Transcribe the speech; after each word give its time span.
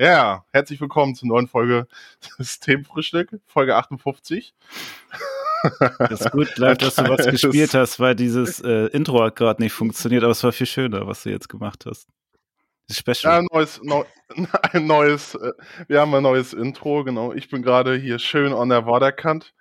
Ja, 0.00 0.46
herzlich 0.50 0.80
willkommen 0.80 1.14
zur 1.14 1.28
neuen 1.28 1.46
Folge 1.46 1.86
Systemfrühstück, 2.38 3.38
Folge 3.44 3.76
58. 3.76 4.54
Das 5.98 6.22
ist 6.22 6.30
gut, 6.30 6.56
live, 6.56 6.78
dass 6.78 6.94
du 6.94 7.02
was 7.06 7.26
gespielt 7.30 7.74
hast, 7.74 8.00
weil 8.00 8.14
dieses 8.14 8.60
äh, 8.62 8.86
Intro 8.86 9.22
hat 9.22 9.36
gerade 9.36 9.62
nicht 9.62 9.74
funktioniert, 9.74 10.22
aber 10.22 10.32
es 10.32 10.42
war 10.42 10.52
viel 10.52 10.66
schöner, 10.66 11.06
was 11.06 11.24
du 11.24 11.28
jetzt 11.28 11.50
gemacht 11.50 11.84
hast. 11.84 12.08
Special. 12.90 13.30
Ja, 13.30 13.38
ein 13.40 13.46
neues, 13.52 13.78
neu, 13.82 14.04
ein 14.72 14.86
neues, 14.86 15.34
äh, 15.34 15.52
wir 15.86 16.00
haben 16.00 16.14
ein 16.14 16.22
neues 16.22 16.54
Intro, 16.54 17.04
genau. 17.04 17.34
Ich 17.34 17.50
bin 17.50 17.60
gerade 17.60 17.94
hier 17.94 18.18
schön 18.18 18.54
an 18.54 18.70
der 18.70 18.86
Waderkant 18.86 19.52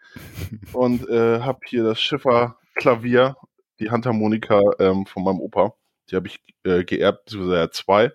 und 0.72 1.06
äh, 1.10 1.42
habe 1.42 1.60
hier 1.66 1.84
das 1.84 2.00
Schifferklavier, 2.00 3.36
die 3.82 3.92
Handharmonika 3.92 4.62
ähm, 4.80 5.06
von 5.06 5.26
meinem 5.26 5.42
Opa. 5.42 5.74
Die 6.10 6.16
habe 6.16 6.28
ich 6.28 6.42
äh, 6.64 6.84
geerbt, 6.84 7.26
beziehungsweise 7.26 7.70
zwei. 7.72 8.12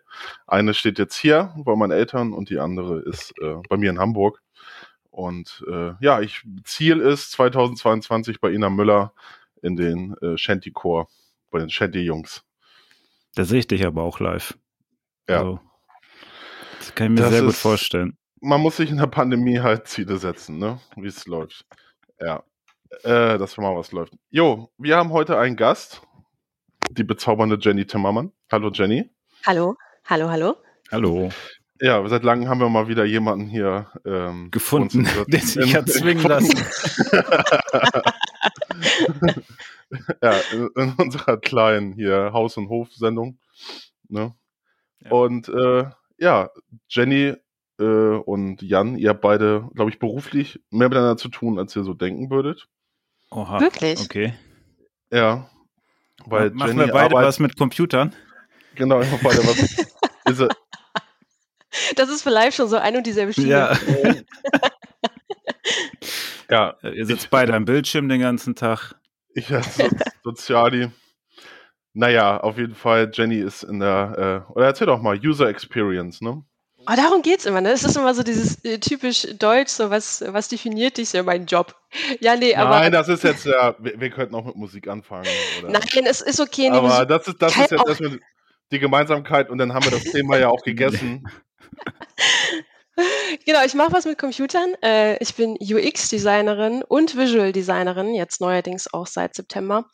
Eine 0.46 0.74
steht 0.74 0.98
jetzt 0.98 1.16
hier 1.16 1.54
bei 1.56 1.76
meinen 1.76 1.92
Eltern 1.92 2.32
und 2.32 2.50
die 2.50 2.58
andere 2.58 3.00
ist 3.00 3.32
äh, 3.40 3.56
bei 3.68 3.76
mir 3.76 3.90
in 3.90 3.98
Hamburg. 3.98 4.42
Und 5.10 5.64
äh, 5.70 5.92
ja, 6.00 6.20
ich, 6.20 6.42
Ziel 6.64 7.00
ist 7.00 7.30
2022 7.32 8.40
bei 8.40 8.50
Ina 8.50 8.68
Müller 8.68 9.12
in 9.62 9.76
den 9.76 10.16
äh, 10.20 10.36
Shanty-Chor, 10.36 11.08
bei 11.50 11.60
den 11.60 11.70
Shanty-Jungs. 11.70 12.44
Da 13.34 13.44
sehe 13.44 13.60
ich 13.60 13.68
dich 13.68 13.86
aber 13.86 14.02
auch 14.02 14.18
live. 14.18 14.58
Ja. 15.28 15.38
Also, 15.38 15.60
das 16.78 16.94
kann 16.94 17.06
ich 17.06 17.10
mir 17.12 17.20
das 17.22 17.30
sehr 17.30 17.40
ist, 17.40 17.46
gut 17.46 17.54
vorstellen. 17.54 18.18
Man 18.40 18.60
muss 18.60 18.76
sich 18.76 18.90
in 18.90 18.98
der 18.98 19.06
Pandemie 19.06 19.60
halt 19.60 19.86
Ziele 19.86 20.18
setzen, 20.18 20.58
ne? 20.58 20.80
Wie 20.96 21.06
es 21.06 21.26
läuft. 21.26 21.64
Ja. 22.20 22.42
Äh, 23.02 23.38
dass 23.38 23.56
mal 23.56 23.74
was 23.74 23.92
läuft. 23.92 24.14
Jo, 24.30 24.70
wir 24.78 24.96
haben 24.96 25.10
heute 25.10 25.38
einen 25.38 25.56
Gast 25.56 26.02
die 26.90 27.04
bezaubernde 27.04 27.58
Jenny 27.60 27.86
Timmermann. 27.86 28.32
Hallo 28.50 28.70
Jenny. 28.72 29.10
Hallo, 29.46 29.76
hallo, 30.04 30.28
hallo. 30.30 30.56
Hallo. 30.90 31.30
Ja, 31.80 32.06
seit 32.08 32.22
langem 32.22 32.48
haben 32.48 32.60
wir 32.60 32.68
mal 32.68 32.88
wieder 32.88 33.04
jemanden 33.04 33.46
hier 33.46 33.90
ähm, 34.04 34.50
gefunden, 34.50 35.08
der 35.28 35.40
sich 35.40 35.74
hat 35.74 35.88
zwingen 35.88 36.22
lassen. 36.22 36.56
ja, 40.22 40.32
in, 40.52 40.70
in, 40.76 40.94
unserer 40.96 41.36
kleinen 41.38 41.92
hier 41.92 42.30
Haus- 42.32 42.56
und 42.56 42.68
Hof-Sendung. 42.68 43.38
Ne? 44.08 44.34
Ja. 45.00 45.10
Und 45.10 45.48
äh, 45.48 45.86
ja, 46.18 46.50
Jenny 46.88 47.34
äh, 47.80 47.84
und 47.84 48.62
Jan, 48.62 48.96
ihr 48.96 49.10
habt 49.10 49.20
beide, 49.20 49.68
glaube 49.74 49.90
ich, 49.90 49.98
beruflich 49.98 50.60
mehr 50.70 50.88
miteinander 50.88 51.16
zu 51.16 51.28
tun, 51.28 51.58
als 51.58 51.74
ihr 51.74 51.82
so 51.82 51.92
denken 51.92 52.30
würdet. 52.30 52.68
Oha. 53.30 53.60
Wirklich? 53.60 54.00
Okay. 54.00 54.34
Ja, 55.10 55.50
weil 56.26 56.50
Machen 56.50 56.76
Jenny 56.76 56.86
wir 56.86 56.92
beide 56.92 57.14
was 57.14 57.38
mit 57.38 57.56
Computern? 57.56 58.14
Genau, 58.74 59.00
ich 59.00 59.10
mache 59.10 59.24
beide 59.24 59.38
was. 59.38 59.58
ist 60.40 60.48
das 61.96 62.08
ist 62.08 62.22
vielleicht 62.22 62.56
schon 62.56 62.68
so 62.68 62.76
ein 62.76 62.96
und 62.96 63.06
dieselbe 63.06 63.32
Schiene. 63.32 63.48
Ja. 63.48 63.76
ja. 66.82 66.90
Ihr 66.92 67.06
sitzt 67.06 67.30
beide 67.30 67.54
am 67.54 67.64
Bildschirm 67.64 68.08
den 68.08 68.20
ganzen 68.20 68.54
Tag. 68.54 68.94
Ich 69.34 69.52
als 69.52 69.76
so, 69.76 69.88
Soziali. 70.22 70.90
Naja, 71.92 72.38
auf 72.40 72.58
jeden 72.58 72.74
Fall, 72.74 73.10
Jenny 73.12 73.38
ist 73.38 73.62
in 73.62 73.80
der, 73.80 74.46
äh, 74.48 74.52
oder 74.52 74.66
erzähl 74.66 74.86
doch 74.86 75.00
mal, 75.00 75.18
User 75.18 75.48
Experience, 75.48 76.20
ne? 76.20 76.44
Oh, 76.86 76.94
darum 76.96 77.22
geht's 77.22 77.46
immer, 77.46 77.60
ne? 77.60 77.70
Es 77.70 77.84
ist 77.84 77.96
immer 77.96 78.14
so 78.14 78.22
dieses 78.22 78.62
äh, 78.64 78.78
typisch 78.78 79.26
Deutsch, 79.38 79.70
so 79.70 79.90
was, 79.90 80.22
was 80.26 80.48
definiert 80.48 80.98
dich 80.98 81.08
so 81.08 81.22
mein 81.22 81.46
Job? 81.46 81.74
Ja, 82.20 82.34
nee, 82.34 82.56
aber. 82.56 82.80
Nein, 82.80 82.90
das 82.90 83.06
ist 83.06 83.22
jetzt 83.22 83.46
ja, 83.46 83.76
wir, 83.78 84.00
wir 84.00 84.10
könnten 84.10 84.34
auch 84.34 84.44
mit 84.44 84.56
Musik 84.56 84.88
anfangen. 84.88 85.28
Oder? 85.60 85.70
Nein, 85.70 86.06
es 86.06 86.20
ist 86.20 86.40
okay. 86.40 86.68
Nee, 86.68 86.76
aber 86.76 87.06
das 87.06 87.28
ist, 87.28 87.40
das 87.40 87.52
ist 87.52 87.70
jetzt 87.70 87.86
erstmal 87.86 88.18
die 88.72 88.78
Gemeinsamkeit 88.80 89.48
und 89.48 89.58
dann 89.58 89.72
haben 89.72 89.84
wir 89.84 89.92
das 89.92 90.02
Thema 90.02 90.36
ja 90.36 90.48
auch 90.48 90.62
gegessen. 90.64 91.24
genau, 93.46 93.64
ich 93.64 93.74
mache 93.74 93.92
was 93.92 94.06
mit 94.06 94.18
Computern. 94.18 94.74
Äh, 94.82 95.22
ich 95.22 95.36
bin 95.36 95.56
UX-Designerin 95.60 96.82
und 96.82 97.16
Visual-Designerin, 97.16 98.12
jetzt 98.14 98.40
neuerdings 98.40 98.92
auch 98.92 99.06
seit 99.06 99.36
September. 99.36 99.88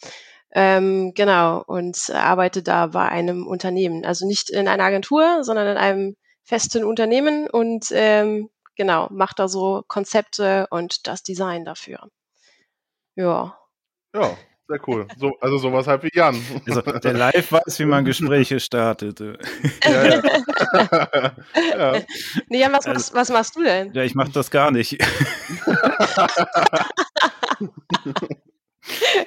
Ähm, 0.53 1.13
genau, 1.15 1.63
und 1.67 2.11
arbeite 2.15 2.63
da 2.63 2.87
bei 2.87 3.09
einem 3.09 3.47
Unternehmen. 3.47 4.07
Also 4.07 4.27
nicht 4.27 4.49
in 4.49 4.69
einer 4.69 4.85
Agentur, 4.85 5.45
sondern 5.45 5.69
in 5.69 5.77
einem 5.77 6.17
festen 6.51 6.83
Unternehmen 6.83 7.49
und 7.49 7.87
ähm, 7.93 8.51
genau, 8.75 9.07
macht 9.13 9.39
da 9.39 9.47
so 9.47 9.85
Konzepte 9.87 10.67
und 10.71 11.07
das 11.07 11.23
Design 11.23 11.65
dafür. 11.65 12.11
Ja. 13.15 13.57
Ja, 14.13 14.37
sehr 14.67 14.81
cool. 14.89 15.07
So, 15.17 15.31
also 15.41 15.59
sowas 15.59 15.87
halt 15.87 16.03
wie 16.03 16.11
Jan. 16.13 16.35
Also, 16.67 16.81
der 16.81 17.13
live 17.13 17.53
weiß, 17.53 17.79
wie 17.79 17.85
man 17.85 18.05
Gespräche 18.05 18.59
startet. 18.59 19.21
Ja, 19.85 20.05
ja. 20.05 20.23
ja. 21.55 22.01
Nee, 22.49 22.61
Jan, 22.61 22.73
was, 22.73 22.87
also, 22.87 23.15
was, 23.15 23.31
machst 23.31 23.55
du 23.57 23.63
denn? 23.63 23.93
Ja, 23.93 24.03
ich 24.03 24.15
mach 24.17 24.29
das 24.29 24.51
gar 24.51 24.73
nicht. 24.73 24.99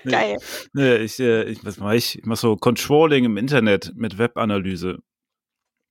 Geil. 0.04 0.38
Nee, 0.74 0.98
ich, 0.98 1.20
äh, 1.20 1.44
ich, 1.44 1.64
was 1.66 1.78
mache 1.78 1.96
ich? 1.96 2.20
Ich 2.20 2.26
mache 2.26 2.40
so 2.40 2.58
Controlling 2.58 3.24
im 3.26 3.38
Internet 3.38 3.94
mit 3.96 4.18
Webanalyse. 4.18 5.00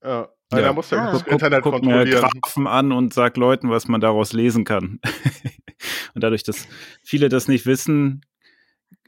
Ja. 0.03 0.28
Ja. 0.53 0.61
Da 0.61 0.73
muss 0.73 0.91
ja 0.91 1.09
ah. 1.09 1.13
das 1.13 1.23
Internet 1.23 1.63
guck, 1.63 1.73
guck 1.73 1.83
kontrollieren. 1.83 2.21
Mir 2.21 2.41
Graphen 2.41 2.67
an 2.67 2.93
und 2.93 3.15
sag 3.15 3.37
Leuten, 3.37 3.71
was 3.71 3.89
man 3.89 4.01
daraus 4.01 4.33
lesen 4.33 4.65
kann. 4.65 5.01
und 6.15 6.23
dadurch, 6.23 6.43
dass 6.43 6.69
viele 7.03 7.29
das 7.29 7.49
nicht 7.49 7.67
wissen, 7.67 8.23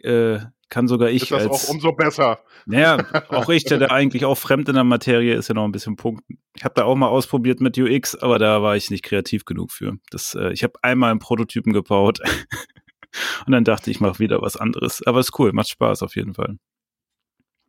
äh, 0.03 0.38
kann 0.69 0.88
sogar 0.88 1.09
ich. 1.10 1.22
Ist 1.22 1.31
das 1.31 1.43
als, 1.43 1.53
auch 1.53 1.69
umso 1.69 1.93
besser. 1.93 2.41
Naja, 2.66 2.99
auch 3.28 3.49
ich, 3.49 3.65
der, 3.65 3.78
der 3.78 3.93
eigentlich 3.93 4.25
auch 4.25 4.37
fremd 4.37 4.69
in 4.69 4.75
der 4.75 4.84
Materie 4.84 5.34
ist, 5.34 5.49
ja 5.49 5.54
noch 5.54 5.65
ein 5.65 5.72
bisschen 5.72 5.97
punkten. 5.97 6.38
Ich 6.56 6.65
habe 6.65 6.75
da 6.75 6.84
auch 6.84 6.97
mal 6.97 7.09
ausprobiert 7.09 7.60
mit 7.60 7.78
UX, 7.78 8.16
aber 8.16 8.38
da 8.38 8.62
war 8.62 8.77
ich 8.77 8.91
nicht 8.91 9.04
kreativ 9.04 9.44
genug 9.44 9.71
für. 9.71 9.99
Das, 10.10 10.34
äh, 10.34 10.53
ich 10.53 10.65
habe 10.65 10.75
einmal 10.83 11.10
einen 11.10 11.21
Prototypen 11.21 11.72
gebaut 11.72 12.21
und 13.47 13.53
dann 13.53 13.65
dachte 13.65 13.91
ich, 13.91 13.99
ich 13.99 14.00
mache 14.00 14.19
wieder 14.19 14.43
was 14.43 14.56
anderes. 14.56 15.03
Aber 15.06 15.21
ist 15.21 15.38
cool, 15.38 15.53
macht 15.53 15.69
Spaß 15.69 16.03
auf 16.03 16.16
jeden 16.16 16.34
Fall. 16.34 16.56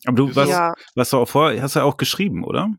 Aber 0.05 0.15
du, 0.15 0.35
was, 0.35 0.49
ja. 0.49 0.73
was 0.95 1.09
du 1.09 1.17
auch 1.17 1.29
vor, 1.29 1.53
hast 1.59 1.75
du 1.75 1.79
ja 1.79 1.85
auch 1.85 1.97
geschrieben, 1.97 2.43
oder? 2.43 2.71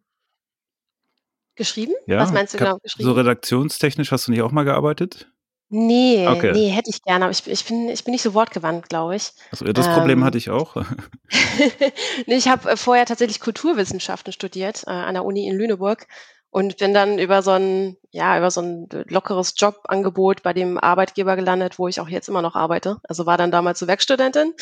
Geschrieben? 1.56 1.94
Ja, 2.06 2.18
Was 2.18 2.32
meinst 2.32 2.54
du 2.54 2.58
genau 2.58 2.78
geschrieben? 2.78 3.08
So 3.08 3.12
redaktionstechnisch 3.12 4.12
hast 4.12 4.26
du 4.26 4.30
nicht 4.30 4.42
auch 4.42 4.52
mal 4.52 4.64
gearbeitet? 4.64 5.28
Nee, 5.68 6.28
okay. 6.28 6.52
nee, 6.52 6.68
hätte 6.68 6.90
ich 6.90 7.02
gerne, 7.02 7.24
aber 7.24 7.32
ich, 7.32 7.44
ich, 7.48 7.64
bin, 7.64 7.88
ich 7.88 8.04
bin 8.04 8.12
nicht 8.12 8.22
so 8.22 8.34
wortgewandt, 8.34 8.88
glaube 8.88 9.16
ich. 9.16 9.32
Also, 9.50 9.64
das 9.64 9.86
ähm, 9.86 9.94
Problem 9.94 10.22
hatte 10.22 10.38
ich 10.38 10.48
auch. 10.48 10.76
nee, 12.26 12.36
ich 12.36 12.46
habe 12.46 12.70
äh, 12.70 12.76
vorher 12.76 13.04
tatsächlich 13.04 13.40
Kulturwissenschaften 13.40 14.32
studiert 14.32 14.84
äh, 14.86 14.90
an 14.90 15.14
der 15.14 15.24
Uni 15.24 15.48
in 15.48 15.56
Lüneburg 15.56 16.06
und 16.50 16.76
bin 16.76 16.94
dann 16.94 17.18
über 17.18 17.42
so 17.42 17.50
ein, 17.50 17.96
ja, 18.16 18.38
über 18.38 18.50
so 18.50 18.62
ein 18.62 18.88
lockeres 19.08 19.54
Jobangebot 19.58 20.42
bei 20.42 20.54
dem 20.54 20.78
Arbeitgeber 20.78 21.36
gelandet, 21.36 21.78
wo 21.78 21.86
ich 21.86 22.00
auch 22.00 22.08
jetzt 22.08 22.28
immer 22.28 22.40
noch 22.40 22.56
arbeite. 22.56 22.96
Also 23.06 23.26
war 23.26 23.36
dann 23.36 23.50
damals 23.50 23.78
so 23.78 23.86
Werkstudentin 23.86 24.54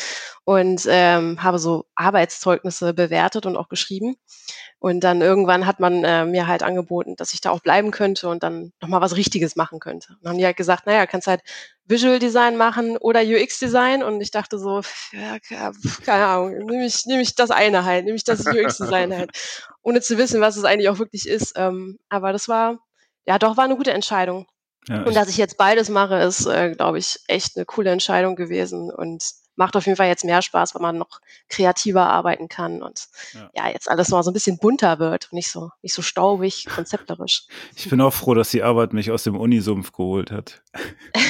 und 0.43 0.85
ähm, 0.89 1.41
habe 1.41 1.57
so 1.57 1.85
Arbeitszeugnisse 1.95 2.93
bewertet 2.93 3.45
und 3.45 3.55
auch 3.55 3.69
geschrieben. 3.69 4.17
Und 4.79 5.05
dann 5.05 5.21
irgendwann 5.21 5.65
hat 5.65 5.79
man 5.79 6.03
äh, 6.03 6.25
mir 6.25 6.47
halt 6.47 6.63
angeboten, 6.63 7.15
dass 7.15 7.33
ich 7.33 7.39
da 7.39 7.49
auch 7.49 7.61
bleiben 7.61 7.91
könnte 7.91 8.27
und 8.27 8.43
dann 8.43 8.73
nochmal 8.81 8.99
was 8.99 9.15
Richtiges 9.15 9.55
machen 9.55 9.79
könnte. 9.79 10.09
Und 10.09 10.19
dann 10.23 10.33
haben 10.33 10.37
die 10.37 10.45
halt 10.45 10.57
gesagt, 10.57 10.85
naja, 10.85 11.05
kannst 11.07 11.27
halt 11.27 11.41
Visual 11.85 12.19
Design 12.19 12.57
machen 12.57 12.97
oder 12.97 13.21
UX 13.21 13.57
Design. 13.57 14.03
Und 14.03 14.19
ich 14.19 14.31
dachte 14.31 14.59
so, 14.59 14.81
ja, 15.13 15.37
keine 16.05 16.25
Ahnung, 16.25 16.65
nehme 16.65 16.85
ich, 16.85 17.05
nehm 17.05 17.21
ich 17.21 17.35
das 17.35 17.51
eine 17.51 17.85
halt, 17.85 18.03
nehme 18.03 18.17
ich 18.17 18.25
das 18.25 18.45
UX 18.45 18.77
Design 18.77 19.15
halt, 19.15 19.31
ohne 19.81 20.01
zu 20.01 20.17
wissen, 20.17 20.41
was 20.41 20.57
es 20.57 20.65
eigentlich 20.65 20.89
auch 20.89 20.99
wirklich 20.99 21.27
ist. 21.27 21.53
Ähm, 21.55 21.97
aber 22.09 22.33
das 22.33 22.49
war, 22.49 22.79
ja, 23.25 23.39
doch 23.39 23.57
war 23.57 23.65
eine 23.65 23.75
gute 23.75 23.93
Entscheidung. 23.93 24.47
Ja, 24.87 25.03
und 25.03 25.15
dass 25.15 25.29
ich 25.29 25.37
jetzt 25.37 25.57
beides 25.57 25.89
mache, 25.89 26.15
ist, 26.19 26.45
äh, 26.45 26.71
glaube 26.75 26.99
ich, 26.99 27.19
echt 27.27 27.55
eine 27.55 27.65
coole 27.65 27.89
Entscheidung 27.91 28.35
gewesen. 28.35 28.91
Und 28.91 29.23
macht 29.55 29.75
auf 29.75 29.85
jeden 29.85 29.95
Fall 29.95 30.07
jetzt 30.07 30.25
mehr 30.25 30.41
Spaß, 30.41 30.75
weil 30.75 30.81
man 30.81 30.97
noch 30.97 31.21
kreativer 31.49 32.07
arbeiten 32.07 32.47
kann 32.49 32.81
und 32.81 33.07
ja, 33.33 33.49
ja 33.55 33.69
jetzt 33.69 33.89
alles 33.89 34.09
mal 34.09 34.23
so 34.23 34.31
ein 34.31 34.33
bisschen 34.33 34.57
bunter 34.57 34.99
wird 34.99 35.29
und 35.31 35.33
nicht 35.33 35.49
so, 35.49 35.71
nicht 35.81 35.93
so 35.93 36.01
staubig, 36.01 36.65
konzepterisch. 36.75 37.47
Ich 37.75 37.89
bin 37.89 38.01
auch 38.01 38.13
froh, 38.13 38.33
dass 38.33 38.49
die 38.49 38.63
Arbeit 38.63 38.93
mich 38.93 39.11
aus 39.11 39.23
dem 39.23 39.37
Unisumpf 39.37 39.91
geholt 39.91 40.31
hat. 40.31 40.61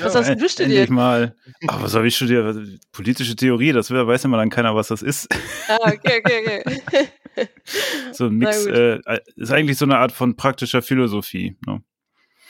was 0.00 0.14
hast 0.14 0.28
du 0.28 0.48
studiert? 0.48 0.60
Endlich 0.60 0.90
mal. 0.90 1.36
Ach, 1.68 1.82
was 1.82 1.94
habe 1.94 2.06
ich 2.06 2.16
studiert? 2.16 2.56
Politische 2.92 3.36
Theorie, 3.36 3.72
das 3.72 3.90
weiß 3.90 4.24
immer 4.24 4.38
dann 4.38 4.50
keiner, 4.50 4.74
was 4.74 4.88
das 4.88 5.02
ist. 5.02 5.28
Ah, 5.68 5.78
okay, 5.82 6.22
okay, 6.24 6.62
okay. 6.66 7.08
so 8.12 8.26
ein 8.26 8.36
Mix, 8.36 8.66
äh, 8.66 9.00
ist 9.36 9.52
eigentlich 9.52 9.78
so 9.78 9.84
eine 9.84 9.98
Art 9.98 10.12
von 10.12 10.36
praktischer 10.36 10.82
Philosophie. 10.82 11.56
Ne? 11.66 11.82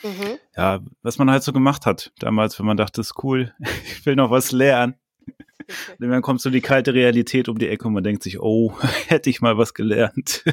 Mhm. 0.03 0.37
Ja, 0.55 0.79
was 1.01 1.17
man 1.17 1.29
halt 1.29 1.43
so 1.43 1.53
gemacht 1.53 1.85
hat 1.85 2.11
damals, 2.19 2.57
wenn 2.59 2.65
man 2.65 2.77
dachte, 2.77 3.01
ist 3.01 3.23
cool, 3.23 3.53
ich 3.85 4.05
will 4.05 4.15
noch 4.15 4.31
was 4.31 4.51
lernen. 4.51 4.95
Und 5.99 6.09
dann 6.09 6.21
kommt 6.23 6.41
so 6.41 6.49
die 6.49 6.61
kalte 6.61 6.93
Realität 6.93 7.47
um 7.47 7.57
die 7.57 7.67
Ecke 7.67 7.87
und 7.87 7.93
man 7.93 8.03
denkt 8.03 8.23
sich, 8.23 8.39
oh, 8.39 8.75
hätte 9.07 9.29
ich 9.29 9.41
mal 9.41 9.57
was 9.57 9.73
gelernt. 9.73 10.43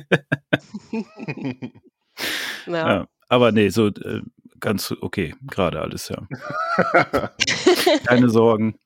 ja. 2.67 2.73
ja. 2.73 3.09
Aber 3.29 3.53
nee, 3.53 3.69
so 3.69 3.89
äh, 3.89 4.23
ganz 4.60 4.94
okay, 5.00 5.34
gerade 5.46 5.81
alles, 5.81 6.08
ja. 6.08 6.26
Keine 8.06 8.28
Sorgen. 8.28 8.78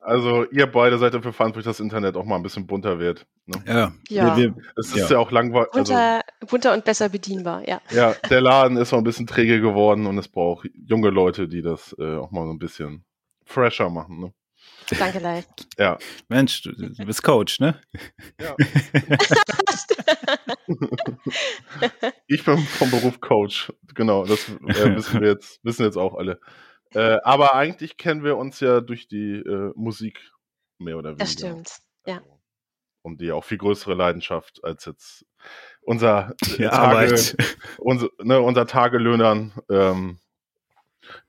Also 0.00 0.44
ihr 0.50 0.66
beide 0.66 0.98
seid 0.98 1.14
dafür 1.14 1.32
verantwortlich, 1.32 1.64
dass 1.64 1.78
das 1.78 1.84
Internet 1.84 2.16
auch 2.16 2.24
mal 2.24 2.36
ein 2.36 2.42
bisschen 2.42 2.66
bunter 2.66 2.98
wird. 2.98 3.26
Ne? 3.46 3.62
Ja. 3.66 3.92
ja. 4.08 4.36
Wir, 4.36 4.54
wir, 4.54 4.62
es 4.76 4.88
ist 4.88 4.96
ja, 4.96 5.08
ja 5.10 5.18
auch 5.18 5.30
langweilig. 5.30 5.70
Bunter, 5.72 5.96
also, 5.96 6.46
bunter 6.46 6.74
und 6.74 6.84
besser 6.84 7.08
bedienbar, 7.08 7.66
ja. 7.68 7.80
Ja, 7.90 8.14
der 8.28 8.40
Laden 8.40 8.76
ist 8.76 8.92
noch 8.92 8.98
ein 8.98 9.04
bisschen 9.04 9.26
träge 9.26 9.60
geworden 9.60 10.06
und 10.06 10.18
es 10.18 10.28
braucht 10.28 10.68
junge 10.74 11.10
Leute, 11.10 11.48
die 11.48 11.62
das 11.62 11.94
äh, 11.98 12.16
auch 12.16 12.30
mal 12.30 12.44
so 12.44 12.52
ein 12.52 12.58
bisschen 12.58 13.04
fresher 13.44 13.90
machen. 13.90 14.20
Ne? 14.20 14.32
Danke, 14.96 15.18
Leif. 15.18 15.46
Ja. 15.76 15.98
Mensch, 16.28 16.62
du, 16.62 16.72
du 16.72 17.04
bist 17.04 17.22
Coach, 17.22 17.60
ne? 17.60 17.80
Ja. 18.40 18.56
ich 22.26 22.44
bin 22.44 22.58
vom 22.58 22.90
Beruf 22.90 23.20
Coach. 23.20 23.72
Genau, 23.94 24.24
das 24.24 24.48
äh, 24.48 24.96
wissen 24.96 25.20
wir 25.20 25.28
jetzt, 25.28 25.62
wissen 25.64 25.84
jetzt 25.84 25.96
auch 25.96 26.14
alle. 26.14 26.40
Äh, 26.94 27.18
aber 27.22 27.54
eigentlich 27.54 27.96
kennen 27.96 28.24
wir 28.24 28.36
uns 28.36 28.60
ja 28.60 28.80
durch 28.80 29.08
die 29.08 29.36
äh, 29.36 29.72
Musik 29.74 30.20
mehr 30.78 30.96
oder 30.96 31.10
weniger. 31.10 31.24
Das 31.24 31.32
stimmt, 31.32 31.70
ja. 32.06 32.16
Also, 32.16 32.38
und 33.02 33.20
die 33.20 33.32
auch 33.32 33.44
viel 33.44 33.58
größere 33.58 33.94
Leidenschaft 33.94 34.62
als 34.64 34.84
jetzt 34.84 35.24
unser 35.82 36.34
die 36.44 36.64
Tage, 36.64 36.72
Arbeit. 36.72 37.36
Unser, 37.78 38.08
ne, 38.22 38.40
unser 38.40 38.66
Tagelöhnern. 38.66 39.52
Ähm, 39.70 40.18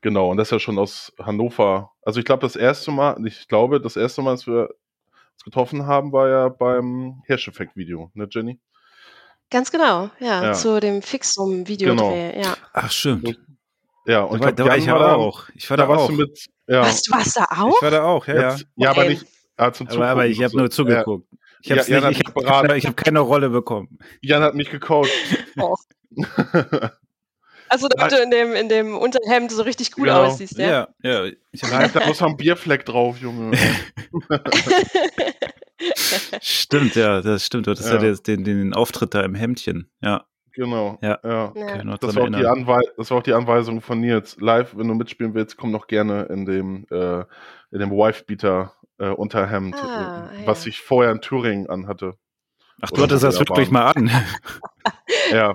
genau, 0.01 0.29
und 0.29 0.37
das 0.37 0.47
ist 0.47 0.51
ja 0.51 0.59
schon 0.59 0.79
aus 0.79 1.13
Hannover. 1.19 1.91
Also 2.01 2.19
ich 2.19 2.25
glaube, 2.25 2.41
das 2.41 2.55
erste 2.55 2.91
Mal, 2.91 3.17
ich 3.25 3.47
glaube, 3.47 3.79
das 3.81 3.95
erste 3.95 4.21
Mal, 4.21 4.31
dass 4.31 4.47
wir 4.47 4.69
uns 5.33 5.43
getroffen 5.43 5.85
haben, 5.85 6.11
war 6.11 6.29
ja 6.29 6.49
beim 6.49 7.21
Hirscheffekt-Video, 7.25 8.11
ne, 8.13 8.27
Jenny? 8.29 8.59
Ganz 9.49 9.71
genau, 9.71 10.09
ja, 10.19 10.43
ja. 10.43 10.53
zu 10.53 10.79
dem 10.79 11.01
Fixum-Video. 11.01 11.89
Genau. 11.89 12.13
Ja. 12.13 12.55
Ach, 12.73 12.91
stimmt. 12.91 13.39
Ja, 14.05 14.21
und 14.21 14.43
da, 14.43 14.49
ich, 14.49 14.55
glaub, 14.55 14.67
da 14.67 14.71
war 14.71 14.77
ich 14.77 14.87
war 14.87 15.17
auch. 15.17 15.49
Ich 15.55 15.69
war 15.69 15.77
da, 15.77 15.85
da 15.85 15.95
auch. 15.95 16.09
Mit, 16.09 16.45
ja. 16.67 16.81
Was, 16.81 17.03
du 17.03 17.11
warst 17.11 17.37
da 17.37 17.45
auch? 17.49 17.75
Ich 17.75 17.81
war 17.81 17.91
da 17.91 18.03
auch, 18.03 18.27
ja, 18.27 18.51
Jetzt, 18.51 18.61
ja. 18.75 18.85
Ja, 18.85 18.91
aber 18.91 19.05
nicht 19.05 19.25
ah, 19.57 19.71
zum 19.71 19.87
aber, 19.87 20.07
aber 20.07 20.27
ich 20.27 20.41
habe 20.43 20.55
nur 20.55 20.69
zugeguckt. 20.69 21.27
Ich 21.61 21.71
habe 21.71 21.81
ja, 21.81 22.01
hab, 22.01 22.35
keine, 22.35 22.79
hab 22.79 22.97
keine 22.97 23.19
Rolle 23.19 23.49
bekommen. 23.49 23.99
Jan 24.21 24.41
hat 24.41 24.55
mich 24.55 24.69
gecoacht. 24.69 25.09
Oh. 25.59 25.75
Also 27.69 27.87
damit 27.87 28.11
du 28.11 28.21
in 28.21 28.31
dem, 28.31 28.53
in 28.53 28.69
dem 28.69 28.97
Unterhemd 28.97 29.51
so 29.51 29.63
richtig 29.63 29.91
cool 29.97 30.05
genau. 30.05 30.25
aussiehst, 30.25 30.57
ja? 30.57 30.87
Ja, 31.03 31.25
ja. 31.25 31.31
Ich 31.51 31.61
Nein, 31.63 31.89
da 31.93 32.05
muss 32.05 32.21
ein 32.21 32.37
Bierfleck 32.37 32.85
drauf, 32.85 33.17
Junge. 33.19 33.51
stimmt, 36.41 36.95
ja, 36.95 37.21
das 37.21 37.45
stimmt. 37.45 37.67
Du 37.67 37.71
hattest 37.71 37.89
ja, 37.91 38.01
ja 38.01 38.13
den, 38.13 38.43
den 38.43 38.73
Auftritt 38.73 39.13
da 39.13 39.21
im 39.21 39.35
Hemdchen, 39.35 39.89
ja. 40.01 40.25
Genau. 40.53 40.97
Ja. 41.01 41.19
ja. 41.23 41.49
Okay, 41.49 41.83
das, 42.01 42.15
war 42.15 42.23
auch 42.23 42.27
die 42.27 42.87
das 42.97 43.11
war 43.11 43.17
auch 43.17 43.23
die 43.23 43.33
Anweisung 43.33 43.81
von 43.81 44.01
Nils. 44.01 44.37
Live, 44.39 44.75
wenn 44.75 44.87
du 44.87 44.93
mitspielen 44.93 45.33
willst, 45.33 45.57
komm 45.57 45.71
noch 45.71 45.87
gerne 45.87 46.23
in 46.23 46.45
dem, 46.45 46.85
äh, 46.91 47.23
in 47.71 47.79
dem 47.79 47.91
Wife-Beater 47.91 48.73
äh, 48.97 49.09
Unterhemd, 49.09 49.75
ah, 49.75 50.29
äh, 50.33 50.45
was 50.45 50.65
ja. 50.65 50.69
ich 50.69 50.81
vorher 50.81 51.11
in 51.11 51.21
Thüringen 51.21 51.69
anhatte. 51.69 52.15
Ach, 52.81 52.91
du 52.91 53.01
hattest 53.01 53.23
das 53.23 53.39
wirklich 53.39 53.71
mal 53.71 53.91
an. 53.91 54.09
ja. 55.31 55.53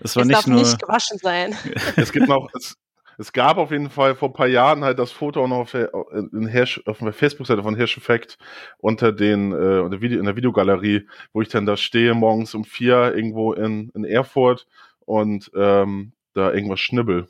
Das 0.00 0.16
war 0.16 0.22
es 0.22 0.28
nicht 0.28 0.38
darf 0.38 0.46
nur. 0.46 0.58
nicht 0.60 0.78
gewaschen 0.80 1.18
sein. 1.18 1.54
es 1.96 2.12
gibt 2.12 2.28
noch, 2.28 2.48
es, 2.54 2.76
es 3.18 3.32
gab 3.32 3.56
auf 3.56 3.70
jeden 3.70 3.88
Fall 3.90 4.14
vor 4.14 4.28
ein 4.28 4.34
paar 4.34 4.46
Jahren 4.46 4.84
halt 4.84 4.98
das 4.98 5.10
Foto 5.10 5.42
auch 5.42 5.48
noch 5.48 5.58
auf 5.58 5.70
der, 5.70 5.90
Hirsch, 6.32 6.82
auf 6.86 6.98
der 6.98 7.12
Facebook-Seite 7.12 7.62
von 7.62 7.76
Hirsch 7.76 7.96
Effect 7.96 8.36
unter 8.78 9.12
den, 9.12 9.52
äh, 9.52 9.80
in, 9.80 9.90
der 9.90 10.00
Video, 10.00 10.18
in 10.18 10.26
der 10.26 10.36
Videogalerie, 10.36 11.06
wo 11.32 11.40
ich 11.40 11.48
dann 11.48 11.66
da 11.66 11.76
stehe 11.76 12.14
morgens 12.14 12.54
um 12.54 12.64
vier 12.64 13.14
irgendwo 13.14 13.52
in, 13.52 13.90
in 13.94 14.04
Erfurt 14.04 14.66
und 15.00 15.50
ähm, 15.56 16.12
da 16.34 16.52
irgendwas 16.52 16.80
schnibbel. 16.80 17.28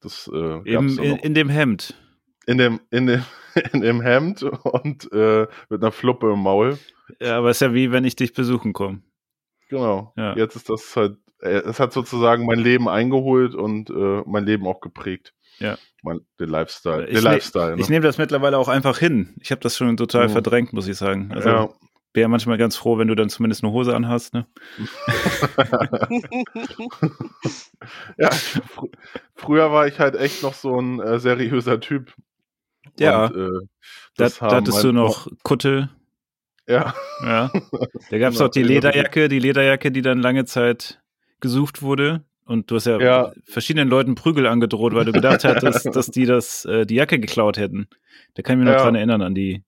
Das 0.00 0.30
äh, 0.32 0.60
Im, 0.64 0.98
in, 0.98 1.16
in 1.16 1.34
dem 1.34 1.48
Hemd. 1.48 1.94
In 2.46 2.56
dem, 2.56 2.80
in 2.90 3.06
dem, 3.06 3.24
in 3.72 3.80
dem 3.80 4.00
Hemd 4.00 4.42
und 4.42 5.10
äh, 5.12 5.46
mit 5.68 5.82
einer 5.82 5.92
Fluppe 5.92 6.32
im 6.32 6.40
Maul. 6.40 6.78
Ja, 7.20 7.38
aber 7.38 7.50
es 7.50 7.58
ist 7.58 7.60
ja 7.62 7.74
wie, 7.74 7.92
wenn 7.92 8.04
ich 8.04 8.16
dich 8.16 8.32
besuchen 8.32 8.72
komme. 8.72 9.02
Genau. 9.68 10.12
Ja. 10.16 10.36
Jetzt 10.36 10.56
ist 10.56 10.68
das 10.70 10.96
halt 10.96 11.18
äh, 11.40 11.62
es 11.66 11.80
hat 11.80 11.92
sozusagen 11.92 12.46
mein 12.46 12.58
Leben 12.58 12.88
eingeholt 12.88 13.54
und 13.54 13.90
äh, 13.90 14.22
mein 14.26 14.44
Leben 14.44 14.66
auch 14.66 14.80
geprägt. 14.80 15.34
Ja. 15.58 15.76
Mein, 16.02 16.20
den 16.38 16.48
Lifestyle. 16.48 17.06
Ich, 17.06 17.14
den 17.14 17.24
Lifestyle, 17.24 17.76
ne? 17.76 17.82
ich 17.82 17.88
nehme 17.88 18.06
das 18.06 18.18
mittlerweile 18.18 18.58
auch 18.58 18.68
einfach 18.68 18.98
hin. 18.98 19.34
Ich 19.40 19.50
habe 19.50 19.60
das 19.60 19.76
schon 19.76 19.96
total 19.96 20.28
mhm. 20.28 20.32
verdrängt, 20.32 20.72
muss 20.72 20.88
ich 20.88 20.96
sagen. 20.96 21.32
Also 21.32 21.48
ja. 21.48 21.68
wäre 22.14 22.28
manchmal 22.28 22.58
ganz 22.58 22.76
froh, 22.76 22.98
wenn 22.98 23.08
du 23.08 23.14
dann 23.14 23.28
zumindest 23.28 23.64
eine 23.64 23.72
Hose 23.72 23.94
anhast, 23.94 24.34
ne? 24.34 24.46
ja, 28.18 28.30
fr 28.30 28.62
früher 29.34 29.72
war 29.72 29.86
ich 29.86 29.98
halt 29.98 30.14
echt 30.16 30.42
noch 30.42 30.54
so 30.54 30.80
ein 30.80 31.00
äh, 31.00 31.18
seriöser 31.18 31.80
Typ. 31.80 32.12
Ja. 33.00 33.26
Und, 33.26 33.36
äh, 33.36 33.66
da, 34.16 34.28
da 34.28 34.56
hattest 34.56 34.82
du 34.82 34.92
noch 34.92 35.28
Kutte. 35.42 35.90
Ja. 36.66 36.94
Ja. 37.24 37.50
Da 38.10 38.18
gab 38.18 38.32
es 38.32 38.40
auch 38.40 38.48
die 38.48 38.62
Lederjacke, 38.62 39.28
die 39.28 39.38
Lederjacke, 39.38 39.90
die 39.90 40.02
dann 40.02 40.20
lange 40.20 40.44
Zeit 40.44 41.00
gesucht 41.40 41.82
wurde. 41.82 42.24
Und 42.44 42.70
du 42.70 42.76
hast 42.76 42.86
ja, 42.86 42.98
ja, 42.98 43.32
verschiedenen 43.44 43.88
Leuten 43.88 44.14
Prügel 44.14 44.46
angedroht, 44.46 44.94
weil 44.94 45.04
du 45.04 45.12
gedacht 45.12 45.44
hattest, 45.44 45.84
dass 45.94 46.06
die 46.06 46.24
das, 46.24 46.64
äh, 46.64 46.86
die 46.86 46.94
Jacke 46.94 47.18
geklaut 47.18 47.58
hätten. 47.58 47.88
Da 48.34 48.42
kann 48.42 48.54
ich 48.54 48.64
mich 48.64 48.72
noch 48.72 48.78
ja. 48.78 48.84
dran 48.84 48.94
erinnern 48.94 49.20
an 49.20 49.34
die. 49.34 49.64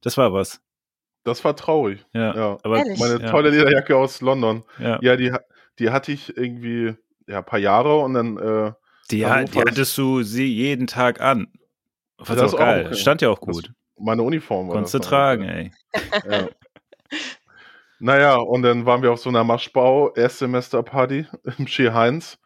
Das 0.00 0.16
war 0.16 0.32
was. 0.32 0.60
Das 1.22 1.44
war 1.44 1.54
traurig. 1.54 2.04
Ja. 2.12 2.34
ja. 2.34 2.58
Aber 2.62 2.82
meine 2.98 3.22
ja. 3.22 3.30
tolle 3.30 3.50
Lederjacke 3.50 3.96
aus 3.96 4.20
London. 4.20 4.64
Ja, 4.78 4.98
ja 5.00 5.16
die, 5.16 5.32
die 5.78 5.90
hatte 5.90 6.10
ich 6.10 6.36
irgendwie 6.36 6.94
ja, 7.26 7.38
ein 7.38 7.44
paar 7.44 7.60
Jahre 7.60 7.98
und 7.98 8.14
dann. 8.14 8.36
Äh, 8.36 8.72
die, 9.10 9.18
die 9.18 9.26
hattest 9.26 9.96
du 9.98 10.22
sie 10.22 10.46
jeden 10.46 10.86
Tag 10.86 11.20
an. 11.20 11.48
Was 12.28 12.36
das 12.36 12.54
auch 12.54 12.58
geil. 12.58 12.88
Auch, 12.90 12.94
Stand 12.94 13.22
ja 13.22 13.30
auch 13.30 13.40
gut. 13.40 13.68
Das 13.68 13.74
meine 13.98 14.22
Uniform 14.22 14.68
war. 14.68 14.74
Konntest 14.74 14.94
du 14.94 14.98
tragen, 14.98 15.44
ey. 15.44 15.70
Ja. 16.28 16.48
Naja, 18.00 18.36
und 18.36 18.62
dann 18.62 18.84
waren 18.84 19.02
wir 19.02 19.12
auf 19.12 19.20
so 19.20 19.30
einer 19.30 19.44
Maschbau, 19.44 20.12
Erstsemester-Party 20.12 21.26
im 21.58 21.66
Ski 21.66 21.86
Heinz. 21.86 22.38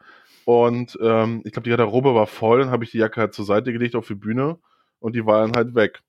Und 0.45 0.97
ähm, 1.01 1.41
ich 1.43 1.51
glaube, 1.51 1.65
die 1.65 1.69
Garderobe 1.71 2.15
war 2.15 2.27
voll. 2.27 2.59
Dann 2.59 2.71
habe 2.71 2.85
ich 2.85 2.91
die 2.91 2.97
Jacke 2.99 3.19
halt 3.19 3.33
zur 3.33 3.43
Seite 3.43 3.73
gelegt 3.73 3.95
auf 3.95 4.07
die 4.07 4.15
Bühne 4.15 4.57
und 4.99 5.15
die 5.15 5.25
war 5.25 5.41
dann 5.41 5.55
halt 5.55 5.75
weg. 5.75 6.01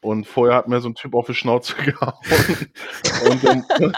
Und 0.00 0.26
vorher 0.26 0.56
hat 0.56 0.68
mir 0.68 0.80
so 0.80 0.88
ein 0.88 0.94
Typ 0.94 1.14
auf 1.14 1.26
die 1.26 1.34
Schnauze 1.34 1.74
gehauen. 1.82 2.14
und 3.30 3.44
dann, 3.44 3.64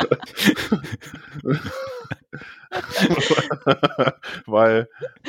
weil 4.47 4.89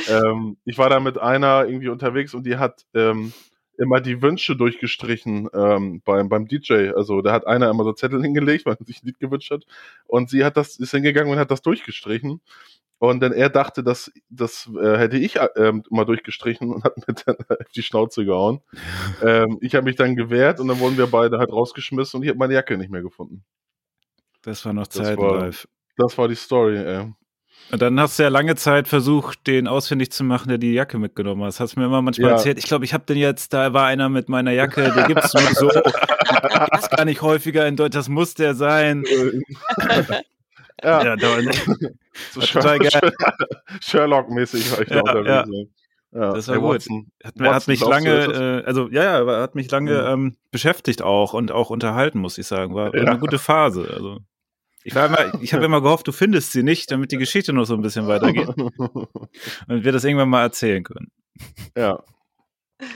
ähm, 0.10 0.58
ich 0.66 0.78
war 0.78 0.90
da 0.90 1.00
mit 1.00 1.18
einer 1.18 1.66
irgendwie 1.66 1.90
unterwegs 1.90 2.34
und 2.34 2.46
die 2.46 2.58
hat 2.58 2.86
ähm, 2.94 3.34
immer 3.78 4.00
die 4.00 4.22
Wünsche 4.22 4.56
durchgestrichen 4.56 5.50
ähm, 5.54 6.02
beim, 6.06 6.30
beim 6.30 6.48
DJ. 6.48 6.92
Also 6.96 7.22
da 7.22 7.34
hat 7.34 7.48
einer 7.48 7.70
immer 7.70 7.84
so 7.84 7.94
Zettel 7.94 8.22
hingelegt, 8.22 8.66
weil 8.66 8.76
er 8.80 8.86
sich 8.86 9.02
ein 9.02 9.08
Lied 9.08 9.20
gewünscht 9.20 9.52
hat. 9.52 9.66
Und 10.06 10.30
sie 10.30 10.46
hat 10.46 10.56
das, 10.56 10.78
ist 10.78 10.92
hingegangen 10.92 11.32
und 11.32 11.40
hat 11.40 11.52
das 11.52 11.62
durchgestrichen. 11.62 12.42
Und 13.00 13.20
dann 13.22 13.32
er 13.32 13.50
dachte, 13.50 13.84
dass 13.84 14.12
das 14.30 14.70
äh, 14.80 14.98
hätte 14.98 15.18
ich 15.18 15.38
äh, 15.38 15.74
mal 15.90 16.06
durchgestrichen 16.06 16.72
und 16.72 16.84
hat 16.84 16.96
mir 16.98 17.16
dann 17.26 17.36
auf 17.50 17.68
die 17.76 17.82
Schnauze 17.82 18.24
gehauen. 18.26 18.62
ähm, 19.24 19.58
ich 19.62 19.74
habe 19.74 19.86
mich 19.86 19.96
dann 19.96 20.16
gewehrt 20.16 20.60
und 20.60 20.68
dann 20.68 20.80
wurden 20.80 20.98
wir 20.98 21.08
beide 21.08 21.40
halt 21.40 21.52
rausgeschmissen 21.52 22.20
und 22.20 22.24
ich 22.24 22.30
habe 22.30 22.38
meine 22.38 22.54
Jacke 22.54 22.78
nicht 22.78 22.92
mehr 22.92 23.02
gefunden. 23.02 23.44
Das 24.44 24.64
war 24.66 24.74
noch 24.74 24.86
Zeit 24.88 25.20
live. 25.20 25.68
Das 25.98 26.16
war 26.18 26.28
die 26.28 26.36
Story, 26.36 26.78
ey. 26.78 27.12
Und 27.72 27.82
dann 27.82 28.00
hast 28.00 28.20
du 28.20 28.24
ja 28.24 28.30
lange 28.30 28.56
Zeit 28.56 28.88
versucht, 28.88 29.48
den 29.48 29.68
ausfindig 29.68 30.12
zu 30.12 30.24
machen, 30.24 30.50
der 30.50 30.58
die 30.58 30.74
Jacke 30.74 30.98
mitgenommen 30.98 31.42
hat. 31.42 31.50
Das 31.50 31.60
hast 31.60 31.76
du 31.76 31.80
mir 31.80 31.86
immer 31.86 32.02
manchmal 32.02 32.32
ja. 32.32 32.36
erzählt. 32.36 32.58
Ich 32.58 32.66
glaube, 32.66 32.86
ich 32.86 32.94
habe 32.94 33.06
den 33.06 33.18
jetzt, 33.18 33.54
da 33.54 33.74
war 33.74 33.86
einer 33.86 34.10
mit 34.10 34.28
meiner 34.28 34.52
Jacke, 34.52 34.92
der 34.94 35.08
gibt 35.08 35.24
es 35.24 35.34
nur 35.34 35.44
so. 35.54 35.70
gibt's 35.70 36.90
gar 36.90 37.06
nicht 37.06 37.22
häufiger 37.22 37.68
in 37.68 37.78
Deutschland, 37.78 37.96
das 37.96 38.10
muss 38.10 38.34
der 38.34 38.56
sein. 38.56 39.06
ja, 40.84 41.04
ja 41.04 41.16
da, 41.16 41.38
so 42.32 42.42
Sherlock-mäßig 42.42 44.72
war 44.72 44.82
ich 44.82 44.90
ja, 44.90 45.02
da 45.02 45.14
unterwegs. 45.14 45.50
Ja. 45.50 45.64
Ja, 46.14 46.34
das 46.34 46.50
war 46.50 46.56
hey, 46.56 46.62
gut. 46.62 46.76
Watson. 46.76 47.10
Hat, 47.24 47.36
Watson, 47.36 47.54
hat 47.54 47.68
mich 47.68 47.80
lange, 47.80 48.10
äh, 48.10 48.66
also 48.66 48.90
ja, 48.90 49.04
ja, 49.04 49.20
aber 49.20 49.40
hat 49.40 49.56
mich 49.56 49.72
lange 49.72 49.94
ja. 49.94 50.12
ähm, 50.12 50.36
beschäftigt 50.52 51.02
auch 51.02 51.34
und 51.34 51.54
auch 51.54 51.70
unterhalten, 51.70 52.20
muss 52.20 52.38
ich 52.38 52.48
sagen. 52.48 52.76
War, 52.76 52.92
war 52.92 53.00
ja. 53.00 53.06
eine 53.06 53.20
gute 53.20 53.40
Phase. 53.40 53.90
Also. 53.94 54.20
Ich, 54.84 54.96
ich 54.96 55.54
habe 55.54 55.66
immer 55.66 55.82
gehofft, 55.82 56.08
du 56.08 56.12
findest 56.12 56.52
sie 56.52 56.64
nicht, 56.64 56.92
damit 56.92 57.12
die 57.12 57.18
Geschichte 57.18 57.54
noch 57.54 57.66
so 57.66 57.74
ein 57.76 57.82
bisschen 57.82 58.08
weitergeht. 58.08 58.48
Und 58.58 59.84
wir 59.84 59.92
das 59.92 60.04
irgendwann 60.04 60.30
mal 60.30 60.44
erzählen 60.44 60.84
können. 60.84 61.12
Ja. 61.78 62.04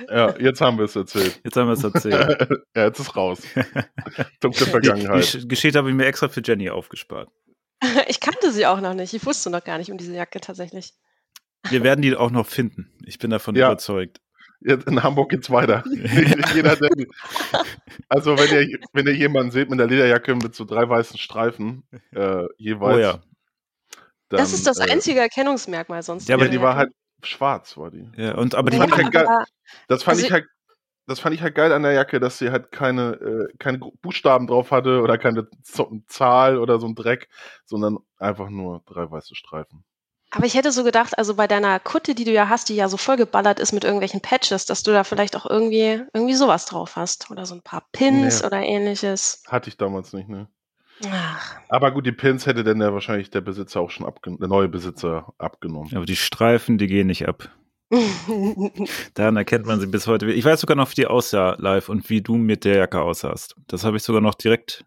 Ja, 0.10 0.36
jetzt 0.39 0.62
haben 0.62 0.77
wir 0.77 0.86
es 0.86 0.96
erzählt. 0.96 1.39
Jetzt 1.44 1.56
haben 1.58 1.68
wir 1.68 1.74
es 1.74 1.84
erzählt. 1.84 2.50
ja, 2.75 2.86
jetzt 2.86 3.00
ist 3.00 3.15
raus. 3.15 3.44
Dunkle 4.39 4.65
Vergangenheit. 4.65 5.34
Die, 5.34 5.39
die 5.42 5.48
Geschichte 5.48 5.77
habe 5.77 5.89
ich 5.89 5.96
mir 5.96 6.06
extra 6.06 6.27
für 6.27 6.42
Jenny 6.44 6.72
aufgespart. 6.72 7.30
Ich 8.08 8.20
kannte 8.20 8.51
sie 8.51 8.65
auch 8.65 8.82
noch 8.82 8.96
nicht. 8.96 9.13
Ich 9.13 9.25
wusste 9.27 9.51
noch 9.51 9.63
gar 9.63 9.77
nicht 9.77 9.92
um 9.92 9.98
diese 9.98 10.15
Jacke 10.15 10.39
tatsächlich. 10.42 10.94
Wir 11.70 11.84
werden 11.84 12.01
die 12.01 12.15
auch 12.15 12.32
noch 12.32 12.48
finden. 12.48 12.92
Ich 13.06 13.20
bin 13.20 13.30
davon 13.30 13.56
ja. 13.56 13.68
überzeugt. 13.68 14.22
In 14.66 15.04
Hamburg 15.04 15.30
geht's 15.30 15.50
weiter. 15.50 15.84
Jeder, 16.54 16.76
der, 16.76 16.90
also 18.10 18.38
wenn 18.38 18.70
ihr, 18.70 18.80
wenn 18.94 19.06
ihr 19.06 19.16
jemanden 19.16 19.52
seht 19.52 19.70
mit 19.70 19.80
der 19.80 19.88
Lederjacke 19.88 20.36
mit 20.36 20.56
so 20.56 20.66
drei 20.66 20.88
weißen 20.88 21.18
Streifen 21.18 21.84
äh, 22.12 22.46
jeweils. 22.58 22.96
Oh 22.96 23.00
ja. 23.00 23.12
Dann, 24.30 24.40
das 24.40 24.54
ist 24.54 24.66
das 24.66 24.80
äh, 24.80 24.92
einzige 24.92 25.20
Erkennungsmerkmal 25.20 26.02
sonst. 26.02 26.28
Ja, 26.28 26.36
aber 26.36 26.48
die 26.48 26.60
war 26.60 26.76
halt, 26.76 26.92
Schwarz 27.22 27.78
war 27.78 27.92
die. 27.92 28.10
Ja, 28.18 28.36
und 28.36 28.56
aber 28.56 28.72
das 28.72 28.80
die 28.80 28.88
fand, 28.88 28.92
ich 28.92 29.04
halt 29.04 29.14
geil, 29.14 29.46
das 29.88 30.04
fand 30.04 30.18
also 30.18 30.26
ich 30.26 30.32
halt 30.32 30.46
das 31.08 31.20
fand 31.20 31.36
ich 31.36 31.42
halt 31.42 31.56
geil 31.56 31.72
an 31.72 31.84
der 31.84 31.92
Jacke, 31.92 32.20
dass 32.20 32.40
sie 32.40 32.50
halt 32.50 32.72
keine, 32.72 33.14
äh, 33.14 33.58
keine 33.60 33.78
Buchstaben 33.78 34.48
drauf 34.48 34.72
hatte 34.72 35.02
oder 35.02 35.18
keine 35.18 35.48
Z 35.62 35.88
Zahl 36.08 36.58
oder 36.58 36.80
so 36.80 36.88
ein 36.88 36.96
Dreck, 36.96 37.30
sondern 37.66 38.00
einfach 38.18 38.50
nur 38.50 38.82
drei 38.86 39.10
weiße 39.10 39.36
Streifen. 39.36 39.84
Aber 40.36 40.46
ich 40.46 40.54
hätte 40.56 40.72
so 40.72 40.84
gedacht, 40.84 41.18
also 41.18 41.36
bei 41.36 41.48
deiner 41.48 41.80
Kutte, 41.80 42.13
die 42.13 42.25
du 42.25 42.32
ja 42.32 42.50
hast, 42.50 42.70
die 42.70 42.75
ja 42.75 42.89
so 42.89 42.98
vollgeballert 42.98 43.60
ist 43.60 43.72
mit 43.72 43.84
irgendwelchen 43.84 44.22
Patches, 44.22 44.65
dass 44.65 44.84
du 44.84 44.92
da 44.92 45.04
vielleicht 45.04 45.36
auch 45.36 45.46
irgendwie, 45.46 46.01
irgendwie 46.13 46.34
sowas 46.36 46.65
drauf 46.65 46.96
hast. 46.98 47.32
Oder 47.32 47.46
so 47.46 47.56
ein 47.56 47.62
paar 47.62 47.86
Pins 47.94 48.42
Nee. 48.42 48.46
oder 48.48 48.62
ähnliches. 48.62 49.42
Hatte 49.48 49.70
ich 49.70 49.77
damals 49.77 50.13
nicht, 50.13 50.27
ne? 50.30 50.48
Ach. 51.10 51.56
Aber 51.70 51.92
gut, 51.92 52.06
die 52.06 52.12
Pins 52.12 52.46
hätte 52.46 52.63
dann 52.63 52.80
ja 52.82 52.94
wahrscheinlich 52.94 53.30
der 53.30 53.42
Besitzer 53.42 53.82
auch 53.82 53.89
schon 53.89 54.06
abgenommen, 54.06 54.39
der 54.39 54.48
neue 54.50 54.68
Besitzer 54.70 55.34
abgenommen. 55.38 55.96
aber 55.96 56.06
die 56.06 56.15
Streifen, 56.15 56.77
die 56.77 56.88
gehen 56.88 57.08
nicht 57.08 57.27
ab. 57.27 57.50
Daran 59.13 59.38
erkennt 59.38 59.65
man 59.65 59.80
sie 59.80 59.88
bis 59.88 60.08
heute. 60.08 60.25
Ich 60.32 60.44
weiß 60.46 60.62
sogar 60.62 60.75
noch, 60.75 60.89
wie 60.92 60.96
die 60.96 61.08
aussah 61.08 61.56
live 61.60 61.89
und 61.89 62.10
wie 62.10 62.22
du 62.22 62.36
mit 62.36 62.65
der 62.65 62.77
Jacke 62.77 63.01
aussahst. 63.01 63.56
Das 63.68 63.84
habe 63.84 63.98
ich 63.98 64.04
sogar 64.04 64.22
noch 64.22 64.36
direkt 64.36 64.86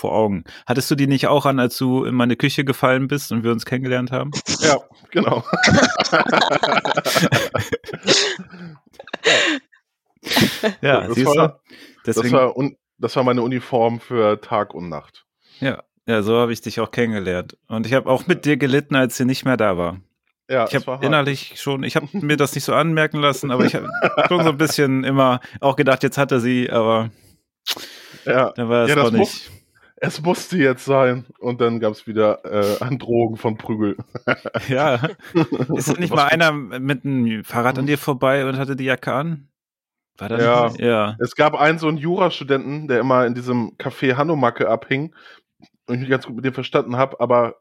vor 0.00 0.12
Augen. 0.12 0.44
Hattest 0.66 0.90
du 0.90 0.94
die 0.96 1.06
nicht 1.06 1.26
auch 1.28 1.46
an, 1.46 1.58
als 1.60 1.76
du 1.78 2.04
in 2.04 2.14
meine 2.14 2.36
Küche 2.36 2.64
gefallen 2.64 3.06
bist 3.08 3.30
und 3.32 3.44
wir 3.44 3.52
uns 3.52 3.64
kennengelernt 3.64 4.10
haben? 4.10 4.30
Ja, 4.60 4.76
genau. 5.10 5.44
Ja, 10.82 11.06
das, 11.06 11.14
siehst 11.14 11.26
war, 11.26 11.48
du? 11.48 11.54
das, 12.04 12.16
Deswegen, 12.16 12.34
war 12.34 12.56
un, 12.56 12.76
das 12.98 13.16
war 13.16 13.24
meine 13.24 13.42
Uniform 13.42 14.00
für 14.00 14.40
Tag 14.40 14.74
und 14.74 14.88
Nacht. 14.88 15.24
ja, 15.60 15.82
ja, 16.06 16.22
so 16.22 16.36
habe 16.38 16.52
ich 16.52 16.60
dich 16.60 16.80
auch 16.80 16.90
kennengelernt. 16.90 17.56
Und 17.68 17.86
ich 17.86 17.92
habe 17.94 18.10
auch 18.10 18.26
mit 18.26 18.44
dir 18.44 18.56
gelitten, 18.56 18.96
als 18.96 19.16
sie 19.16 19.24
nicht 19.24 19.44
mehr 19.44 19.56
da 19.56 19.76
war. 19.78 20.00
Ja, 20.48 20.66
Ich 20.66 20.74
habe 20.74 21.04
innerlich 21.06 21.60
schon, 21.60 21.84
ich 21.84 21.94
habe 21.94 22.08
mir 22.12 22.36
das 22.36 22.54
nicht 22.54 22.64
so 22.64 22.74
anmerken 22.74 23.18
lassen, 23.20 23.50
aber 23.50 23.64
ich 23.64 23.74
habe 23.74 23.88
schon 24.28 24.42
so 24.42 24.50
ein 24.50 24.58
bisschen 24.58 25.04
immer 25.04 25.40
auch 25.60 25.76
gedacht, 25.76 26.02
jetzt 26.02 26.18
hat 26.18 26.32
er 26.32 26.40
sie, 26.40 26.68
aber 26.70 27.10
Ja, 28.24 28.50
dann 28.52 28.68
war 28.68 28.82
es 28.84 28.88
Ja, 28.90 28.96
das 28.96 29.04
doch 29.04 29.12
nicht. 29.12 29.50
Es 30.00 30.20
musste 30.22 30.56
jetzt 30.58 30.84
sein. 30.84 31.26
Und 31.38 31.60
dann 31.60 31.78
gab 31.78 31.92
es 31.92 32.06
wieder 32.06 32.44
äh, 32.44 32.82
Androhung 32.82 33.36
von 33.36 33.56
Prügel. 33.56 33.96
Ja. 34.68 34.94
Ist 35.74 35.88
denn 35.88 36.00
nicht 36.00 36.10
Was 36.10 36.16
mal 36.16 36.28
einer 36.28 36.52
mit 36.52 37.04
einem 37.04 37.44
Fahrrad 37.44 37.78
an 37.78 37.86
dir 37.86 37.98
vorbei 37.98 38.46
und 38.46 38.56
hatte 38.58 38.76
die 38.76 38.84
Jacke 38.84 39.12
an? 39.12 39.48
War 40.18 40.28
das 40.28 40.42
Ja. 40.42 40.68
nicht? 40.68 40.80
Ja. 40.80 41.16
Es 41.20 41.34
gab 41.34 41.54
einen 41.54 41.78
so 41.78 41.88
einen 41.88 41.98
Jurastudenten, 41.98 42.88
der 42.88 43.00
immer 43.00 43.26
in 43.26 43.34
diesem 43.34 43.76
Café 43.78 44.16
Hanomacke 44.16 44.68
abhing 44.68 45.14
und 45.86 45.94
ich 45.94 46.00
mich 46.00 46.10
ganz 46.10 46.26
gut 46.26 46.36
mit 46.36 46.44
dem 46.44 46.54
verstanden 46.54 46.96
habe, 46.96 47.20
aber 47.20 47.56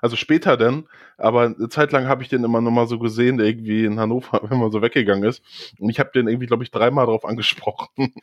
also 0.00 0.16
später 0.16 0.56
dann, 0.56 0.86
aber 1.16 1.42
eine 1.42 1.68
Zeit 1.70 1.90
lang 1.92 2.06
habe 2.08 2.22
ich 2.22 2.28
den 2.28 2.44
immer 2.44 2.60
nur 2.60 2.72
mal 2.72 2.86
so 2.86 2.98
gesehen, 2.98 3.38
der 3.38 3.46
irgendwie 3.46 3.84
in 3.84 3.98
Hannover 3.98 4.40
wenn 4.50 4.58
man 4.58 4.70
so 4.70 4.82
weggegangen 4.82 5.24
ist 5.24 5.42
und 5.78 5.90
ich 5.90 5.98
habe 5.98 6.10
den 6.14 6.28
irgendwie 6.28 6.46
glaube 6.46 6.62
ich 6.64 6.70
dreimal 6.70 7.06
drauf 7.06 7.24
angesprochen. 7.24 7.88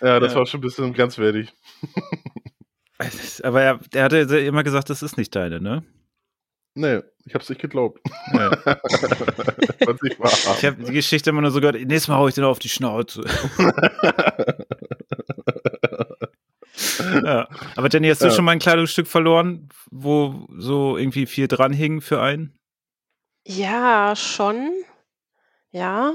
ja, 0.00 0.20
das 0.20 0.32
Ja. 0.32 0.38
war 0.38 0.46
schon 0.46 0.58
ein 0.58 0.62
bisschen 0.62 0.92
grenzwertig. 0.94 1.52
Aber 3.42 3.60
er, 3.62 3.80
er 3.92 4.04
hatte 4.04 4.18
immer 4.38 4.62
gesagt, 4.62 4.88
das 4.90 5.02
ist 5.02 5.16
nicht 5.16 5.34
deine, 5.34 5.60
ne? 5.60 5.82
Nee, 6.76 7.00
ich 7.24 7.34
hab's 7.34 7.48
nicht 7.48 7.60
geglaubt. 7.60 8.00
Ja. 8.32 8.50
Was 9.86 10.02
nicht 10.02 10.18
wahr. 10.18 10.32
Ich 10.58 10.64
habe 10.64 10.82
die 10.82 10.92
Geschichte 10.92 11.30
immer 11.30 11.40
nur 11.40 11.50
so 11.52 11.60
gehört, 11.60 11.76
nächstes 11.76 12.08
Mal 12.08 12.16
hau 12.16 12.26
ich 12.28 12.34
den 12.34 12.42
auf 12.44 12.58
die 12.58 12.68
Schnauze. 12.68 13.24
ja. 17.24 17.48
Aber 17.76 17.88
Jenny, 17.90 18.08
hast 18.08 18.22
du 18.22 18.26
Ja. 18.26 18.32
schon 18.32 18.44
mal 18.44 18.52
ein 18.52 18.58
Kleidungsstück 18.58 19.06
verloren, 19.06 19.68
wo 19.90 20.46
so 20.56 20.96
irgendwie 20.96 21.26
viel 21.26 21.48
dran 21.48 21.72
hing 21.72 22.00
für 22.00 22.20
einen? 22.20 22.58
Ja, 23.46 24.14
schon. 24.16 24.70
Ja. 25.70 26.12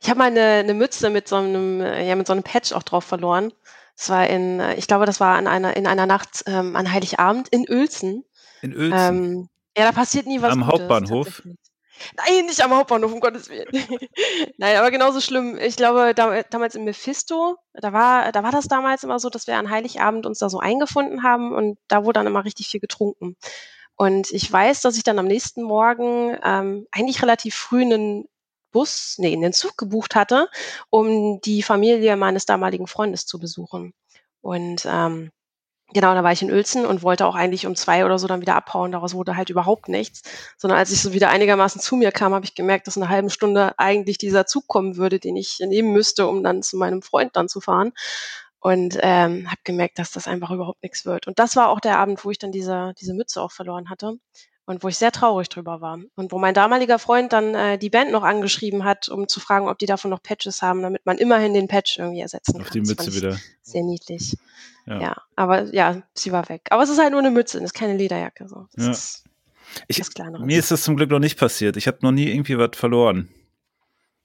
Ich 0.00 0.08
habe 0.08 0.18
mal 0.18 0.26
eine, 0.26 0.40
eine 0.40 0.74
Mütze 0.74 1.10
mit 1.10 1.28
so 1.28 1.36
einem, 1.36 1.80
äh, 1.80 2.08
ja, 2.08 2.16
mit 2.16 2.26
so 2.26 2.32
einem 2.32 2.42
Patch 2.42 2.72
auch 2.72 2.82
drauf 2.82 3.04
verloren. 3.04 3.52
Das 3.96 4.08
war 4.08 4.26
in, 4.26 4.60
äh, 4.60 4.74
ich 4.76 4.86
glaube, 4.86 5.04
das 5.04 5.20
war 5.20 5.36
an 5.36 5.46
einer, 5.46 5.76
in 5.76 5.86
einer 5.86 6.06
Nacht 6.06 6.42
ähm, 6.46 6.74
an 6.74 6.90
Heiligabend 6.90 7.48
in 7.48 7.66
Uelzen. 7.68 8.24
In 8.62 8.74
Uelzen. 8.74 8.98
Ähm, 8.98 9.48
ja, 9.76 9.84
da 9.84 9.92
passiert 9.92 10.26
nie 10.26 10.40
was 10.40 10.52
Am 10.52 10.60
Gutes, 10.60 10.80
Hauptbahnhof? 10.80 11.42
Nein, 12.16 12.46
nicht 12.46 12.62
am 12.62 12.74
Hauptbahnhof, 12.74 13.12
um 13.12 13.20
Gottes 13.20 13.50
Willen. 13.50 13.68
Nein, 14.56 14.76
aber 14.76 14.90
genauso 14.90 15.20
schlimm. 15.20 15.58
Ich 15.58 15.76
glaube, 15.76 16.14
da, 16.14 16.42
damals 16.44 16.74
in 16.74 16.84
Mephisto, 16.84 17.56
da 17.74 17.92
war, 17.92 18.32
da 18.32 18.42
war 18.42 18.52
das 18.52 18.68
damals 18.68 19.04
immer 19.04 19.18
so, 19.18 19.28
dass 19.28 19.46
wir 19.46 19.58
an 19.58 19.70
Heiligabend 19.70 20.24
uns 20.24 20.38
da 20.38 20.48
so 20.48 20.58
eingefunden 20.60 21.22
haben 21.22 21.52
und 21.52 21.78
da 21.88 22.04
wurde 22.04 22.20
dann 22.20 22.26
immer 22.26 22.44
richtig 22.44 22.68
viel 22.68 22.80
getrunken. 22.80 23.36
Und 23.96 24.30
ich 24.30 24.50
weiß, 24.50 24.80
dass 24.80 24.96
ich 24.96 25.02
dann 25.02 25.18
am 25.18 25.26
nächsten 25.26 25.62
Morgen 25.62 26.38
ähm, 26.42 26.86
eigentlich 26.90 27.20
relativ 27.22 27.54
früh 27.54 27.82
einen 27.82 28.24
Bus, 28.72 29.16
nee, 29.18 29.32
einen 29.32 29.52
Zug 29.52 29.76
gebucht 29.76 30.14
hatte, 30.14 30.48
um 30.90 31.40
die 31.42 31.62
Familie 31.62 32.16
meines 32.16 32.46
damaligen 32.46 32.86
Freundes 32.86 33.26
zu 33.26 33.38
besuchen. 33.38 33.94
Und 34.40 34.86
ähm, 34.86 35.30
Genau, 35.92 36.14
da 36.14 36.22
war 36.22 36.30
ich 36.30 36.42
in 36.42 36.52
Uelzen 36.52 36.86
und 36.86 37.02
wollte 37.02 37.26
auch 37.26 37.34
eigentlich 37.34 37.66
um 37.66 37.74
zwei 37.74 38.04
oder 38.04 38.18
so 38.18 38.28
dann 38.28 38.40
wieder 38.40 38.54
abhauen. 38.54 38.92
Daraus 38.92 39.14
wurde 39.14 39.36
halt 39.36 39.50
überhaupt 39.50 39.88
nichts. 39.88 40.22
Sondern 40.56 40.78
als 40.78 40.92
ich 40.92 41.02
so 41.02 41.12
wieder 41.12 41.30
einigermaßen 41.30 41.80
zu 41.80 41.96
mir 41.96 42.12
kam, 42.12 42.32
habe 42.32 42.44
ich 42.44 42.54
gemerkt, 42.54 42.86
dass 42.86 42.96
in 42.96 43.02
einer 43.02 43.10
halben 43.10 43.30
Stunde 43.30 43.74
eigentlich 43.76 44.16
dieser 44.16 44.46
Zug 44.46 44.68
kommen 44.68 44.96
würde, 44.96 45.18
den 45.18 45.36
ich 45.36 45.58
nehmen 45.60 45.92
müsste, 45.92 46.28
um 46.28 46.44
dann 46.44 46.62
zu 46.62 46.76
meinem 46.76 47.02
Freund 47.02 47.34
dann 47.34 47.48
zu 47.48 47.60
fahren. 47.60 47.92
Und 48.60 48.98
ähm, 49.00 49.50
habe 49.50 49.60
gemerkt, 49.64 49.98
dass 49.98 50.12
das 50.12 50.28
einfach 50.28 50.50
überhaupt 50.50 50.82
nichts 50.82 51.06
wird. 51.06 51.26
Und 51.26 51.38
das 51.38 51.56
war 51.56 51.70
auch 51.70 51.80
der 51.80 51.98
Abend, 51.98 52.24
wo 52.24 52.30
ich 52.30 52.38
dann 52.38 52.52
diese, 52.52 52.92
diese 53.00 53.14
Mütze 53.14 53.40
auch 53.42 53.52
verloren 53.52 53.90
hatte. 53.90 54.16
Und 54.66 54.84
wo 54.84 54.88
ich 54.88 54.96
sehr 54.98 55.10
traurig 55.10 55.48
drüber 55.48 55.80
war. 55.80 55.98
Und 56.14 56.30
wo 56.30 56.38
mein 56.38 56.54
damaliger 56.54 56.98
Freund 57.00 57.32
dann 57.32 57.54
äh, 57.56 57.76
die 57.78 57.90
Band 57.90 58.12
noch 58.12 58.22
angeschrieben 58.22 58.84
hat, 58.84 59.08
um 59.08 59.26
zu 59.26 59.40
fragen, 59.40 59.68
ob 59.68 59.78
die 59.78 59.86
davon 59.86 60.10
noch 60.10 60.22
Patches 60.22 60.62
haben, 60.62 60.82
damit 60.82 61.04
man 61.04 61.18
immerhin 61.18 61.54
den 61.54 61.66
Patch 61.66 61.98
irgendwie 61.98 62.20
ersetzen 62.20 62.52
kann. 62.52 62.62
auf 62.62 62.70
die 62.70 62.80
Mütze 62.82 63.12
wieder. 63.14 63.36
Sehr 63.62 63.82
niedlich. 63.82 64.36
Ja. 64.86 65.00
Ja. 65.00 65.16
aber 65.36 65.74
ja, 65.74 66.02
sie 66.14 66.30
war 66.32 66.48
weg. 66.48 66.62
Aber 66.70 66.82
es 66.84 66.90
ist 66.90 66.98
halt 67.00 67.10
nur 67.10 67.20
eine 67.20 67.30
Mütze, 67.30 67.58
das 67.58 67.66
ist 67.66 67.74
keine 67.74 67.96
Lederjacke. 67.96 68.46
So. 68.48 68.66
Das 68.74 68.84
Ja. 68.84 68.90
ist 68.92 69.24
Ich, 69.88 70.02
mir 70.40 70.58
ist 70.58 70.70
das 70.70 70.82
zum 70.84 70.96
Glück 70.96 71.10
noch 71.10 71.18
nicht 71.18 71.38
passiert. 71.38 71.76
Ich 71.76 71.86
habe 71.86 71.98
noch 72.02 72.12
nie 72.12 72.28
irgendwie 72.28 72.56
was 72.58 72.70
verloren, 72.74 73.28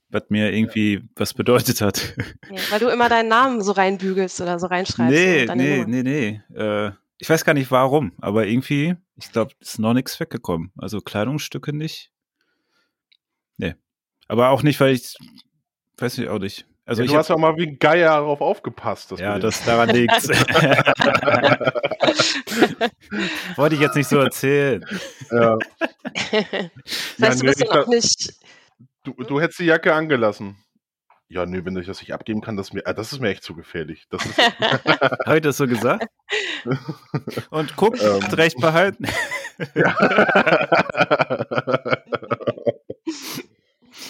was 0.10 0.24
mir 0.30 0.52
irgendwie 0.54 1.08
was 1.16 1.34
bedeutet 1.34 1.82
hat. 1.82 2.16
Ja, 2.52 2.62
weil 2.70 2.80
du 2.80 2.88
immer 2.88 3.10
deinen 3.10 3.30
Namen 3.30 3.62
so 3.62 3.72
reinbügelst 3.72 4.42
oder 4.42 4.60
so 4.60 4.68
reinschreibst. 4.68 5.12
nee, 5.12 5.46
nee, 5.56 5.86
nee, 5.88 6.04
nee, 6.04 6.42
Äh, 6.56 6.92
ich 7.18 7.30
weiß 7.30 7.46
gar 7.46 7.54
nicht 7.54 7.72
warum, 7.72 8.12
aber 8.22 8.46
irgendwie, 8.48 8.96
ich 9.16 9.32
glaube, 9.32 9.54
ist 9.60 9.80
noch 9.80 9.94
nichts 9.94 10.20
weggekommen. 10.20 10.72
Also 10.78 11.02
Kleidungsstücke 11.02 11.74
nicht. 11.74 12.12
Nee. 13.58 13.76
Aber 14.28 14.50
auch 14.50 14.64
nicht, 14.64 14.80
weil 14.80 14.94
ich, 14.94 15.16
weiß 15.98 16.18
nicht, 16.18 16.30
auch 16.30 16.40
nicht. 16.40 16.66
Also 16.88 17.02
ja, 17.02 17.06
ich 17.06 17.12
du 17.12 17.18
hast 17.18 17.30
ja 17.30 17.36
auch 17.36 17.40
mal 17.40 17.58
wie 17.58 17.68
ein 17.68 17.80
Geier 17.80 18.10
darauf 18.12 18.42
aufgepasst. 18.42 19.12
dass 19.12 19.20
ja, 19.20 19.36
du 19.36 19.42
das 19.42 19.64
daran 19.66 19.90
liegt's. 19.90 20.28
Wollte 23.56 23.76
ich 23.76 23.82
jetzt 23.82 23.96
nicht 23.96 24.10
so 24.10 24.18
erzählen. 24.20 24.86
ja, 25.32 25.58
das 25.58 25.68
Ja, 27.18 27.28
heißt, 27.30 27.42
du 27.42 27.46
nee, 27.46 27.50
bist 27.50 27.62
ich 27.62 27.70
auch 27.70 27.74
glaub- 27.74 27.88
nicht. 27.88 28.34
du, 29.04 29.14
du 29.14 29.42
hättest 29.42 29.60
die 29.60 29.66
Jacke 29.66 29.94
angelassen. 29.94 30.56
Ja, 31.28 31.46
nö, 31.46 31.66
wenn 31.66 31.76
ich 31.78 31.88
das 31.88 32.02
nicht 32.02 32.14
abgeben 32.14 32.42
kann, 32.42 32.56
das, 32.56 32.68
ist 32.68 32.74
mir, 32.74 32.86
ah, 32.86 32.94
das 32.94 33.12
ist 33.12 33.20
mir 33.20 33.30
echt 33.30 33.44
zu 33.44 33.56
gefährlich. 33.56 34.06
Das 34.10 34.24
ist, 34.26 34.38
Habe 35.26 35.38
ich 35.38 35.42
das 35.42 35.58
so 35.58 35.68
gesagt? 35.68 36.08
Und 37.50 37.76
guck, 37.76 38.00
Ähm. 38.02 38.24
hat 38.24 38.38
recht 38.38 38.58
behalten. 38.60 39.06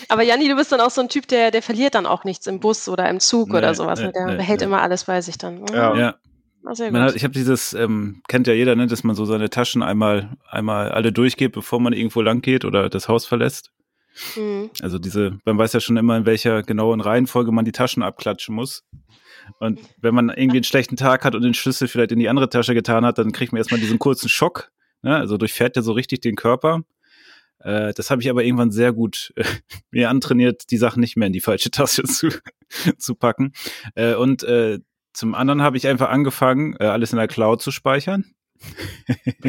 Aber 0.10 0.24
Janni, 0.24 0.48
du 0.48 0.56
bist 0.56 0.72
dann 0.72 0.82
auch 0.82 0.92
so 0.92 1.02
ein 1.02 1.10
Typ, 1.10 1.28
der, 1.28 1.52
der 1.52 1.62
verliert 1.62 1.96
dann 1.96 2.06
auch 2.06 2.24
nichts 2.26 2.48
im 2.48 2.60
Bus 2.60 2.88
oder 2.88 3.10
im 3.10 3.20
Zug 3.20 3.50
Nee, 3.50 3.58
oder 3.58 3.74
sowas. 3.74 4.00
nee, 4.00 4.08
ne? 4.08 4.12
der 4.12 4.26
nee, 4.28 4.36
behält 4.36 4.60
nee. 4.60 4.66
immer 4.66 4.82
alles 4.82 5.06
bei 5.06 5.22
sich 5.22 5.38
dann. 5.38 5.66
Ja. 5.68 5.96
Ja. 5.96 6.16
Man 6.64 6.76
gut. 6.76 6.96
hat, 6.96 7.16
ich 7.16 7.24
habe 7.24 7.34
dieses, 7.34 7.74
ähm, 7.74 8.22
kennt 8.28 8.48
ja 8.48 8.54
jeder, 8.54 8.76
ne, 8.76 8.88
dass 8.88 9.04
man 9.04 9.16
so 9.16 9.26
seine 9.26 9.52
Taschen 9.52 9.84
einmal, 9.84 10.36
einmal 10.50 10.92
alle 10.92 11.12
durchgeht, 11.12 11.52
bevor 11.52 11.80
man 11.80 11.94
irgendwo 11.94 12.22
lang 12.22 12.42
geht 12.42 12.66
oder 12.66 12.90
das 12.90 13.08
Haus 13.08 13.26
verlässt. 13.28 13.72
Mhm. 14.36 14.70
Also 14.82 15.00
diese, 15.00 15.38
man 15.46 15.58
weiß 15.58 15.74
ja 15.74 15.80
schon 15.80 15.98
immer, 15.98 16.18
in 16.18 16.26
welcher 16.26 16.64
genauen 16.64 17.02
Reihenfolge 17.02 17.52
man 17.52 17.66
die 17.66 17.72
Taschen 17.72 18.04
abklatschen 18.04 18.56
muss. 18.56 18.84
Und 19.60 19.80
wenn 20.02 20.16
man 20.16 20.30
irgendwie 20.30 20.58
einen 20.58 20.64
schlechten 20.64 20.96
Tag 20.96 21.24
hat 21.24 21.36
und 21.36 21.44
den 21.44 21.54
Schlüssel 21.54 21.88
vielleicht 21.88 22.12
in 22.12 22.20
die 22.20 22.30
andere 22.30 22.50
Tasche 22.50 22.74
getan 22.74 23.06
hat, 23.06 23.18
dann 23.18 23.32
kriegt 23.32 23.52
man 23.52 23.58
erstmal 23.58 23.80
diesen 23.80 24.00
kurzen 24.00 24.30
Schock. 24.30 24.72
Ne? 25.02 25.16
Also 25.16 25.38
durchfährt 25.38 25.76
ja 25.76 25.82
so 25.82 25.92
richtig 25.92 26.22
den 26.22 26.36
Körper. 26.36 26.82
Äh, 27.60 27.94
das 27.94 28.10
habe 28.10 28.22
ich 28.22 28.30
aber 28.30 28.44
irgendwann 28.44 28.72
sehr 28.72 28.94
gut 28.94 29.34
äh, 29.36 29.44
mir 29.92 30.10
antrainiert, 30.10 30.72
die 30.72 30.78
Sachen 30.78 31.00
nicht 31.00 31.18
mehr 31.18 31.28
in 31.28 31.34
die 31.34 31.42
falsche 31.42 31.72
Tasche 31.72 32.04
zu, 32.06 32.30
zu 32.98 33.16
packen. 33.16 33.54
Äh, 33.96 34.16
und 34.16 34.44
äh, 34.44 34.80
zum 35.14 35.36
anderen 35.36 35.62
habe 35.62 35.78
ich 35.78 35.88
einfach 35.88 36.10
angefangen, 36.10 36.76
äh, 36.80 36.86
alles 36.86 37.14
in 37.14 37.18
der 37.18 37.28
Cloud 37.28 37.62
zu 37.62 37.72
speichern. 37.72 38.26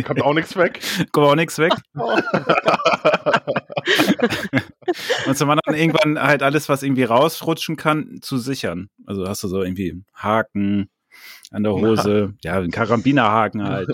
Kommt 0.04 0.22
auch 0.22 0.34
nichts 0.34 0.56
weg. 0.56 0.80
Kommt 1.12 1.26
auch 1.26 1.34
nichts 1.34 1.58
weg. 1.58 1.72
Und 5.26 5.36
zum 5.36 5.50
anderen 5.50 5.74
irgendwann 5.74 6.20
halt 6.20 6.42
alles, 6.42 6.68
was 6.68 6.82
irgendwie 6.82 7.04
rausrutschen 7.04 7.76
kann, 7.76 8.18
zu 8.20 8.38
sichern. 8.38 8.88
Also 9.06 9.28
hast 9.28 9.44
du 9.44 9.48
so 9.48 9.62
irgendwie 9.62 10.02
Haken 10.14 10.90
an 11.50 11.62
der 11.62 11.72
Hose, 11.72 12.34
ja, 12.42 12.56
einen 12.56 12.70
Karabinerhaken 12.70 13.64
halt. 13.64 13.90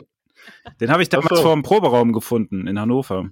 Den 0.81 0.91
habe 0.91 1.03
ich 1.03 1.09
damals 1.09 1.37
so. 1.37 1.43
vor 1.43 1.55
dem 1.55 1.63
Proberaum 1.63 2.13
gefunden 2.13 2.67
in 2.67 2.81
Hannover. 2.81 3.31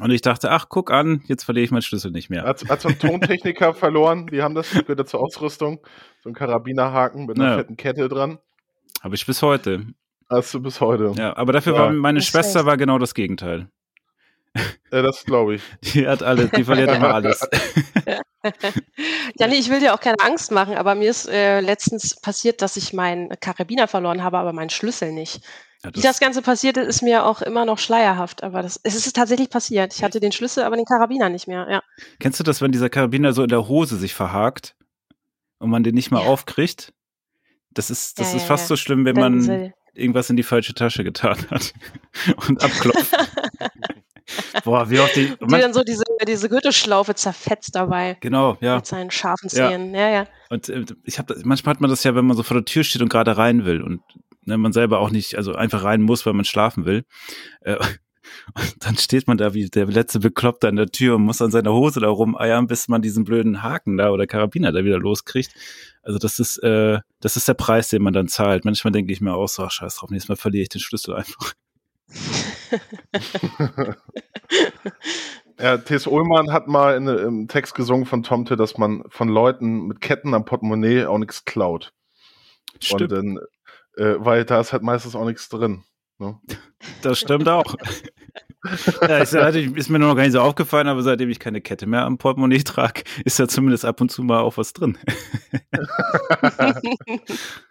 Und 0.00 0.10
ich 0.10 0.22
dachte, 0.22 0.50
ach, 0.50 0.66
guck 0.68 0.90
an, 0.90 1.22
jetzt 1.26 1.44
verliere 1.44 1.64
ich 1.64 1.70
meinen 1.70 1.82
Schlüssel 1.82 2.10
nicht 2.10 2.28
mehr. 2.28 2.42
Hat, 2.42 2.68
hat 2.68 2.80
so 2.80 2.88
ein 2.88 2.98
Tontechniker 2.98 3.74
verloren, 3.74 4.26
die 4.26 4.42
haben 4.42 4.54
das, 4.54 4.70
gehört 4.70 5.08
zur 5.08 5.20
Ausrüstung. 5.20 5.80
So 6.22 6.30
ein 6.30 6.34
Karabinerhaken 6.34 7.26
mit 7.26 7.38
einer 7.38 7.50
ja. 7.50 7.56
fetten 7.58 7.76
Kette 7.76 8.08
dran. 8.08 8.38
Habe 9.02 9.14
ich 9.14 9.24
bis 9.24 9.40
heute. 9.42 9.86
Hast 10.34 10.54
du 10.54 10.60
bis 10.60 10.80
heute. 10.80 11.12
Ja, 11.16 11.36
aber 11.36 11.52
dafür 11.52 11.74
ja. 11.74 11.80
war 11.80 11.92
meine 11.92 12.18
das 12.18 12.26
Schwester 12.26 12.66
war 12.66 12.76
genau 12.76 12.98
das 12.98 13.14
Gegenteil. 13.14 13.68
Ja, 14.92 15.02
das 15.02 15.24
glaube 15.24 15.56
ich. 15.56 15.62
Die 15.82 16.06
hat 16.06 16.22
alles, 16.22 16.50
die 16.52 16.64
verliert 16.64 16.94
immer 16.94 17.12
alles. 17.14 17.40
ja, 19.38 19.46
nee, 19.46 19.56
ich 19.56 19.70
will 19.70 19.80
dir 19.80 19.94
auch 19.94 20.00
keine 20.00 20.20
Angst 20.20 20.52
machen, 20.52 20.74
aber 20.76 20.94
mir 20.94 21.10
ist 21.10 21.28
äh, 21.28 21.60
letztens 21.60 22.20
passiert, 22.20 22.62
dass 22.62 22.76
ich 22.76 22.92
meinen 22.92 23.30
Karabiner 23.40 23.88
verloren 23.88 24.22
habe, 24.22 24.38
aber 24.38 24.52
meinen 24.52 24.70
Schlüssel 24.70 25.12
nicht. 25.12 25.40
Ja, 25.82 25.90
das 25.90 26.02
Wie 26.02 26.06
das 26.06 26.20
Ganze 26.20 26.42
passierte, 26.42 26.80
ist 26.80 27.02
mir 27.02 27.24
auch 27.26 27.42
immer 27.42 27.64
noch 27.64 27.78
schleierhaft, 27.78 28.42
aber 28.42 28.62
das, 28.62 28.78
es 28.82 28.94
ist 28.94 29.16
tatsächlich 29.16 29.50
passiert. 29.50 29.94
Ich 29.94 30.04
hatte 30.04 30.20
den 30.20 30.32
Schlüssel, 30.32 30.64
aber 30.64 30.76
den 30.76 30.84
Karabiner 30.84 31.28
nicht 31.28 31.46
mehr, 31.46 31.66
ja. 31.70 31.82
Kennst 32.20 32.38
du 32.38 32.44
das, 32.44 32.60
wenn 32.60 32.72
dieser 32.72 32.90
Karabiner 32.90 33.32
so 33.32 33.42
in 33.42 33.48
der 33.48 33.68
Hose 33.68 33.96
sich 33.96 34.14
verhakt 34.14 34.76
und 35.58 35.70
man 35.70 35.82
den 35.82 35.94
nicht 35.94 36.10
mal 36.10 36.22
ja. 36.22 36.28
aufkriegt? 36.28 36.92
Das 37.70 37.90
ist, 37.90 38.20
das 38.20 38.32
ja, 38.32 38.38
ist 38.38 38.44
fast 38.44 38.68
so 38.68 38.76
schlimm, 38.76 39.04
wenn 39.04 39.16
man 39.16 39.72
irgendwas 39.94 40.30
in 40.30 40.36
die 40.36 40.42
falsche 40.42 40.74
Tasche 40.74 41.04
getan 41.04 41.38
hat 41.50 41.72
und 42.48 42.62
abklopft. 42.62 43.14
Boah, 44.64 44.88
wie 44.88 45.00
oft 45.00 45.14
die. 45.16 45.28
Die 45.28 45.46
dann 45.46 45.74
so 45.74 45.82
diese, 45.82 46.04
diese 46.26 46.48
Gürtelschlaufe 46.48 47.14
zerfetzt 47.14 47.74
dabei. 47.74 48.16
Genau, 48.20 48.56
ja. 48.60 48.76
Mit 48.76 48.86
seinen 48.86 49.10
scharfen 49.10 49.48
Zähnen. 49.48 49.94
Ja, 49.94 50.08
ja. 50.08 50.10
ja. 50.10 50.26
Und 50.48 50.68
äh, 50.68 50.84
ich 51.04 51.18
habe 51.18 51.36
manchmal 51.44 51.74
hat 51.74 51.80
man 51.80 51.90
das 51.90 52.04
ja, 52.04 52.14
wenn 52.14 52.24
man 52.26 52.36
so 52.36 52.42
vor 52.42 52.56
der 52.56 52.64
Tür 52.64 52.84
steht 52.84 53.02
und 53.02 53.10
gerade 53.10 53.36
rein 53.36 53.64
will 53.64 53.82
und 53.82 54.00
ne, 54.46 54.56
man 54.56 54.72
selber 54.72 55.00
auch 55.00 55.10
nicht, 55.10 55.36
also 55.36 55.54
einfach 55.54 55.84
rein 55.84 56.02
muss, 56.02 56.24
weil 56.26 56.32
man 56.32 56.44
schlafen 56.44 56.84
will. 56.84 57.04
Äh, 57.60 57.76
und 58.54 58.76
dann 58.84 58.96
steht 58.96 59.26
man 59.26 59.38
da 59.38 59.54
wie 59.54 59.68
der 59.68 59.86
letzte 59.86 60.20
Bekloppte 60.20 60.68
an 60.68 60.76
der 60.76 60.88
Tür 60.88 61.16
und 61.16 61.22
muss 61.22 61.40
an 61.42 61.50
seiner 61.50 61.72
Hose 61.72 62.00
da 62.00 62.08
rumeiern, 62.08 62.66
bis 62.66 62.88
man 62.88 63.02
diesen 63.02 63.24
blöden 63.24 63.62
Haken 63.62 63.96
da 63.96 64.10
oder 64.10 64.26
Karabiner 64.26 64.72
da 64.72 64.84
wieder 64.84 64.98
loskriegt. 64.98 65.54
Also 66.02 66.18
das 66.18 66.38
ist, 66.38 66.58
äh, 66.58 67.00
das 67.20 67.36
ist 67.36 67.48
der 67.48 67.54
Preis, 67.54 67.88
den 67.88 68.02
man 68.02 68.12
dann 68.12 68.28
zahlt. 68.28 68.64
Manchmal 68.64 68.92
denke 68.92 69.12
ich 69.12 69.20
mir 69.20 69.34
auch 69.34 69.48
so, 69.48 69.62
ach, 69.64 69.70
scheiß 69.70 69.96
drauf, 69.96 70.10
nächstes 70.10 70.28
Mal 70.28 70.36
verliere 70.36 70.62
ich 70.62 70.68
den 70.68 70.80
Schlüssel 70.80 71.14
einfach. 71.14 71.54
ja, 75.58 75.78
T.S. 75.78 76.06
Ullmann 76.06 76.52
hat 76.52 76.68
mal 76.68 76.96
in, 76.96 77.08
im 77.08 77.48
Text 77.48 77.74
gesungen 77.74 78.04
von 78.04 78.22
Tomte, 78.22 78.56
dass 78.56 78.76
man 78.76 79.04
von 79.08 79.28
Leuten 79.28 79.86
mit 79.86 80.00
Ketten 80.00 80.34
am 80.34 80.44
Portemonnaie 80.44 81.06
auch 81.06 81.18
nichts 81.18 81.44
klaut. 81.44 81.92
Stimmt. 82.80 83.02
Und 83.02 83.12
dann 83.12 83.38
äh, 83.96 84.16
weil 84.18 84.44
da 84.44 84.60
ist 84.60 84.72
halt 84.72 84.82
meistens 84.82 85.14
auch 85.14 85.24
nichts 85.24 85.48
drin. 85.48 85.84
Ne? 86.18 86.38
Das 87.02 87.18
stimmt 87.18 87.48
auch. 87.48 87.74
ja, 89.02 89.18
ist, 89.18 89.34
ist, 89.34 89.90
mir 89.90 89.98
noch 89.98 90.14
gar 90.14 90.22
nicht 90.22 90.32
so 90.32 90.40
aufgefallen, 90.40 90.88
aber 90.88 91.02
seitdem 91.02 91.28
ich 91.28 91.38
keine 91.38 91.60
Kette 91.60 91.86
mehr 91.86 92.04
am 92.04 92.18
Portemonnaie 92.18 92.62
trage, 92.62 93.02
ist 93.24 93.38
da 93.38 93.46
zumindest 93.46 93.84
ab 93.84 94.00
und 94.00 94.10
zu 94.10 94.22
mal 94.22 94.40
auch 94.40 94.56
was 94.56 94.72
drin. 94.72 94.96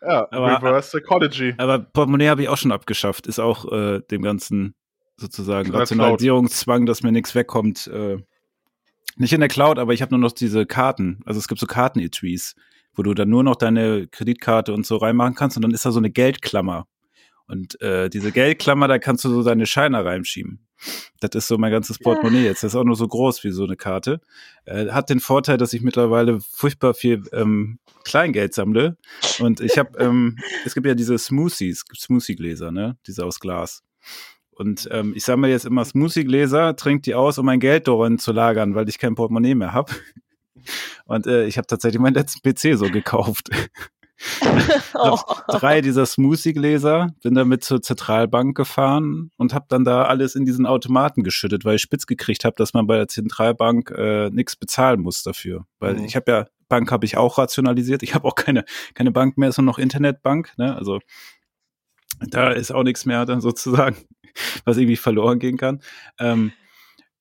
ja, 0.02 0.28
aber, 0.32 0.58
Reverse 0.58 0.98
Psychology. 0.98 1.56
Aber 1.58 1.80
Portemonnaie 1.80 2.30
habe 2.30 2.44
ich 2.44 2.50
auch 2.50 2.58
schon 2.58 2.72
abgeschafft. 2.72 3.28
Ist 3.28 3.40
auch 3.40 3.72
äh, 3.72 4.02
dem 4.12 4.22
ganzen 4.22 4.76
sozusagen 5.18 5.72
Rationalisierungszwang, 5.72 6.86
dass 6.86 7.04
mir 7.04 7.12
nichts 7.12 7.34
wegkommt. 7.36 7.88
Äh, 7.88 8.18
nicht 9.16 9.34
in 9.34 9.42
der 9.42 9.50
Cloud, 9.50 9.80
aber 9.80 9.94
ich 9.94 10.02
habe 10.02 10.12
nur 10.12 10.20
noch 10.20 10.32
diese 10.32 10.66
Karten. 10.66 11.22
Also 11.26 11.40
es 11.40 11.48
gibt 11.48 11.60
so 11.60 11.68
Karten-Etuis 11.68 12.56
wo 12.96 13.04
du 13.04 13.14
dann 13.14 13.30
nur 13.30 13.44
noch 13.44 13.56
deine 13.56 14.08
Kreditkarte 14.08 14.74
und 14.74 14.86
so 14.86 14.98
reinmachen 14.98 15.36
kannst 15.36 15.58
und 15.58 15.64
dann 15.64 15.72
ist 15.72 15.86
da 15.86 15.92
so 15.92 16.00
eine 16.00 16.12
Geldklammer. 16.12 16.88
Und 17.48 17.80
äh, 17.82 18.10
diese 18.10 18.32
Geldklammer, 18.32 18.88
da 18.88 19.00
kannst 19.00 19.26
du 19.26 19.30
so 19.30 19.44
deine 19.44 19.66
Scheine 19.66 20.06
reinschieben. 20.06 20.66
Das 21.20 21.32
ist 21.34 21.48
so 21.48 21.58
mein 21.58 21.72
ganzes 21.72 22.00
Portemonnaie 22.00 22.44
jetzt. 22.44 22.64
Das 22.64 22.74
ist 22.74 22.76
auch 22.76 22.84
nur 22.84 22.96
so 22.96 23.08
groß 23.08 23.44
wie 23.44 23.52
so 23.52 23.64
eine 23.64 23.76
Karte. 23.76 24.22
Äh, 24.66 24.90
hat 24.90 25.10
den 25.10 25.20
Vorteil, 25.20 25.58
dass 25.58 25.74
ich 25.74 25.82
mittlerweile 25.82 26.40
furchtbar 26.40 26.94
viel 26.94 27.24
ähm, 27.32 27.80
Kleingeld 28.04 28.54
sammle. 28.54 28.98
Und 29.40 29.62
ich 29.62 29.78
habe, 29.78 29.98
ähm, 30.00 30.38
es 30.66 30.74
gibt 30.74 30.88
ja 30.88 30.96
diese 30.96 31.18
Smoothies, 31.18 31.86
Smoothie-Gläser, 31.96 32.72
ne? 32.72 32.98
Diese 33.08 33.26
aus 33.26 33.40
Glas. 33.40 33.84
Und 34.52 34.88
ähm, 34.92 35.14
ich 35.16 35.24
sammle 35.24 35.50
jetzt 35.50 35.66
immer 35.66 35.84
Smoothie-Gläser, 35.84 36.76
trinke 36.76 37.02
die 37.02 37.16
aus, 37.16 37.38
um 37.38 37.46
mein 37.46 37.60
Geld 37.60 37.88
darin 37.88 38.20
zu 38.20 38.32
lagern, 38.32 38.76
weil 38.76 38.88
ich 38.88 39.00
kein 39.00 39.16
Portemonnaie 39.16 39.56
mehr 39.56 39.74
habe. 39.74 39.94
Und 41.06 41.28
äh, 41.28 41.46
ich 41.46 41.58
habe 41.58 41.68
tatsächlich 41.68 42.00
meinen 42.00 42.14
letzten 42.14 42.42
PC 42.42 42.78
so 42.78 42.90
gekauft. 42.90 43.50
Oh. 44.94 45.20
drei 45.48 45.82
dieser 45.82 46.06
Smoothie-Gläser, 46.06 47.14
bin 47.22 47.36
damit 47.36 47.64
zur 47.64 47.82
Zentralbank 47.82 48.56
gefahren 48.56 49.32
und 49.38 49.54
habe 49.54 49.66
dann 49.70 49.84
da 49.84 50.06
alles 50.06 50.36
in 50.36 50.46
diesen 50.46 50.66
Automaten 50.66 51.24
geschüttet, 51.24 51.66
weil 51.66 51.76
ich 51.76 51.82
spitz 51.82 52.06
gekriegt 52.06 52.46
habe, 52.46 52.56
dass 52.58 52.74
man 52.74 52.88
bei 52.88 52.98
der 52.98 53.08
Zentralbank 53.08 53.92
äh, 53.92 54.30
nichts 54.30 54.56
bezahlen 54.56 55.02
muss 55.02 55.24
dafür. 55.24 55.66
Weil 55.80 55.96
mhm. 55.96 56.06
ich 56.06 56.16
habe 56.16 56.32
ja, 56.32 56.48
Bank 56.70 56.92
habe 56.92 57.06
ich 57.06 57.18
auch 57.18 57.38
rationalisiert. 57.38 58.04
Ich 58.04 58.16
habe 58.16 58.28
auch 58.28 58.36
keine, 58.36 58.66
keine 58.94 59.12
Bank 59.12 59.38
mehr, 59.38 59.52
sondern 59.52 59.74
noch 59.74 59.80
Internetbank. 59.80 60.54
Ne? 60.58 60.76
Also 60.76 61.00
da 62.20 62.52
ist 62.52 62.72
auch 62.72 62.84
nichts 62.84 63.06
mehr 63.06 63.26
dann 63.26 63.42
sozusagen, 63.42 63.98
was 64.66 64.78
irgendwie 64.78 64.96
verloren 64.96 65.40
gehen 65.40 65.58
kann. 65.58 65.82
Ähm, 66.20 66.52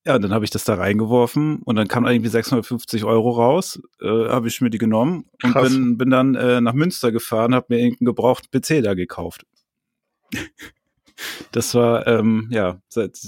ja, 0.05 0.19
dann 0.19 0.33
habe 0.33 0.45
ich 0.45 0.51
das 0.51 0.65
da 0.65 0.75
reingeworfen 0.75 1.61
und 1.63 1.77
dann 1.77 1.89
kam 1.89 2.07
irgendwie 2.07 2.29
650 2.29 3.05
Euro 3.05 3.31
raus, 3.31 3.81
äh, 4.01 4.29
habe 4.29 4.49
ich 4.49 4.61
mir 4.61 4.71
die 4.71 4.79
genommen 4.79 5.31
und 5.43 5.55
bin, 5.55 5.99
bin 5.99 6.11
dann 6.11 6.35
äh, 6.35 6.61
nach 6.61 6.73
Münster 6.73 7.13
gefahren, 7.13 7.55
habe 7.55 7.67
mir 7.69 7.79
irgendeinen 7.79 8.07
gebrauchten 8.07 8.49
PC 8.51 8.83
da 8.83 8.95
gekauft. 8.95 9.47
das 11.53 11.75
war, 11.75 12.07
ähm, 12.07 12.49
ja, 12.51 12.81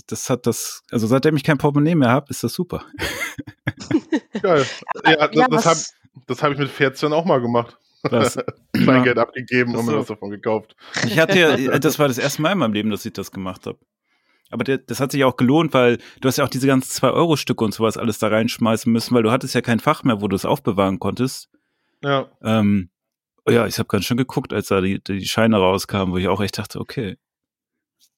das 0.06 0.30
hat 0.30 0.46
das, 0.46 0.82
also 0.90 1.06
seitdem 1.06 1.36
ich 1.36 1.44
kein 1.44 1.58
Portemonnaie 1.58 1.94
mehr 1.94 2.10
habe, 2.10 2.26
ist 2.30 2.42
das 2.42 2.54
super. 2.54 2.84
Geil. 4.42 4.66
Ja, 5.04 5.28
das, 5.28 5.48
das 5.48 5.66
habe 5.66 5.80
das 6.26 6.42
hab 6.42 6.52
ich 6.52 6.58
mit 6.58 6.70
14 6.70 7.12
auch 7.12 7.24
mal 7.24 7.40
gemacht. 7.40 7.78
Was? 8.02 8.36
Kleingeld 8.72 9.18
abgegeben 9.18 9.74
und 9.74 9.86
mir 9.86 9.96
was 9.96 10.06
davon 10.06 10.30
gekauft. 10.30 10.76
Ich 11.06 11.18
hatte 11.18 11.38
ja, 11.38 11.78
das 11.78 11.98
war 11.98 12.08
das 12.08 12.18
erste 12.18 12.42
Mal 12.42 12.52
in 12.52 12.58
meinem 12.58 12.72
Leben, 12.72 12.90
dass 12.90 13.04
ich 13.06 13.12
das 13.12 13.30
gemacht 13.30 13.66
habe. 13.66 13.78
Aber 14.54 14.62
der, 14.62 14.78
das 14.78 15.00
hat 15.00 15.10
sich 15.10 15.24
auch 15.24 15.36
gelohnt, 15.36 15.74
weil 15.74 15.98
du 16.20 16.28
hast 16.28 16.38
ja 16.38 16.44
auch 16.44 16.48
diese 16.48 16.68
ganzen 16.68 17.04
2-Euro-Stücke 17.04 17.64
und 17.64 17.74
sowas 17.74 17.96
alles 17.96 18.20
da 18.20 18.28
reinschmeißen 18.28 18.90
müssen, 18.90 19.12
weil 19.12 19.24
du 19.24 19.32
hattest 19.32 19.52
ja 19.52 19.62
kein 19.62 19.80
Fach 19.80 20.04
mehr, 20.04 20.20
wo 20.20 20.28
du 20.28 20.36
es 20.36 20.44
aufbewahren 20.44 21.00
konntest. 21.00 21.50
Ja. 22.04 22.28
Ähm, 22.40 22.88
ja, 23.48 23.66
ich 23.66 23.80
habe 23.80 23.88
ganz 23.88 24.04
schön 24.04 24.16
geguckt, 24.16 24.52
als 24.52 24.68
da 24.68 24.80
die, 24.80 25.02
die 25.02 25.26
Scheine 25.26 25.56
rauskamen, 25.56 26.14
wo 26.14 26.18
ich 26.18 26.28
auch 26.28 26.40
echt 26.40 26.56
dachte, 26.56 26.78
okay. 26.78 27.16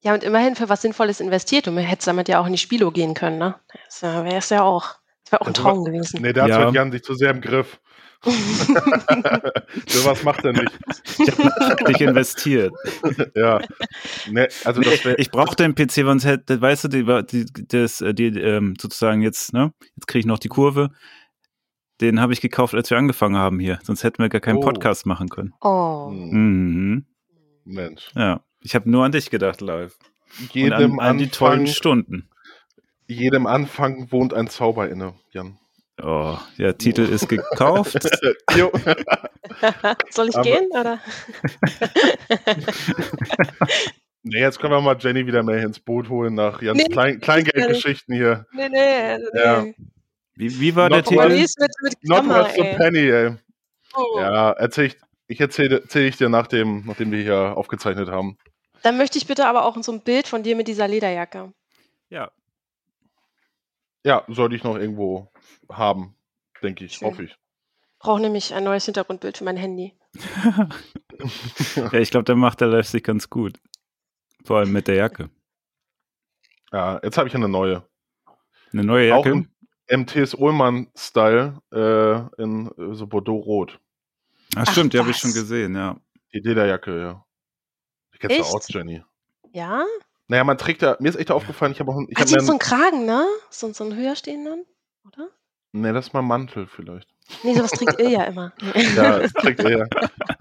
Ja, 0.02 0.12
und 0.12 0.24
immerhin 0.24 0.56
für 0.56 0.68
was 0.68 0.82
Sinnvolles 0.82 1.20
investiert 1.20 1.68
und 1.68 1.74
man 1.74 1.84
hätte 1.84 2.04
damit 2.04 2.28
ja 2.28 2.38
auch 2.38 2.46
in 2.46 2.52
die 2.52 2.58
Spilo 2.58 2.90
gehen 2.90 3.14
können, 3.14 3.38
ne? 3.38 3.54
Das 3.86 4.02
wäre 4.02 4.36
es 4.36 4.50
ja 4.50 4.62
auch. 4.62 4.96
Das 5.24 5.32
wäre 5.32 5.40
auch 5.40 5.46
ein 5.46 5.54
Traum 5.54 5.86
gewesen. 5.86 6.20
Nee, 6.20 6.34
da 6.34 6.42
hat 6.42 6.50
ja. 6.50 6.70
Jan 6.70 6.92
sich 6.92 7.02
zu 7.02 7.14
sehr 7.14 7.30
im 7.30 7.40
Griff. 7.40 7.80
so 9.86 10.04
was 10.04 10.22
macht 10.24 10.44
er 10.44 10.52
nicht. 10.52 10.72
Ich 11.18 11.28
habe 11.38 11.84
nicht 11.88 12.00
investiert. 12.00 12.72
ja. 13.34 13.60
Nee, 14.30 14.48
also 14.64 14.80
das 14.80 15.04
ich 15.04 15.30
brauchte 15.30 15.64
einen 15.64 15.74
PC, 15.74 15.92
sonst 15.92 16.24
hätte, 16.24 16.60
weißt 16.60 16.84
du, 16.84 16.88
die, 16.88 17.04
die, 17.30 17.46
das, 17.68 18.00
äh, 18.00 18.14
die, 18.14 18.26
ähm, 18.26 18.74
sozusagen 18.80 19.22
jetzt, 19.22 19.52
ne? 19.52 19.72
Jetzt 19.96 20.06
kriege 20.06 20.20
ich 20.20 20.26
noch 20.26 20.38
die 20.38 20.48
Kurve. 20.48 20.90
Den 22.00 22.20
habe 22.20 22.32
ich 22.32 22.40
gekauft, 22.40 22.74
als 22.74 22.90
wir 22.90 22.98
angefangen 22.98 23.36
haben 23.36 23.58
hier. 23.58 23.78
Sonst 23.82 24.04
hätten 24.04 24.22
wir 24.22 24.28
gar 24.28 24.40
keinen 24.40 24.58
oh. 24.58 24.60
Podcast 24.60 25.06
machen 25.06 25.28
können. 25.28 25.54
Oh. 25.60 26.10
Mhm. 26.10 27.06
Mensch. 27.64 28.10
Ja. 28.14 28.42
Ich 28.60 28.74
habe 28.74 28.90
nur 28.90 29.04
an 29.04 29.12
dich 29.12 29.30
gedacht 29.30 29.60
live. 29.60 29.96
Jedem 30.52 30.92
Und 30.92 31.00
an, 31.00 31.10
an 31.10 31.18
die 31.18 31.28
tollen 31.28 31.66
Stunden. 31.66 32.28
Jedem 33.06 33.46
Anfang 33.46 34.10
wohnt 34.10 34.34
ein 34.34 34.48
Zauber 34.48 34.88
inne, 34.88 35.14
Jan. 35.30 35.58
Oh, 36.02 36.36
ja, 36.58 36.72
Titel 36.72 37.02
ist 37.02 37.28
gekauft. 37.28 38.02
Soll 40.10 40.28
ich 40.28 40.36
Aber 40.36 40.42
gehen, 40.42 40.68
oder? 40.72 41.00
nee, 44.22 44.40
jetzt 44.40 44.58
können 44.58 44.72
wir 44.72 44.80
mal 44.82 44.96
Jenny 44.98 45.26
wieder 45.26 45.42
mehr 45.42 45.62
ins 45.62 45.80
Boot 45.80 46.10
holen 46.10 46.34
nach 46.34 46.60
Jans 46.60 46.82
nee, 46.82 46.88
Klein 46.88 47.20
Kleingeldgeschichten 47.20 48.14
hier. 48.14 48.44
Nee, 48.52 48.68
nee, 48.68 49.12
also 49.12 49.26
ja. 49.34 49.64
Wie, 50.34 50.60
wie 50.60 50.76
war 50.76 50.90
Not 50.90 50.98
der 50.98 51.04
Titel? 51.04 51.28
Mit, 51.28 51.50
mit 51.82 52.00
Klammer, 52.02 52.38
Not 52.38 52.56
worth 52.56 52.60
a 52.60 52.76
penny, 52.76 53.10
ey. 53.10 53.36
Oh. 53.94 54.20
Ja, 54.20 54.52
erzähl 54.52 54.86
ich, 54.86 54.96
ich 55.28 55.40
erzähle 55.40 55.80
erzähl 55.80 56.06
ich 56.06 56.18
dir, 56.18 56.28
nachdem, 56.28 56.84
nachdem 56.84 57.10
wir 57.10 57.22
hier 57.22 57.56
aufgezeichnet 57.56 58.10
haben. 58.10 58.36
Dann 58.82 58.98
möchte 58.98 59.16
ich 59.16 59.26
bitte 59.26 59.46
aber 59.46 59.64
auch 59.64 59.82
so 59.82 59.92
ein 59.92 60.02
Bild 60.02 60.28
von 60.28 60.42
dir 60.42 60.56
mit 60.56 60.68
dieser 60.68 60.86
Lederjacke. 60.86 61.54
Ja. 62.10 62.30
Ja, 64.06 64.24
sollte 64.28 64.54
ich 64.54 64.62
noch 64.62 64.76
irgendwo 64.76 65.32
haben, 65.68 66.14
denke 66.62 66.84
ich, 66.84 66.94
Schön. 66.94 67.08
hoffe 67.08 67.24
ich. 67.24 67.36
Brauche 67.98 68.20
nämlich 68.20 68.54
ein 68.54 68.62
neues 68.62 68.84
Hintergrundbild 68.84 69.36
für 69.36 69.42
mein 69.42 69.56
Handy. 69.56 69.98
ja, 71.74 71.92
ich 71.94 72.12
glaube, 72.12 72.22
der 72.22 72.36
macht 72.36 72.60
der 72.60 72.68
Live 72.68 72.86
sich 72.86 73.02
ganz 73.02 73.28
gut. 73.28 73.58
Vor 74.44 74.58
allem 74.58 74.70
mit 74.70 74.86
der 74.86 74.94
Jacke. 74.94 75.28
Ja, 76.70 77.00
jetzt 77.02 77.18
habe 77.18 77.28
ich 77.28 77.34
eine 77.34 77.48
neue. 77.48 77.82
Eine 78.72 78.84
neue 78.84 79.08
Jacke? 79.08 79.18
Auch 79.18 79.26
im 79.26 79.50
MTS 79.90 80.34
Ullmann-Style 80.34 81.60
äh, 81.72 82.42
in 82.42 82.68
äh, 82.78 82.94
so 82.94 83.08
Bordeaux-Rot. 83.08 83.80
Ach, 84.54 84.70
stimmt, 84.70 84.92
die 84.92 85.00
habe 85.00 85.10
ich 85.10 85.16
schon 85.16 85.32
gesehen, 85.32 85.74
ja. 85.74 86.00
Die 86.32 86.38
Lederjacke, 86.38 87.00
ja. 87.00 87.26
Die 88.14 88.18
kennst 88.18 88.38
du 88.38 88.44
auch, 88.44 88.62
Jenny. 88.68 89.02
Ja? 89.52 89.84
Naja, 90.28 90.44
man 90.44 90.58
trägt 90.58 90.82
da, 90.82 90.96
mir 90.98 91.08
ist 91.08 91.16
echt 91.16 91.30
aufgefallen, 91.30 91.72
ich 91.72 91.80
habe 91.80 91.92
auch 91.92 92.00
ich 92.08 92.18
Hat 92.18 92.32
hab 92.32 92.40
so 92.40 92.50
einen 92.50 92.58
Kragen, 92.58 93.06
ne? 93.06 93.26
So, 93.50 93.72
so 93.72 93.84
einen 93.84 93.96
höher 93.96 94.16
stehenden, 94.16 94.64
oder? 95.04 95.28
Ne, 95.72 95.92
das 95.92 96.08
ist 96.08 96.14
mal 96.14 96.22
Mantel 96.22 96.66
vielleicht. 96.66 97.08
Nee, 97.42 97.54
sowas 97.54 97.72
trägt 97.72 98.00
ihr 98.00 98.08
ja 98.08 98.24
immer. 98.24 98.52
ja, 98.96 99.18
das 99.18 99.32
trägt 99.32 99.62
ihr. 99.62 99.88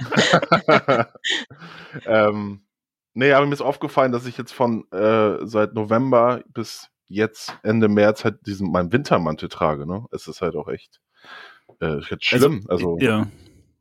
ähm, 2.06 2.62
nee, 3.14 3.32
aber 3.32 3.46
mir 3.46 3.54
ist 3.54 3.62
aufgefallen, 3.62 4.12
dass 4.12 4.26
ich 4.26 4.38
jetzt 4.38 4.54
von 4.54 4.90
äh, 4.92 5.46
seit 5.46 5.74
November 5.74 6.42
bis 6.48 6.90
jetzt 7.08 7.56
Ende 7.64 7.88
März 7.88 8.24
halt 8.24 8.46
diesen 8.48 8.72
meinen 8.72 8.92
Wintermantel 8.92 9.50
trage, 9.50 9.86
ne? 9.86 10.06
Es 10.12 10.28
ist 10.28 10.42
halt 10.42 10.56
auch 10.56 10.68
echt, 10.68 11.02
äh, 11.82 12.00
jetzt 12.10 12.26
schlimm. 12.26 12.66
Also, 12.68 12.94
also 12.96 13.06
ja. 13.06 13.28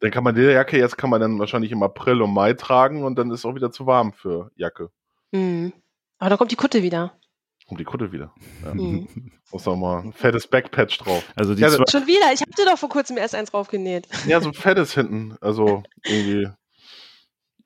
dann 0.00 0.10
kann 0.10 0.24
man 0.24 0.34
die 0.34 0.42
Jacke 0.42 0.76
jetzt 0.76 0.98
kann 0.98 1.10
man 1.10 1.20
dann 1.20 1.38
wahrscheinlich 1.38 1.72
im 1.72 1.82
April 1.82 2.20
und 2.20 2.32
Mai 2.32 2.54
tragen 2.54 3.04
und 3.04 3.16
dann 3.16 3.30
ist 3.30 3.40
es 3.40 3.44
auch 3.44 3.54
wieder 3.54 3.70
zu 3.70 3.86
warm 3.86 4.12
für 4.12 4.50
Jacke. 4.56 4.90
Mhm. 5.32 5.72
Aber 6.18 6.30
dann 6.30 6.38
kommt 6.38 6.50
die 6.52 6.56
Kutte 6.56 6.82
wieder. 6.82 7.18
Kommt 7.66 7.80
die 7.80 7.84
Kutte 7.84 8.12
wieder. 8.12 8.34
Ja. 8.64 8.74
Mhm. 8.74 9.08
Muss 9.52 9.64
noch 9.66 9.76
mal 9.76 10.00
ein 10.02 10.12
fettes 10.12 10.46
Backpatch 10.46 10.98
drauf. 10.98 11.24
Also 11.36 11.54
die 11.54 11.62
ja, 11.62 11.68
zwei 11.70 11.84
Schon 11.90 12.06
wieder, 12.06 12.32
ich 12.32 12.40
habe 12.40 12.50
dir 12.58 12.66
doch 12.66 12.78
vor 12.78 12.88
kurzem 12.88 13.16
erst 13.16 13.34
eins 13.34 13.50
draufgenäht. 13.50 14.06
Ja, 14.26 14.40
so 14.40 14.48
ein 14.48 14.54
fettes 14.54 14.92
hinten. 14.94 15.36
Also 15.40 15.82
irgendwie. 16.04 16.48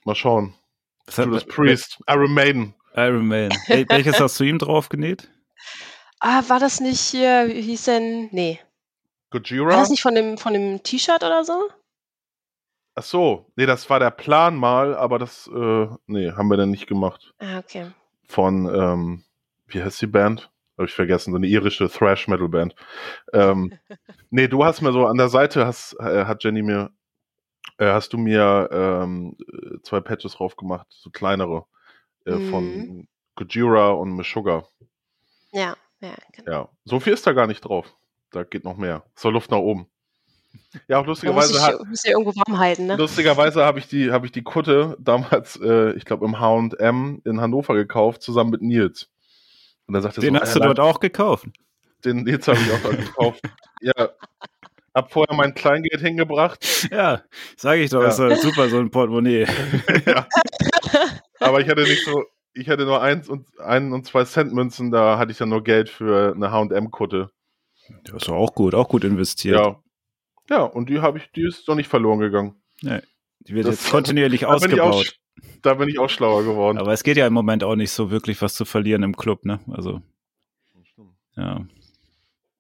Mal 0.05 0.15
schauen. 0.15 0.55
Was 1.07 1.19
hat- 1.19 1.27
Judas 1.27 1.45
Priest, 1.45 1.99
Iron 2.09 2.33
Maiden. 2.33 2.75
Iron 2.95 3.27
Man. 3.27 3.51
Wel- 3.69 3.89
Welches 3.89 4.21
hast 4.21 4.39
du 4.41 4.45
ihm 4.45 4.59
draufgenäht? 4.59 5.31
Ah, 6.21 6.43
war 6.49 6.59
das 6.59 6.81
nicht 6.81 7.01
hier, 7.01 7.49
wie 7.49 7.61
hieß 7.63 7.85
denn, 7.85 8.29
nee. 8.33 8.59
War 9.31 9.41
Gojira? 9.41 9.71
das 9.71 9.91
nicht 9.91 10.03
von 10.03 10.15
dem, 10.15 10.37
von 10.39 10.53
dem 10.53 10.83
T-Shirt 10.83 11.23
oder 11.23 11.45
so? 11.45 11.69
Ach 12.95 13.03
so, 13.05 13.47
nee, 13.57 13.67
das 13.67 13.89
war 13.89 14.01
der 14.01 14.11
Plan 14.11 14.57
mal, 14.57 14.97
aber 14.97 15.19
das, 15.21 15.47
äh, 15.47 15.87
nee, 16.07 16.33
haben 16.33 16.49
wir 16.49 16.57
dann 16.57 16.71
nicht 16.71 16.87
gemacht. 16.89 17.33
Ah, 17.39 17.59
okay. 17.59 17.93
Von, 18.29 18.67
ähm, 18.73 19.25
wie 19.67 19.83
heißt 19.83 20.01
die 20.03 20.07
Band? 20.07 20.51
Habe 20.77 20.87
ich 20.87 20.95
vergessen, 20.95 21.33
so 21.33 21.37
eine 21.37 21.47
irische 21.47 21.89
Thrash-Metal-Band. 21.89 22.75
Ähm, 23.33 23.73
nee, 24.31 24.47
du 24.49 24.65
hast 24.65 24.81
mir 24.83 24.93
so 24.93 25.07
an 25.07 25.17
der 25.17 25.29
Seite, 25.29 25.67
hast, 25.67 25.95
äh, 25.99 26.25
hat 26.25 26.45
Jenny 26.45 26.63
mir, 26.63 26.91
äh, 27.79 27.87
hast 27.91 28.13
du 28.13 28.19
mir 28.19 28.69
ähm, 28.71 29.37
äh, 29.53 29.79
zwei 29.83 30.01
Patches 30.01 30.35
drauf 30.35 30.57
gemacht, 30.57 30.87
so 30.91 31.11
kleinere, 31.11 31.65
äh, 32.27 32.33
Mhm. 32.33 32.41
von 32.41 33.09
Gojira 33.35 33.91
und 33.91 34.15
Meshuggah. 34.15 34.65
Ja, 35.53 35.77
ja, 36.01 36.15
genau. 36.33 36.51
Ja, 36.51 36.69
so 36.85 37.01
viel 37.01 37.15
ist 37.15 37.27
da 37.27 37.33
gar 37.33 37.47
nicht 37.47 37.63
drauf. 37.63 37.95
Da 38.31 38.45
geht 38.45 38.65
noch 38.65 38.77
mehr. 38.77 39.05
Zur 39.15 39.33
Luft 39.33 39.51
nach 39.51 39.59
oben. 39.59 39.89
Ja, 40.87 40.99
auch 40.99 41.07
lustigerweise 41.07 41.55
sich, 41.55 41.63
hat, 41.63 41.85
muss 41.87 42.05
ja 42.05 42.13
irgendwo 42.13 42.35
warm 42.37 42.59
halten, 42.59 42.87
ne? 42.87 42.97
Lustigerweise 42.97 43.65
habe 43.65 43.79
ich 43.79 43.89
die, 43.89 44.11
habe 44.13 44.27
ich 44.27 44.33
die 44.33 44.43
Kutte 44.43 44.97
damals, 45.01 45.59
äh, 45.63 45.93
ich 45.93 46.05
glaube 46.05 46.25
im 46.27 46.39
H&M 46.39 47.23
in 47.25 47.41
Hannover 47.41 47.75
gekauft, 47.75 48.23
zusammen 48.23 48.51
mit 48.51 48.63
Nils. 48.63 49.09
Und 49.87 49.95
dann 49.95 50.03
sagte 50.03 50.21
Den 50.21 50.35
so, 50.35 50.41
hast 50.41 50.55
du 50.55 50.61
dort 50.61 50.81
auch 50.81 51.01
gekauft. 51.01 51.47
den 52.05 52.23
Nils 52.25 52.47
habe 52.49 52.59
ich 52.59 52.71
auch 52.73 52.81
dort 52.83 52.99
gekauft. 52.99 53.43
Ja, 53.81 54.09
hab 54.93 55.13
vorher 55.13 55.37
mein 55.37 55.55
Kleingeld 55.55 56.01
hingebracht, 56.01 56.89
Ja, 56.91 57.23
sage 57.57 57.83
ich 57.83 57.91
doch, 57.91 58.03
Ja. 58.03 58.09
ist 58.09 58.19
halt 58.19 58.41
super, 58.41 58.69
so 58.69 58.79
ein 58.79 58.91
Portemonnaie. 58.91 59.47
ja. 60.07 60.27
aber 61.39 61.61
ich 61.61 61.69
hatte 61.69 61.83
nicht 61.83 62.05
so, 62.05 62.25
ich 62.55 62.69
hatte 62.69 62.85
nur 62.85 63.01
eins 63.01 63.29
und 63.29 63.47
ein 63.61 63.93
und 63.93 64.05
zwei 64.05 64.25
Cent 64.25 64.53
Münzen, 64.53 64.91
da 64.91 65.17
hatte 65.17 65.31
ich 65.31 65.39
dann 65.39 65.49
nur 65.51 65.63
Geld 65.63 65.89
für 65.89 66.33
eine 66.35 66.51
H&M 66.51 66.91
Kutte. 66.91 67.31
Das 68.03 68.17
ist 68.17 68.29
doch 68.29 68.35
auch 68.35 68.53
gut, 68.55 68.75
auch 68.75 68.89
gut 68.89 69.05
investiert. 69.05 69.57
Ja, 69.61 69.81
ja, 70.51 70.63
und 70.63 70.89
die 70.89 71.01
habe 71.01 71.19
ich, 71.19 71.31
die 71.33 71.43
ist 71.47 71.67
doch 71.69 71.75
nicht 71.75 71.89
verloren 71.89 72.19
gegangen. 72.19 72.55
Die 72.83 73.55
wird 73.55 73.67
Das- 73.67 73.83
jetzt 73.83 73.91
kontinuierlich 73.91 74.41
Da 74.43 74.57
bin, 74.59 74.73
ich 74.73 74.81
auch, 74.81 74.89
ausgebaut. 74.95 75.19
da 75.63 75.75
bin 75.75 75.89
ich 75.89 75.99
auch 75.99 76.11
schlauer 76.11 76.45
geworden. 76.45 76.79
Aber 76.79 76.93
es 76.93 77.03
geht 77.03 77.17
ja 77.17 77.27
im 77.27 77.33
Moment 77.33 77.65
auch 77.65 77.77
nicht 77.77 77.93
so 77.93 78.11
wirklich 78.11 78.41
was 78.43 78.55
zu 78.55 78.65
verlieren 78.65 79.03
im 79.03 79.17
Club, 79.17 79.45
ne? 79.45 79.61
Also, 79.71 80.01
ja. 81.37 81.65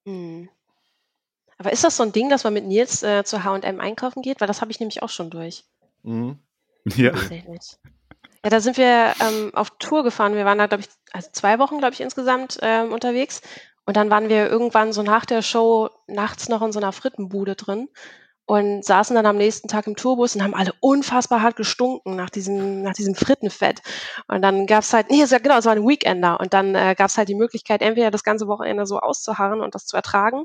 Hm. 0.04 0.48
Aber 1.58 1.72
ist 1.72 1.82
das 1.82 1.96
so 1.96 2.04
ein 2.04 2.12
Ding, 2.12 2.28
dass 2.30 2.44
man 2.44 2.54
mit 2.54 2.64
Nils 2.64 3.02
äh, 3.02 3.24
zu 3.24 3.42
H&M 3.42 3.80
einkaufen 3.80 4.22
geht? 4.22 4.40
Weil 4.40 4.46
das 4.46 4.60
habe 4.60 4.70
ich 4.70 4.78
nämlich 4.78 5.02
auch 5.02 5.08
schon 5.08 5.30
durch. 5.30 5.64
Mhm. 6.04 6.38
Ja. 6.96 7.12
Ja, 8.44 8.50
da 8.50 8.60
sind 8.60 8.76
wir 8.78 9.12
ähm, 9.20 9.50
auf 9.54 9.70
Tour 9.78 10.04
gefahren. 10.04 10.34
Wir 10.36 10.44
waren 10.44 10.58
da, 10.58 10.68
glaube 10.68 10.84
ich, 10.84 10.88
also 11.12 11.28
zwei 11.32 11.58
Wochen, 11.58 11.78
glaube 11.78 11.94
ich, 11.94 12.00
insgesamt 12.00 12.58
ähm, 12.62 12.92
unterwegs. 12.92 13.42
Und 13.88 13.96
dann 13.96 14.10
waren 14.10 14.28
wir 14.28 14.50
irgendwann 14.50 14.92
so 14.92 15.02
nach 15.02 15.24
der 15.24 15.40
Show 15.40 15.88
nachts 16.06 16.50
noch 16.50 16.60
in 16.60 16.72
so 16.72 16.78
einer 16.78 16.92
Frittenbude 16.92 17.54
drin 17.56 17.88
und 18.44 18.84
saßen 18.84 19.16
dann 19.16 19.24
am 19.24 19.38
nächsten 19.38 19.66
Tag 19.66 19.86
im 19.86 19.96
Tourbus 19.96 20.36
und 20.36 20.42
haben 20.42 20.52
alle 20.52 20.74
unfassbar 20.80 21.40
hart 21.40 21.56
gestunken 21.56 22.14
nach 22.14 22.28
diesem, 22.28 22.82
nach 22.82 22.92
diesem 22.92 23.14
Frittenfett. 23.14 23.80
Und 24.26 24.42
dann 24.42 24.66
gab's 24.66 24.92
halt, 24.92 25.10
nee, 25.10 25.24
genau, 25.24 25.56
es 25.56 25.64
war 25.64 25.72
ein 25.72 25.88
Weekender. 25.88 26.38
Und 26.38 26.52
dann 26.52 26.74
äh, 26.74 26.94
gab's 26.98 27.16
halt 27.16 27.30
die 27.30 27.34
Möglichkeit, 27.34 27.80
entweder 27.80 28.10
das 28.10 28.24
ganze 28.24 28.46
Wochenende 28.46 28.84
so 28.84 29.00
auszuharren 29.00 29.62
und 29.62 29.74
das 29.74 29.86
zu 29.86 29.96
ertragen 29.96 30.44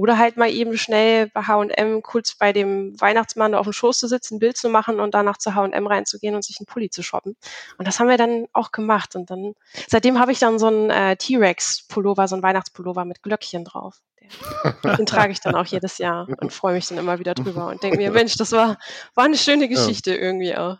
oder 0.00 0.16
halt 0.16 0.38
mal 0.38 0.50
eben 0.50 0.78
schnell 0.78 1.28
bei 1.28 1.42
H&M 1.42 2.02
kurz 2.02 2.34
bei 2.34 2.54
dem 2.54 2.98
Weihnachtsmann 2.98 3.54
auf 3.54 3.66
dem 3.66 3.74
Schoß 3.74 3.98
zu 3.98 4.08
sitzen, 4.08 4.36
ein 4.36 4.38
Bild 4.38 4.56
zu 4.56 4.70
machen 4.70 4.98
und 4.98 5.12
danach 5.12 5.36
zu 5.36 5.54
H&M 5.54 5.86
reinzugehen 5.86 6.34
und 6.34 6.42
sich 6.42 6.56
einen 6.58 6.66
Pulli 6.66 6.88
zu 6.88 7.02
shoppen. 7.02 7.36
Und 7.76 7.86
das 7.86 8.00
haben 8.00 8.08
wir 8.08 8.16
dann 8.16 8.46
auch 8.54 8.72
gemacht. 8.72 9.14
Und 9.14 9.30
dann, 9.30 9.52
seitdem 9.88 10.18
habe 10.18 10.32
ich 10.32 10.38
dann 10.38 10.58
so 10.58 10.68
einen 10.68 10.88
äh, 10.88 11.16
T-Rex-Pullover, 11.16 12.28
so 12.28 12.34
einen 12.34 12.42
Weihnachtspullover 12.42 13.04
mit 13.04 13.22
Glöckchen 13.22 13.64
drauf. 13.66 14.00
Den 14.96 15.06
trage 15.06 15.32
ich 15.32 15.40
dann 15.40 15.54
auch 15.54 15.66
jedes 15.66 15.98
Jahr 15.98 16.28
und 16.40 16.52
freue 16.52 16.74
mich 16.74 16.86
dann 16.88 16.98
immer 16.98 17.18
wieder 17.18 17.34
drüber 17.34 17.66
und 17.66 17.82
denke 17.82 17.98
mir, 17.98 18.10
Mensch, 18.12 18.36
das 18.36 18.52
war, 18.52 18.78
war 19.14 19.24
eine 19.24 19.36
schöne 19.36 19.68
Geschichte 19.68 20.14
irgendwie 20.14 20.56
auch. 20.56 20.78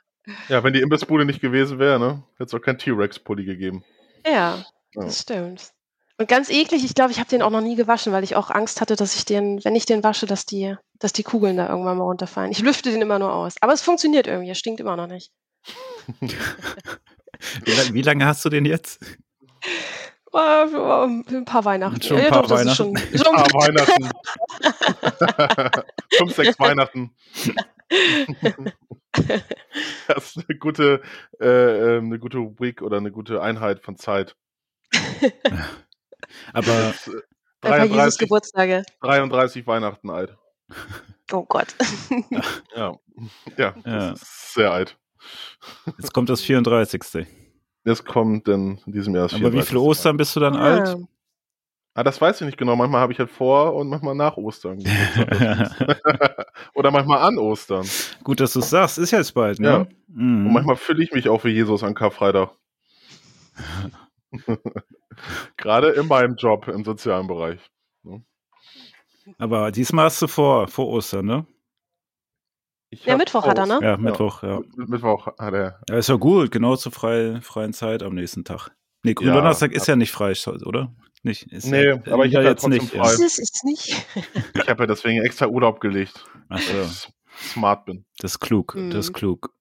Ja, 0.48 0.64
wenn 0.64 0.72
die 0.72 0.80
Imbissbude 0.80 1.26
nicht 1.26 1.40
gewesen 1.40 1.78
wäre, 1.78 1.98
ne, 1.98 2.22
hätte 2.34 2.44
es 2.44 2.54
auch 2.54 2.64
kein 2.64 2.78
T-Rex-Pulli 2.78 3.44
gegeben. 3.44 3.84
Ja, 4.24 4.32
Ja. 4.32 4.64
das 4.94 5.20
stimmt. 5.20 5.72
Und 6.20 6.28
ganz 6.28 6.50
eklig, 6.50 6.84
ich 6.84 6.94
glaube, 6.94 7.12
ich 7.12 7.18
habe 7.18 7.30
den 7.30 7.40
auch 7.40 7.48
noch 7.48 7.62
nie 7.62 7.76
gewaschen, 7.76 8.12
weil 8.12 8.22
ich 8.24 8.36
auch 8.36 8.50
Angst 8.50 8.82
hatte, 8.82 8.94
dass 8.94 9.16
ich 9.16 9.24
den, 9.24 9.64
wenn 9.64 9.74
ich 9.74 9.86
den 9.86 10.04
wasche, 10.04 10.26
dass 10.26 10.44
die, 10.44 10.76
dass 10.98 11.14
die 11.14 11.22
Kugeln 11.22 11.56
da 11.56 11.66
irgendwann 11.66 11.96
mal 11.96 12.04
runterfallen. 12.04 12.52
Ich 12.52 12.58
lüfte 12.60 12.90
den 12.90 13.00
immer 13.00 13.18
nur 13.18 13.32
aus. 13.32 13.54
Aber 13.62 13.72
es 13.72 13.80
funktioniert 13.80 14.26
irgendwie, 14.26 14.50
es 14.50 14.58
stinkt 14.58 14.80
immer 14.80 14.96
noch 14.96 15.06
nicht. 15.06 15.32
Wie, 16.20 17.72
lang- 17.72 17.94
wie 17.94 18.02
lange 18.02 18.26
hast 18.26 18.44
du 18.44 18.50
den 18.50 18.66
jetzt? 18.66 19.02
Äh, 20.34 20.64
ein 20.66 21.44
paar 21.46 21.64
Weihnachten. 21.64 22.02
Schon 22.02 22.18
ein 22.18 22.24
Ja, 22.24 22.28
paar 22.28 22.42
doch, 22.42 22.50
das 22.50 22.66
ist 22.66 22.76
schon, 22.76 22.94
schon 22.98 23.34
Ah, 23.34 23.46
Weihnachten. 23.54 24.10
Fünf, 26.18 26.34
sechs 26.36 26.58
Weihnachten. 26.60 27.14
das 30.06 30.36
ist 30.36 30.44
eine 30.46 30.58
gute, 30.58 31.00
äh, 31.40 31.96
ähm, 31.96 32.06
eine 32.08 32.18
gute 32.18 32.38
Week 32.60 32.82
oder 32.82 32.98
eine 32.98 33.10
gute 33.10 33.40
Einheit 33.40 33.80
von 33.82 33.96
Zeit. 33.96 34.36
Aber 36.52 36.66
Das, 36.66 37.08
äh, 37.08 37.10
ein 37.12 37.20
paar 37.60 37.70
33, 37.78 37.96
Jesus 37.96 38.18
Geburtstage. 38.18 38.82
33 39.02 39.66
Weihnachten 39.66 40.10
alt. 40.10 40.36
Oh 41.32 41.44
Gott. 41.44 41.74
Ja, 42.76 42.94
ja, 43.58 43.74
das 43.84 43.84
Ja. 43.84 44.10
ist 44.12 44.54
sehr 44.54 44.70
alt. 44.72 44.96
jetzt 45.98 46.12
kommt 46.14 46.28
das 46.30 46.40
34. 46.40 47.26
Das 47.84 48.04
kommt 48.04 48.46
dann 48.48 48.78
in 48.86 48.92
diesem 48.92 49.14
Jahr. 49.14 49.24
das 49.24 49.34
Aber 49.34 49.52
wie 49.52 49.62
34. 49.62 49.68
viele 49.68 49.80
Ostern 49.80 50.16
bist 50.16 50.34
du 50.36 50.40
dann 50.40 50.56
Ah. 50.56 50.60
alt? 50.62 50.96
Ah, 51.94 52.04
das 52.04 52.20
weiß 52.20 52.40
ich 52.40 52.46
nicht 52.46 52.56
genau. 52.56 52.76
Manchmal 52.76 53.00
habe 53.00 53.12
ich 53.12 53.18
halt 53.18 53.30
vor 53.30 53.74
und 53.74 53.88
manchmal 53.88 54.14
nach 54.14 54.36
Ostern. 54.36 54.78
Oder 56.74 56.90
manchmal 56.92 57.18
an 57.18 57.36
Ostern. 57.36 57.84
Gut, 58.22 58.38
dass 58.40 58.52
du 58.52 58.60
es 58.60 58.70
sagst. 58.70 58.96
Ist 58.96 59.10
jetzt 59.10 59.34
bald, 59.34 59.58
ne? 59.58 59.68
Ja. 59.68 59.86
Mhm. 60.06 60.46
Und 60.46 60.52
manchmal 60.52 60.76
fühle 60.76 61.02
ich 61.02 61.10
mich 61.12 61.28
auch 61.28 61.42
wie 61.44 61.48
Jesus 61.50 61.82
an 61.82 61.94
Karfreitag. 61.94 62.50
Gerade 65.56 65.90
in 65.90 66.06
meinem 66.08 66.36
Job 66.36 66.68
im 66.68 66.84
sozialen 66.84 67.26
Bereich. 67.26 67.60
Aber 69.38 69.70
diesmal 69.70 70.06
hast 70.06 70.20
du 70.22 70.26
vor, 70.26 70.66
vor 70.68 70.88
Ostern, 70.88 71.26
ne? 71.26 71.46
Ich 72.92 73.04
Ja, 73.04 73.16
Mittwoch 73.16 73.46
hat 73.46 73.58
er, 73.58 73.66
ne? 73.66 73.78
Ja, 73.82 73.96
Mittwoch, 73.96 74.42
ja. 74.42 74.56
M- 74.56 74.64
Mittwoch 74.88 75.26
hat 75.38 75.54
er. 75.54 75.80
Ja, 75.88 75.96
ist 75.98 76.08
ja 76.08 76.16
gut, 76.16 76.50
genau 76.50 76.74
zur 76.74 76.90
frei, 76.90 77.40
freien 77.40 77.72
Zeit 77.72 78.02
am 78.02 78.14
nächsten 78.14 78.44
Tag. 78.44 78.70
Nee, 79.04 79.10
Ja, 79.10 79.14
Gründonnerstag 79.14 79.72
ist 79.72 79.86
ja 79.86 79.94
nicht 79.94 80.10
frei, 80.10 80.32
oder? 80.66 80.92
Nicht, 81.22 81.44
ist 81.52 81.66
Nee, 81.66 81.86
ja, 81.88 81.94
aber 82.12 82.24
ich 82.26 82.32
ja 82.32 82.38
hab 82.40 82.44
ja 82.44 82.50
jetzt 82.50 82.66
nicht. 82.66 82.90
frei. 82.90 82.96
Ja. 82.96 83.04
Ist 83.04 83.20
es 83.20 83.38
ist 83.38 83.64
nicht. 83.64 84.04
Ich 84.54 84.68
habe 84.68 84.82
ja 84.82 84.86
deswegen 84.86 85.22
extra 85.22 85.46
Urlaub 85.46 85.80
gelegt, 85.80 86.24
Ach 86.48 86.58
so, 86.58 86.80
ich 86.82 87.08
smart 87.52 87.84
bin. 87.84 88.04
das 88.18 88.32
ist 88.32 88.40
klug, 88.40 88.74
Mhm. 88.74 88.90
das 88.90 89.06
ist 89.06 89.12
klug. 89.12 89.54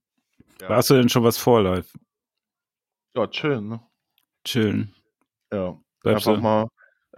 Ja, 0.62 0.69
Hast 0.69 0.89
du 0.89 0.95
denn 0.95 1.10
schon 1.10 1.24
was 1.24 1.38
vor, 1.38 1.62
live? 1.62 1.93
ja 3.15 3.28
chillen, 3.28 3.67
ne? 3.69 3.82
Chillen. 4.45 4.95
Ja. 5.51 5.77
Bleibst 6.03 6.27
Einfach 6.27 6.35
du? 6.39 6.43
mal. 6.43 6.67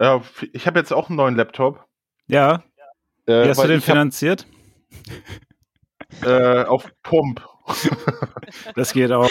Ja, 0.00 0.22
ich 0.52 0.66
habe 0.66 0.78
jetzt 0.78 0.92
auch 0.92 1.08
einen 1.08 1.16
neuen 1.16 1.36
Laptop. 1.36 1.86
Ja, 2.26 2.62
Äh, 3.26 3.44
wie 3.44 3.48
hast 3.50 3.62
du 3.62 3.68
den 3.68 3.78
ich 3.78 3.86
hab, 3.88 3.94
finanziert? 3.94 4.46
äh, 6.22 6.64
auf 6.64 6.90
Pump. 7.02 7.46
Das 8.74 8.92
geht 8.92 9.12
auch. 9.12 9.30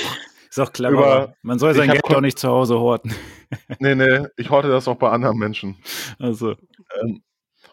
Ist 0.49 0.59
auch 0.59 0.71
clever. 0.73 0.93
Über- 0.93 1.33
Man 1.41 1.59
soll 1.59 1.73
sein 1.75 1.89
Geld 1.89 2.03
auch 2.05 2.21
nicht 2.21 2.39
zu 2.39 2.47
Hause 2.49 2.79
horten. 2.79 3.13
nee, 3.79 3.95
nee, 3.95 4.25
ich 4.37 4.49
horte 4.49 4.69
das 4.69 4.87
auch 4.87 4.95
bei 4.97 5.09
anderen 5.09 5.37
Menschen. 5.37 5.77
Also, 6.19 6.55
Ähm, 7.01 7.23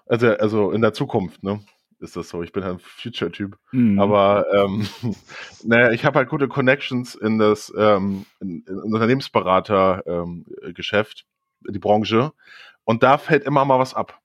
also, 0.06 0.28
also 0.36 0.70
in 0.72 0.80
der 0.82 0.92
Zukunft, 0.92 1.42
ne? 1.42 1.60
Ist 2.00 2.16
das 2.16 2.28
so. 2.28 2.42
Ich 2.42 2.50
bin 2.52 2.64
halt 2.64 2.76
ein 2.76 2.80
Future-Typ. 2.80 3.56
Mhm. 3.72 4.00
Aber 4.00 4.46
ähm, 4.52 4.86
naja, 5.64 5.92
ich 5.92 6.04
habe 6.04 6.18
halt 6.18 6.28
gute 6.28 6.48
Connections 6.48 7.14
in 7.14 7.38
das 7.38 7.72
ähm, 7.76 8.26
in, 8.40 8.64
in 8.66 8.78
Unternehmensberater-Geschäft, 8.78 11.26
ähm, 11.66 11.72
die 11.72 11.78
Branche. 11.78 12.32
Und 12.84 13.02
da 13.02 13.16
fällt 13.18 13.44
immer 13.44 13.64
mal 13.64 13.78
was 13.78 13.94
ab. 13.94 14.20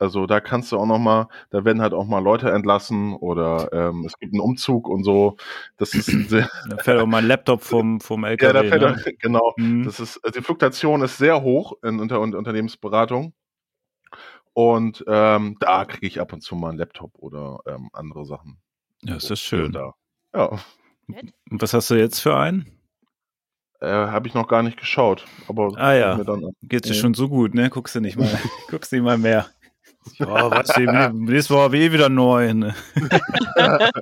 Also 0.00 0.26
da 0.26 0.40
kannst 0.40 0.70
du 0.70 0.78
auch 0.78 0.86
noch 0.86 0.98
mal, 0.98 1.28
da 1.50 1.64
werden 1.64 1.82
halt 1.82 1.92
auch 1.92 2.06
mal 2.06 2.22
Leute 2.22 2.50
entlassen 2.50 3.14
oder 3.14 3.68
ähm, 3.72 4.04
es 4.06 4.16
gibt 4.18 4.32
einen 4.32 4.40
Umzug 4.40 4.88
und 4.88 5.02
so. 5.02 5.36
Das 5.76 5.92
ist 5.92 6.06
sehr 6.28 6.48
da 6.68 6.76
fällt 6.78 7.00
auch 7.00 7.06
mal 7.06 7.18
ein 7.18 7.26
Laptop 7.26 7.62
vom 7.62 8.00
vom 8.00 8.24
LKW. 8.24 8.46
Ja, 8.46 8.52
da 8.52 8.68
fällt 8.68 8.82
ne? 8.82 8.92
auch, 8.92 9.12
genau. 9.20 9.54
Mhm. 9.56 9.84
Das 9.84 9.98
ist 9.98 10.24
also 10.24 10.38
die 10.38 10.44
Fluktuation 10.44 11.02
ist 11.02 11.18
sehr 11.18 11.42
hoch 11.42 11.72
in 11.82 11.98
unter, 11.98 12.20
Unternehmensberatung. 12.20 13.32
Und 14.58 15.04
ähm, 15.06 15.56
da 15.60 15.84
kriege 15.84 16.08
ich 16.08 16.20
ab 16.20 16.32
und 16.32 16.40
zu 16.40 16.56
mal 16.56 16.70
einen 16.70 16.78
Laptop 16.78 17.12
oder 17.14 17.60
ähm, 17.64 17.90
andere 17.92 18.26
Sachen. 18.26 18.58
Ja, 19.04 19.14
ist 19.14 19.30
das 19.30 19.38
schön. 19.38 19.70
Da. 19.70 19.94
Ja. 20.34 20.58
Und 21.48 21.62
was 21.62 21.74
hast 21.74 21.90
du 21.90 21.94
jetzt 21.94 22.18
für 22.18 22.36
einen? 22.36 22.66
Äh, 23.80 23.86
Habe 23.86 24.26
ich 24.26 24.34
noch 24.34 24.48
gar 24.48 24.64
nicht 24.64 24.76
geschaut. 24.76 25.26
Aber 25.46 25.70
ah 25.76 25.94
ja, 25.94 26.20
geht 26.62 26.86
dir 26.86 26.88
ja. 26.88 26.94
schon 26.94 27.14
so 27.14 27.28
gut, 27.28 27.54
ne? 27.54 27.70
Guckst 27.70 27.94
du 27.94 28.00
nicht 28.00 28.18
mal, 28.18 28.28
guckst 28.68 28.90
nicht 28.90 29.02
mal 29.02 29.16
mehr. 29.16 29.46
Ja, 30.14 30.50
was, 30.50 30.76
nächstes 31.12 31.50
Mal 31.50 31.72
eh 31.76 31.92
wieder 31.92 32.08
neu. 32.08 32.52
Ne? 32.52 32.74
Sag 33.04 33.92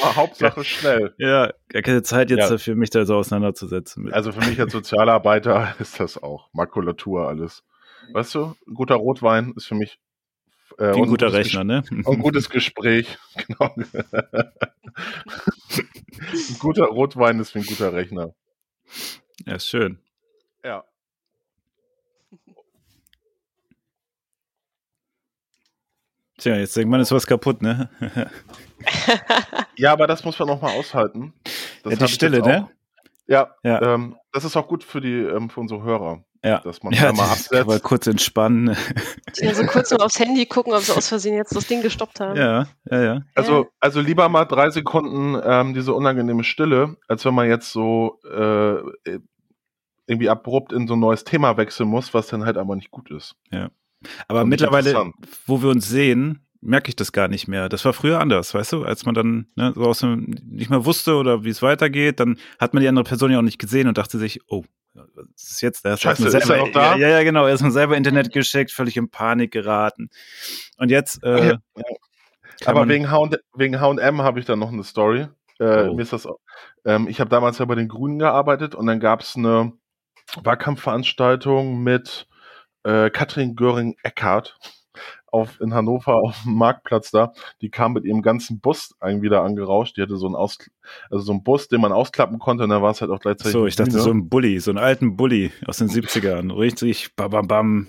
mal, 0.00 0.16
Hauptsache 0.16 0.64
schnell. 0.64 1.14
Ja, 1.16 1.52
gar 1.68 1.82
keine 1.82 2.02
Zeit 2.02 2.30
jetzt 2.30 2.40
ja. 2.40 2.50
dafür, 2.50 2.74
mich 2.74 2.90
da 2.90 3.04
so 3.04 3.14
auseinanderzusetzen. 3.14 4.02
Mit. 4.02 4.14
Also 4.14 4.32
für 4.32 4.44
mich 4.48 4.60
als 4.60 4.72
Sozialarbeiter 4.72 5.76
ist 5.78 6.00
das 6.00 6.20
auch 6.20 6.48
Makulatur 6.52 7.28
alles. 7.28 7.62
Weißt 8.12 8.34
du, 8.34 8.54
ein 8.66 8.74
guter 8.74 8.96
Rotwein 8.96 9.52
ist 9.56 9.66
für 9.66 9.74
mich 9.74 9.98
äh, 10.78 10.92
ein 10.92 11.06
guter 11.06 11.32
Rechner, 11.32 11.64
ne? 11.64 11.82
Ein 11.90 12.20
gutes 12.20 12.50
Gespräch, 12.50 13.18
genau. 13.46 13.74
ein 16.18 16.58
guter 16.58 16.86
Rotwein 16.86 17.40
ist 17.40 17.54
wie 17.54 17.60
ein 17.60 17.66
guter 17.66 17.92
Rechner. 17.92 18.34
Ja, 19.46 19.54
ist 19.54 19.68
schön. 19.68 19.98
Ja. 20.64 20.84
Tja, 26.38 26.56
jetzt 26.56 26.76
denkt 26.76 26.90
man, 26.90 27.00
ist 27.00 27.10
was 27.10 27.26
kaputt, 27.26 27.62
ne? 27.62 27.90
ja, 29.76 29.92
aber 29.92 30.06
das 30.06 30.24
muss 30.24 30.38
man 30.38 30.48
noch 30.48 30.62
mal 30.62 30.72
aushalten. 30.72 31.32
Das 31.82 31.94
ja, 31.94 32.06
die 32.06 32.12
Stille, 32.12 32.40
ne? 32.40 32.68
Ja, 33.28 33.54
ja. 33.62 33.80
Ähm, 33.82 34.16
das 34.32 34.44
ist 34.44 34.56
auch 34.56 34.66
gut 34.66 34.82
für 34.82 35.00
die 35.00 35.14
ähm, 35.14 35.50
für 35.50 35.60
unsere 35.60 35.82
Hörer. 35.82 36.24
Ja, 36.44 36.60
dass 36.60 36.82
man 36.84 36.92
ja, 36.92 37.12
mal 37.12 37.30
absetzt. 37.30 37.54
Aber 37.54 37.80
kurz 37.80 38.06
entspannen. 38.06 38.76
Ja, 39.38 39.54
so 39.54 39.64
kurz 39.64 39.90
nur 39.90 40.04
aufs 40.04 40.20
Handy 40.20 40.46
gucken, 40.46 40.72
ob 40.72 40.82
sie 40.82 40.92
aus 40.92 41.08
Versehen 41.08 41.34
jetzt 41.34 41.54
das 41.54 41.66
Ding 41.66 41.82
gestoppt 41.82 42.20
haben. 42.20 42.36
Ja, 42.36 42.68
ja, 42.90 43.02
ja. 43.02 43.22
Also, 43.34 43.66
also 43.80 44.00
lieber 44.00 44.28
mal 44.28 44.44
drei 44.44 44.70
Sekunden 44.70 45.40
ähm, 45.44 45.74
diese 45.74 45.92
unangenehme 45.94 46.44
Stille, 46.44 46.96
als 47.08 47.24
wenn 47.24 47.34
man 47.34 47.48
jetzt 47.48 47.72
so 47.72 48.20
äh, 48.24 48.76
irgendwie 50.06 50.28
abrupt 50.28 50.72
in 50.72 50.86
so 50.86 50.94
ein 50.94 51.00
neues 51.00 51.24
Thema 51.24 51.56
wechseln 51.56 51.88
muss, 51.88 52.14
was 52.14 52.28
dann 52.28 52.44
halt 52.44 52.56
aber 52.56 52.76
nicht 52.76 52.92
gut 52.92 53.10
ist. 53.10 53.34
Ja. 53.50 53.70
Aber 54.28 54.44
mittlerweile, 54.44 55.12
wo 55.46 55.60
wir 55.60 55.70
uns 55.70 55.88
sehen, 55.88 56.46
merke 56.60 56.88
ich 56.88 56.96
das 56.96 57.12
gar 57.12 57.28
nicht 57.28 57.48
mehr. 57.48 57.68
Das 57.68 57.84
war 57.84 57.92
früher 57.92 58.20
anders, 58.20 58.54
weißt 58.54 58.72
du, 58.72 58.84
als 58.84 59.06
man 59.06 59.14
dann 59.14 59.46
ne, 59.54 59.72
so 59.74 59.82
aus 59.84 60.00
dem, 60.00 60.34
nicht 60.44 60.70
mehr 60.70 60.84
wusste 60.84 61.14
oder 61.14 61.44
wie 61.44 61.50
es 61.50 61.62
weitergeht, 61.62 62.20
dann 62.20 62.38
hat 62.58 62.74
man 62.74 62.82
die 62.82 62.88
andere 62.88 63.04
Person 63.04 63.30
ja 63.30 63.38
auch 63.38 63.42
nicht 63.42 63.58
gesehen 63.58 63.88
und 63.88 63.98
dachte 63.98 64.18
sich, 64.18 64.40
oh, 64.48 64.64
was 64.94 65.50
ist 65.50 65.60
jetzt? 65.62 65.84
Der 65.84 65.96
Scheiße, 65.96 66.22
selber, 66.30 66.38
ist 66.38 66.50
er 66.50 66.58
noch 66.58 66.72
da? 66.72 66.96
Ja, 66.96 67.08
ja, 67.08 67.22
genau. 67.22 67.46
Er 67.46 67.54
ist 67.54 67.62
mir 67.62 67.70
selber 67.70 67.96
Internet 67.96 68.32
geschickt, 68.32 68.72
völlig 68.72 68.96
in 68.96 69.10
Panik 69.10 69.52
geraten. 69.52 70.10
Und 70.76 70.90
jetzt. 70.90 71.22
Äh, 71.22 71.50
ja. 71.50 71.58
Aber 72.64 72.88
wegen 72.88 73.10
H&M 73.10 74.22
habe 74.22 74.40
ich 74.40 74.46
da 74.46 74.56
noch 74.56 74.72
eine 74.72 74.82
Story. 74.82 75.28
Äh, 75.60 75.88
oh. 75.88 75.94
Mir 75.94 76.02
ist 76.02 76.12
das. 76.12 76.26
Ähm, 76.84 77.06
ich 77.08 77.20
habe 77.20 77.30
damals 77.30 77.58
ja 77.58 77.64
bei 77.64 77.76
den 77.76 77.88
Grünen 77.88 78.18
gearbeitet 78.18 78.74
und 78.74 78.86
dann 78.86 78.98
gab 78.98 79.20
es 79.20 79.36
eine 79.36 79.72
Wahlkampfveranstaltung 80.42 81.82
mit 81.82 82.26
äh, 82.82 83.10
Katrin 83.10 83.54
Göring-Eckardt 83.54 84.58
auf, 85.30 85.60
in 85.60 85.74
Hannover 85.74 86.16
auf 86.22 86.42
dem 86.42 86.54
Marktplatz 86.54 87.10
da, 87.10 87.32
die 87.60 87.70
kam 87.70 87.92
mit 87.92 88.04
ihrem 88.04 88.22
ganzen 88.22 88.60
Bus 88.60 88.94
irgendwie 89.02 89.28
da 89.28 89.44
angerauscht. 89.44 89.96
Die 89.96 90.02
hatte 90.02 90.16
so 90.16 90.26
einen 90.26 90.36
Aus, 90.36 90.58
also 91.10 91.24
so 91.24 91.32
einen 91.32 91.42
Bus, 91.42 91.68
den 91.68 91.80
man 91.80 91.92
ausklappen 91.92 92.38
konnte 92.38 92.64
und 92.64 92.70
da 92.70 92.82
war 92.82 92.90
es 92.90 93.00
halt 93.00 93.10
auch 93.10 93.20
gleichzeitig. 93.20 93.52
So, 93.52 93.66
ich 93.66 93.76
dachte 93.76 93.90
Bühne. 93.90 94.02
so 94.02 94.10
ein 94.10 94.28
Bulli, 94.28 94.60
so 94.60 94.70
einen 94.70 94.78
alten 94.78 95.16
Bulli 95.16 95.52
aus 95.66 95.78
den 95.78 95.88
70ern. 95.88 96.56
Richtig, 96.56 97.14
bam, 97.16 97.30
bam, 97.30 97.48
bam. 97.48 97.86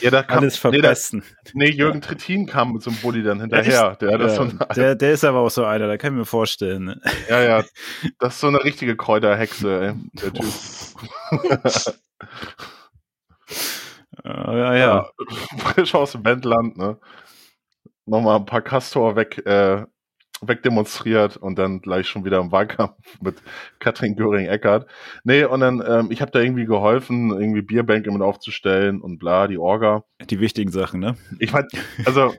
Ja, 0.00 0.10
da 0.10 0.22
kam, 0.22 0.38
Alles 0.38 0.56
verpesten. 0.56 1.24
Nee, 1.54 1.66
nee, 1.66 1.70
Jürgen 1.70 2.00
Trittin 2.00 2.46
kam 2.46 2.72
mit 2.72 2.82
so 2.82 2.90
einem 2.90 3.00
Bulli 3.00 3.22
dann 3.22 3.40
hinterher. 3.40 3.96
Der, 3.96 4.10
ja, 4.10 4.28
so 4.28 4.44
der, 4.74 4.94
der, 4.94 5.12
ist 5.12 5.24
aber 5.24 5.40
auch 5.40 5.50
so 5.50 5.64
einer, 5.64 5.88
da 5.88 5.96
kann 5.96 6.12
ich 6.12 6.18
mir 6.18 6.24
vorstellen. 6.24 7.00
Ja, 7.28 7.42
ja, 7.42 7.64
das 8.18 8.34
ist 8.34 8.40
so 8.40 8.46
eine 8.48 8.62
richtige 8.62 8.96
Kräuterhexe, 8.96 9.80
ey, 9.80 9.94
der 10.12 10.32
Typ. 10.32 11.94
Ja, 14.24 14.56
ja, 14.56 14.76
ja. 14.76 15.10
Frisch 15.58 15.94
aus 15.94 16.12
dem 16.12 16.24
Wendland, 16.24 16.76
ne? 16.76 16.98
Nochmal 18.04 18.36
ein 18.36 18.46
paar 18.46 18.62
Castor 18.62 19.16
weg, 19.16 19.38
äh, 19.46 19.84
wegdemonstriert 20.42 21.36
und 21.36 21.58
dann 21.58 21.80
gleich 21.80 22.08
schon 22.08 22.24
wieder 22.24 22.40
im 22.40 22.52
Wahlkampf 22.52 22.96
mit 23.20 23.42
Katrin 23.78 24.16
Göring-Eckert. 24.16 24.86
Nee, 25.24 25.44
und 25.44 25.60
dann, 25.60 25.82
ähm, 25.86 26.10
ich 26.10 26.20
habe 26.20 26.32
da 26.32 26.40
irgendwie 26.40 26.66
geholfen, 26.66 27.30
irgendwie 27.30 27.62
Bierbänke 27.62 28.10
mit 28.10 28.22
aufzustellen 28.22 29.00
und 29.00 29.18
bla, 29.18 29.46
die 29.46 29.58
Orga. 29.58 30.04
Die 30.28 30.40
wichtigen 30.40 30.70
Sachen, 30.70 31.00
ne? 31.00 31.16
Ich 31.38 31.52
meine, 31.52 31.68
also, 32.04 32.34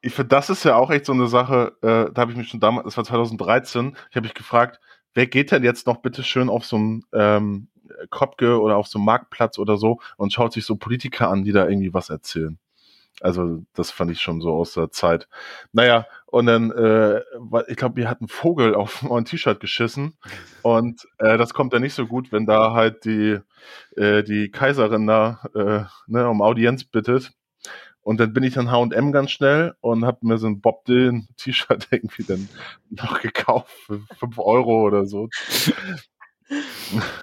ich 0.00 0.14
finde, 0.14 0.28
das 0.28 0.50
ist 0.50 0.64
ja 0.64 0.76
auch 0.76 0.90
echt 0.90 1.06
so 1.06 1.12
eine 1.12 1.28
Sache, 1.28 1.76
äh, 1.82 2.12
da 2.12 2.22
habe 2.22 2.32
ich 2.32 2.36
mich 2.36 2.48
schon 2.48 2.60
damals, 2.60 2.84
das 2.84 2.96
war 2.96 3.04
2013, 3.04 3.96
ich 4.10 4.16
habe 4.16 4.26
mich 4.26 4.34
gefragt, 4.34 4.80
wer 5.14 5.26
geht 5.26 5.52
denn 5.52 5.62
jetzt 5.62 5.86
noch 5.86 5.98
bitte 5.98 6.22
schön 6.22 6.48
auf 6.48 6.64
so 6.64 6.78
ein 6.78 7.02
ähm, 7.12 7.68
Kopke 8.10 8.60
oder 8.60 8.76
auf 8.76 8.88
so 8.88 8.98
einem 8.98 9.06
Marktplatz 9.06 9.58
oder 9.58 9.76
so 9.76 10.00
und 10.16 10.32
schaut 10.32 10.52
sich 10.52 10.64
so 10.64 10.76
Politiker 10.76 11.28
an, 11.28 11.44
die 11.44 11.52
da 11.52 11.68
irgendwie 11.68 11.94
was 11.94 12.10
erzählen. 12.10 12.58
Also 13.20 13.62
das 13.74 13.90
fand 13.90 14.10
ich 14.10 14.20
schon 14.20 14.40
so 14.40 14.52
aus 14.52 14.74
der 14.74 14.90
Zeit. 14.90 15.28
Naja, 15.72 16.06
und 16.26 16.46
dann, 16.46 16.70
äh, 16.72 17.20
ich 17.68 17.76
glaube, 17.76 17.96
wir 17.96 18.08
hatten 18.08 18.26
Vogel 18.28 18.74
auf 18.76 19.02
mein 19.02 19.24
T-Shirt 19.24 19.60
geschissen 19.60 20.16
und 20.62 21.06
äh, 21.18 21.38
das 21.38 21.54
kommt 21.54 21.72
ja 21.72 21.78
nicht 21.78 21.94
so 21.94 22.06
gut, 22.06 22.32
wenn 22.32 22.46
da 22.46 22.72
halt 22.72 23.04
die, 23.04 23.38
äh, 23.96 24.22
die 24.22 24.50
Kaiserin 24.50 25.06
da 25.06 25.40
äh, 25.54 25.84
ne, 26.06 26.28
um 26.28 26.42
Audienz 26.42 26.84
bittet. 26.84 27.32
Und 28.04 28.18
dann 28.18 28.32
bin 28.32 28.42
ich 28.42 28.54
dann 28.54 28.72
H&M 28.72 29.12
ganz 29.12 29.30
schnell 29.30 29.74
und 29.80 30.04
habe 30.04 30.26
mir 30.26 30.36
so 30.36 30.48
ein 30.48 30.60
Bob 30.60 30.84
Dylan 30.86 31.28
T-Shirt 31.36 31.88
irgendwie 31.92 32.24
dann 32.24 32.48
noch 32.90 33.20
gekauft 33.20 33.70
für 33.86 34.00
5 34.18 34.38
Euro 34.38 34.82
oder 34.82 35.06
so. 35.06 35.28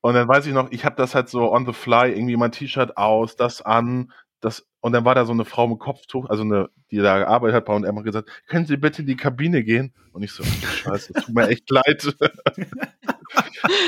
Und 0.00 0.14
dann 0.14 0.28
weiß 0.28 0.46
ich 0.46 0.52
noch, 0.52 0.70
ich 0.70 0.84
habe 0.84 0.96
das 0.96 1.14
halt 1.14 1.28
so 1.28 1.52
on 1.52 1.66
the 1.66 1.72
fly, 1.72 2.10
irgendwie 2.10 2.36
mein 2.36 2.52
T-Shirt 2.52 2.96
aus, 2.96 3.36
das 3.36 3.62
an, 3.62 4.12
das, 4.40 4.66
und 4.80 4.92
dann 4.92 5.04
war 5.04 5.16
da 5.16 5.24
so 5.24 5.32
eine 5.32 5.44
Frau 5.44 5.66
mit 5.66 5.80
Kopftuch, 5.80 6.30
also 6.30 6.44
eine, 6.44 6.70
die 6.90 6.98
da 6.98 7.18
gearbeitet 7.18 7.56
hat 7.56 7.64
bei 7.64 7.74
und 7.74 7.84
immer 7.84 8.02
gesagt, 8.02 8.30
können 8.46 8.66
Sie 8.66 8.76
bitte 8.76 9.02
in 9.02 9.08
die 9.08 9.16
Kabine 9.16 9.64
gehen? 9.64 9.92
Und 10.12 10.22
ich 10.22 10.32
so, 10.32 10.44
scheiße, 10.44 11.12
tut 11.14 11.34
mir 11.34 11.48
echt 11.48 11.68
leid. 11.70 12.16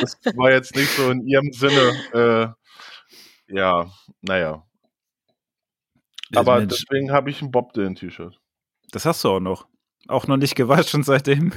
das 0.01 0.19
war 0.35 0.51
jetzt 0.51 0.75
nicht 0.75 0.91
so 0.91 1.11
in 1.11 1.27
ihrem 1.27 1.53
Sinne, 1.53 2.57
äh, 3.49 3.55
ja, 3.55 3.91
naja. 4.21 4.65
Aber 6.35 6.59
Mensch. 6.59 6.85
deswegen 6.89 7.13
habe 7.13 7.31
ich 7.31 7.43
ein 7.43 7.51
Bob 7.51 7.73
Dylan 7.73 7.95
T-Shirt. 7.95 8.41
Das 8.91 9.05
hast 9.05 9.23
du 9.25 9.31
auch 9.31 9.41
noch. 9.41 9.67
Auch 10.09 10.27
noch 10.27 10.37
nicht 10.37 10.55
gewaschen 10.55 11.03
seitdem. 11.03 11.53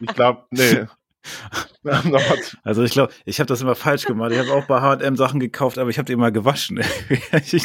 ich 0.00 0.14
glaube, 0.14 0.46
nee. 0.50 0.86
also 2.64 2.82
ich 2.82 2.92
glaube, 2.92 3.12
ich 3.24 3.38
habe 3.38 3.46
das 3.46 3.60
immer 3.60 3.74
falsch 3.74 4.04
gemacht. 4.04 4.32
Ich 4.32 4.38
habe 4.38 4.52
auch 4.52 4.66
bei 4.66 4.80
H&M 4.80 5.16
Sachen 5.16 5.40
gekauft, 5.40 5.78
aber 5.78 5.90
ich 5.90 5.98
habe 5.98 6.06
die 6.06 6.12
immer 6.12 6.30
gewaschen. 6.30 6.78
ich 7.32 7.64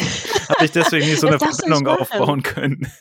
habe 0.50 0.66
ich 0.66 0.72
deswegen 0.72 1.08
nicht 1.08 1.20
so 1.20 1.28
eine 1.28 1.40
Verbindung 1.40 1.88
aufbauen 1.88 2.44
können. 2.44 2.92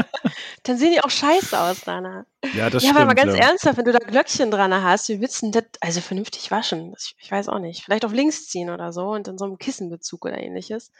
Dann 0.62 0.78
sehen 0.78 0.92
die 0.92 1.02
auch 1.02 1.10
scheiße 1.10 1.58
aus, 1.58 1.80
Dana. 1.82 2.26
Ja, 2.54 2.70
das 2.70 2.82
ja, 2.82 2.90
stimmt. 2.90 2.94
Ja, 2.94 2.96
aber 2.96 3.04
mal 3.06 3.14
ganz 3.14 3.34
ja. 3.34 3.48
ernsthaft, 3.48 3.78
wenn 3.78 3.84
du 3.84 3.92
da 3.92 3.98
Glöckchen 3.98 4.50
dran 4.50 4.72
hast, 4.72 5.08
wie 5.08 5.20
willst 5.20 5.42
du 5.42 5.50
das 5.50 5.64
also 5.80 6.00
vernünftig 6.00 6.50
waschen? 6.50 6.94
Ich, 6.98 7.16
ich, 7.18 7.30
weiß 7.30 7.48
auch 7.48 7.58
nicht. 7.58 7.82
Vielleicht 7.84 8.04
auf 8.04 8.12
links 8.12 8.48
ziehen 8.48 8.70
oder 8.70 8.92
so 8.92 9.10
und 9.10 9.26
in 9.28 9.38
so 9.38 9.44
einem 9.44 9.58
Kissenbezug 9.58 10.24
oder 10.24 10.38
ähnliches. 10.38 10.92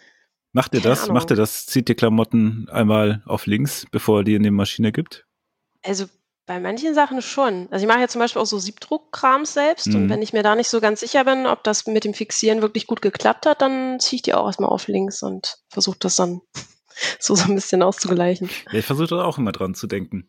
Macht 0.53 0.75
ihr 0.75 0.81
das? 0.81 1.09
Macht 1.09 1.31
ihr 1.31 1.37
das? 1.37 1.67
Zieht 1.67 1.89
ihr 1.89 1.95
Klamotten 1.95 2.69
einmal 2.71 3.23
auf 3.27 3.47
links, 3.47 3.87
bevor 3.91 4.21
ihr 4.21 4.25
die 4.25 4.35
in 4.35 4.43
die 4.43 4.51
Maschine 4.51 4.91
gibt? 4.91 5.27
Also 5.83 6.07
bei 6.51 6.59
manchen 6.59 6.95
Sachen 6.95 7.23
schon. 7.23 7.69
Also 7.71 7.85
ich 7.85 7.89
mache 7.89 8.01
ja 8.01 8.09
zum 8.09 8.19
Beispiel 8.19 8.43
auch 8.43 8.47
so 8.47 8.59
Siebdruckkrams 8.59 9.55
selbst 9.55 9.87
mhm. 9.87 9.95
und 9.95 10.09
wenn 10.09 10.21
ich 10.21 10.33
mir 10.33 10.43
da 10.43 10.57
nicht 10.57 10.69
so 10.69 10.81
ganz 10.81 10.99
sicher 10.99 11.25
bin, 11.25 11.47
ob 11.47 11.63
das 11.63 11.87
mit 11.87 12.03
dem 12.03 12.13
Fixieren 12.13 12.61
wirklich 12.61 12.89
gut 12.89 13.03
geklappt 13.03 13.47
hat, 13.47 13.63
dann 13.63 14.01
ziehe 14.01 14.17
ich 14.17 14.23
die 14.23 14.35
auch 14.35 14.47
erstmal 14.47 14.69
auf 14.69 14.89
links 14.89 15.23
und 15.23 15.59
versuche 15.69 15.99
das 16.01 16.17
dann 16.17 16.41
so, 17.21 17.37
so 17.37 17.45
ein 17.45 17.55
bisschen 17.55 17.85
auszugleichen. 17.85 18.51
Ja, 18.73 18.81
ich 18.81 18.85
versuche 18.85 19.07
da 19.07 19.23
auch 19.23 19.39
immer 19.39 19.53
dran 19.53 19.77
zu 19.77 19.87
denken. 19.87 20.29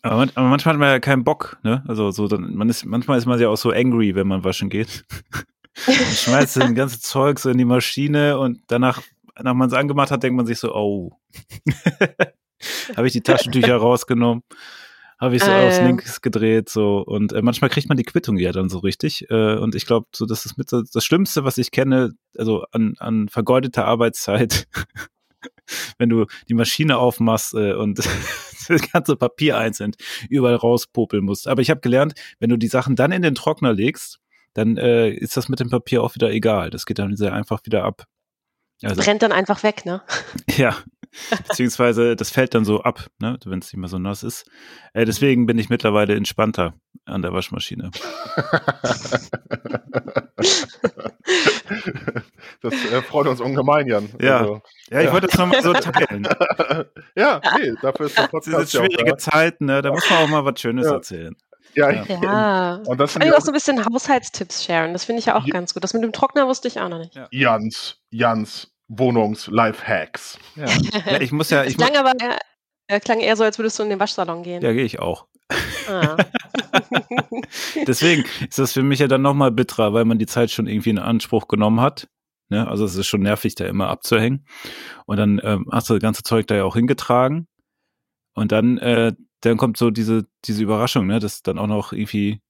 Aber, 0.00 0.16
man, 0.16 0.30
aber, 0.34 0.48
manchmal 0.48 0.76
hat 0.76 0.80
man 0.80 0.88
ja 0.88 0.98
keinen 0.98 1.24
Bock, 1.24 1.58
ne? 1.62 1.84
Also 1.86 2.10
so 2.10 2.26
dann, 2.26 2.54
man 2.54 2.70
ist, 2.70 2.86
manchmal 2.86 3.18
ist 3.18 3.26
man 3.26 3.38
ja 3.38 3.50
auch 3.50 3.58
so 3.58 3.68
angry, 3.68 4.14
wenn 4.14 4.26
man 4.26 4.44
waschen 4.44 4.70
geht. 4.70 5.04
man 5.86 5.94
schmeißt 5.94 6.56
das 6.56 6.74
ganze 6.74 7.00
Zeug 7.00 7.38
so 7.38 7.50
in 7.50 7.58
die 7.58 7.66
Maschine 7.66 8.38
und 8.38 8.62
danach 8.68 9.02
nachdem 9.36 9.58
man 9.58 9.68
es 9.68 9.74
angemacht 9.74 10.10
hat, 10.10 10.22
denkt 10.22 10.38
man 10.38 10.46
sich 10.46 10.58
so, 10.58 10.74
oh. 10.74 11.18
habe 12.96 13.06
ich 13.06 13.12
die 13.12 13.20
Taschentücher 13.20 13.76
rausgenommen, 13.76 14.42
habe 15.18 15.36
ich 15.36 15.42
so 15.42 15.50
äh, 15.50 15.66
aufs 15.66 15.80
Links 15.80 16.20
gedreht, 16.20 16.68
so 16.68 16.98
und 16.98 17.32
äh, 17.32 17.42
manchmal 17.42 17.70
kriegt 17.70 17.88
man 17.88 17.96
die 17.96 18.04
Quittung 18.04 18.36
ja 18.36 18.52
dann 18.52 18.68
so 18.68 18.78
richtig. 18.78 19.30
Äh, 19.30 19.56
und 19.56 19.74
ich 19.74 19.86
glaube, 19.86 20.06
so 20.14 20.26
das 20.26 20.44
ist 20.44 20.58
mit 20.58 20.68
so, 20.68 20.82
das 20.82 21.04
Schlimmste, 21.04 21.44
was 21.44 21.58
ich 21.58 21.70
kenne, 21.70 22.14
also 22.36 22.64
an, 22.72 22.94
an 22.98 23.28
vergeudeter 23.28 23.84
Arbeitszeit, 23.84 24.66
wenn 25.98 26.08
du 26.08 26.26
die 26.48 26.54
Maschine 26.54 26.98
aufmachst 26.98 27.54
äh, 27.54 27.74
und 27.74 27.98
das 28.68 28.92
ganze 28.92 29.16
Papier 29.16 29.58
einzeln 29.58 29.92
überall 30.28 30.56
rauspopeln 30.56 31.24
musst. 31.24 31.48
Aber 31.48 31.62
ich 31.62 31.70
habe 31.70 31.80
gelernt, 31.80 32.14
wenn 32.38 32.50
du 32.50 32.56
die 32.56 32.68
Sachen 32.68 32.96
dann 32.96 33.12
in 33.12 33.22
den 33.22 33.34
Trockner 33.34 33.72
legst, 33.72 34.20
dann 34.54 34.76
äh, 34.76 35.10
ist 35.10 35.36
das 35.36 35.48
mit 35.48 35.60
dem 35.60 35.70
Papier 35.70 36.02
auch 36.02 36.14
wieder 36.14 36.30
egal. 36.30 36.70
Das 36.70 36.86
geht 36.86 36.98
dann 36.98 37.16
sehr 37.16 37.32
einfach 37.32 37.60
wieder 37.64 37.84
ab. 37.84 38.04
Also, 38.82 39.02
Brennt 39.02 39.22
dann 39.22 39.32
einfach 39.32 39.62
weg, 39.62 39.86
ne? 39.86 40.02
Ja, 40.56 40.76
beziehungsweise 41.46 42.16
das 42.16 42.30
fällt 42.30 42.54
dann 42.54 42.64
so 42.64 42.82
ab, 42.82 43.06
ne, 43.18 43.38
wenn 43.44 43.58
es 43.58 43.66
nicht 43.66 43.76
mehr 43.76 43.88
so 43.88 43.98
nass 43.98 44.22
ist. 44.22 44.48
Äh, 44.92 45.04
deswegen 45.04 45.46
bin 45.46 45.58
ich 45.58 45.68
mittlerweile 45.68 46.14
entspannter 46.14 46.74
an 47.04 47.22
der 47.22 47.32
Waschmaschine. 47.32 47.90
das 52.62 52.72
äh, 52.72 53.02
freut 53.02 53.26
uns 53.26 53.40
ungemein, 53.40 53.86
Jan. 53.86 54.08
Ja, 54.20 54.38
also, 54.38 54.62
ja 54.90 55.00
ich 55.00 55.06
ja. 55.06 55.12
wollte 55.12 55.26
das 55.28 55.38
nochmal 55.38 55.62
so 55.62 55.72
teilen. 55.72 56.26
ja, 57.16 57.40
nee, 57.58 57.72
dafür 57.82 58.06
ist 58.06 58.18
der 58.18 58.28
Podcast 58.28 58.72
Diese 58.72 58.78
schwierige 58.78 59.10
ja 59.10 59.16
Zeiten, 59.16 59.66
ne, 59.66 59.82
da 59.82 59.90
muss 59.90 60.08
man 60.08 60.18
auch 60.20 60.28
mal 60.28 60.44
was 60.44 60.60
Schönes 60.60 60.86
ja. 60.86 60.92
erzählen. 60.94 61.36
Ja, 61.74 61.90
ja. 61.90 62.04
ja. 62.22 62.74
Und 62.86 62.98
das 62.98 63.14
sind 63.14 63.34
auch 63.34 63.40
so 63.40 63.50
ein 63.50 63.54
bisschen 63.54 63.84
Haushaltstipps 63.84 64.64
sharen. 64.64 64.92
Das 64.92 65.04
finde 65.04 65.18
ich 65.18 65.26
ja 65.26 65.36
auch 65.36 65.44
ja. 65.44 65.52
ganz 65.52 65.74
gut. 65.74 65.82
Das 65.82 65.92
mit 65.92 66.04
dem 66.04 66.12
Trockner 66.12 66.46
wusste 66.46 66.68
ich 66.68 66.80
auch 66.80 66.88
noch 66.88 66.98
nicht. 66.98 67.18
Jans, 67.32 67.98
Jans 68.10 68.73
Wohnungs-Lifehacks. 68.88 70.38
Ja. 70.56 70.66
ja, 71.06 71.20
ich 71.20 71.32
muss 71.32 71.50
ja. 71.50 71.64
Ich 71.64 71.76
klang 71.76 71.96
aber 71.96 72.12
er 72.86 73.00
klang 73.00 73.20
eher 73.20 73.36
so, 73.36 73.44
als 73.44 73.58
würdest 73.58 73.78
du 73.78 73.82
in 73.82 73.90
den 73.90 74.00
Waschsalon 74.00 74.42
gehen. 74.42 74.62
Ja, 74.62 74.72
gehe 74.72 74.84
ich 74.84 74.98
auch. 74.98 75.26
Ah. 75.88 76.16
Deswegen 77.86 78.24
ist 78.48 78.58
das 78.58 78.72
für 78.72 78.82
mich 78.82 78.98
ja 78.98 79.08
dann 79.08 79.22
nochmal 79.22 79.50
bitterer, 79.50 79.92
weil 79.92 80.04
man 80.04 80.18
die 80.18 80.26
Zeit 80.26 80.50
schon 80.50 80.66
irgendwie 80.66 80.90
in 80.90 80.98
Anspruch 80.98 81.48
genommen 81.48 81.80
hat. 81.80 82.08
Ne? 82.50 82.66
Also 82.68 82.84
es 82.84 82.94
ist 82.94 83.06
schon 83.06 83.22
nervig, 83.22 83.54
da 83.54 83.66
immer 83.66 83.88
abzuhängen. 83.88 84.46
Und 85.06 85.16
dann 85.16 85.40
ähm, 85.42 85.66
hast 85.72 85.88
du 85.88 85.94
das 85.94 86.02
ganze 86.02 86.22
Zeug 86.22 86.46
da 86.46 86.56
ja 86.56 86.64
auch 86.64 86.76
hingetragen. 86.76 87.46
Und 88.34 88.52
dann, 88.52 88.78
äh, 88.78 89.12
dann 89.40 89.56
kommt 89.56 89.76
so 89.76 89.90
diese, 89.90 90.26
diese 90.44 90.62
Überraschung, 90.62 91.06
ne, 91.06 91.20
dass 91.20 91.42
dann 91.42 91.58
auch 91.58 91.66
noch 91.66 91.92
irgendwie 91.92 92.40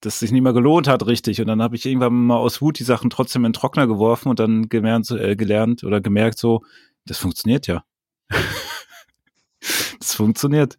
das 0.00 0.20
sich 0.20 0.30
nicht 0.30 0.42
mehr 0.42 0.52
gelohnt 0.52 0.86
hat, 0.88 1.06
richtig. 1.06 1.40
Und 1.40 1.48
dann 1.48 1.62
habe 1.62 1.76
ich 1.76 1.86
irgendwann 1.86 2.26
mal 2.26 2.36
aus 2.36 2.62
Wut 2.62 2.78
die 2.78 2.84
Sachen 2.84 3.10
trotzdem 3.10 3.44
in 3.44 3.50
den 3.50 3.54
Trockner 3.54 3.86
geworfen 3.86 4.28
und 4.28 4.38
dann 4.38 4.68
gelernt, 4.68 5.10
äh, 5.10 5.36
gelernt 5.36 5.84
oder 5.84 6.00
gemerkt, 6.00 6.38
so, 6.38 6.62
das 7.04 7.18
funktioniert 7.18 7.66
ja. 7.66 7.84
das 9.98 10.14
funktioniert. 10.14 10.76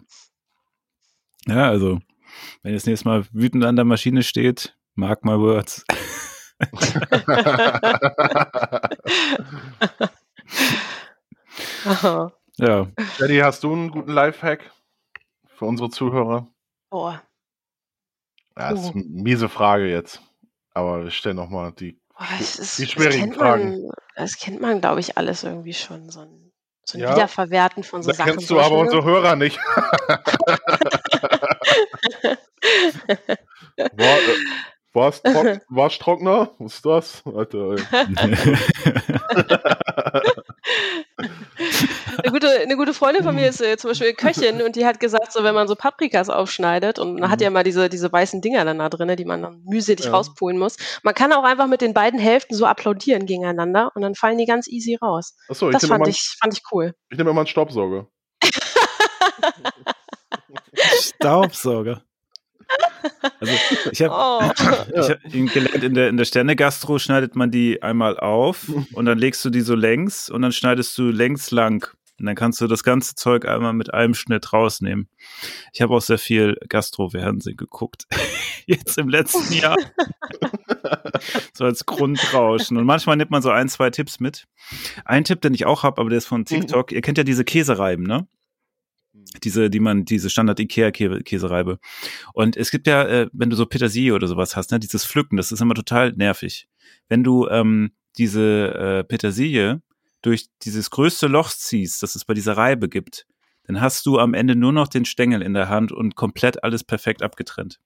Ja, 1.47 1.69
also, 1.69 1.99
wenn 2.61 2.71
ihr 2.71 2.77
das 2.77 2.85
nächste 2.85 3.07
Mal 3.07 3.25
wütend 3.31 3.65
an 3.65 3.75
der 3.75 3.85
Maschine 3.85 4.23
steht, 4.23 4.75
mark 4.95 5.25
my 5.25 5.37
words. 5.37 5.85
Ja. 12.59 12.87
Daddy, 13.17 13.37
hast 13.37 13.63
du 13.63 13.71
einen 13.71 13.89
guten 13.89 14.11
Lifehack 14.11 14.71
für 15.47 15.65
unsere 15.65 15.89
Zuhörer? 15.89 16.47
Boah. 16.89 17.21
Ja, 18.59 18.71
das 18.71 18.83
ist 18.83 18.93
eine 18.93 19.05
miese 19.05 19.47
Frage 19.47 19.89
jetzt. 19.89 20.21
Aber 20.73 21.05
wir 21.05 21.11
stellen 21.11 21.37
nochmal 21.37 21.71
die, 21.71 21.97
Boah, 22.09 22.27
ist, 22.39 22.77
die 22.77 22.85
schwierigen 22.85 23.29
das 23.29 23.37
Fragen. 23.37 23.83
Man, 23.83 23.91
das 24.15 24.37
kennt 24.37 24.59
man, 24.59 24.81
glaube 24.81 24.99
ich, 24.99 25.17
alles 25.17 25.43
irgendwie 25.45 25.73
schon. 25.73 26.09
So 26.09 26.19
ein, 26.19 26.51
so 26.83 26.97
ein 26.97 27.01
ja, 27.03 27.15
Wiederverwerten 27.15 27.83
von 27.83 28.03
so 28.03 28.09
da 28.11 28.17
Sachen. 28.17 28.31
kennst 28.31 28.49
du 28.49 28.59
aber 28.59 28.77
unsere 28.77 29.05
Hörer 29.05 29.37
nicht. 29.37 29.57
War, 33.77 34.17
Waschtrockner? 34.99 36.51
Was 36.59 36.75
ist 36.75 36.85
das? 36.85 37.23
Alter, 37.25 37.75
eine, 42.17 42.31
gute, 42.31 42.49
eine 42.49 42.75
gute 42.75 42.93
Freundin 42.93 43.23
von 43.23 43.33
mir 43.35 43.47
ist 43.47 43.61
äh, 43.61 43.77
zum 43.77 43.91
Beispiel 43.91 44.13
Köchin 44.13 44.61
und 44.61 44.75
die 44.75 44.85
hat 44.85 44.99
gesagt, 44.99 45.31
so 45.31 45.43
wenn 45.43 45.55
man 45.55 45.67
so 45.67 45.75
Paprikas 45.75 46.29
aufschneidet 46.29 46.99
und 46.99 47.19
man 47.19 47.29
hat 47.29 47.41
ja 47.41 47.49
mhm. 47.49 47.55
mal 47.55 47.63
diese, 47.63 47.89
diese 47.89 48.11
weißen 48.11 48.41
Dinger 48.41 48.65
dann 48.65 48.79
da 48.79 48.89
drin, 48.89 49.15
die 49.15 49.25
man 49.25 49.41
dann 49.41 49.61
mühselig 49.65 50.05
ja. 50.05 50.11
rauspulen 50.11 50.57
muss. 50.57 50.77
Man 51.03 51.13
kann 51.13 51.31
auch 51.33 51.43
einfach 51.43 51.67
mit 51.67 51.81
den 51.81 51.93
beiden 51.93 52.19
Hälften 52.19 52.55
so 52.55 52.65
applaudieren 52.65 53.25
gegeneinander 53.25 53.91
und 53.95 54.01
dann 54.01 54.15
fallen 54.15 54.37
die 54.37 54.45
ganz 54.45 54.67
easy 54.67 54.95
raus. 54.95 55.35
Achso, 55.47 55.69
ich 55.69 55.73
das 55.73 55.85
fand, 55.85 56.07
ich, 56.07 56.35
fand 56.39 56.53
ich 56.53 56.63
cool. 56.71 56.93
Ich 57.09 57.17
nehme 57.17 57.29
immer 57.31 57.41
einen 57.41 57.47
Staubsauger. 57.47 58.07
Staubsauger. 61.01 62.03
Also 63.39 63.53
ich 63.91 64.01
habe 64.01 64.13
oh. 64.13 64.41
hab 64.41 65.21
gelernt, 65.31 65.83
in 65.83 65.93
der, 65.93 66.09
in 66.09 66.17
der 66.17 66.25
Sterne-Gastro 66.25 66.99
schneidet 66.99 67.35
man 67.35 67.51
die 67.51 67.81
einmal 67.81 68.19
auf 68.19 68.69
und 68.93 69.05
dann 69.05 69.17
legst 69.17 69.43
du 69.45 69.49
die 69.49 69.61
so 69.61 69.75
längs 69.75 70.29
und 70.29 70.41
dann 70.41 70.51
schneidest 70.51 70.97
du 70.97 71.09
längs 71.09 71.51
lang. 71.51 71.87
Und 72.19 72.25
dann 72.25 72.35
kannst 72.35 72.59
du 72.59 72.67
das 72.67 72.83
ganze 72.83 73.15
Zeug 73.15 73.47
einmal 73.47 73.71
mit 73.71 73.93
einem 73.93 74.13
Schnitt 74.13 74.51
rausnehmen. 74.51 75.07
Ich 75.71 75.81
habe 75.81 75.95
auch 75.95 76.01
sehr 76.01 76.17
viel 76.17 76.57
Gastro-Fernsehen 76.67 77.55
geguckt. 77.55 78.07
Jetzt 78.65 78.97
im 78.97 79.07
letzten 79.07 79.53
Jahr. 79.53 79.77
so 81.53 81.63
als 81.63 81.85
Grundrauschen. 81.85 82.75
Und 82.75 82.83
manchmal 82.83 83.15
nimmt 83.15 83.31
man 83.31 83.41
so 83.41 83.51
ein, 83.51 83.69
zwei 83.69 83.89
Tipps 83.89 84.19
mit. 84.19 84.47
Ein 85.05 85.23
Tipp, 85.23 85.39
den 85.39 85.53
ich 85.53 85.65
auch 85.65 85.83
habe, 85.83 86.01
aber 86.01 86.09
der 86.09 86.17
ist 86.17 86.27
von 86.27 86.43
TikTok. 86.43 86.91
Ihr 86.91 86.99
kennt 86.99 87.17
ja 87.17 87.23
diese 87.23 87.45
Käsereiben, 87.45 88.05
ne? 88.05 88.27
Diese, 89.43 89.69
die 89.69 89.79
man, 89.79 90.05
diese 90.05 90.29
Standard-Ikea-Käsereibe. 90.29 91.79
Und 92.33 92.57
es 92.57 92.71
gibt 92.71 92.87
ja, 92.87 93.03
äh, 93.03 93.29
wenn 93.33 93.49
du 93.49 93.55
so 93.55 93.65
Petersilie 93.65 94.13
oder 94.13 94.27
sowas 94.27 94.55
hast, 94.55 94.71
ne, 94.71 94.79
dieses 94.79 95.05
Pflücken, 95.05 95.37
das 95.37 95.51
ist 95.51 95.61
immer 95.61 95.75
total 95.75 96.13
nervig. 96.13 96.67
Wenn 97.07 97.23
du 97.23 97.47
ähm, 97.47 97.91
diese 98.17 98.73
äh, 98.73 99.03
Petersilie 99.03 99.81
durch 100.21 100.47
dieses 100.63 100.89
größte 100.89 101.27
Loch 101.27 101.49
ziehst, 101.49 102.03
das 102.03 102.15
es 102.15 102.25
bei 102.25 102.33
dieser 102.33 102.57
Reibe 102.57 102.89
gibt, 102.89 103.25
dann 103.63 103.81
hast 103.81 104.05
du 104.05 104.17
am 104.19 104.33
Ende 104.33 104.55
nur 104.55 104.71
noch 104.71 104.87
den 104.87 105.05
Stängel 105.05 105.41
in 105.41 105.53
der 105.53 105.69
Hand 105.69 105.91
und 105.91 106.15
komplett 106.15 106.63
alles 106.63 106.83
perfekt 106.83 107.21
abgetrennt. 107.21 107.79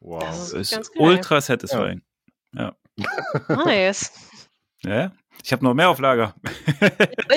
Wow. 0.00 0.22
Das 0.22 0.52
ist, 0.52 0.72
ist 0.72 0.90
ultra 0.96 1.40
satisfying. 1.40 2.02
Ja. 2.52 2.76
ja. 2.96 3.64
Nice. 3.64 4.12
Ja, 4.84 5.12
ich 5.44 5.52
habe 5.52 5.64
noch 5.64 5.74
mehr 5.74 5.88
auf 5.88 5.98
Lager. 5.98 6.34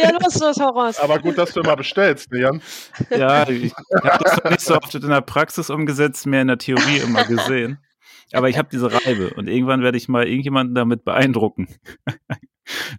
Ja, 0.01 0.11
los, 0.11 0.39
los, 0.39 0.59
hau 0.59 0.69
raus. 0.69 0.99
Aber 0.99 1.19
gut, 1.19 1.37
dass 1.37 1.53
du 1.53 1.61
immer 1.61 1.75
bestellst, 1.75 2.31
ne, 2.31 2.41
Jan? 2.41 2.61
Ja, 3.09 3.47
ich 3.49 3.73
habe 4.03 4.23
das 4.23 4.43
noch 4.43 4.51
nicht 4.51 4.61
so 4.61 4.75
oft 4.75 4.95
in 4.95 5.09
der 5.09 5.21
Praxis 5.21 5.69
umgesetzt, 5.69 6.25
mehr 6.25 6.41
in 6.41 6.47
der 6.47 6.57
Theorie 6.57 6.97
immer 6.97 7.23
gesehen. 7.25 7.79
Aber 8.31 8.49
ich 8.49 8.57
habe 8.57 8.69
diese 8.71 8.91
Reibe 8.91 9.33
und 9.35 9.47
irgendwann 9.47 9.81
werde 9.81 9.97
ich 9.97 10.07
mal 10.07 10.27
irgendjemanden 10.27 10.75
damit 10.75 11.03
beeindrucken. 11.03 11.67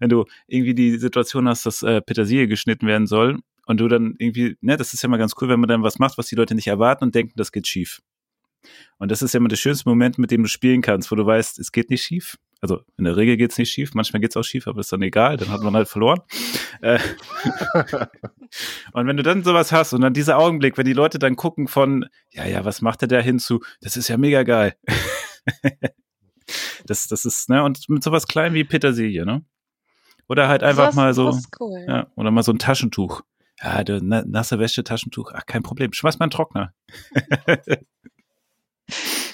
Wenn 0.01 0.09
du 0.09 0.25
irgendwie 0.49 0.75
die 0.75 0.99
Situation 0.99 1.49
hast, 1.49 1.67
dass 1.67 1.83
äh, 1.83 2.01
Petersilie 2.01 2.49
geschnitten 2.49 2.87
werden 2.87 3.07
soll 3.07 3.39
und 3.67 3.79
du 3.79 3.87
dann 3.87 4.17
irgendwie, 4.19 4.57
ne, 4.61 4.77
das 4.77 4.93
ist 4.93 5.03
ja 5.03 5.09
mal 5.09 5.19
ganz 5.19 5.35
cool, 5.41 5.49
wenn 5.49 5.61
man 5.61 5.69
dann 5.69 5.85
was 5.85 6.01
macht, 6.01 6.19
was 6.19 6.27
die 6.27 6.35
Leute 6.35 6.57
nicht 6.57 6.67
erwarten 6.67 7.05
und 7.05 7.15
denken, 7.15 7.35
das 7.37 7.53
geht 7.53 7.69
schief. 7.69 8.01
Und 8.99 9.11
das 9.11 9.23
ist 9.23 9.33
ja 9.33 9.39
immer 9.39 9.49
der 9.49 9.57
schönste 9.57 9.89
Moment, 9.89 10.19
mit 10.19 10.31
dem 10.31 10.43
du 10.43 10.49
spielen 10.49 10.83
kannst, 10.83 11.11
wo 11.11 11.17
du 11.17 11.25
weißt, 11.25 11.59
es 11.59 11.73
geht 11.73 11.91
nicht 11.91 12.03
schief. 12.03 12.37
Also 12.61 12.83
in 12.99 13.05
der 13.05 13.17
Regel 13.17 13.39
geht's 13.39 13.57
nicht 13.57 13.71
schief, 13.71 13.95
manchmal 13.95 14.21
geht's 14.21 14.37
auch 14.37 14.43
schief, 14.43 14.67
aber 14.67 14.81
ist 14.81 14.93
dann 14.93 15.01
egal, 15.01 15.39
dann 15.39 15.49
hat 15.49 15.63
man 15.63 15.75
halt 15.75 15.89
verloren. 15.89 16.21
Äh, 16.83 16.99
und 18.93 19.07
wenn 19.07 19.17
du 19.17 19.23
dann 19.23 19.45
sowas 19.45 19.73
hast 19.73 19.95
und 19.95 20.03
dann 20.03 20.13
dieser 20.13 20.39
Augenblick, 20.39 20.77
wenn 20.77 20.85
die 20.85 20.93
Leute 20.93 21.19
dann 21.19 21.37
gucken 21.37 21.69
von, 21.69 22.07
ja, 22.31 22.45
ja, 22.45 22.65
was 22.65 22.83
macht 22.83 23.01
der 23.01 23.09
da 23.09 23.21
hinzu? 23.21 23.61
Das 23.81 23.97
ist 23.97 24.09
ja 24.09 24.19
mega 24.19 24.43
geil. 24.43 24.75
das, 26.87 27.09
das 27.09 27.25
ist, 27.25 27.49
ne, 27.49 27.65
und 27.65 27.89
mit 27.89 28.05
sowas 28.05 28.27
klein 28.27 28.53
wie 28.53 28.65
Petersilie, 28.65 29.25
ne? 29.25 29.43
Oder 30.29 30.49
halt 30.49 30.63
einfach 30.63 30.87
das, 30.87 30.95
mal 30.95 31.15
so, 31.15 31.37
cool. 31.59 31.85
ja, 31.89 32.07
oder 32.15 32.31
mal 32.31 32.43
so 32.43 32.53
ein 32.53 32.59
Taschentuch. 32.59 33.23
Ja, 33.63 33.85
du, 33.85 34.01
nasse 34.03 34.59
Wäsche, 34.59 34.85
Taschentuch, 34.85 35.33
ach, 35.35 35.45
kein 35.47 35.63
Problem. 35.63 35.93
Schmeiß 35.93 36.19
mal 36.19 36.25
einen 36.25 36.31
Trockner. 36.31 36.75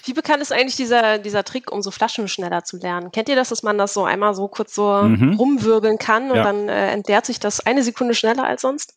Wie 0.07 0.13
bekannt 0.13 0.41
ist 0.41 0.53
eigentlich 0.53 0.77
dieser, 0.77 1.19
dieser 1.19 1.43
Trick, 1.43 1.73
um 1.73 1.83
so 1.83 1.91
Flaschen 1.91 2.29
schneller 2.29 2.63
zu 2.65 2.79
lernen? 2.79 3.11
Kennt 3.11 3.29
ihr 3.29 3.37
das, 3.37 3.49
dass 3.49 3.63
man 3.63 3.77
das 3.77 3.93
so 3.93 4.05
einmal 4.05 4.35
so 4.35 4.47
kurz 4.47 4.75
so 4.75 5.03
mhm. 5.03 5.35
rumwirbeln 5.35 5.99
kann 5.99 6.31
und 6.31 6.37
ja. 6.37 6.45
dann 6.45 6.69
äh, 6.69 6.93
entleert 6.93 7.27
sich 7.27 7.41
das 7.41 7.61
eine 7.61 7.83
Sekunde 7.83 8.15
schneller 8.15 8.45
als 8.45 8.63
sonst? 8.63 8.97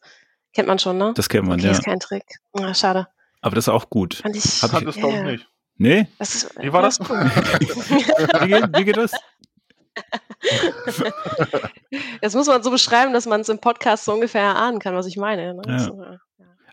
Kennt 0.54 0.68
man 0.68 0.78
schon, 0.80 0.98
ne? 0.98 1.14
Das 1.16 1.28
kennt 1.28 1.48
man, 1.48 1.60
okay, 1.60 1.68
ja. 1.68 1.72
ist 1.72 1.84
kein 1.84 2.00
Trick. 2.00 2.24
Ah, 2.54 2.74
schade. 2.74 3.08
Aber 3.42 3.56
das 3.56 3.66
ist 3.66 3.70
auch 3.70 3.90
gut. 3.90 4.16
Fand 4.16 4.36
ich, 4.36 4.62
Hat 4.62 4.86
das 4.86 4.96
doch 4.96 5.24
nicht. 5.24 5.48
Nee? 5.78 6.08
Das 6.18 6.36
ist, 6.36 6.60
wie 6.62 6.74
war 6.74 6.82
das? 6.82 7.00
Cool. 7.00 7.20
wie, 8.42 8.48
geht, 8.48 8.78
wie 8.78 8.84
geht 8.86 8.98
das? 8.98 9.12
Das 12.22 12.34
muss 12.36 12.48
man 12.48 12.64
so 12.64 12.72
beschreiben, 12.72 13.14
dass 13.14 13.26
man 13.26 13.42
es 13.42 13.50
im 13.50 13.60
Podcast 13.60 14.06
so 14.06 14.14
ungefähr 14.14 14.42
erahnen 14.42 14.80
kann, 14.80 14.96
was 14.96 15.06
ich 15.06 15.18
meine. 15.18 15.56
Ne? 15.56 15.62
Ja. 15.68 16.18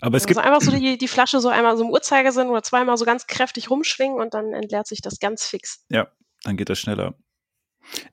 Aber 0.00 0.16
es 0.16 0.24
also 0.24 0.34
gibt 0.34 0.46
einfach 0.46 0.60
so 0.60 0.70
die, 0.70 0.98
die 0.98 1.08
Flasche 1.08 1.40
so 1.40 1.48
einmal 1.48 1.76
so 1.76 1.84
im 1.84 1.90
Uhrzeigersinn 1.90 2.48
oder 2.48 2.62
zweimal 2.62 2.96
so 2.96 3.04
ganz 3.04 3.26
kräftig 3.26 3.70
rumschwingen 3.70 4.18
und 4.18 4.34
dann 4.34 4.52
entleert 4.52 4.86
sich 4.86 5.00
das 5.00 5.18
ganz 5.18 5.44
fix. 5.46 5.84
Ja, 5.88 6.08
dann 6.44 6.56
geht 6.56 6.68
das 6.68 6.78
schneller. 6.78 7.14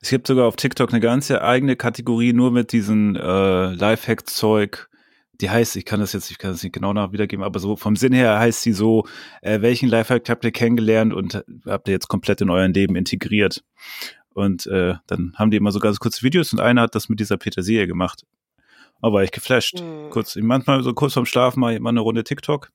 Es 0.00 0.10
gibt 0.10 0.26
sogar 0.26 0.46
auf 0.46 0.56
TikTok 0.56 0.90
eine 0.90 1.00
ganze 1.00 1.42
eigene 1.42 1.76
Kategorie 1.76 2.32
nur 2.32 2.50
mit 2.50 2.72
diesen 2.72 3.16
äh, 3.16 3.72
Lifehack-Zeug. 3.72 4.88
Die 5.40 5.50
heißt, 5.50 5.74
ich 5.76 5.84
kann 5.84 5.98
das 5.98 6.12
jetzt, 6.12 6.30
ich 6.30 6.38
kann 6.38 6.52
das 6.52 6.62
nicht 6.62 6.72
genau 6.72 6.92
nach 6.92 7.12
wiedergeben, 7.12 7.44
aber 7.44 7.58
so 7.58 7.76
vom 7.76 7.96
Sinn 7.96 8.12
her 8.12 8.38
heißt 8.38 8.62
sie 8.62 8.72
so, 8.72 9.04
äh, 9.42 9.60
welchen 9.62 9.88
Lifehack 9.88 10.28
habt 10.28 10.44
ihr 10.44 10.52
kennengelernt 10.52 11.12
und 11.12 11.44
habt 11.66 11.88
ihr 11.88 11.92
jetzt 11.92 12.08
komplett 12.08 12.40
in 12.40 12.50
euer 12.50 12.68
Leben 12.68 12.94
integriert? 12.94 13.64
Und 14.32 14.66
äh, 14.66 14.94
dann 15.06 15.34
haben 15.36 15.50
die 15.50 15.56
immer 15.56 15.72
so 15.72 15.80
ganz 15.80 15.98
kurze 15.98 16.22
Videos 16.22 16.52
und 16.52 16.60
einer 16.60 16.82
hat 16.82 16.94
das 16.94 17.08
mit 17.08 17.18
dieser 17.18 17.36
Petersilie 17.36 17.86
gemacht. 17.86 18.24
Aber 19.00 19.16
war 19.16 19.24
ich 19.24 19.32
geflasht. 19.32 19.80
Mhm. 19.80 20.10
Kurz, 20.10 20.36
manchmal 20.36 20.82
so 20.82 20.94
kurz 20.94 21.14
vorm 21.14 21.26
Schlafen 21.26 21.60
mal 21.60 21.74
immer 21.74 21.90
eine 21.90 22.00
Runde 22.00 22.24
TikTok. 22.24 22.70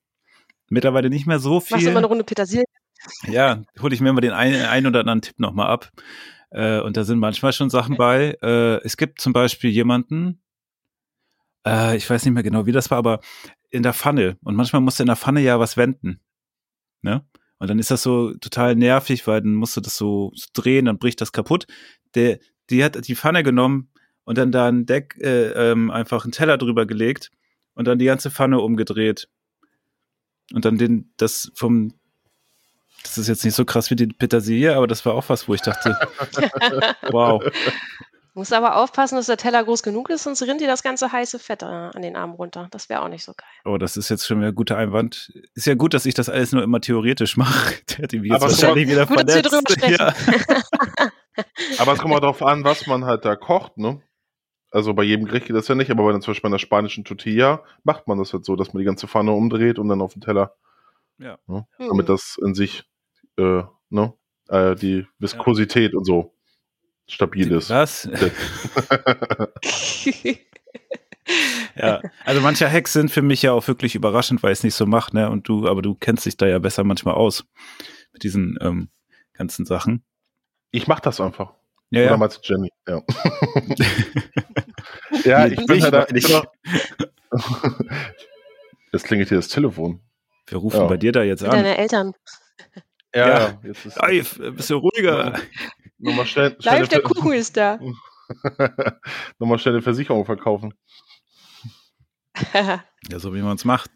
Mittlerweile 0.68 1.10
nicht 1.10 1.26
mehr 1.26 1.40
so 1.40 1.60
viel. 1.60 1.76
Machst 1.76 1.86
du 1.86 1.90
immer 1.90 1.98
eine 1.98 2.06
Runde 2.06 2.24
Petersilie? 2.24 2.64
Ja, 3.26 3.62
hole 3.80 3.94
ich 3.94 4.00
mir 4.00 4.10
immer 4.10 4.20
den 4.20 4.32
einen, 4.32 4.64
einen 4.64 4.86
oder 4.86 5.00
anderen 5.00 5.22
Tipp 5.22 5.38
nochmal 5.38 5.68
ab. 5.68 5.90
Äh, 6.50 6.80
und 6.80 6.96
da 6.96 7.04
sind 7.04 7.18
manchmal 7.18 7.52
schon 7.52 7.70
Sachen 7.70 7.96
bei. 7.96 8.36
Äh, 8.42 8.84
es 8.84 8.96
gibt 8.96 9.20
zum 9.20 9.32
Beispiel 9.32 9.70
jemanden, 9.70 10.42
äh, 11.66 11.96
ich 11.96 12.08
weiß 12.08 12.24
nicht 12.24 12.34
mehr 12.34 12.42
genau, 12.42 12.66
wie 12.66 12.72
das 12.72 12.90
war, 12.90 12.98
aber 12.98 13.20
in 13.70 13.82
der 13.82 13.94
Pfanne. 13.94 14.36
Und 14.42 14.56
manchmal 14.56 14.82
musst 14.82 14.98
du 14.98 15.02
in 15.02 15.08
der 15.08 15.16
Pfanne 15.16 15.40
ja 15.40 15.58
was 15.60 15.76
wenden. 15.76 16.20
Ne? 17.02 17.24
Und 17.58 17.68
dann 17.68 17.78
ist 17.78 17.90
das 17.90 18.02
so 18.02 18.34
total 18.34 18.74
nervig, 18.74 19.26
weil 19.26 19.42
dann 19.42 19.54
musst 19.54 19.76
du 19.76 19.80
das 19.80 19.96
so 19.96 20.32
drehen, 20.52 20.86
dann 20.86 20.98
bricht 20.98 21.20
das 21.20 21.32
kaputt. 21.32 21.66
Der, 22.14 22.38
die 22.70 22.82
hat 22.84 23.06
die 23.06 23.16
Pfanne 23.16 23.42
genommen 23.42 23.90
und 24.24 24.38
dann 24.38 24.52
da 24.52 24.68
ein 24.68 24.86
Deck, 24.86 25.16
äh, 25.20 25.70
ähm, 25.70 25.90
einfach 25.90 26.24
einen 26.24 26.32
Teller 26.32 26.58
drüber 26.58 26.86
gelegt 26.86 27.30
und 27.74 27.86
dann 27.86 27.98
die 27.98 28.04
ganze 28.06 28.30
Pfanne 28.30 28.60
umgedreht. 28.60 29.28
Und 30.52 30.64
dann 30.64 30.78
den, 30.78 31.12
das 31.16 31.52
vom, 31.54 31.94
das 33.02 33.18
ist 33.18 33.28
jetzt 33.28 33.44
nicht 33.44 33.54
so 33.54 33.64
krass 33.64 33.90
wie 33.90 33.96
die 33.96 34.08
Petersilie, 34.08 34.74
aber 34.74 34.86
das 34.86 35.06
war 35.06 35.14
auch 35.14 35.28
was, 35.28 35.48
wo 35.48 35.54
ich 35.54 35.62
dachte, 35.62 35.96
wow. 37.10 37.42
Muss 38.34 38.52
aber 38.52 38.76
aufpassen, 38.76 39.16
dass 39.16 39.26
der 39.26 39.36
Teller 39.36 39.64
groß 39.64 39.82
genug 39.82 40.08
ist, 40.08 40.22
sonst 40.22 40.42
rinnt 40.42 40.60
dir 40.60 40.68
das 40.68 40.82
ganze 40.84 41.10
heiße 41.10 41.38
Fett 41.40 41.62
äh, 41.62 41.66
an 41.66 42.00
den 42.00 42.14
Arm 42.14 42.30
runter. 42.32 42.68
Das 42.70 42.88
wäre 42.88 43.02
auch 43.02 43.08
nicht 43.08 43.24
so 43.24 43.32
geil. 43.36 43.48
Oh, 43.64 43.76
das 43.76 43.96
ist 43.96 44.08
jetzt 44.08 44.26
schon 44.26 44.38
wieder 44.38 44.48
ein 44.48 44.54
guter 44.54 44.76
Einwand. 44.76 45.32
Ist 45.54 45.66
ja 45.66 45.74
gut, 45.74 45.94
dass 45.94 46.06
ich 46.06 46.14
das 46.14 46.28
alles 46.28 46.52
nur 46.52 46.62
immer 46.62 46.80
theoretisch 46.80 47.36
mache. 47.36 47.74
Der 47.90 48.04
hat 48.04 48.12
ihn 48.12 48.24
jetzt 48.24 48.40
wahrscheinlich 48.40 48.88
wieder 48.88 49.06
gut, 49.06 49.18
verletzt. 49.18 49.50
Ja. 49.88 50.14
aber 51.78 51.94
es 51.94 51.98
kommt 51.98 52.14
auch 52.14 52.20
darauf 52.20 52.42
an, 52.42 52.64
was 52.64 52.86
man 52.86 53.04
halt 53.04 53.24
da 53.24 53.34
kocht, 53.34 53.78
ne? 53.78 54.00
Also 54.70 54.94
bei 54.94 55.02
jedem 55.02 55.26
Gericht 55.26 55.46
geht 55.46 55.56
das 55.56 55.68
ja 55.68 55.74
nicht, 55.74 55.90
aber 55.90 56.04
bei 56.04 56.18
zum 56.18 56.32
Beispiel 56.32 56.48
einer 56.48 56.58
spanischen 56.58 57.04
Tortilla 57.04 57.64
macht 57.82 58.06
man 58.06 58.18
das 58.18 58.32
halt 58.32 58.44
so, 58.44 58.54
dass 58.54 58.72
man 58.72 58.78
die 58.78 58.84
ganze 58.84 59.08
Pfanne 59.08 59.32
umdreht 59.32 59.78
und 59.78 59.88
dann 59.88 60.00
auf 60.00 60.12
den 60.12 60.22
Teller. 60.22 60.54
Ja. 61.18 61.38
Ne? 61.46 61.66
Damit 61.78 62.08
das 62.08 62.38
in 62.42 62.54
sich, 62.54 62.84
äh, 63.36 63.62
ne? 63.90 64.14
Äh, 64.48 64.74
die 64.76 65.06
Viskosität 65.18 65.92
ja. 65.92 65.98
und 65.98 66.04
so 66.04 66.34
stabil 67.06 67.50
ist. 67.52 67.70
Was? 67.70 68.04
ja, 71.76 72.00
also 72.24 72.40
manche 72.40 72.70
Hacks 72.70 72.92
sind 72.92 73.10
für 73.10 73.22
mich 73.22 73.42
ja 73.42 73.52
auch 73.52 73.66
wirklich 73.68 73.94
überraschend, 73.94 74.42
weil 74.42 74.52
es 74.52 74.62
nicht 74.62 74.74
so 74.74 74.86
macht, 74.86 75.14
ne? 75.14 75.28
Und 75.30 75.48
du, 75.48 75.68
aber 75.68 75.82
du 75.82 75.94
kennst 75.94 76.26
dich 76.26 76.36
da 76.36 76.46
ja 76.46 76.58
besser 76.58 76.84
manchmal 76.84 77.14
aus 77.14 77.44
mit 78.12 78.22
diesen 78.22 78.58
ähm, 78.60 78.88
ganzen 79.34 79.66
Sachen. 79.66 80.04
Ich 80.70 80.86
mach 80.86 81.00
das 81.00 81.20
einfach. 81.20 81.54
Ja, 81.90 82.02
Oder 82.02 82.10
ja. 82.12 82.16
meinst 82.16 82.38
du 82.38 82.40
Jenny? 82.52 82.70
Ja. 82.86 83.02
ja, 85.24 85.46
ich 85.46 85.64
bin 85.66 85.82
halt 85.82 85.94
da. 85.94 86.06
Jetzt 88.92 89.04
klingelt 89.04 89.28
hier 89.28 89.38
das 89.38 89.48
Telefon. 89.48 90.00
Wir 90.46 90.58
rufen 90.58 90.80
ja. 90.80 90.86
bei 90.86 90.96
dir 90.96 91.12
da 91.12 91.22
jetzt 91.22 91.44
an. 91.44 91.50
Deine 91.50 91.78
Eltern. 91.78 92.12
Ja, 93.14 93.28
ja. 93.28 93.60
Jetzt 93.62 93.86
ist 93.86 93.96
Ey, 93.96 94.22
bisschen 94.52 94.78
ruhiger. 94.78 95.38
Nochmal 95.98 96.26
schnell, 96.26 96.56
Live 96.60 96.88
der 96.88 97.02
Kuchen 97.02 97.32
ist 97.32 97.56
da. 97.56 97.78
Nochmal 99.38 99.58
schnell 99.58 99.74
eine 99.74 99.82
Versicherung 99.82 100.24
verkaufen. 100.24 100.74
ja, 102.54 102.82
so 103.18 103.34
wie 103.34 103.42
man 103.42 103.56
es 103.56 103.64
macht. 103.64 103.90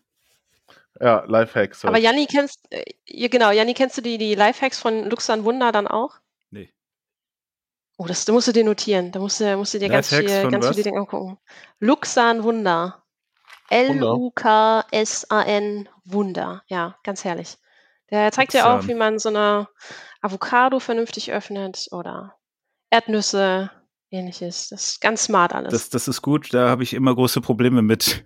Ja, 1.01 1.25
Lifehacks. 1.27 1.83
Halt. 1.83 1.89
Aber 1.89 1.99
Janni 1.99 2.27
kennst, 2.27 2.61
äh, 2.71 3.29
genau, 3.29 3.51
Janni, 3.51 3.75
kennst 3.75 3.97
du 3.97 4.03
die, 4.03 4.19
die 4.19 4.35
Lifehacks 4.35 4.79
von 4.79 5.09
Luxan 5.09 5.45
Wunder 5.45 5.73
dann 5.73 5.89
auch? 5.89 6.19
Oh, 7.97 8.07
das, 8.07 8.27
musst 8.29 8.49
du 8.49 8.53
dir 8.53 8.65
notieren. 8.65 9.13
Da 9.13 9.21
musst 9.21 9.41
du, 9.41 9.57
musst 9.57 9.75
du 9.75 9.79
dir 9.79 9.89
ganz, 9.89 10.09
viel, 10.09 10.51
ganz 10.51 10.67
viele 10.69 10.83
Dinge 10.83 10.99
angucken. 10.99 11.39
Luxan 11.79 12.43
Wunder. 12.43 13.05
L-U-K-S-A-N 13.71 14.69
Wunder. 16.05 16.63
Ja, 16.67 16.97
ganz 17.03 17.25
herrlich. 17.25 17.57
Der 18.11 18.31
zeigt 18.33 18.53
dir 18.53 18.69
auch, 18.69 18.87
wie 18.87 18.95
man 18.95 19.19
so 19.19 19.31
eine 19.31 19.69
Avocado 20.21 20.79
vernünftig 20.81 21.33
öffnet 21.33 21.89
oder 21.91 22.37
Erdnüsse, 22.91 23.71
ähnliches. 24.11 24.69
Das 24.69 24.91
ist 24.91 25.01
ganz 25.01 25.25
smart 25.25 25.53
alles. 25.55 25.73
Das, 25.73 25.89
das 25.89 26.07
ist 26.09 26.23
gut, 26.23 26.53
da 26.53 26.69
habe 26.69 26.83
ich 26.83 26.95
immer 26.95 27.15
große 27.15 27.41
Probleme 27.41 27.83
mit. 27.83 28.25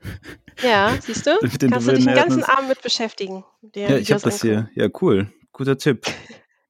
Ja, 0.62 0.96
siehst 1.00 1.26
du? 1.26 1.38
mit 1.40 1.62
den 1.62 1.70
Kannst 1.70 1.88
du 1.88 1.92
dich 1.92 2.04
den 2.04 2.14
ganzen 2.14 2.44
Abend 2.44 2.68
mit 2.68 2.82
beschäftigen. 2.82 3.44
ja, 3.74 3.96
ich 3.96 4.12
habe 4.12 4.22
das 4.22 4.42
hier. 4.42 4.68
Ja, 4.74 4.88
cool. 5.00 5.32
Guter 5.52 5.78
Tipp. 5.78 6.06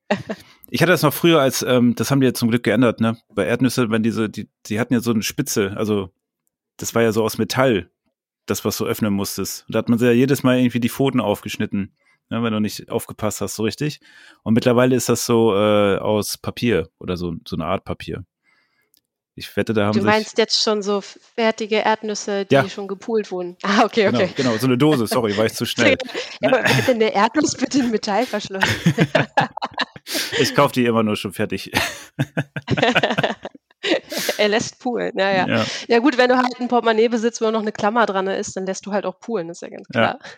ich 0.70 0.82
hatte 0.82 0.92
das 0.92 1.02
noch 1.02 1.14
früher 1.14 1.40
als, 1.40 1.62
ähm, 1.62 1.94
das 1.94 2.10
haben 2.10 2.20
die 2.20 2.26
ja 2.26 2.34
zum 2.34 2.50
Glück 2.50 2.62
geändert, 2.62 3.00
ne? 3.00 3.18
Bei 3.34 3.46
Erdnüsse, 3.46 3.90
wenn 3.90 4.02
diese, 4.02 4.28
die, 4.28 4.48
die 4.66 4.80
hatten 4.80 4.94
ja 4.94 5.00
so 5.00 5.10
eine 5.10 5.22
Spitze, 5.22 5.74
also 5.76 6.10
das 6.76 6.94
war 6.94 7.02
ja 7.02 7.12
so 7.12 7.24
aus 7.24 7.38
Metall, 7.38 7.90
das, 8.46 8.64
was 8.64 8.78
du 8.78 8.86
öffnen 8.86 9.12
musstest. 9.12 9.64
Und 9.66 9.74
da 9.74 9.80
hat 9.80 9.88
man 9.88 9.98
ja 9.98 10.12
jedes 10.12 10.42
Mal 10.42 10.58
irgendwie 10.58 10.80
die 10.80 10.88
Pfoten 10.88 11.20
aufgeschnitten 11.20 11.92
ne, 12.30 12.42
wenn 12.42 12.52
du 12.52 12.60
nicht 12.60 12.90
aufgepasst 12.90 13.40
hast, 13.40 13.54
so 13.56 13.62
richtig. 13.62 14.00
Und 14.42 14.54
mittlerweile 14.54 14.96
ist 14.96 15.08
das 15.08 15.26
so 15.26 15.54
äh, 15.54 15.98
aus 15.98 16.38
Papier 16.38 16.88
oder 16.98 17.16
so, 17.16 17.34
so 17.46 17.56
eine 17.56 17.66
Art 17.66 17.84
Papier. 17.84 18.24
Ich 19.34 19.56
wette, 19.56 19.72
da 19.72 19.86
haben 19.86 19.98
Du 19.98 20.04
meinst 20.04 20.36
jetzt 20.36 20.60
schon 20.64 20.82
so 20.82 21.00
fertige 21.00 21.76
Erdnüsse, 21.76 22.44
die 22.44 22.54
ja. 22.54 22.68
schon 22.68 22.88
gepoolt 22.88 23.30
wurden. 23.30 23.56
Ah, 23.62 23.84
okay, 23.84 24.06
genau, 24.06 24.18
okay. 24.18 24.32
Genau, 24.34 24.56
so 24.56 24.66
eine 24.66 24.76
Dose, 24.76 25.06
sorry, 25.06 25.36
war 25.36 25.46
ich 25.46 25.54
zu 25.54 25.64
schnell. 25.66 25.96
ja, 26.40 26.48
aber 26.48 26.62
bitte 26.62 26.90
eine 26.90 27.14
Erdnuss 27.14 27.54
bitte 27.54 27.78
in 27.78 27.90
Metallverschluss. 27.90 28.64
ich 30.38 30.54
kaufe 30.54 30.72
die 30.72 30.84
immer 30.84 31.02
nur 31.02 31.16
schon 31.16 31.32
fertig. 31.32 31.72
er 34.38 34.48
lässt 34.48 34.80
poolen, 34.80 35.12
ja, 35.16 35.30
ja, 35.30 35.48
ja. 35.48 35.64
Ja 35.88 35.98
gut, 35.98 36.18
wenn 36.18 36.28
du 36.28 36.36
halt 36.36 36.60
ein 36.60 36.68
Portemonnaie 36.68 37.08
besitzt, 37.08 37.40
wo 37.40 37.50
noch 37.50 37.62
eine 37.62 37.72
Klammer 37.72 38.06
dran 38.06 38.26
ist, 38.26 38.56
dann 38.56 38.66
lässt 38.66 38.86
du 38.86 38.92
halt 38.92 39.06
auch 39.06 39.20
poolen, 39.20 39.50
ist 39.50 39.62
ja 39.62 39.68
ganz 39.68 39.88
klar. 39.88 40.18
Ja. 40.22 40.30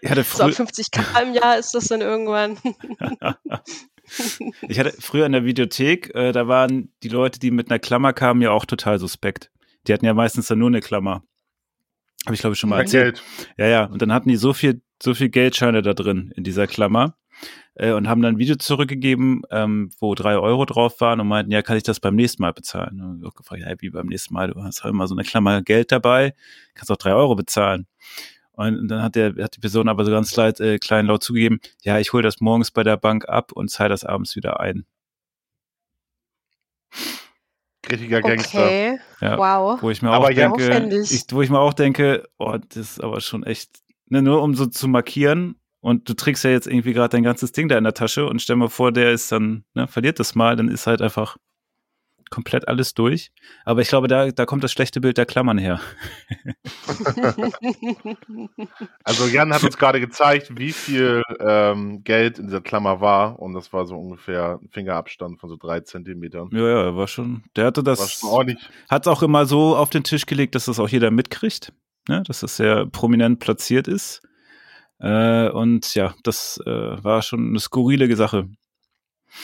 Ich 0.00 0.10
hatte 0.10 0.24
früher, 0.24 0.48
so 0.48 0.56
50 0.56 0.90
K 0.90 1.20
im 1.20 1.34
Jahr 1.34 1.58
ist 1.58 1.74
das 1.74 1.86
dann 1.86 2.00
irgendwann. 2.00 2.58
ich 4.68 4.78
hatte 4.78 4.92
früher 4.98 5.26
in 5.26 5.32
der 5.32 5.44
Videothek, 5.44 6.14
äh, 6.14 6.32
da 6.32 6.48
waren 6.48 6.92
die 7.02 7.08
Leute, 7.08 7.38
die 7.38 7.50
mit 7.50 7.70
einer 7.70 7.78
Klammer 7.78 8.12
kamen, 8.12 8.42
ja 8.42 8.50
auch 8.50 8.64
total 8.64 8.98
suspekt. 8.98 9.50
Die 9.86 9.92
hatten 9.92 10.06
ja 10.06 10.14
meistens 10.14 10.48
dann 10.48 10.58
nur 10.58 10.68
eine 10.68 10.80
Klammer. 10.80 11.22
Habe 12.24 12.34
ich, 12.34 12.40
glaube 12.40 12.54
ich, 12.54 12.60
schon 12.60 12.70
mal 12.70 12.80
erzählt. 12.80 13.16
Geld. 13.16 13.56
Ja, 13.58 13.66
ja. 13.66 13.84
Und 13.84 14.00
dann 14.00 14.12
hatten 14.12 14.28
die 14.28 14.36
so 14.36 14.54
viel, 14.54 14.80
so 15.02 15.14
viel 15.14 15.28
Geldscheine 15.28 15.82
da 15.82 15.92
drin 15.92 16.32
in 16.36 16.42
dieser 16.42 16.66
Klammer 16.66 17.16
äh, 17.74 17.92
und 17.92 18.08
haben 18.08 18.22
dann 18.22 18.34
ein 18.34 18.38
Video 18.38 18.56
zurückgegeben, 18.56 19.42
ähm, 19.50 19.90
wo 19.98 20.14
drei 20.14 20.36
Euro 20.36 20.64
drauf 20.64 21.00
waren 21.00 21.20
und 21.20 21.28
meinten, 21.28 21.52
ja, 21.52 21.62
kann 21.62 21.76
ich 21.76 21.82
das 21.82 22.00
beim 22.00 22.14
nächsten 22.14 22.42
Mal 22.42 22.52
bezahlen? 22.52 23.00
Und 23.00 23.20
ich 23.20 23.26
auch 23.26 23.34
gefragt, 23.34 23.62
ja, 23.62 23.74
wie 23.78 23.90
beim 23.90 24.06
nächsten 24.06 24.34
Mal? 24.34 24.48
Du 24.48 24.62
hast 24.62 24.84
halt 24.84 24.92
immer 24.92 25.06
so 25.06 25.14
eine 25.14 25.24
Klammer 25.24 25.62
Geld 25.62 25.92
dabei, 25.92 26.34
kannst 26.74 26.90
auch 26.90 26.96
drei 26.96 27.14
Euro 27.14 27.34
bezahlen. 27.34 27.86
Und 28.52 28.86
dann 28.88 29.02
hat, 29.02 29.16
der, 29.16 29.34
hat 29.40 29.56
die 29.56 29.60
Person 29.60 29.88
aber 29.88 30.04
so 30.04 30.12
ganz 30.12 30.34
leid, 30.36 30.60
äh, 30.60 30.78
klein 30.78 31.06
laut 31.06 31.24
zugegeben, 31.24 31.58
ja, 31.82 31.98
ich 31.98 32.12
hole 32.12 32.22
das 32.22 32.40
morgens 32.40 32.70
bei 32.70 32.84
der 32.84 32.96
Bank 32.96 33.28
ab 33.28 33.50
und 33.52 33.68
zahle 33.68 33.88
das 33.88 34.04
abends 34.04 34.36
wieder 34.36 34.60
ein. 34.60 34.86
Richtiger 37.90 38.20
Gangster. 38.20 38.64
Okay. 38.64 38.98
Ja, 39.20 39.38
wow. 39.38 39.82
Wo 39.82 39.90
ich 39.90 40.02
mir 40.02 40.10
aber 40.10 40.26
auch 40.26 40.30
ja, 40.30 40.48
denke, 40.48 41.00
ich, 41.00 41.24
wo 41.30 41.42
ich 41.42 41.50
mir 41.50 41.58
auch 41.58 41.74
denke, 41.74 42.28
oh, 42.38 42.56
das 42.68 42.76
ist 42.76 43.02
aber 43.02 43.20
schon 43.20 43.42
echt, 43.42 43.80
ne, 44.08 44.22
nur 44.22 44.42
um 44.42 44.54
so 44.54 44.66
zu 44.66 44.88
markieren. 44.88 45.56
Und 45.84 46.08
du 46.08 46.14
trägst 46.14 46.42
ja 46.44 46.50
jetzt 46.50 46.66
irgendwie 46.66 46.94
gerade 46.94 47.10
dein 47.10 47.24
ganzes 47.24 47.52
Ding 47.52 47.68
da 47.68 47.76
in 47.76 47.84
der 47.84 47.92
Tasche 47.92 48.26
und 48.26 48.40
stell 48.40 48.56
mal 48.56 48.70
vor, 48.70 48.90
der 48.90 49.12
ist 49.12 49.30
dann, 49.30 49.64
ne, 49.74 49.86
verliert 49.86 50.18
das 50.18 50.34
mal, 50.34 50.56
dann 50.56 50.68
ist 50.68 50.86
halt 50.86 51.02
einfach 51.02 51.36
komplett 52.30 52.66
alles 52.68 52.94
durch. 52.94 53.32
Aber 53.66 53.82
ich 53.82 53.88
glaube, 53.88 54.08
da, 54.08 54.30
da 54.30 54.46
kommt 54.46 54.64
das 54.64 54.72
schlechte 54.72 55.02
Bild 55.02 55.18
der 55.18 55.26
Klammern 55.26 55.58
her. 55.58 55.82
also 59.04 59.26
Jan 59.26 59.52
hat 59.52 59.62
uns 59.62 59.76
gerade 59.76 60.00
gezeigt, 60.00 60.56
wie 60.56 60.72
viel 60.72 61.20
ähm, 61.38 62.02
Geld 62.02 62.38
in 62.38 62.46
dieser 62.46 62.62
Klammer 62.62 63.02
war. 63.02 63.38
Und 63.38 63.52
das 63.52 63.74
war 63.74 63.84
so 63.84 63.98
ungefähr 63.98 64.58
ein 64.62 64.70
Fingerabstand 64.70 65.38
von 65.38 65.50
so 65.50 65.56
drei 65.56 65.80
Zentimetern. 65.80 66.48
Ja, 66.50 66.66
ja, 66.66 66.96
war 66.96 67.08
schon. 67.08 67.42
Der 67.56 67.66
hatte 67.66 67.82
das. 67.82 68.22
Hat 68.88 69.02
es 69.02 69.06
auch 69.06 69.22
immer 69.22 69.44
so 69.44 69.76
auf 69.76 69.90
den 69.90 70.02
Tisch 70.02 70.24
gelegt, 70.24 70.54
dass 70.54 70.64
das 70.64 70.80
auch 70.80 70.88
jeder 70.88 71.10
mitkriegt. 71.10 71.74
Ne? 72.08 72.22
Dass 72.26 72.40
das 72.40 72.56
sehr 72.56 72.86
prominent 72.86 73.38
platziert 73.38 73.86
ist. 73.86 74.22
Äh, 75.04 75.50
und 75.50 75.94
ja, 75.94 76.14
das 76.22 76.58
äh, 76.64 76.70
war 77.04 77.20
schon 77.20 77.48
eine 77.48 77.60
skurrile 77.60 78.16
Sache. 78.16 78.48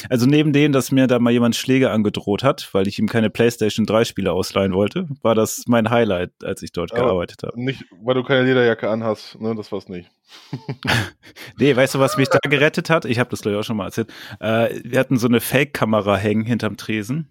Also 0.08 0.24
neben 0.24 0.52
dem, 0.52 0.72
dass 0.72 0.92
mir 0.92 1.06
da 1.06 1.18
mal 1.18 1.32
jemand 1.32 1.56
Schläge 1.56 1.90
angedroht 1.90 2.42
hat, 2.42 2.72
weil 2.72 2.88
ich 2.88 2.98
ihm 2.98 3.08
keine 3.08 3.28
PlayStation 3.28 3.84
3 3.84 4.04
Spiele 4.04 4.32
ausleihen 4.32 4.72
wollte, 4.72 5.08
war 5.20 5.34
das 5.34 5.64
mein 5.66 5.90
Highlight, 5.90 6.30
als 6.44 6.62
ich 6.62 6.72
dort 6.72 6.92
Aber 6.92 7.02
gearbeitet 7.02 7.42
habe. 7.42 7.60
Nicht, 7.60 7.84
weil 8.02 8.14
du 8.14 8.22
keine 8.22 8.44
Lederjacke 8.44 8.88
anhast, 8.88 9.38
ne? 9.40 9.54
Das 9.54 9.70
war's 9.70 9.88
nicht. 9.88 10.08
nee, 11.58 11.74
weißt 11.74 11.96
du, 11.96 11.98
was 11.98 12.16
mich 12.16 12.28
da 12.28 12.38
gerettet 12.48 12.88
hat? 12.88 13.04
Ich 13.04 13.18
habe 13.18 13.28
das 13.28 13.42
glaube 13.42 13.56
ich 13.56 13.60
auch 13.60 13.66
schon 13.66 13.76
mal 13.76 13.86
erzählt. 13.86 14.10
Äh, 14.38 14.80
wir 14.84 14.98
hatten 14.98 15.18
so 15.18 15.26
eine 15.26 15.40
Fake-Kamera 15.40 16.16
hängen 16.16 16.44
hinterm 16.44 16.76
Tresen. 16.76 17.28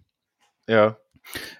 Ja. 0.67 0.97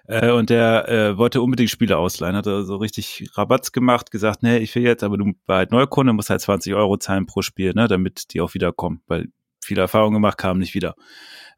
Äh, 0.06 0.30
und 0.30 0.50
der 0.50 0.88
äh, 0.88 1.18
wollte 1.18 1.42
unbedingt 1.42 1.70
Spiele 1.70 1.98
ausleihen, 1.98 2.36
hat 2.36 2.46
er 2.46 2.64
so 2.64 2.76
richtig 2.76 3.30
Rabatz 3.34 3.72
gemacht, 3.72 4.10
gesagt, 4.10 4.42
nee, 4.42 4.58
ich 4.58 4.74
will 4.74 4.82
jetzt, 4.82 5.02
aber 5.02 5.18
du 5.18 5.32
war 5.46 5.58
halt 5.58 5.70
Neukunde, 5.70 6.12
musst 6.12 6.30
halt 6.30 6.40
20 6.40 6.74
Euro 6.74 6.96
zahlen 6.96 7.26
pro 7.26 7.42
Spiel, 7.42 7.72
ne, 7.74 7.88
damit 7.88 8.32
die 8.34 8.40
auch 8.40 8.54
wiederkommen, 8.54 9.02
weil 9.06 9.28
viele 9.62 9.82
Erfahrungen 9.82 10.14
gemacht, 10.14 10.38
kamen 10.38 10.60
nicht 10.60 10.74
wieder. 10.74 10.94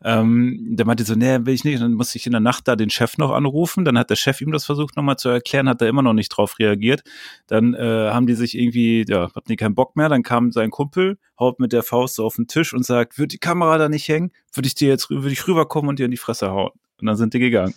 Ähm, 0.04 0.58
der 0.76 0.84
meinte 0.86 1.04
so, 1.04 1.14
nee, 1.14 1.38
will 1.42 1.54
ich 1.54 1.64
nicht. 1.64 1.76
Und 1.76 1.82
dann 1.82 1.92
musste 1.92 2.18
ich 2.18 2.26
in 2.26 2.32
der 2.32 2.40
Nacht 2.40 2.66
da 2.66 2.76
den 2.76 2.90
Chef 2.90 3.18
noch 3.18 3.30
anrufen. 3.30 3.84
Dann 3.84 3.96
hat 3.96 4.10
der 4.10 4.16
Chef 4.16 4.40
ihm 4.40 4.52
das 4.52 4.64
versucht 4.64 4.96
nochmal 4.96 5.16
zu 5.16 5.28
erklären, 5.28 5.68
hat 5.68 5.80
er 5.80 5.88
immer 5.88 6.02
noch 6.02 6.12
nicht 6.12 6.28
drauf 6.28 6.58
reagiert. 6.58 7.02
Dann 7.46 7.74
äh, 7.74 8.10
haben 8.10 8.26
die 8.26 8.34
sich 8.34 8.58
irgendwie, 8.58 9.04
ja, 9.08 9.32
hatten 9.34 9.48
die 9.48 9.56
keinen 9.56 9.74
Bock 9.74 9.96
mehr. 9.96 10.08
Dann 10.08 10.22
kam 10.22 10.50
sein 10.50 10.70
Kumpel, 10.70 11.18
haut 11.38 11.60
mit 11.60 11.72
der 11.72 11.82
Faust 11.82 12.16
so 12.16 12.24
auf 12.24 12.36
den 12.36 12.48
Tisch 12.48 12.74
und 12.74 12.84
sagt, 12.84 13.18
wird 13.18 13.32
die 13.32 13.38
Kamera 13.38 13.78
da 13.78 13.88
nicht 13.88 14.08
hängen? 14.08 14.32
Würde 14.52 14.66
ich 14.66 14.74
dir 14.74 14.88
jetzt, 14.88 15.08
würde 15.10 15.30
ich 15.30 15.46
rüberkommen 15.46 15.88
und 15.88 15.98
dir 15.98 16.06
in 16.06 16.10
die 16.10 16.16
Fresse 16.16 16.50
hauen. 16.50 16.72
Und 17.00 17.06
dann 17.06 17.16
sind 17.16 17.34
die 17.34 17.38
gegangen. 17.38 17.74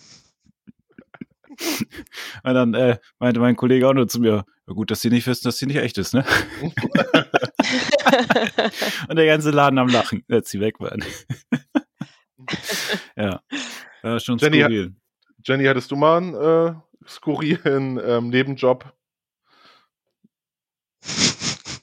Und 2.42 2.54
dann 2.54 2.74
äh, 2.74 2.98
meinte 3.18 3.40
mein 3.40 3.56
Kollege 3.56 3.88
auch 3.88 3.94
nur 3.94 4.08
zu 4.08 4.20
mir, 4.20 4.44
ja 4.66 4.74
gut, 4.74 4.90
dass 4.90 5.00
sie 5.00 5.10
nicht 5.10 5.26
wissen, 5.26 5.44
dass 5.44 5.58
sie 5.58 5.66
nicht 5.66 5.76
echt 5.76 5.98
ist, 5.98 6.14
ne? 6.14 6.24
und 9.08 9.16
der 9.16 9.26
ganze 9.26 9.50
Laden 9.50 9.78
am 9.78 9.88
Lachen, 9.88 10.24
als 10.28 10.50
sie 10.50 10.60
weg 10.60 10.80
waren. 10.80 11.04
ja, 13.16 13.40
war 14.02 14.20
schon 14.20 14.38
Jenny, 14.38 14.60
skurril. 14.60 14.94
Jenny, 15.44 15.64
hattest 15.64 15.90
du 15.90 15.96
mal 15.96 16.18
einen 16.18 16.34
äh, 16.34 16.74
skurrilen 17.06 18.00
ähm, 18.04 18.28
Nebenjob? 18.30 18.92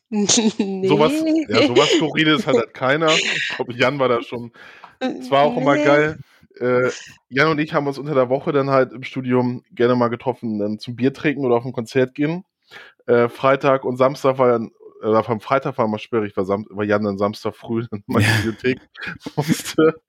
nee. 0.09 0.87
Sowas, 0.87 1.11
ja, 1.47 1.67
sowas 1.67 1.89
Skurriles 1.95 2.45
hat 2.45 2.55
halt 2.55 2.73
keiner. 2.73 3.09
Ich 3.09 3.53
glaube, 3.55 3.73
Jan 3.73 3.97
war 3.97 4.09
da 4.09 4.21
schon. 4.21 4.51
Es 4.99 5.31
war 5.31 5.43
auch 5.43 5.57
immer 5.57 5.75
geil 5.75 6.19
äh, 6.59 6.91
Jan 7.29 7.49
und 7.49 7.59
ich 7.59 7.73
haben 7.73 7.87
uns 7.87 7.97
unter 7.97 8.13
der 8.13 8.29
Woche 8.29 8.51
dann 8.51 8.69
halt 8.69 8.93
im 8.93 9.03
Studium 9.03 9.63
gerne 9.71 9.95
mal 9.95 10.09
getroffen, 10.09 10.59
dann 10.59 10.79
zum 10.79 10.95
Bier 10.95 11.13
trinken 11.13 11.45
oder 11.45 11.55
auf 11.55 11.65
ein 11.65 11.73
Konzert 11.73 12.15
gehen. 12.15 12.45
Äh, 13.05 13.29
Freitag 13.29 13.83
und 13.85 13.97
Samstag 13.97 14.37
war 14.37 14.49
dann, 14.49 14.71
oder 15.01 15.23
vom 15.23 15.41
Freitag 15.41 15.77
war 15.77 15.87
mal 15.87 15.99
sperrig, 15.99 16.35
weil, 16.37 16.45
Sam 16.45 16.65
weil 16.69 16.87
Jan 16.87 17.03
dann 17.03 17.17
Samstag 17.17 17.55
früh 17.55 17.85
in 17.91 18.03
meine 18.07 18.25
Bibliothek 18.25 18.79
musste. 19.35 20.01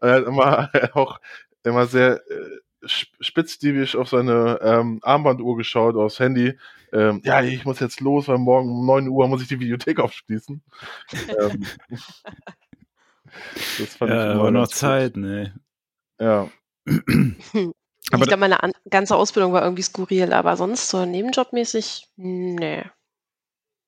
Er 0.00 0.14
hat 0.14 0.26
immer 0.26 0.70
auch 0.94 1.20
immer 1.62 1.86
sehr 1.86 2.22
äh, 2.30 2.60
spitzdiebisch 2.86 3.94
auf 3.96 4.08
seine 4.08 4.58
ähm, 4.62 5.00
Armbanduhr 5.02 5.56
geschaut, 5.56 5.96
aufs 5.96 6.18
Handy. 6.18 6.58
Ähm, 6.92 7.20
ja, 7.24 7.42
ich 7.42 7.64
muss 7.64 7.78
jetzt 7.80 8.00
los, 8.00 8.26
weil 8.28 8.38
morgen 8.38 8.70
um 8.70 8.86
9 8.86 9.08
Uhr 9.08 9.28
muss 9.28 9.42
ich 9.42 9.48
die 9.48 9.56
Bibliothek 9.56 10.00
aufschließen. 10.00 10.62
ähm, 11.28 11.66
das 13.78 13.96
fand 13.96 14.10
ja, 14.10 14.26
ich 14.26 14.32
immer 14.32 14.40
aber 14.40 14.50
noch 14.50 14.68
Zeit, 14.68 15.16
ne? 15.16 15.54
Ja. 16.20 16.48
aber 16.86 18.22
ich 18.22 18.28
glaube, 18.28 18.36
meine 18.36 18.58
ganze 18.88 19.16
Ausbildung 19.16 19.52
war 19.52 19.62
irgendwie 19.62 19.82
skurril, 19.82 20.32
aber 20.32 20.56
sonst 20.56 20.88
so 20.88 21.04
nebenjobmäßig, 21.04 22.08
nee. 22.16 22.84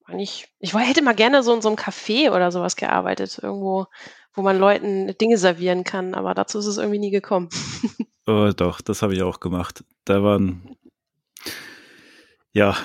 Eigentlich, 0.04 0.48
ich 0.58 0.74
hätte 0.74 1.02
mal 1.02 1.14
gerne 1.14 1.42
so 1.42 1.54
in 1.54 1.62
so 1.62 1.68
einem 1.68 1.76
Café 1.76 2.30
oder 2.30 2.50
sowas 2.50 2.76
gearbeitet, 2.76 3.38
irgendwo, 3.40 3.86
wo 4.34 4.42
man 4.42 4.58
Leuten 4.58 5.16
Dinge 5.18 5.38
servieren 5.38 5.84
kann, 5.84 6.14
aber 6.14 6.34
dazu 6.34 6.58
ist 6.58 6.66
es 6.66 6.78
irgendwie 6.78 6.98
nie 6.98 7.10
gekommen. 7.10 7.48
oh, 8.26 8.50
doch, 8.56 8.80
das 8.80 9.02
habe 9.02 9.14
ich 9.14 9.22
auch 9.22 9.38
gemacht. 9.38 9.84
Da 10.04 10.22
waren, 10.22 10.76
ja, 12.52 12.76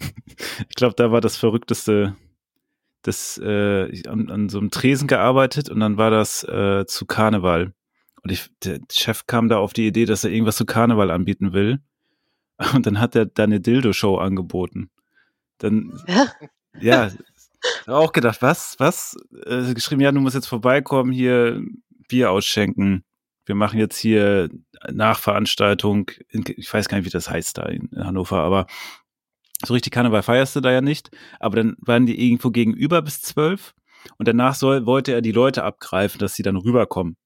ich 0.68 0.76
glaube, 0.76 0.94
da 0.96 1.10
war 1.10 1.20
das 1.20 1.36
Verrückteste, 1.36 2.16
das 3.02 3.38
äh, 3.38 4.08
an, 4.08 4.30
an, 4.30 4.48
so 4.48 4.58
einem 4.58 4.70
Tresen 4.70 5.08
gearbeitet 5.08 5.68
und 5.68 5.80
dann 5.80 5.96
war 5.96 6.10
das 6.10 6.44
äh, 6.44 6.86
zu 6.86 7.06
Karneval. 7.06 7.72
Und 8.26 8.32
ich, 8.32 8.50
der 8.64 8.80
Chef 8.90 9.28
kam 9.28 9.48
da 9.48 9.58
auf 9.58 9.72
die 9.72 9.86
Idee, 9.86 10.04
dass 10.04 10.24
er 10.24 10.32
irgendwas 10.32 10.56
zu 10.56 10.66
Karneval 10.66 11.12
anbieten 11.12 11.52
will. 11.52 11.78
Und 12.74 12.84
dann 12.84 12.98
hat 12.98 13.14
er 13.14 13.26
da 13.26 13.44
eine 13.44 13.60
Dildo-Show 13.60 14.16
angeboten. 14.16 14.90
Dann, 15.58 15.96
ja, 16.08 16.32
ja 16.80 17.08
auch 17.86 18.10
gedacht, 18.10 18.42
was, 18.42 18.74
was? 18.80 19.16
Äh, 19.44 19.72
geschrieben, 19.74 20.00
ja, 20.00 20.10
du 20.10 20.18
musst 20.18 20.34
jetzt 20.34 20.48
vorbeikommen, 20.48 21.12
hier 21.12 21.62
Bier 22.08 22.32
ausschenken. 22.32 23.04
Wir 23.44 23.54
machen 23.54 23.78
jetzt 23.78 23.96
hier 23.96 24.50
Nachveranstaltung. 24.90 26.10
In, 26.28 26.42
ich 26.48 26.74
weiß 26.74 26.88
gar 26.88 26.96
nicht, 26.96 27.06
wie 27.06 27.10
das 27.10 27.30
heißt 27.30 27.58
da 27.58 27.66
in 27.66 27.90
Hannover, 27.94 28.38
aber 28.38 28.66
so 29.64 29.72
richtig 29.72 29.92
Karneval 29.92 30.24
feierst 30.24 30.56
du 30.56 30.60
da 30.60 30.72
ja 30.72 30.80
nicht. 30.80 31.10
Aber 31.38 31.54
dann 31.54 31.76
waren 31.78 32.06
die 32.06 32.20
irgendwo 32.26 32.50
gegenüber 32.50 33.02
bis 33.02 33.22
zwölf. 33.22 33.72
Und 34.18 34.26
danach 34.26 34.56
soll, 34.56 34.84
wollte 34.84 35.12
er 35.12 35.22
die 35.22 35.30
Leute 35.30 35.62
abgreifen, 35.62 36.18
dass 36.18 36.34
sie 36.34 36.42
dann 36.42 36.56
rüberkommen. 36.56 37.16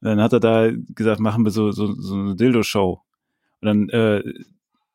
Dann 0.00 0.20
hat 0.20 0.32
er 0.32 0.40
da 0.40 0.70
gesagt, 0.94 1.20
machen 1.20 1.44
wir 1.44 1.50
so, 1.50 1.72
so, 1.72 1.92
so 1.92 2.14
eine 2.14 2.36
Dildo-Show. 2.36 3.02
Und 3.60 3.66
dann 3.66 3.88
äh, 3.90 4.22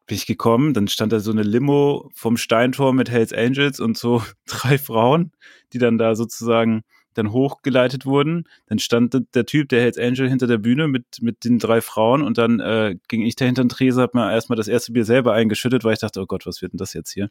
bin 0.07 0.17
ich 0.17 0.25
gekommen, 0.25 0.73
dann 0.73 0.87
stand 0.87 1.13
da 1.13 1.19
so 1.19 1.31
eine 1.31 1.43
Limo 1.43 2.09
vom 2.13 2.37
Steintor 2.37 2.93
mit 2.93 3.09
Hells 3.09 3.33
Angels 3.33 3.79
und 3.79 3.97
so 3.97 4.23
drei 4.45 4.77
Frauen, 4.77 5.31
die 5.73 5.79
dann 5.79 5.97
da 5.97 6.15
sozusagen 6.15 6.83
dann 7.13 7.31
hochgeleitet 7.31 8.05
wurden. 8.05 8.43
Dann 8.67 8.77
stand 8.77 9.17
der 9.33 9.45
Typ, 9.45 9.69
der 9.69 9.81
Hells 9.81 9.97
Angel, 9.97 10.29
hinter 10.29 10.47
der 10.47 10.57
Bühne 10.57 10.87
mit, 10.87 11.05
mit 11.21 11.43
den 11.43 11.59
drei 11.59 11.81
Frauen 11.81 12.21
und 12.21 12.37
dann 12.37 12.59
äh, 12.59 12.97
ging 13.07 13.21
ich 13.21 13.35
da 13.35 13.45
hinter 13.45 13.63
den 13.63 13.69
Tresen, 13.69 14.01
hab 14.01 14.13
mir 14.13 14.31
erstmal 14.31 14.57
das 14.57 14.67
erste 14.67 14.91
Bier 14.91 15.05
selber 15.05 15.33
eingeschüttet, 15.33 15.83
weil 15.83 15.93
ich 15.93 15.99
dachte, 15.99 16.21
oh 16.21 16.25
Gott, 16.25 16.45
was 16.45 16.61
wird 16.61 16.73
denn 16.73 16.77
das 16.77 16.93
jetzt 16.93 17.11
hier? 17.11 17.29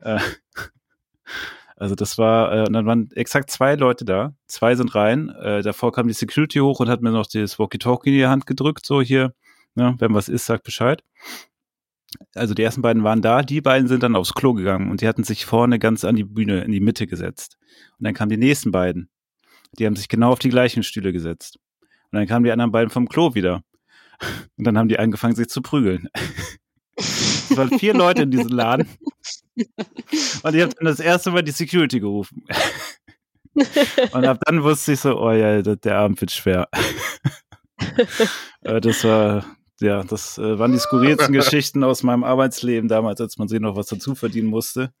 Äh, 0.00 0.18
also 1.82 1.96
das 1.96 2.16
war, 2.16 2.54
äh, 2.54 2.60
und 2.60 2.74
dann 2.74 2.86
waren 2.86 3.10
exakt 3.10 3.50
zwei 3.50 3.74
Leute 3.74 4.04
da, 4.04 4.36
zwei 4.46 4.76
sind 4.76 4.94
rein, 4.94 5.30
äh, 5.30 5.62
davor 5.62 5.90
kam 5.90 6.06
die 6.06 6.14
Security 6.14 6.60
hoch 6.60 6.78
und 6.78 6.88
hat 6.88 7.02
mir 7.02 7.10
noch 7.10 7.26
das 7.26 7.58
Walkie-Talkie 7.58 8.10
in 8.10 8.16
die 8.18 8.26
Hand 8.28 8.46
gedrückt, 8.46 8.86
so 8.86 9.02
hier, 9.02 9.34
ne, 9.74 9.96
wenn 9.98 10.14
was 10.14 10.28
ist, 10.28 10.46
sagt 10.46 10.62
Bescheid. 10.62 11.02
Also 12.36 12.54
die 12.54 12.62
ersten 12.62 12.82
beiden 12.82 13.02
waren 13.02 13.20
da, 13.20 13.42
die 13.42 13.60
beiden 13.60 13.88
sind 13.88 14.04
dann 14.04 14.14
aufs 14.14 14.32
Klo 14.32 14.52
gegangen 14.52 14.92
und 14.92 15.00
die 15.00 15.08
hatten 15.08 15.24
sich 15.24 15.44
vorne 15.44 15.80
ganz 15.80 16.04
an 16.04 16.14
die 16.14 16.22
Bühne 16.22 16.62
in 16.62 16.70
die 16.70 16.78
Mitte 16.78 17.08
gesetzt. 17.08 17.58
Und 17.98 18.04
dann 18.04 18.14
kamen 18.14 18.30
die 18.30 18.36
nächsten 18.36 18.70
beiden. 18.70 19.10
Die 19.76 19.84
haben 19.84 19.96
sich 19.96 20.08
genau 20.08 20.30
auf 20.30 20.38
die 20.38 20.50
gleichen 20.50 20.84
Stühle 20.84 21.12
gesetzt. 21.12 21.58
Und 21.80 22.18
dann 22.18 22.28
kamen 22.28 22.44
die 22.44 22.52
anderen 22.52 22.70
beiden 22.70 22.90
vom 22.90 23.08
Klo 23.08 23.34
wieder. 23.34 23.64
Und 24.56 24.68
dann 24.68 24.78
haben 24.78 24.88
die 24.88 25.00
angefangen, 25.00 25.34
sich 25.34 25.48
zu 25.48 25.62
prügeln. 25.62 26.08
Es 26.96 27.56
waren 27.58 27.78
vier 27.78 27.92
Leute 27.92 28.22
in 28.22 28.30
diesem 28.30 28.48
Laden. 28.48 28.86
Und 29.56 30.54
ich 30.54 30.62
habe 30.62 30.74
dann 30.74 30.84
das 30.86 31.00
erste 31.00 31.30
Mal 31.30 31.42
die 31.42 31.52
Security 31.52 32.00
gerufen. 32.00 32.44
Und 34.12 34.24
ab 34.24 34.38
dann 34.46 34.62
wusste 34.62 34.92
ich 34.92 35.00
so, 35.00 35.18
oh 35.20 35.32
ja, 35.32 35.60
der 35.62 35.98
Abend 35.98 36.20
wird 36.20 36.30
schwer. 36.30 36.68
Äh, 38.62 38.80
das 38.80 39.04
war, 39.04 39.44
ja, 39.80 40.04
das 40.04 40.38
äh, 40.38 40.58
waren 40.58 40.72
die 40.72 40.78
skurrilsten 40.78 41.32
Geschichten 41.32 41.82
aus 41.82 42.02
meinem 42.02 42.24
Arbeitsleben 42.24 42.88
damals, 42.88 43.20
als 43.20 43.38
man 43.38 43.48
sich 43.48 43.60
noch 43.60 43.76
was 43.76 43.86
dazu 43.86 44.14
verdienen 44.14 44.48
musste. 44.48 44.92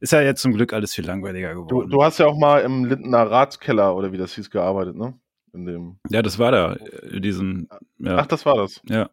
Ist 0.00 0.12
ja 0.12 0.20
jetzt 0.20 0.42
zum 0.42 0.54
Glück 0.54 0.72
alles 0.72 0.94
viel 0.94 1.06
langweiliger 1.06 1.54
geworden. 1.54 1.68
Du, 1.68 1.96
du 1.96 2.02
hast 2.02 2.18
ja 2.18 2.26
auch 2.26 2.38
mal 2.38 2.60
im 2.60 2.84
Lindener 2.84 3.30
Ratskeller 3.30 3.96
oder 3.96 4.12
wie 4.12 4.18
das 4.18 4.34
hieß 4.34 4.50
gearbeitet, 4.50 4.96
ne? 4.96 5.18
In 5.52 5.66
dem 5.66 5.98
ja, 6.08 6.22
das 6.22 6.38
war 6.38 6.52
da, 6.52 6.74
in 6.74 7.22
diesem. 7.22 7.68
Ja. 7.98 8.18
Ach, 8.18 8.26
das 8.26 8.46
war 8.46 8.56
das. 8.56 8.80
Ja. 8.84 9.10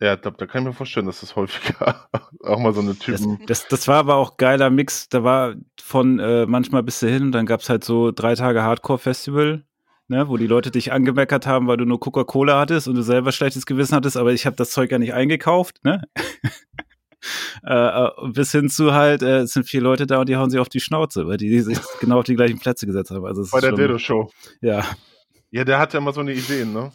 Ja, 0.00 0.16
da, 0.16 0.30
da 0.30 0.46
kann 0.46 0.62
ich 0.62 0.68
mir 0.68 0.72
vorstellen, 0.72 1.06
dass 1.06 1.20
das 1.20 1.36
häufiger 1.36 2.08
auch 2.44 2.58
mal 2.58 2.72
so 2.72 2.80
eine 2.80 2.98
Typen. 2.98 3.38
Das, 3.46 3.60
das, 3.60 3.68
das 3.68 3.88
war 3.88 3.98
aber 3.98 4.16
auch 4.16 4.38
geiler 4.38 4.70
Mix. 4.70 5.10
Da 5.10 5.24
war 5.24 5.54
von 5.80 6.18
äh, 6.18 6.46
manchmal 6.46 6.82
bis 6.82 7.00
dahin 7.00 7.24
und 7.24 7.32
dann 7.32 7.44
gab's 7.44 7.68
halt 7.68 7.84
so 7.84 8.10
drei 8.10 8.34
Tage 8.34 8.62
Hardcore-Festival, 8.62 9.64
ne, 10.08 10.28
wo 10.28 10.38
die 10.38 10.46
Leute 10.46 10.70
dich 10.70 10.92
angemeckert 10.92 11.46
haben, 11.46 11.66
weil 11.66 11.76
du 11.76 11.84
nur 11.84 12.00
Coca-Cola 12.00 12.58
hattest 12.58 12.88
und 12.88 12.94
du 12.94 13.02
selber 13.02 13.30
schlechtes 13.30 13.66
Gewissen 13.66 13.94
hattest, 13.94 14.16
aber 14.16 14.32
ich 14.32 14.46
habe 14.46 14.56
das 14.56 14.70
Zeug 14.70 14.90
ja 14.90 14.98
nicht 14.98 15.12
eingekauft, 15.12 15.84
ne? 15.84 16.02
äh, 17.66 17.74
äh 17.74 18.10
bis 18.32 18.52
hin 18.52 18.70
zu 18.70 18.94
halt, 18.94 19.20
äh, 19.22 19.40
es 19.40 19.52
sind 19.52 19.68
vier 19.68 19.82
Leute 19.82 20.06
da 20.06 20.20
und 20.20 20.30
die 20.30 20.36
hauen 20.36 20.48
sich 20.48 20.60
auf 20.60 20.70
die 20.70 20.80
Schnauze, 20.80 21.26
weil 21.26 21.36
die, 21.36 21.50
die 21.50 21.60
sich 21.60 21.78
genau 22.00 22.20
auf 22.20 22.24
die 22.24 22.36
gleichen 22.36 22.58
Plätze 22.58 22.86
gesetzt 22.86 23.10
haben. 23.10 23.26
Also 23.26 23.44
Bei 23.52 23.60
der 23.60 23.72
Dildo-Show. 23.72 24.30
Ja. 24.62 24.82
Ja, 25.50 25.64
der 25.64 25.78
hat 25.78 25.92
ja 25.92 25.98
immer 25.98 26.14
so 26.14 26.20
eine 26.20 26.32
Idee, 26.32 26.64
ne? 26.64 26.90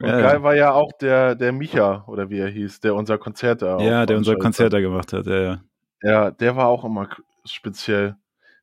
Und 0.00 0.08
ja, 0.08 0.20
geil 0.20 0.42
war 0.42 0.54
ja 0.54 0.72
auch 0.72 0.92
der, 1.00 1.34
der 1.34 1.52
Micha, 1.52 2.04
oder 2.06 2.28
wie 2.28 2.38
er 2.38 2.48
hieß, 2.48 2.80
der 2.80 2.94
unser 2.94 3.18
Konzert 3.18 3.62
da 3.62 3.78
Ja, 3.78 4.04
der 4.06 4.16
unser 4.18 4.36
Konzert 4.36 4.72
da 4.72 4.80
gemacht 4.80 5.12
hat, 5.12 5.26
ja, 5.26 5.38
ja. 5.40 5.60
Ja, 6.02 6.30
der 6.30 6.56
war 6.56 6.66
auch 6.66 6.84
immer 6.84 7.08
speziell. 7.44 8.16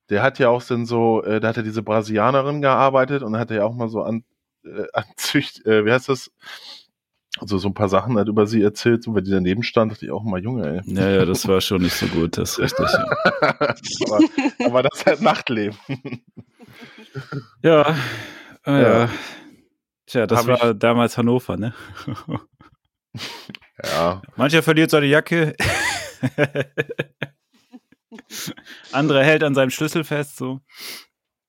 Der 0.10 0.22
hat 0.22 0.38
ja 0.38 0.50
auch 0.50 0.64
dann 0.64 0.86
so, 0.86 1.24
äh, 1.24 1.40
da 1.40 1.48
hat 1.50 1.58
er 1.58 1.64
diese 1.64 1.82
Brasilianerin 1.82 2.62
gearbeitet 2.62 3.24
und 3.24 3.38
hat 3.38 3.50
er 3.52 3.58
ja 3.58 3.66
auch 3.66 3.74
mal 3.74 3.90
so 3.90 4.04
an, 4.04 4.24
äh, 4.64 4.86
anzücht, 4.94 5.66
äh, 5.66 5.86
wie 5.86 5.92
heißt 5.92 6.10
das? 6.10 6.32
Also 7.40 7.58
so 7.58 7.70
ein 7.70 7.74
paar 7.74 7.90
Sachen 7.90 8.20
hat 8.20 8.28
über 8.28 8.46
sie 8.46 8.62
erzählt, 8.62 9.02
so 9.04 9.16
weil 9.16 9.24
die 9.24 9.32
daneben 9.32 9.64
stand, 9.64 9.92
dachte 9.92 10.06
ich 10.06 10.12
auch 10.12 10.24
mal, 10.24 10.40
Junge, 10.40 10.84
ey. 10.86 10.94
Ja, 10.94 11.10
ja, 11.10 11.26
das 11.26 11.48
war 11.48 11.62
schon 11.62 11.82
nicht 11.82 11.96
so 11.96 12.06
gut, 12.14 12.38
das 12.38 12.60
ist 12.60 12.60
richtig. 12.60 12.88
Ja. 12.94 13.56
aber, 14.06 14.20
aber 14.66 14.84
das 14.84 15.00
ist 15.00 15.06
halt 15.08 15.22
Nachtleben. 15.22 15.78
ja, 17.64 17.96
Ah, 18.66 18.80
ja. 18.80 19.10
Tja, 20.06 20.28
das 20.28 20.48
war 20.48 20.72
ich... 20.72 20.80
damals 20.80 21.18
Hannover, 21.18 21.58
ne? 21.58 21.74
ja. 23.84 24.22
Mancher 24.36 24.64
verliert 24.64 24.90
seine 24.90 25.06
Jacke. 25.06 25.56
Andere 28.92 29.24
hält 29.24 29.44
an 29.44 29.56
seinem 29.56 29.70
Schlüssel 29.70 30.04
fest, 30.04 30.38
so. 30.38 30.60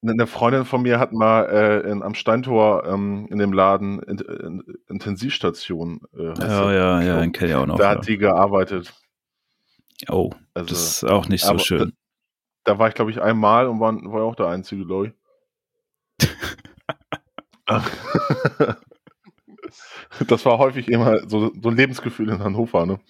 Eine 0.07 0.27
Freundin 0.27 0.67
von 0.67 0.83
mir 0.83 0.99
hat 0.99 1.13
mal 1.13 1.45
äh, 1.47 1.91
in, 1.91 2.03
am 2.03 2.15
Steintor 2.15 2.85
ähm, 2.87 3.27
in 3.31 3.39
dem 3.39 3.55
Laden 3.55 4.03
in, 4.03 4.19
in, 4.19 4.63
Intensivstation. 4.89 6.03
Äh, 6.15 6.35
ja, 6.39 6.73
ja, 6.73 7.03
ja, 7.03 7.21
den 7.21 7.33
kenne 7.33 7.51
ich 7.51 7.57
auch 7.57 7.65
noch. 7.67 7.79
Da 7.79 7.85
ja. 7.85 7.91
hat 7.99 8.07
die 8.07 8.19
gearbeitet. 8.19 8.93
Oh, 10.11 10.31
also, 10.53 10.69
das 10.69 11.03
ist 11.03 11.05
auch 11.05 11.29
nicht 11.29 11.43
so 11.45 11.59
schön. 11.59 11.95
Da, 12.65 12.75
da, 12.75 12.79
war 12.79 12.89
ich, 12.89 12.95
glaube 12.95 13.13
ich, 13.13 13.23
einmal 13.23 13.67
und 13.67 13.81
war, 13.81 13.95
war 13.95 14.25
auch 14.25 14.37
der 14.37 14.49
Einzige, 14.49 14.85
glaube 14.85 15.15
ich. 16.21 16.29
das 20.29 20.45
war 20.45 20.59
häufig 20.59 20.89
immer 20.89 21.29
so, 21.29 21.53
so 21.61 21.69
ein 21.69 21.77
Lebensgefühl 21.77 22.29
in 22.31 22.39
Hannover, 22.41 22.87
ne? 22.87 23.01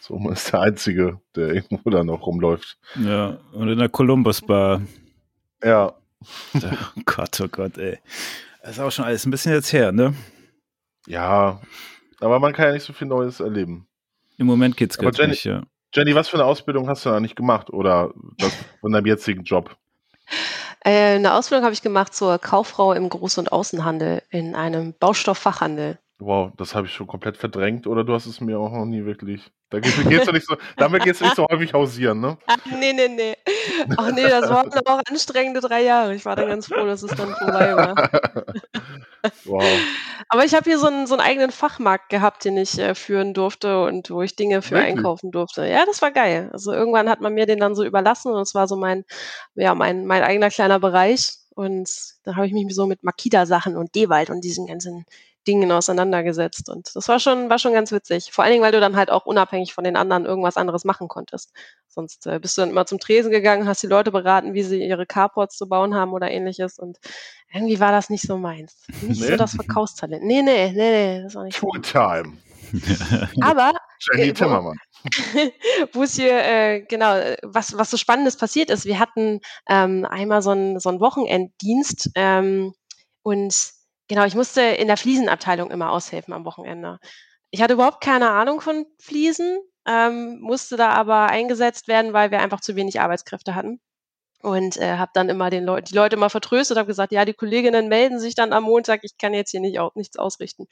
So, 0.00 0.18
man 0.18 0.32
ist 0.32 0.52
der 0.52 0.60
Einzige, 0.62 1.20
der 1.36 1.52
irgendwo 1.52 1.90
da 1.90 2.02
noch 2.02 2.26
rumläuft. 2.26 2.78
Ja, 2.96 3.38
und 3.52 3.68
in 3.68 3.78
der 3.78 3.90
Columbus 3.90 4.40
Bar. 4.40 4.82
Ja. 5.62 5.94
Oh 6.54 7.02
Gott, 7.04 7.40
oh 7.40 7.46
Gott, 7.46 7.78
ey. 7.78 7.98
Das 8.62 8.72
ist 8.72 8.80
auch 8.80 8.90
schon 8.90 9.04
alles 9.04 9.24
ein 9.24 9.30
bisschen 9.30 9.52
jetzt 9.52 9.72
her, 9.72 9.92
ne? 9.92 10.14
Ja, 11.06 11.60
aber 12.20 12.40
man 12.40 12.52
kann 12.52 12.66
ja 12.66 12.72
nicht 12.72 12.82
so 12.82 12.92
viel 12.92 13.06
Neues 13.06 13.38
erleben. 13.38 13.86
Im 14.36 14.46
Moment 14.46 14.76
geht's 14.76 14.98
gar 14.98 15.12
nicht, 15.26 15.44
ja. 15.44 15.62
Jenny, 15.94 16.14
was 16.14 16.28
für 16.28 16.36
eine 16.36 16.44
Ausbildung 16.44 16.88
hast 16.88 17.06
du 17.06 17.10
da 17.10 17.20
nicht 17.20 17.36
gemacht 17.36 17.70
oder 17.70 18.12
das 18.36 18.52
von 18.80 18.92
deinem 18.92 19.06
jetzigen 19.06 19.44
Job? 19.44 19.76
Äh, 20.84 21.16
eine 21.16 21.34
Ausbildung 21.34 21.64
habe 21.64 21.74
ich 21.74 21.82
gemacht 21.82 22.14
zur 22.14 22.38
Kauffrau 22.38 22.92
im 22.92 23.08
Groß- 23.08 23.38
und 23.38 23.52
Außenhandel 23.52 24.22
in 24.30 24.54
einem 24.54 24.94
Baustofffachhandel. 24.98 25.98
Wow, 26.20 26.52
das 26.56 26.74
habe 26.74 26.86
ich 26.86 26.92
schon 26.92 27.06
komplett 27.06 27.36
verdrängt 27.36 27.86
oder 27.86 28.02
du 28.02 28.12
hast 28.12 28.26
es 28.26 28.40
mir 28.40 28.58
auch 28.58 28.72
noch 28.72 28.84
nie 28.84 29.04
wirklich 29.04 29.52
da 29.70 29.80
gehst, 29.80 30.02
gehst 30.08 30.26
du 30.26 30.32
nicht 30.32 30.46
so, 30.46 30.56
damit 30.76 31.04
gehst 31.04 31.20
du 31.20 31.24
nicht 31.24 31.36
so 31.36 31.46
häufig 31.48 31.74
hausieren, 31.74 32.20
ne? 32.20 32.38
Ach, 32.46 32.56
nee, 32.64 32.92
nee, 32.92 33.08
nee. 33.08 33.36
Ach 33.98 34.10
nee, 34.12 34.22
das 34.22 34.48
waren 34.48 34.70
dann 34.70 34.86
auch 34.86 35.00
anstrengende 35.08 35.60
drei 35.60 35.82
Jahre. 35.82 36.14
Ich 36.14 36.24
war 36.24 36.36
dann 36.36 36.48
ganz 36.48 36.66
froh, 36.66 36.86
dass 36.86 37.02
es 37.02 37.14
dann 37.14 37.34
vorbei 37.34 37.76
war. 37.76 37.94
Wow. 39.44 39.64
Aber 40.28 40.44
ich 40.44 40.54
habe 40.54 40.64
hier 40.64 40.78
so 40.78 40.86
einen, 40.86 41.06
so 41.06 41.14
einen 41.14 41.26
eigenen 41.26 41.50
Fachmarkt 41.50 42.08
gehabt, 42.08 42.44
den 42.44 42.56
ich 42.56 42.78
äh, 42.78 42.94
führen 42.94 43.34
durfte 43.34 43.82
und 43.82 44.10
wo 44.10 44.22
ich 44.22 44.36
Dinge 44.36 44.62
für 44.62 44.76
Wirklich? 44.76 44.96
einkaufen 44.96 45.32
durfte. 45.32 45.66
Ja, 45.66 45.84
das 45.86 46.00
war 46.02 46.12
geil. 46.12 46.50
Also 46.52 46.72
irgendwann 46.72 47.08
hat 47.08 47.20
man 47.20 47.34
mir 47.34 47.44
den 47.44 47.58
dann 47.58 47.74
so 47.74 47.84
überlassen 47.84 48.32
und 48.32 48.40
es 48.40 48.54
war 48.54 48.68
so 48.68 48.76
mein, 48.76 49.04
ja, 49.54 49.74
mein, 49.74 50.06
mein 50.06 50.22
eigener 50.22 50.50
kleiner 50.50 50.78
Bereich. 50.78 51.38
Und 51.58 52.14
da 52.22 52.36
habe 52.36 52.46
ich 52.46 52.52
mich 52.52 52.72
so 52.72 52.86
mit 52.86 53.02
Makida-Sachen 53.02 53.76
und 53.76 53.96
Dewald 53.96 54.30
und 54.30 54.44
diesen 54.44 54.68
ganzen 54.68 55.04
Dingen 55.44 55.72
auseinandergesetzt. 55.72 56.68
Und 56.68 56.94
das 56.94 57.08
war 57.08 57.18
schon, 57.18 57.50
war 57.50 57.58
schon 57.58 57.72
ganz 57.72 57.90
witzig. 57.90 58.30
Vor 58.30 58.44
allen 58.44 58.52
Dingen, 58.52 58.62
weil 58.62 58.70
du 58.70 58.78
dann 58.78 58.94
halt 58.94 59.10
auch 59.10 59.26
unabhängig 59.26 59.74
von 59.74 59.82
den 59.82 59.96
anderen 59.96 60.24
irgendwas 60.24 60.56
anderes 60.56 60.84
machen 60.84 61.08
konntest. 61.08 61.52
Sonst 61.88 62.28
äh, 62.28 62.38
bist 62.38 62.56
du 62.56 62.62
dann 62.62 62.70
immer 62.70 62.86
zum 62.86 63.00
Tresen 63.00 63.32
gegangen, 63.32 63.66
hast 63.66 63.82
die 63.82 63.88
Leute 63.88 64.12
beraten, 64.12 64.54
wie 64.54 64.62
sie 64.62 64.86
ihre 64.86 65.04
Carports 65.04 65.56
zu 65.56 65.68
bauen 65.68 65.96
haben 65.96 66.12
oder 66.12 66.30
ähnliches. 66.30 66.78
Und 66.78 66.98
irgendwie 67.52 67.80
war 67.80 67.90
das 67.90 68.08
nicht 68.08 68.22
so 68.22 68.38
meins. 68.38 68.86
Nicht 69.02 69.20
nee. 69.20 69.26
so 69.26 69.36
das 69.36 69.56
Verkaufstalent. 69.56 70.22
Nee, 70.22 70.42
nee, 70.42 70.70
nee, 70.70 71.16
nee, 71.16 71.22
das 71.24 71.34
war 71.34 71.42
nicht 71.42 71.58
Fulltime. 71.58 72.38
Aber 73.40 73.72
Jenny 74.00 74.30
äh, 74.30 74.32
Timmermann. 74.32 74.76
wo 75.92 76.02
es 76.02 76.16
hier, 76.16 76.42
äh, 76.44 76.80
genau, 76.82 77.14
was, 77.42 77.76
was 77.76 77.90
so 77.90 77.96
Spannendes 77.96 78.36
passiert 78.36 78.70
ist. 78.70 78.84
Wir 78.84 78.98
hatten 78.98 79.40
ähm, 79.68 80.04
einmal 80.04 80.42
so 80.42 80.50
einen 80.50 80.80
so 80.80 80.88
einen 80.88 81.00
Wochenenddienst 81.00 82.10
ähm, 82.16 82.72
und 83.22 83.78
Genau, 84.08 84.24
ich 84.24 84.34
musste 84.34 84.62
in 84.62 84.88
der 84.88 84.96
Fliesenabteilung 84.96 85.70
immer 85.70 85.92
aushelfen 85.92 86.32
am 86.32 86.46
Wochenende. 86.46 86.98
Ich 87.50 87.62
hatte 87.62 87.74
überhaupt 87.74 88.02
keine 88.02 88.30
Ahnung 88.30 88.60
von 88.60 88.86
Fliesen, 88.98 89.58
ähm, 89.86 90.40
musste 90.40 90.76
da 90.76 90.90
aber 90.90 91.26
eingesetzt 91.26 91.88
werden, 91.88 92.14
weil 92.14 92.30
wir 92.30 92.40
einfach 92.40 92.60
zu 92.60 92.74
wenig 92.74 93.00
Arbeitskräfte 93.00 93.54
hatten. 93.54 93.80
Und 94.40 94.76
äh, 94.78 94.96
habe 94.96 95.10
dann 95.14 95.28
immer 95.28 95.50
den 95.50 95.64
Leut 95.64 95.90
die 95.90 95.94
Leute 95.94 96.16
mal 96.16 96.28
vertröstet, 96.30 96.78
habe 96.78 96.86
gesagt, 96.86 97.12
ja, 97.12 97.24
die 97.24 97.34
Kolleginnen 97.34 97.88
melden 97.88 98.20
sich 98.20 98.34
dann 98.36 98.52
am 98.52 98.64
Montag, 98.64 99.00
ich 99.02 99.18
kann 99.18 99.34
jetzt 99.34 99.50
hier 99.50 99.60
nicht 99.60 99.80
auch 99.80 99.94
nichts 99.96 100.18
ausrichten. 100.18 100.66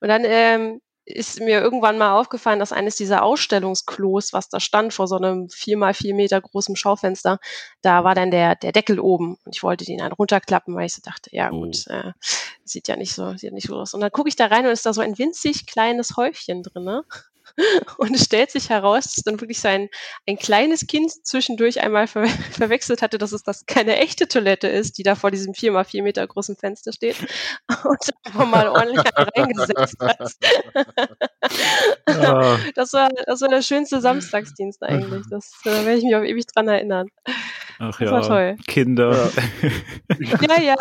Und 0.00 0.08
dann 0.08 0.22
ähm, 0.24 0.80
ist 1.10 1.40
mir 1.40 1.60
irgendwann 1.60 1.98
mal 1.98 2.18
aufgefallen, 2.18 2.58
dass 2.58 2.72
eines 2.72 2.96
dieser 2.96 3.22
Ausstellungsklos, 3.22 4.32
was 4.32 4.48
da 4.48 4.60
stand 4.60 4.92
vor 4.92 5.06
so 5.06 5.16
einem 5.16 5.48
vier 5.48 5.76
mal 5.76 5.94
vier 5.94 6.14
Meter 6.14 6.40
großen 6.40 6.76
Schaufenster, 6.76 7.38
da 7.82 8.04
war 8.04 8.14
dann 8.14 8.30
der, 8.30 8.54
der 8.56 8.72
Deckel 8.72 9.00
oben 9.00 9.36
und 9.44 9.54
ich 9.54 9.62
wollte 9.62 9.84
den 9.84 9.98
dann 9.98 10.12
runterklappen, 10.12 10.74
weil 10.74 10.86
ich 10.86 10.94
so 10.94 11.02
dachte, 11.04 11.30
ja 11.32 11.50
oh. 11.50 11.60
gut, 11.60 11.86
äh, 11.88 12.12
sieht 12.64 12.88
ja 12.88 12.96
nicht 12.96 13.12
so, 13.12 13.36
sieht 13.36 13.52
nicht 13.52 13.68
so 13.68 13.76
aus. 13.76 13.94
Und 13.94 14.00
dann 14.00 14.10
gucke 14.10 14.28
ich 14.28 14.36
da 14.36 14.46
rein 14.46 14.64
und 14.64 14.72
ist 14.72 14.86
da 14.86 14.92
so 14.92 15.00
ein 15.00 15.18
winzig 15.18 15.66
kleines 15.66 16.16
Häufchen 16.16 16.62
drin. 16.62 16.84
Ne? 16.84 17.04
Und 17.98 18.14
es 18.14 18.24
stellt 18.24 18.50
sich 18.50 18.70
heraus, 18.70 19.04
dass 19.14 19.24
dann 19.24 19.40
wirklich 19.40 19.60
so 19.60 19.68
ein, 19.68 19.88
ein 20.26 20.36
kleines 20.36 20.86
Kind 20.86 21.10
zwischendurch 21.24 21.80
einmal 21.80 22.06
ver 22.06 22.26
verwechselt 22.52 23.02
hatte, 23.02 23.18
dass 23.18 23.32
es 23.32 23.42
das 23.42 23.66
keine 23.66 23.96
echte 23.96 24.28
Toilette 24.28 24.68
ist, 24.68 24.98
die 24.98 25.02
da 25.02 25.14
vor 25.14 25.30
diesem 25.30 25.54
vier 25.54 25.72
mal 25.72 25.84
vier 25.84 26.02
Meter 26.02 26.26
großen 26.26 26.56
Fenster 26.56 26.92
steht 26.92 27.16
und 27.84 28.10
einfach 28.24 28.46
mal 28.46 28.68
ordentlich 28.68 29.04
reingesetzt 29.36 29.96
hat. 30.00 30.32
Ja. 32.08 32.58
Das, 32.74 32.92
war, 32.92 33.08
das 33.26 33.40
war 33.40 33.48
der 33.48 33.62
schönste 33.62 34.00
Samstagsdienst 34.00 34.82
eigentlich. 34.82 35.24
Das, 35.30 35.52
da 35.64 35.84
werde 35.84 35.98
ich 35.98 36.04
mich 36.04 36.14
auch 36.14 36.22
ewig 36.22 36.46
dran 36.46 36.68
erinnern. 36.68 37.08
Ach 37.78 37.98
das 37.98 38.00
ja, 38.00 38.10
war 38.10 38.22
toll. 38.22 38.56
Kinder. 38.66 39.30
Ja, 40.18 40.60
ja. 40.60 40.76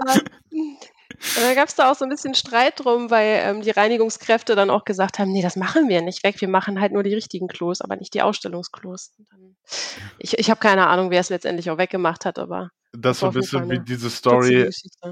Da 1.36 1.53
gab 1.53 1.67
es 1.67 1.76
da 1.76 1.91
auch 1.91 1.95
so 1.95 2.05
ein 2.05 2.09
bisschen 2.09 2.34
Streit 2.34 2.84
drum, 2.84 3.09
weil 3.09 3.41
ähm, 3.43 3.61
die 3.61 3.72
Reinigungskräfte 3.72 4.55
dann 4.55 4.70
auch 4.70 4.86
gesagt 4.86 5.20
haben, 5.20 5.32
nee, 5.32 5.41
das 5.41 5.55
machen 5.55 5.89
wir 5.89 6.01
nicht 6.01 6.24
weg, 6.24 6.39
wir 6.39 6.47
machen 6.47 6.80
halt 6.80 6.93
nur 6.93 7.03
die 7.03 7.13
richtigen 7.13 7.47
Klos, 7.47 7.82
aber 7.82 7.95
nicht 7.95 8.13
die 8.13 8.22
Ausstellungsklos. 8.22 9.13
Ich 10.17 10.38
ich 10.38 10.49
habe 10.49 10.59
keine 10.59 10.88
Ahnung, 10.88 11.11
wer 11.11 11.20
es 11.20 11.30
letztendlich 11.30 11.70
auch 11.70 11.78
weggemacht 11.78 12.26
hat, 12.26 12.39
aber 12.39 12.72
das 12.93 13.17
ist 13.17 13.20
so 13.20 13.28
ein 13.28 13.34
bisschen 13.34 13.70
wie 13.70 13.80
diese 13.80 14.09
Story 14.09 14.70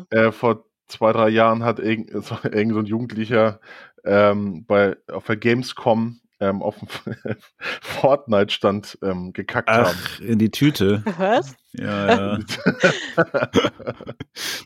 äh, 0.10 0.32
vor 0.32 0.66
zwei, 0.88 1.12
drei 1.12 1.30
Jahren 1.30 1.64
hat 1.64 1.80
irgend 1.80 2.12
so, 2.26 2.38
irgend 2.44 2.74
so 2.74 2.80
ein 2.80 2.86
Jugendlicher 2.86 3.60
ähm, 4.04 4.66
bei 4.66 4.98
auf 5.12 5.26
der 5.26 5.38
Gamescom 5.38 6.20
ähm, 6.40 6.62
auf 6.62 6.76
dem 6.78 6.88
Fortnite-Stand 7.82 9.00
ähm, 9.02 9.34
gekackt 9.34 9.70
Ach, 9.70 9.88
haben. 9.88 10.26
in 10.26 10.40
die 10.40 10.52
Tüte. 10.52 11.04
Was? 11.18 11.56
Ja, 11.74 12.08
ja. 12.38 12.38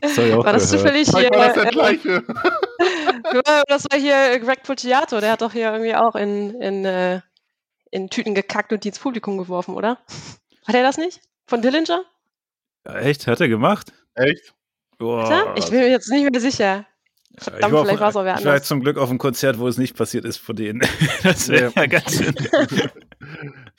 das 0.00 0.18
war 0.18 0.52
das 0.52 0.70
zufällig 0.70 1.08
hier? 1.08 1.30
War 1.30 1.48
das 1.48 1.54
der 1.54 1.66
gleiche? 1.66 2.22
das 3.68 3.84
war 3.90 3.98
hier 3.98 4.38
Greg 4.40 4.62
Pucciato, 4.62 5.20
der 5.20 5.32
hat 5.32 5.42
doch 5.42 5.52
hier 5.52 5.72
irgendwie 5.72 5.94
auch 5.94 6.14
in, 6.14 6.60
in, 6.60 6.84
äh, 6.84 7.20
in 7.90 8.10
Tüten 8.10 8.34
gekackt 8.34 8.72
und 8.72 8.84
die 8.84 8.88
ins 8.88 8.98
Publikum 8.98 9.38
geworfen, 9.38 9.74
oder? 9.74 9.98
Hat 10.66 10.74
er 10.74 10.82
das 10.82 10.98
nicht? 10.98 11.20
Von 11.46 11.62
Dillinger? 11.62 12.04
Ja, 12.86 12.98
echt? 12.98 13.26
Hat 13.26 13.40
er 13.40 13.48
gemacht? 13.48 13.92
Echt? 14.14 14.54
Boah. 14.98 15.54
Ich 15.56 15.70
bin 15.70 15.80
mir 15.80 15.90
jetzt 15.90 16.10
nicht 16.10 16.30
mehr 16.30 16.40
sicher. 16.40 16.86
Verdammt, 17.38 17.86
vielleicht 17.86 18.00
war 18.00 18.08
es 18.10 18.16
auch 18.16 18.24
wer 18.24 18.32
anders. 18.32 18.42
Vielleicht 18.42 18.64
zum 18.66 18.80
Glück 18.80 18.98
auf 18.98 19.08
einem 19.08 19.18
Konzert, 19.18 19.58
wo 19.58 19.66
es 19.66 19.78
nicht 19.78 19.96
passiert 19.96 20.24
ist 20.24 20.38
von 20.38 20.54
denen. 20.54 20.80
das 21.22 21.48
wäre 21.48 21.72
ja 21.74 21.86
ganz 21.86 22.16
schön. 22.16 22.34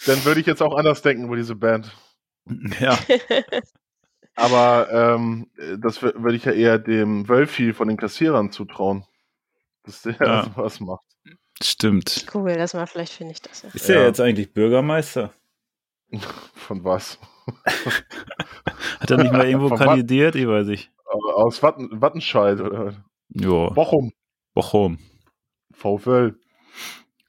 Dann 0.05 0.25
würde 0.25 0.39
ich 0.39 0.47
jetzt 0.47 0.61
auch 0.61 0.75
anders 0.75 1.01
denken 1.01 1.25
über 1.25 1.35
diese 1.35 1.55
Band. 1.55 1.95
Ja. 2.79 2.97
Aber 4.35 4.87
ähm, 4.91 5.47
das 5.77 6.01
würde 6.01 6.35
ich 6.35 6.45
ja 6.45 6.51
eher 6.51 6.79
dem 6.79 7.29
Wölfi 7.29 7.73
von 7.73 7.87
den 7.87 7.97
Kassierern 7.97 8.51
zutrauen, 8.51 9.05
dass 9.83 10.01
der 10.01 10.15
ja. 10.19 10.43
sowas 10.45 10.79
macht. 10.79 11.05
Stimmt. 11.61 12.25
Cool, 12.33 12.55
das 12.55 12.73
mal 12.73 12.87
vielleicht 12.87 13.13
finde 13.13 13.33
ich 13.33 13.41
das 13.43 13.61
ja. 13.61 13.69
Ist 13.71 13.87
der 13.87 14.01
ja. 14.01 14.07
jetzt 14.07 14.19
eigentlich 14.19 14.51
Bürgermeister? 14.51 15.31
Von 16.55 16.83
was? 16.83 17.19
Hat 18.99 19.11
er 19.11 19.17
nicht 19.17 19.31
mal 19.31 19.47
irgendwo 19.47 19.69
Von 19.69 19.77
kandidiert? 19.77 20.35
Ich 20.35 20.47
weiß 20.47 20.65
nicht. 20.65 20.91
Aus 21.05 21.61
Watten, 21.61 22.01
Wattenscheid 22.01 22.59
oder? 22.59 22.95
Ja. 23.33 23.69
Bochum. 23.69 24.11
Bochum. 24.53 24.99
VfL. 25.71 26.35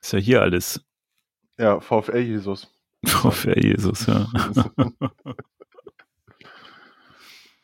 Ist 0.01 0.13
ja 0.13 0.19
hier 0.19 0.43
alles. 0.43 0.85
Ja, 1.59 1.81
VfL 1.81 2.19
Jesus. 2.19 2.71
VfL 3.07 3.59
Jesus, 3.65 4.07
ja. 4.07 4.27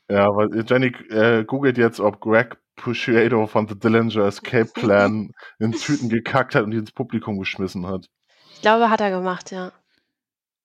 ja, 0.08 0.28
weil 0.28 0.64
Jenny 0.66 0.94
äh, 1.10 1.44
googelt 1.44 1.76
jetzt, 1.78 2.00
ob 2.00 2.20
Greg 2.20 2.56
Pusciato 2.76 3.46
von 3.46 3.68
The 3.68 3.78
Dillinger 3.78 4.26
Escape 4.26 4.70
Plan 4.72 5.32
in 5.58 5.72
Tüten 5.72 6.08
gekackt 6.08 6.54
hat 6.54 6.64
und 6.64 6.70
die 6.70 6.78
ins 6.78 6.92
Publikum 6.92 7.38
geschmissen 7.38 7.86
hat. 7.86 8.08
Ich 8.54 8.62
glaube, 8.62 8.88
hat 8.90 9.00
er 9.00 9.10
gemacht, 9.10 9.50
ja. 9.50 9.72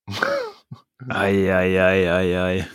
Eieieiei. 1.10 2.68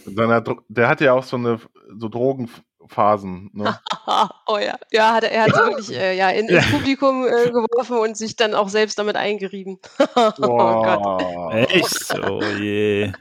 Der 0.68 0.88
hat 0.88 1.00
ja 1.00 1.12
auch 1.14 1.24
so 1.24 1.36
eine 1.36 1.58
so 1.96 2.08
Drogen 2.08 2.50
Phasen. 2.88 3.50
Ne? 3.52 3.78
oh 4.46 4.58
ja, 4.58 4.78
ja, 4.90 5.14
hat 5.14 5.24
er, 5.24 5.42
hat 5.44 5.52
wirklich 5.54 5.90
äh, 5.96 6.16
ja, 6.16 6.30
in, 6.30 6.48
ins 6.48 6.70
Publikum 6.70 7.26
äh, 7.26 7.50
geworfen 7.50 7.98
und 7.98 8.16
sich 8.16 8.36
dann 8.36 8.54
auch 8.54 8.68
selbst 8.68 8.98
damit 8.98 9.16
eingerieben. 9.16 9.78
oh 10.16 10.82
Gott. 10.82 11.52
Echt? 11.70 12.14
Oh 12.28 12.42
je. 12.42 13.12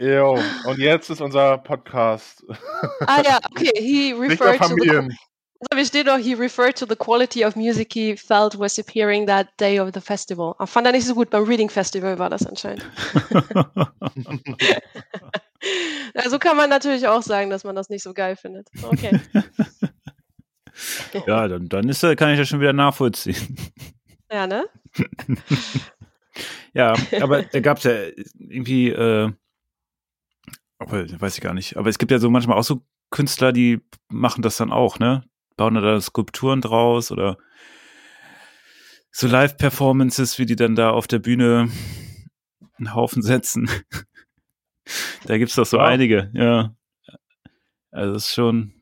Jo, 0.00 0.38
und 0.64 0.78
jetzt 0.78 1.10
ist 1.10 1.20
unser 1.20 1.58
Podcast. 1.58 2.44
ah 3.06 3.20
ja, 3.24 3.38
okay. 3.50 3.72
He 3.74 4.12
referred 4.12 4.60
to 4.60 4.76
the, 4.76 5.08
So, 5.60 5.76
wie 5.76 5.84
steht 5.84 6.06
noch, 6.06 6.18
he 6.18 6.34
referred 6.34 6.76
to 6.76 6.86
the 6.86 6.94
quality 6.94 7.44
of 7.44 7.56
music 7.56 7.92
he 7.92 8.16
felt 8.16 8.56
was 8.60 8.78
appearing 8.78 9.26
that 9.26 9.48
day 9.58 9.80
of 9.80 9.90
the 9.92 10.00
festival. 10.00 10.54
Ah, 10.60 10.66
fand 10.66 10.86
er 10.86 10.92
nicht 10.92 11.04
so 11.04 11.14
gut, 11.14 11.30
beim 11.30 11.42
Reading 11.44 11.68
Festival 11.68 12.16
war 12.16 12.30
das 12.30 12.46
anscheinend. 12.46 12.86
Also 16.14 16.38
kann 16.38 16.56
man 16.56 16.70
natürlich 16.70 17.06
auch 17.06 17.22
sagen, 17.22 17.50
dass 17.50 17.64
man 17.64 17.76
das 17.76 17.88
nicht 17.88 18.02
so 18.02 18.14
geil 18.14 18.36
findet. 18.36 18.68
Okay. 18.82 19.20
ja, 21.26 21.48
dann, 21.48 21.68
dann 21.68 21.88
ist, 21.88 22.00
kann 22.16 22.30
ich 22.30 22.38
das 22.38 22.48
schon 22.48 22.60
wieder 22.60 22.72
nachvollziehen. 22.72 23.56
Ja, 24.30 24.46
ne? 24.46 24.66
ja, 26.74 26.94
aber 27.20 27.42
da 27.42 27.60
gab 27.60 27.78
es 27.78 27.84
ja 27.84 27.92
irgendwie, 28.38 28.90
äh, 28.90 29.32
weiß 30.78 31.36
ich 31.36 31.40
gar 31.40 31.54
nicht, 31.54 31.76
aber 31.76 31.88
es 31.88 31.98
gibt 31.98 32.10
ja 32.10 32.18
so 32.18 32.30
manchmal 32.30 32.58
auch 32.58 32.64
so 32.64 32.82
Künstler, 33.10 33.52
die 33.52 33.80
machen 34.08 34.42
das 34.42 34.58
dann 34.58 34.70
auch, 34.70 34.98
ne? 34.98 35.24
Bauen 35.56 35.74
da 35.74 36.00
Skulpturen 36.00 36.60
draus 36.60 37.10
oder 37.10 37.38
so 39.10 39.26
Live-Performances, 39.26 40.38
wie 40.38 40.46
die 40.46 40.56
dann 40.56 40.76
da 40.76 40.90
auf 40.90 41.06
der 41.06 41.18
Bühne 41.18 41.70
einen 42.76 42.94
Haufen 42.94 43.22
setzen. 43.22 43.68
Da 45.24 45.38
gibt's 45.38 45.54
doch 45.54 45.66
so 45.66 45.78
ja. 45.78 45.84
einige, 45.84 46.30
ja. 46.32 46.74
Also 47.90 48.14
das 48.14 48.26
ist 48.26 48.34
schon. 48.34 48.72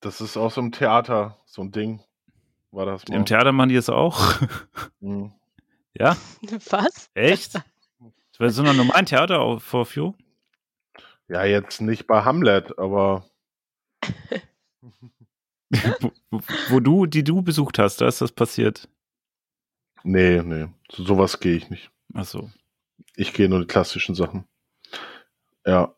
Das 0.00 0.20
ist 0.20 0.36
auch 0.36 0.50
so 0.50 0.60
im 0.60 0.72
Theater 0.72 1.38
so 1.44 1.62
ein 1.62 1.72
Ding. 1.72 2.00
War 2.70 2.86
das 2.86 3.06
mal. 3.08 3.16
Im 3.16 3.24
Theater 3.24 3.52
machen 3.52 3.70
die 3.70 3.76
es 3.76 3.88
auch. 3.88 4.40
Mhm. 5.00 5.32
Ja? 5.98 6.14
Was? 6.70 7.10
Echt? 7.14 7.54
Das 8.38 8.40
war 8.40 8.50
so 8.50 8.62
ein 8.64 8.76
normalen 8.76 9.06
Theater 9.06 9.58
vor 9.60 9.86
Few? 9.86 10.12
Ja, 11.26 11.44
jetzt 11.44 11.80
nicht 11.80 12.06
bei 12.06 12.22
Hamlet, 12.22 12.78
aber. 12.78 13.24
wo, 15.70 16.12
wo, 16.30 16.42
wo, 16.68 16.80
du, 16.80 17.06
die 17.06 17.24
du 17.24 17.40
besucht 17.40 17.78
hast, 17.78 18.02
da 18.02 18.08
ist 18.08 18.20
das 18.20 18.32
passiert. 18.32 18.90
Nee, 20.04 20.42
nee. 20.42 20.68
Zu 20.90 21.04
sowas 21.04 21.40
gehe 21.40 21.56
ich 21.56 21.70
nicht. 21.70 21.90
Ach 22.12 22.26
so. 22.26 22.50
Ich 23.14 23.32
gehe 23.32 23.48
nur 23.48 23.60
die 23.60 23.66
klassischen 23.66 24.14
Sachen. 24.14 24.46
Ja. 25.64 25.94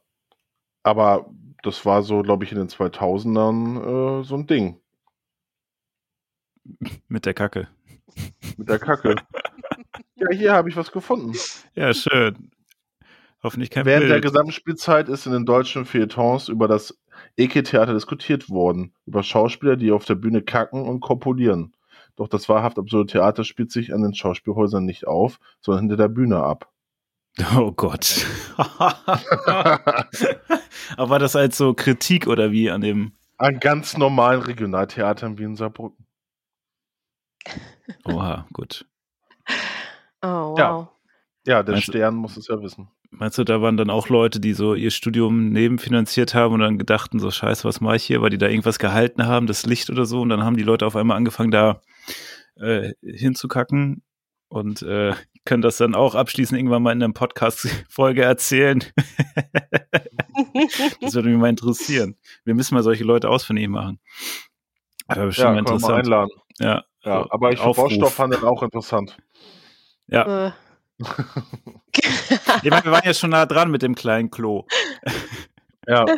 Aber 0.83 1.31
das 1.63 1.85
war 1.85 2.03
so, 2.03 2.23
glaube 2.23 2.45
ich, 2.45 2.53
in 2.53 2.59
den 2.59 2.69
2000ern 2.69 4.21
äh, 4.21 4.25
so 4.25 4.37
ein 4.37 4.47
Ding. 4.47 4.81
Mit 7.09 7.27
der 7.27 7.35
Kacke. 7.35 7.69
Mit 8.57 8.69
der 8.69 8.79
Kacke. 8.79 9.17
ja, 10.17 10.29
hier 10.31 10.53
habe 10.53 10.69
ich 10.69 10.77
was 10.77 10.93
gefunden. 10.93 11.37
Ja, 11.75 11.93
schön. 11.93 12.51
Hoffentlich 13.43 13.71
kein 13.71 13.85
Während 13.85 14.03
Bild. 14.03 14.13
der 14.13 14.21
gesamten 14.21 14.53
Spielzeit 14.53 15.09
ist 15.09 15.27
in 15.27 15.33
den 15.33 15.47
deutschen 15.47 15.85
Feuilletons 15.85 16.49
über 16.49 16.67
das 16.67 16.99
Eke-Theater 17.37 17.95
diskutiert 17.95 18.51
worden. 18.51 18.95
Über 19.07 19.23
Schauspieler, 19.23 19.77
die 19.77 19.93
auf 19.93 20.05
der 20.05 20.17
Bühne 20.17 20.43
kacken 20.43 20.83
und 20.83 21.01
kopulieren. 21.01 21.75
Doch 22.17 22.29
das 22.29 22.49
wahrhaft 22.49 22.79
absurde 22.79 23.13
Theater 23.13 23.45
spielt 23.45 23.71
sich 23.71 23.95
an 23.95 24.03
den 24.03 24.15
Schauspielhäusern 24.15 24.85
nicht 24.85 25.07
auf, 25.07 25.39
sondern 25.61 25.83
hinter 25.83 25.97
der 25.97 26.09
Bühne 26.09 26.39
ab. 26.39 26.73
Oh 27.57 27.73
Gott. 27.73 28.27
Aber 30.97 31.19
das 31.19 31.37
als 31.37 31.57
so 31.57 31.75
Kritik 31.75 32.27
oder 32.27 32.51
wie 32.51 32.71
an 32.71 32.81
dem? 32.81 33.13
An 33.37 33.61
ganz 33.61 33.97
normalen 33.97 34.43
Regionaltheatern 34.43 35.39
wie 35.39 35.45
in 35.45 35.55
Saarbrücken. 35.57 36.05
Oha, 38.05 38.47
gut. 38.53 38.85
Oh, 40.23 40.57
wow. 40.57 40.59
Ja, 40.59 40.89
ja 41.47 41.63
der 41.63 41.75
meinst 41.75 41.89
Stern 41.89 42.15
du, 42.17 42.21
muss 42.21 42.37
es 42.37 42.49
ja 42.49 42.61
wissen. 42.61 42.89
Meinst 43.11 43.39
du, 43.39 43.45
da 43.45 43.63
waren 43.63 43.77
dann 43.77 43.91
auch 43.91 44.09
Leute, 44.09 44.41
die 44.41 44.53
so 44.53 44.75
ihr 44.75 44.91
Studium 44.91 45.51
nebenfinanziert 45.51 46.35
haben 46.35 46.55
und 46.55 46.61
dann 46.61 46.79
gedachten, 46.79 47.21
so 47.21 47.31
scheiße, 47.31 47.65
was 47.65 47.81
mache 47.81 47.97
ich 47.97 48.05
hier, 48.05 48.21
weil 48.21 48.31
die 48.31 48.39
da 48.39 48.49
irgendwas 48.49 48.79
gehalten 48.79 49.27
haben, 49.27 49.47
das 49.47 49.65
Licht 49.65 49.89
oder 49.89 50.05
so, 50.05 50.21
und 50.21 50.29
dann 50.29 50.43
haben 50.45 50.57
die 50.57 50.65
Leute 50.65 50.85
auf 50.87 50.97
einmal 50.97 51.17
angefangen, 51.17 51.51
da 51.51 51.81
äh, 52.57 52.93
hinzukacken 53.03 54.03
und 54.49 54.83
äh, 54.83 55.15
können 55.49 55.63
das 55.63 55.79
dann 55.79 55.95
auch 55.95 56.15
abschließend 56.15 56.59
irgendwann 56.59 56.83
mal 56.83 56.93
in 56.93 57.03
einer 57.03 57.13
Podcast-Folge 57.13 58.23
erzählen. 58.23 58.85
das 61.01 61.15
würde 61.15 61.31
mich 61.31 61.39
mal 61.39 61.49
interessieren. 61.49 62.19
Wir 62.45 62.55
müssen 62.55 62.75
mal 62.75 62.83
solche 62.83 63.03
Leute 63.03 63.31
ausfindig 63.31 63.67
machen. 63.69 63.99
Aber 65.07 65.25
bestimmt 65.25 65.55
ja, 65.55 65.59
interessant. 65.59 65.91
Mal 65.91 66.01
einladen. 66.01 66.31
Ja, 66.59 66.85
ja, 67.03 67.27
aber 67.31 67.53
ich 67.53 67.61
finde 67.61 67.77
Baustoffhandel 67.77 68.45
auch 68.45 68.63
interessant. 68.63 69.17
Ja. 70.07 70.49
Äh. 70.49 70.53
ich 72.63 72.71
meine, 72.71 72.85
wir 72.85 72.93
waren 72.93 73.07
ja 73.07 73.15
schon 73.15 73.31
nah 73.31 73.47
dran 73.47 73.71
mit 73.71 73.81
dem 73.81 73.95
kleinen 73.95 74.31
Klo. 74.31 74.67
ja. 75.87 76.05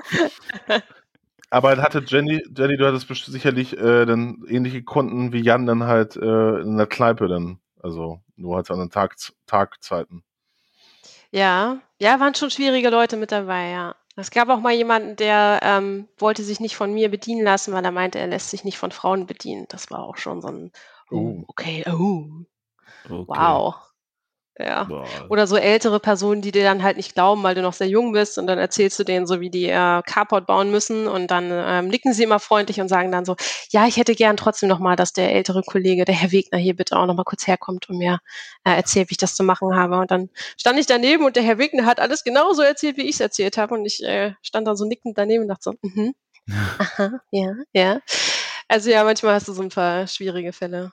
Aber 1.52 1.76
hatte 1.78 2.04
Jenny, 2.06 2.44
Jenny, 2.56 2.76
du 2.76 2.86
hattest 2.86 3.08
sicherlich 3.26 3.76
äh, 3.76 4.06
dann 4.06 4.44
ähnliche 4.46 4.84
Kunden 4.84 5.32
wie 5.32 5.40
Jan 5.40 5.66
dann 5.66 5.82
halt 5.82 6.14
äh, 6.14 6.60
in 6.60 6.76
der 6.76 6.86
Kneipe 6.86 7.26
dann. 7.26 7.58
Also 7.82 8.20
nur 8.36 8.56
halt 8.56 8.70
an 8.70 8.78
den 8.78 8.90
Tag, 8.90 9.16
Tagzeiten. 9.46 10.24
Ja, 11.30 11.80
ja, 11.98 12.18
waren 12.18 12.34
schon 12.34 12.50
schwierige 12.50 12.90
Leute 12.90 13.16
mit 13.16 13.32
dabei, 13.32 13.70
ja. 13.70 13.94
Es 14.16 14.30
gab 14.30 14.48
auch 14.48 14.60
mal 14.60 14.74
jemanden, 14.74 15.16
der 15.16 15.60
ähm, 15.62 16.08
wollte 16.18 16.42
sich 16.42 16.60
nicht 16.60 16.76
von 16.76 16.92
mir 16.92 17.10
bedienen 17.10 17.44
lassen, 17.44 17.72
weil 17.72 17.84
er 17.84 17.92
meinte, 17.92 18.18
er 18.18 18.26
lässt 18.26 18.50
sich 18.50 18.64
nicht 18.64 18.76
von 18.76 18.90
Frauen 18.90 19.26
bedienen. 19.26 19.66
Das 19.68 19.90
war 19.90 20.02
auch 20.02 20.16
schon 20.16 20.42
so 20.42 20.48
ein, 20.48 20.72
oh, 21.10 21.16
oh. 21.16 21.44
okay, 21.48 21.84
oh, 21.88 22.26
okay. 23.08 23.24
wow. 23.26 23.76
Ja. 24.62 24.84
Boah. 24.84 25.06
Oder 25.28 25.46
so 25.46 25.56
ältere 25.56 26.00
Personen, 26.00 26.42
die 26.42 26.52
dir 26.52 26.64
dann 26.64 26.82
halt 26.82 26.96
nicht 26.96 27.14
glauben, 27.14 27.42
weil 27.42 27.54
du 27.54 27.62
noch 27.62 27.72
sehr 27.72 27.88
jung 27.88 28.12
bist 28.12 28.38
und 28.38 28.46
dann 28.46 28.58
erzählst 28.58 28.98
du 28.98 29.04
denen 29.04 29.26
so, 29.26 29.40
wie 29.40 29.50
die 29.50 29.66
äh, 29.66 30.02
Carport 30.02 30.46
bauen 30.46 30.70
müssen 30.70 31.06
und 31.06 31.30
dann 31.30 31.50
ähm, 31.50 31.88
nicken 31.88 32.12
sie 32.12 32.24
immer 32.24 32.40
freundlich 32.40 32.80
und 32.80 32.88
sagen 32.88 33.11
dann 33.11 33.24
so, 33.24 33.36
ja, 33.70 33.86
ich 33.86 33.96
hätte 33.96 34.14
gern 34.14 34.36
trotzdem 34.36 34.68
nochmal, 34.68 34.96
dass 34.96 35.12
der 35.12 35.32
ältere 35.32 35.62
Kollege, 35.62 36.04
der 36.04 36.14
Herr 36.14 36.32
Wegner 36.32 36.58
hier 36.58 36.76
bitte 36.76 36.96
auch 36.96 37.06
nochmal 37.06 37.24
kurz 37.24 37.46
herkommt 37.46 37.88
und 37.88 37.98
mir 37.98 38.18
äh, 38.64 38.74
erzählt, 38.74 39.11
wie 39.11 39.14
ich 39.14 39.18
das 39.18 39.34
zu 39.34 39.42
machen 39.42 39.74
habe. 39.74 39.98
Und 39.98 40.11
dann 40.11 40.28
stand 40.58 40.78
ich 40.78 40.86
daneben 40.86 41.24
und 41.24 41.36
der 41.36 41.42
Herr 41.42 41.58
Wegner 41.58 41.86
hat 41.86 42.00
alles 42.00 42.24
genauso 42.24 42.62
erzählt, 42.62 42.96
wie 42.96 43.08
ich 43.08 43.14
es 43.14 43.20
erzählt 43.20 43.56
habe 43.56 43.74
und 43.74 43.86
ich 43.86 44.02
äh, 44.02 44.34
stand 44.42 44.66
dann 44.66 44.76
so 44.76 44.84
nickend 44.84 45.16
daneben 45.16 45.42
und 45.42 45.48
dachte 45.48 45.62
so, 45.62 45.74
mhm, 45.82 46.14
aha, 46.78 47.20
ja, 47.30 47.54
ja. 47.72 48.00
Also 48.68 48.90
ja, 48.90 49.04
manchmal 49.04 49.34
hast 49.34 49.48
du 49.48 49.52
so 49.52 49.62
ein 49.62 49.68
paar 49.68 50.06
schwierige 50.06 50.52
Fälle. 50.52 50.92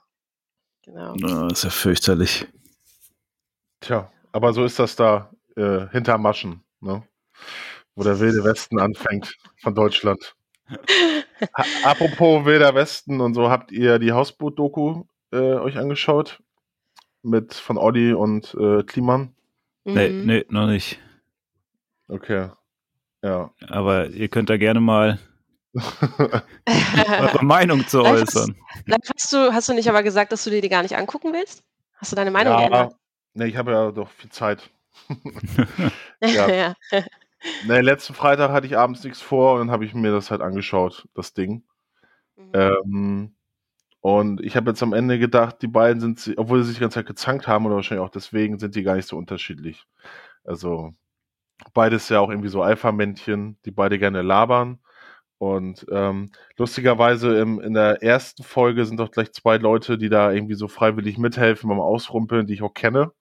Genau. 0.84 1.15
Das 1.15 1.59
ist 1.59 1.63
ja 1.63 1.70
fürchterlich. 1.70 2.47
Tja, 3.80 4.11
aber 4.32 4.53
so 4.53 4.65
ist 4.65 4.80
das 4.80 4.95
da 4.95 5.32
äh, 5.55 5.88
hinter 5.91 6.17
Maschen, 6.17 6.63
ne? 6.82 7.03
wo 7.95 8.03
der 8.03 8.19
wilde 8.19 8.43
Westen 8.43 8.80
anfängt 8.80 9.36
von 9.61 9.73
Deutschland. 9.75 10.36
Ha 10.69 11.63
apropos 11.84 12.45
wilder 12.45 12.75
Westen 12.75 13.21
und 13.21 13.34
so, 13.34 13.49
habt 13.49 13.71
ihr 13.71 13.99
die 13.99 14.11
Hausboot-Doku 14.11 15.03
äh, 15.32 15.38
euch 15.38 15.78
angeschaut? 15.78 16.41
Mit 17.23 17.53
von 17.53 17.78
Olli 17.78 18.13
und 18.13 18.55
äh, 18.59 18.84
Kliman? 18.84 19.36
Nee, 19.84 20.09
mhm. 20.09 20.25
nee, 20.25 20.45
noch 20.49 20.67
nicht. 20.67 20.99
Okay. 22.07 22.49
Ja. 23.23 23.51
Aber 23.67 24.07
ihr 24.09 24.28
könnt 24.28 24.49
da 24.49 24.57
gerne 24.57 24.80
mal 24.80 25.19
eure 25.73 27.43
Meinung 27.43 27.88
zu 27.88 28.03
äußern. 28.03 28.55
Hast, 28.89 29.13
hast, 29.13 29.34
du, 29.34 29.53
hast 29.53 29.69
du 29.69 29.73
nicht 29.73 29.89
aber 29.89 30.03
gesagt, 30.03 30.32
dass 30.32 30.43
du 30.43 30.49
dir 30.49 30.61
die 30.61 30.69
gar 30.69 30.84
nicht 30.84 30.95
angucken 30.95 31.34
willst? 31.34 31.63
Hast 31.95 32.11
du 32.11 32.15
deine 32.15 32.32
Meinung 32.32 32.53
ja, 32.53 32.59
geändert? 32.59 32.95
Ne, 33.38 33.47
ich 33.47 33.55
habe 33.55 33.71
ja 33.71 33.91
doch 33.91 34.09
viel 34.09 34.31
Zeit. 34.31 34.71
ja. 36.21 36.47
ja. 36.49 36.73
Ne, 37.67 37.81
letzten 37.81 38.15
Freitag 38.15 38.49
hatte 38.49 38.65
ich 38.65 38.75
abends 38.75 39.03
nichts 39.03 39.21
vor 39.21 39.53
und 39.53 39.59
dann 39.59 39.71
habe 39.71 39.85
ich 39.85 39.93
mir 39.93 40.11
das 40.11 40.31
halt 40.31 40.41
angeschaut, 40.41 41.07
das 41.13 41.35
Ding. 41.35 41.63
Mhm. 42.35 42.51
Ähm, 42.53 43.35
und 44.01 44.41
ich 44.41 44.55
habe 44.55 44.71
jetzt 44.71 44.81
am 44.81 44.93
Ende 44.93 45.19
gedacht, 45.19 45.61
die 45.61 45.67
beiden 45.67 46.01
sind, 46.01 46.33
obwohl 46.38 46.61
sie 46.61 46.69
sich 46.69 46.77
die 46.77 46.81
ganze 46.81 46.95
Zeit 46.95 47.05
gezankt 47.05 47.47
haben 47.47 47.67
oder 47.67 47.75
wahrscheinlich 47.75 48.03
auch 48.03 48.09
deswegen, 48.09 48.57
sind 48.57 48.73
die 48.73 48.81
gar 48.81 48.95
nicht 48.95 49.07
so 49.07 49.17
unterschiedlich. 49.17 49.85
Also 50.43 50.93
beides 51.75 52.09
ja 52.09 52.19
auch 52.19 52.31
irgendwie 52.31 52.49
so 52.49 52.63
Alpha-Männchen, 52.63 53.59
die 53.65 53.71
beide 53.71 53.99
gerne 53.99 54.23
labern. 54.23 54.79
Und 55.39 55.85
ähm, 55.91 56.31
lustigerweise 56.57 57.38
im, 57.38 57.59
in 57.59 57.73
der 57.73 58.01
ersten 58.01 58.43
Folge 58.43 58.85
sind 58.85 58.99
doch 58.99 59.11
gleich 59.11 59.31
zwei 59.33 59.57
Leute, 59.57 59.99
die 59.99 60.09
da 60.09 60.31
irgendwie 60.31 60.55
so 60.55 60.67
freiwillig 60.67 61.19
mithelfen 61.19 61.69
beim 61.69 61.79
Ausrumpeln, 61.79 62.47
die 62.47 62.55
ich 62.55 62.63
auch 62.63 62.73
kenne. 62.73 63.11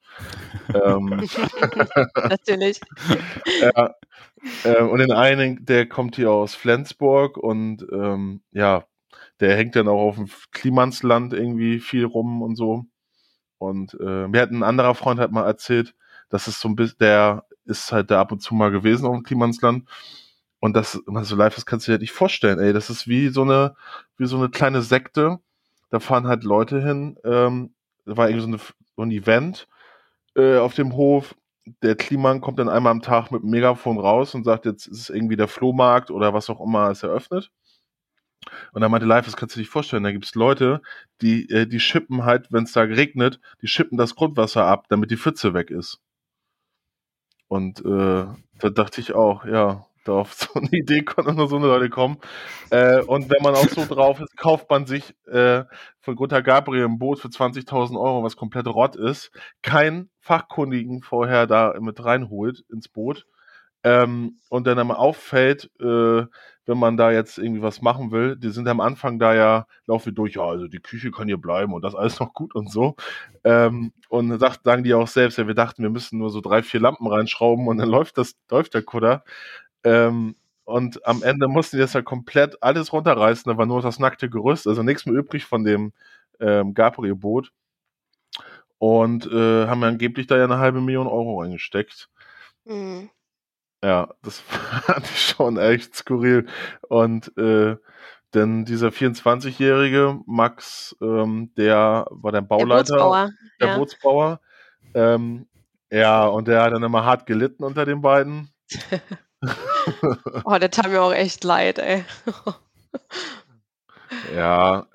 ähm, 0.72 1.08
Natürlich. 2.14 2.80
ja, 3.60 3.94
äh, 4.64 4.82
und 4.82 4.98
den 4.98 5.12
einen, 5.12 5.64
der 5.66 5.86
kommt 5.86 6.16
hier 6.16 6.30
aus 6.30 6.54
Flensburg 6.54 7.36
und 7.36 7.86
ähm, 7.92 8.40
ja, 8.52 8.84
der 9.40 9.54
hängt 9.56 9.76
dann 9.76 9.88
auch 9.88 10.08
auf 10.08 10.16
dem 10.16 10.28
Klimansland 10.52 11.34
irgendwie 11.34 11.80
viel 11.80 12.06
rum 12.06 12.40
und 12.40 12.56
so. 12.56 12.86
Und 13.58 13.94
äh, 14.00 14.28
mir 14.28 14.40
hat 14.40 14.50
ein 14.50 14.62
anderer 14.62 14.94
Freund 14.94 15.20
halt 15.20 15.32
mal 15.32 15.46
erzählt, 15.46 15.94
dass 16.30 16.46
es 16.46 16.60
so 16.60 16.68
ein 16.68 16.76
bisschen, 16.76 16.98
der 17.00 17.44
ist 17.66 17.92
halt 17.92 18.10
da 18.10 18.20
ab 18.20 18.32
und 18.32 18.40
zu 18.40 18.54
mal 18.54 18.70
gewesen 18.70 19.06
auf 19.06 19.14
dem 19.14 19.22
Klimansland 19.22 19.86
und 20.61 20.74
das, 20.74 21.00
wenn 21.07 21.14
man 21.14 21.24
so 21.24 21.36
live 21.36 21.57
ist, 21.57 21.66
kannst 21.66 21.86
du 21.86 21.90
dir 21.90 21.94
halt 21.94 22.02
nicht 22.02 22.12
vorstellen, 22.12 22.59
ey. 22.59 22.72
Das 22.72 22.90
ist 22.90 23.07
wie 23.09 23.28
so 23.28 23.42
eine, 23.42 23.76
wie 24.16 24.26
so 24.26 24.36
eine 24.36 24.48
kleine 24.48 24.82
Sekte. 24.82 25.38
Da 25.90 26.00
fahren 26.00 26.26
halt 26.26 26.44
Leute 26.44 26.82
hin. 26.82 27.18
Ähm, 27.24 27.74
da 28.04 28.16
war 28.16 28.28
irgendwie 28.28 28.42
so, 28.42 28.48
eine, 28.48 28.59
so 28.96 29.02
ein 29.02 29.11
Event 29.11 29.68
äh, 30.34 30.59
auf 30.59 30.74
dem 30.74 30.96
Hof. 30.96 31.34
Der 31.82 31.96
Kliman 31.96 32.40
kommt 32.40 32.59
dann 32.59 32.68
einmal 32.68 32.92
am 32.92 33.02
Tag 33.02 33.30
mit 33.30 33.42
dem 33.42 33.50
Megafon 33.50 33.98
raus 33.98 34.34
und 34.34 34.44
sagt, 34.44 34.66
jetzt 34.66 34.86
ist 34.86 35.00
es 35.00 35.11
irgendwie 35.11 35.36
der 35.36 35.48
Flohmarkt 35.48 36.11
oder 36.11 36.32
was 36.32 36.48
auch 36.48 36.61
immer 36.61 36.90
ist 36.90 37.02
eröffnet. 37.02 37.50
Und 38.72 38.82
er 38.82 38.88
meinte, 38.88 39.07
live, 39.07 39.24
das 39.24 39.36
kannst 39.36 39.54
du 39.54 39.59
dir 39.59 39.62
nicht 39.62 39.70
vorstellen. 39.70 40.04
Da 40.04 40.12
gibt 40.12 40.24
es 40.24 40.34
Leute, 40.34 40.80
die, 41.20 41.48
äh, 41.50 41.66
die 41.66 41.80
schippen 41.80 42.24
halt, 42.24 42.52
wenn 42.52 42.64
es 42.64 42.72
da 42.72 42.82
regnet, 42.82 43.40
die 43.62 43.68
schippen 43.68 43.98
das 43.98 44.14
Grundwasser 44.14 44.64
ab, 44.64 44.86
damit 44.88 45.11
die 45.11 45.16
Pfütze 45.16 45.54
weg 45.54 45.70
ist. 45.70 46.00
Und 47.48 47.80
äh, 47.84 48.26
da 48.61 48.70
dachte 48.70 49.00
ich 49.00 49.14
auch, 49.14 49.44
ja, 49.44 49.86
da 50.07 50.12
auf 50.12 50.34
so 50.34 50.48
eine 50.54 50.68
Idee 50.72 51.02
konnten 51.02 51.36
nur 51.36 51.48
so 51.48 51.57
eine 51.57 51.66
Leute 51.66 51.90
kommen. 51.90 52.18
Äh, 52.70 53.00
und 53.02 53.30
wenn 53.30 53.42
man 53.42 53.54
auch 53.54 53.68
so 53.68 53.84
drauf 53.86 54.20
ist, 54.20 54.36
kauft 54.36 54.70
man 54.70 54.86
sich 54.86 55.14
äh, 55.26 55.64
von 56.00 56.16
Gunther 56.16 56.42
Gabriel 56.42 56.84
ein 56.84 56.98
Boot 56.98 57.20
für 57.20 57.28
20.000 57.28 57.98
Euro, 58.00 58.22
was 58.22 58.36
komplett 58.36 58.66
Rott 58.66 58.96
ist, 58.96 59.30
keinen 59.62 60.11
Fachkundigen 60.20 61.02
vorher 61.02 61.46
da 61.46 61.74
mit 61.80 62.04
reinholt 62.04 62.64
ins 62.70 62.88
Boot 62.88 63.26
ähm, 63.86 64.40
und 64.48 64.66
dann 64.66 64.80
einmal 64.80 64.96
auffällt, 64.96 65.70
äh, 65.80 66.24
wenn 66.66 66.78
man 66.78 66.96
da 66.96 67.12
jetzt 67.12 67.38
irgendwie 67.38 67.62
was 67.62 67.80
machen 67.80 68.11
will, 68.11 68.34
die 68.36 68.50
sind 68.50 68.66
am 68.66 68.80
Anfang 68.80 69.20
da 69.20 69.32
ja, 69.32 69.66
laufen 69.86 70.12
durch, 70.12 70.34
ja, 70.34 70.42
also 70.42 70.66
die 70.66 70.80
Küche 70.80 71.12
kann 71.12 71.28
hier 71.28 71.36
bleiben 71.36 71.72
und 71.72 71.82
das 71.82 71.94
alles 71.94 72.18
noch 72.18 72.32
gut 72.32 72.52
und 72.57 72.68
so. 72.68 72.96
Ähm, 73.44 73.92
und 74.09 74.36
sagt, 74.40 74.64
sagen 74.64 74.82
die 74.82 74.92
auch 74.92 75.07
selbst, 75.07 75.38
ja, 75.38 75.46
wir 75.46 75.54
dachten, 75.54 75.84
wir 75.84 75.90
müssen 75.90 76.18
nur 76.18 76.30
so 76.30 76.40
drei, 76.40 76.64
vier 76.64 76.80
Lampen 76.80 77.07
reinschrauben 77.07 77.68
und 77.68 77.78
dann 77.78 77.88
läuft 77.88 78.18
das, 78.18 78.34
läuft 78.50 78.74
der 78.74 78.82
Kutter. 78.82 79.22
Ähm, 79.87 80.34
und 80.64 81.07
am 81.07 81.22
Ende 81.22 81.47
mussten 81.47 81.76
die 81.76 81.80
das 81.80 81.93
ja 81.93 82.03
komplett 82.03 82.61
alles 82.61 82.93
runterreißen, 82.93 83.49
da 83.51 83.57
war 83.57 83.66
nur 83.66 83.82
das 83.82 84.01
nackte 84.01 84.28
Gerüst, 84.28 84.66
also 84.66 84.82
nichts 84.82 85.07
mehr 85.07 85.14
übrig 85.14 85.45
von 85.45 85.62
dem 85.62 85.93
ähm, 86.41 86.74
Gabriel-Boot. 86.74 87.53
Und 88.78 89.26
äh, 89.26 89.68
haben 89.68 89.84
angeblich 89.84 90.26
da 90.26 90.37
ja 90.37 90.45
eine 90.45 90.59
halbe 90.59 90.80
Million 90.80 91.07
Euro 91.07 91.41
reingesteckt. 91.41 92.09
Mhm. 92.64 93.11
Ja, 93.82 94.12
das 94.22 94.41
fand 94.41 95.05
ich 95.05 95.28
schon 95.28 95.57
echt 95.57 95.95
skurril. 95.95 96.47
Und 96.89 97.37
äh, 97.39 97.76
denn 98.34 98.64
dieser 98.64 98.89
24-jährige 98.89 100.18
Max, 100.26 100.97
ähm, 101.01 101.53
der 101.57 102.07
war 102.11 102.32
der 102.32 102.43
Bauleiter, 102.43 102.97
der 102.97 103.03
Bootsbauer. 103.05 103.30
Der 103.61 103.68
ja. 103.68 103.78
Bootsbauer. 103.78 104.41
Ähm, 104.95 105.47
ja, 105.93 106.26
und 106.26 106.49
der 106.49 106.62
hat 106.62 106.72
dann 106.72 106.82
immer 106.82 107.05
hart 107.05 107.26
gelitten 107.26 107.62
unter 107.62 107.87
den 107.87 108.03
beiden. 108.03 108.51
oh, 110.45 110.59
der 110.59 110.70
tat 110.70 110.89
mir 110.89 111.03
auch 111.03 111.12
echt 111.12 111.45
leid, 111.45 111.78
ey. 111.78 112.05
ja, 114.34 114.87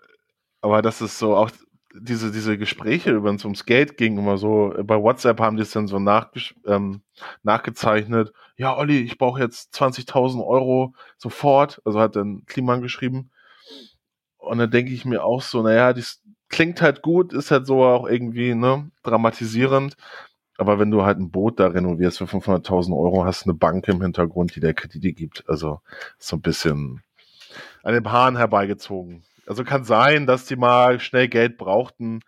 aber 0.62 0.82
das 0.82 1.02
ist 1.02 1.20
so 1.20 1.36
auch 1.36 1.52
diese, 1.94 2.32
diese 2.32 2.58
Gespräche, 2.58 3.24
wenn 3.24 3.36
es 3.36 3.44
ums 3.44 3.66
Geld 3.66 3.98
ging, 3.98 4.18
immer 4.18 4.38
so, 4.38 4.74
bei 4.84 5.02
WhatsApp 5.02 5.40
haben 5.40 5.58
die 5.58 5.64
es 5.64 5.72
dann 5.72 5.88
so 5.88 5.98
ähm, 5.98 7.02
nachgezeichnet. 7.44 8.32
Ja, 8.56 8.78
Olli, 8.78 9.00
ich 9.00 9.18
brauche 9.18 9.42
jetzt 9.42 9.74
20.000 9.76 10.46
Euro 10.46 10.94
sofort. 11.18 11.82
Also 11.86 12.00
hat 12.00 12.16
dann 12.16 12.46
Kliman 12.46 12.82
geschrieben. 12.82 13.32
Und 14.38 14.58
dann 14.58 14.72
denke 14.72 14.92
ich 14.92 15.06
mir 15.06 15.24
auch 15.24 15.42
so, 15.42 15.62
naja, 15.62 15.94
das 15.94 16.22
klingt 16.50 16.82
halt 16.82 17.02
gut, 17.02 17.34
ist 17.34 17.52
halt 17.52 17.66
so 17.66 17.84
auch 17.84 18.08
irgendwie, 18.08 18.56
ne, 18.56 18.90
dramatisierend. 19.04 19.96
Aber 20.58 20.80
wenn 20.80 20.92
du 20.92 21.04
halt 21.04 21.18
ein 21.18 21.32
Boot 21.32 21.60
da 21.60 21.68
renovierst 21.68 22.20
für 22.20 22.26
500.000 22.26 22.96
Euro, 22.96 23.26
hast 23.26 23.46
du 23.46 23.50
eine 23.50 23.58
Bank 23.58 23.88
im 23.88 24.02
Hintergrund, 24.02 24.56
die 24.56 24.60
der 24.60 24.74
Kredite 24.74 25.14
gibt. 25.14 25.44
Also 25.48 25.82
so 26.20 26.36
ein 26.36 26.42
bisschen 26.42 27.02
an 27.84 27.94
den 27.94 28.12
Haaren 28.12 28.38
herbeigezogen. 28.38 29.24
Also 29.48 29.64
kann 29.64 29.84
sein, 29.84 30.28
dass 30.28 30.46
die 30.46 30.56
mal 30.56 31.00
schnell 31.00 31.28
Geld 31.28 31.58
brauchten, 31.58 32.20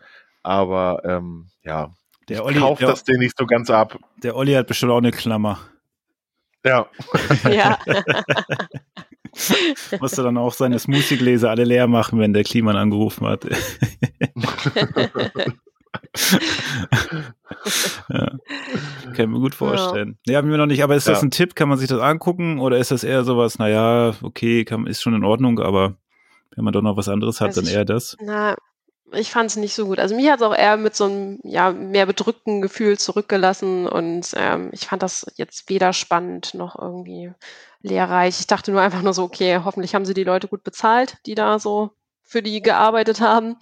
aber 0.41 1.01
ähm, 1.05 1.49
ja, 1.63 1.91
der 2.29 2.45
Olli, 2.45 2.59
kauft 2.59 2.81
das 2.81 3.03
denen 3.03 3.19
nicht 3.19 3.37
so 3.37 3.45
ganz 3.45 3.69
ab. 3.69 3.99
Der 4.23 4.35
Olli 4.35 4.53
hat 4.53 4.67
bestimmt 4.67 4.91
auch 4.91 4.97
eine 4.97 5.11
Klammer. 5.11 5.59
Ja. 6.65 6.87
ja. 7.49 7.77
Musste 9.99 10.23
dann 10.23 10.37
auch 10.37 10.53
seine 10.53 10.79
Smoothie-Gläser 10.79 11.49
alle 11.49 11.63
leer 11.63 11.87
machen, 11.87 12.19
wenn 12.19 12.33
der 12.33 12.43
Kliman 12.43 12.75
angerufen 12.75 13.27
hat. 13.27 13.45
ja. 18.09 18.31
Kann 19.03 19.17
ich 19.17 19.27
mir 19.27 19.39
gut 19.39 19.55
vorstellen. 19.55 20.17
Ja, 20.25 20.37
haben 20.37 20.49
wir 20.49 20.57
noch 20.57 20.65
nicht, 20.65 20.83
aber 20.83 20.95
ist 20.95 21.07
das 21.07 21.21
ja. 21.21 21.27
ein 21.27 21.31
Tipp? 21.31 21.55
Kann 21.55 21.69
man 21.69 21.77
sich 21.77 21.87
das 21.87 21.99
angucken 21.99 22.59
oder 22.59 22.77
ist 22.77 22.91
das 22.91 23.03
eher 23.03 23.23
sowas, 23.23 23.57
naja, 23.57 24.13
okay, 24.21 24.65
kann, 24.65 24.85
ist 24.87 25.01
schon 25.01 25.15
in 25.15 25.23
Ordnung, 25.23 25.59
aber 25.59 25.95
wenn 26.55 26.63
man 26.63 26.73
doch 26.73 26.81
noch 26.81 26.97
was 26.97 27.09
anderes 27.09 27.41
hat, 27.41 27.49
also 27.49 27.61
dann 27.61 27.69
ich, 27.69 27.75
eher 27.75 27.85
das. 27.85 28.15
Na, 28.21 28.55
ich 29.11 29.31
fand 29.31 29.49
es 29.49 29.55
nicht 29.55 29.73
so 29.73 29.85
gut. 29.85 29.99
Also 29.99 30.15
mich 30.15 30.29
hat 30.29 30.39
es 30.39 30.45
auch 30.45 30.55
eher 30.55 30.77
mit 30.77 30.95
so 30.95 31.05
einem 31.05 31.39
ja, 31.43 31.71
mehr 31.71 32.05
bedrückten 32.05 32.61
Gefühl 32.61 32.97
zurückgelassen 32.97 33.87
und 33.87 34.31
ähm, 34.35 34.69
ich 34.71 34.87
fand 34.87 35.03
das 35.03 35.25
jetzt 35.35 35.69
weder 35.69 35.93
spannend 35.93 36.53
noch 36.53 36.77
irgendwie 36.79 37.31
lehrreich. 37.81 38.39
Ich 38.39 38.47
dachte 38.47 38.71
nur 38.71 38.81
einfach 38.81 39.01
nur 39.01 39.13
so, 39.13 39.23
okay, 39.23 39.59
hoffentlich 39.63 39.95
haben 39.95 40.05
sie 40.05 40.13
die 40.13 40.23
Leute 40.23 40.47
gut 40.47 40.63
bezahlt, 40.63 41.17
die 41.25 41.35
da 41.35 41.59
so 41.59 41.91
für 42.23 42.41
die 42.41 42.61
gearbeitet 42.61 43.19
haben, 43.19 43.57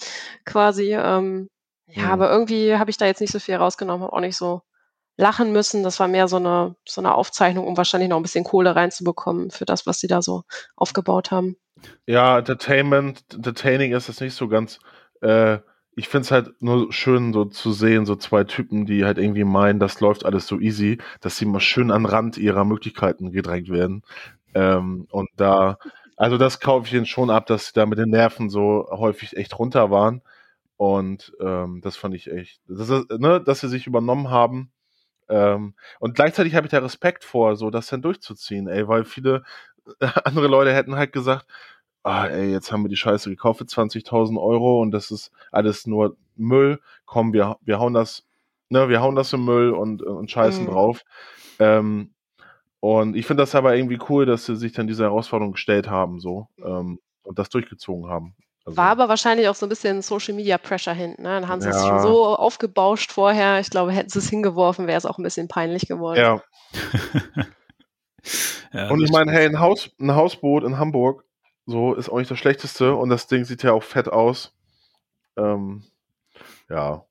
quasi. 0.46 0.94
Ähm, 0.94 1.50
ja, 1.94 2.04
ja, 2.04 2.10
aber 2.10 2.32
irgendwie 2.32 2.76
habe 2.76 2.90
ich 2.90 2.98
da 2.98 3.06
jetzt 3.06 3.22
nicht 3.22 3.32
so 3.32 3.40
viel 3.40 3.56
rausgenommen, 3.56 4.04
habe 4.04 4.14
auch 4.14 4.22
nicht 4.22 4.38
so 4.38 4.62
lachen 5.18 5.52
müssen. 5.52 5.84
Das 5.84 6.00
war 6.00 6.08
mehr 6.08 6.28
so 6.28 6.38
eine, 6.38 6.76
so 6.88 7.02
eine 7.02 7.16
Aufzeichnung, 7.16 7.68
um 7.68 7.78
wahrscheinlich 7.78 8.10
noch 8.10 8.18
ein 8.18 8.24
bisschen 8.24 8.44
Kohle 8.44 8.76
reinzubekommen 8.76 9.52
für 9.52 9.66
das, 9.66 9.86
was 9.86 10.00
sie 10.00 10.08
da 10.08 10.22
so 10.22 10.44
aufgebaut 10.76 11.32
haben. 11.32 11.56
Ja, 12.06 12.40
Entertainment, 12.40 13.24
Entertaining 13.34 13.94
ist 13.94 14.10
es 14.10 14.22
nicht 14.22 14.36
so 14.36 14.48
ganz. 14.48 14.80
Äh, 15.22 15.60
ich 15.96 16.08
finde 16.08 16.26
es 16.26 16.32
halt 16.32 16.62
nur 16.62 16.92
schön, 16.94 17.34
so 17.34 17.46
zu 17.46 17.72
sehen, 17.72 18.06
so 18.06 18.16
zwei 18.16 18.44
Typen, 18.44 18.86
die 18.86 19.04
halt 19.04 19.18
irgendwie 19.18 19.44
meinen, 19.44 19.80
das 19.80 20.00
läuft 20.00 20.26
alles 20.26 20.48
so 20.48 20.60
easy, 20.60 21.00
dass 21.20 21.38
sie 21.38 21.46
mal 21.46 21.60
schön 21.60 21.92
an 21.92 22.06
Rand 22.06 22.38
ihrer 22.38 22.64
Möglichkeiten 22.64 23.32
gedrängt 23.32 23.70
werden. 23.70 24.04
Ähm, 24.54 25.08
und 25.12 25.30
da, 25.36 25.78
also 26.16 26.38
das 26.38 26.60
kaufe 26.60 26.88
ich 26.88 26.94
ihnen 26.94 27.06
schon 27.06 27.30
ab, 27.30 27.46
dass 27.48 27.68
sie 27.68 27.74
da 27.74 27.86
mit 27.86 28.00
den 28.00 28.10
Nerven 28.10 28.50
so 28.50 28.88
häufig 28.90 29.36
echt 29.36 29.58
runter 29.60 29.92
waren. 29.92 30.22
Und 30.82 31.32
ähm, 31.40 31.80
das 31.84 31.96
fand 31.96 32.16
ich 32.16 32.32
echt, 32.32 32.60
das 32.68 32.90
ist, 32.90 33.12
ne, 33.12 33.40
dass 33.40 33.60
sie 33.60 33.70
sich 33.70 33.86
übernommen 33.86 34.32
haben. 34.32 34.72
Ähm, 35.30 35.76
und 36.00 36.16
gleichzeitig 36.16 36.56
habe 36.56 36.66
ich 36.66 36.72
da 36.72 36.80
Respekt 36.80 37.24
vor, 37.24 37.56
so 37.56 37.70
das 37.70 37.86
dann 37.86 38.02
durchzuziehen, 38.02 38.68
ey, 38.68 38.88
weil 38.88 39.06
viele 39.06 39.44
andere 40.26 40.48
Leute 40.48 40.74
hätten 40.74 40.96
halt 40.96 41.14
gesagt, 41.14 41.46
ah, 42.02 42.26
ey, 42.26 42.52
jetzt 42.52 42.72
haben 42.72 42.84
wir 42.84 42.90
die 42.90 42.96
Scheiße 42.96 43.30
gekauft 43.30 43.60
für 43.60 43.66
20.000 43.66 44.42
Euro 44.42 44.82
und 44.82 44.90
das 44.90 45.12
ist 45.12 45.32
alles 45.52 45.86
nur 45.86 46.18
Müll. 46.36 46.80
Komm, 47.06 47.32
wir, 47.32 47.58
wir 47.62 47.78
hauen 47.78 47.94
das, 47.94 48.28
ne, 48.70 48.90
wir 48.90 49.02
hauen 49.02 49.14
das 49.14 49.32
im 49.34 49.46
Müll 49.46 49.70
und, 49.74 50.02
und 50.02 50.32
scheißen 50.32 50.64
mhm. 50.64 50.70
drauf. 50.70 51.04
Ähm, 51.60 52.16
und 52.80 53.16
ich 53.16 53.28
finde 53.28 53.44
das 53.44 53.54
aber 53.54 53.76
irgendwie 53.76 54.00
cool, 54.10 54.26
dass 54.26 54.48
sie 54.48 54.56
sich 54.56 54.74
dann 54.74 54.88
diese 54.88 55.04
Herausforderung 55.04 55.52
gestellt 55.52 55.92
haben, 55.92 56.20
so, 56.20 56.48
ähm, 56.58 57.00
und 57.22 57.38
das 57.38 57.50
durchgezogen 57.50 58.10
haben. 58.10 58.34
Also, 58.66 58.78
War 58.78 58.90
aber 58.90 59.10
wahrscheinlich 59.10 59.48
auch 59.48 59.56
so 59.56 59.66
ein 59.66 59.70
bisschen 59.70 60.02
Social 60.02 60.36
Media 60.36 60.58
Pressure 60.58 60.94
hinten. 60.94 61.24
Ne? 61.24 61.30
Dann 61.30 61.48
haben 61.48 61.62
sie 61.62 61.70
ja. 61.70 61.76
es 61.76 61.82
schon 61.82 62.00
so 62.02 62.36
aufgebauscht 62.36 63.12
vorher. 63.12 63.60
Ich 63.60 63.70
glaube, 63.70 63.92
hätten 63.92 64.10
sie 64.10 64.20
es 64.20 64.30
hingeworfen, 64.30 64.88
wäre 64.88 64.98
es 64.98 65.06
auch 65.06 65.18
ein 65.18 65.24
bisschen 65.24 65.48
peinlich 65.48 65.88
geworden. 65.88 66.20
Ja. 66.20 66.42
ja 68.74 68.90
und 68.90 69.02
ich 69.02 69.12
meine, 69.12 69.32
hey, 69.32 69.48
ein, 69.48 69.60
Haus, 69.60 69.90
ein 70.00 70.14
Hausboot 70.14 70.64
in 70.64 70.78
Hamburg 70.78 71.26
so, 71.66 71.94
ist 71.94 72.10
auch 72.10 72.18
nicht 72.18 72.30
das 72.30 72.40
Schlechteste 72.40 72.96
und 72.96 73.10
das 73.10 73.28
Ding 73.28 73.46
sieht 73.46 73.64
ja 73.64 73.72
auch 73.72 73.84
fett 73.84 74.10
aus. 74.10 74.54
Ähm, 75.38 75.84
ja, 76.70 77.06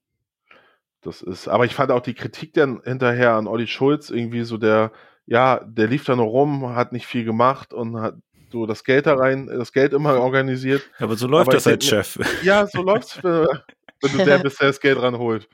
das 1.01 1.23
ist, 1.23 1.49
aber 1.49 1.65
ich 1.65 1.75
fand 1.75 1.91
auch 1.91 2.01
die 2.01 2.15
Kritik 2.15 2.53
dann 2.55 2.83
hinterher 2.85 3.35
an 3.35 3.47
Olli 3.47 3.67
Schulz 3.67 4.11
irgendwie 4.11 4.43
so 4.43 4.59
der, 4.59 4.93
ja, 5.27 5.61
der 5.65 5.87
lief 5.87 6.05
da 6.05 6.17
nur 6.17 6.27
rum, 6.27 6.75
hat 6.75 6.93
nicht 6.93 7.07
viel 7.07 7.25
gemacht 7.25 7.73
und 7.73 8.01
hat 8.01 8.17
so 8.51 8.67
das 8.67 8.85
Geld 8.85 9.07
da 9.07 9.15
rein, 9.15 9.47
das 9.47 9.73
Geld 9.73 9.93
immer 9.93 10.21
organisiert. 10.21 10.83
Ja, 10.99 11.07
aber 11.07 11.17
so 11.17 11.27
läuft 11.27 11.49
aber 11.49 11.57
das 11.57 11.67
als 11.67 11.85
Chef. 11.85 12.19
Ja, 12.43 12.67
so 12.67 12.83
läuft's, 12.83 13.23
wenn, 13.23 13.47
wenn 14.03 14.19
du 14.19 14.25
der 14.25 14.39
bist, 14.43 14.61
der 14.61 14.69
das 14.69 14.81
Geld 14.81 15.01
ranholt. 15.01 15.49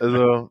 Also, 0.00 0.50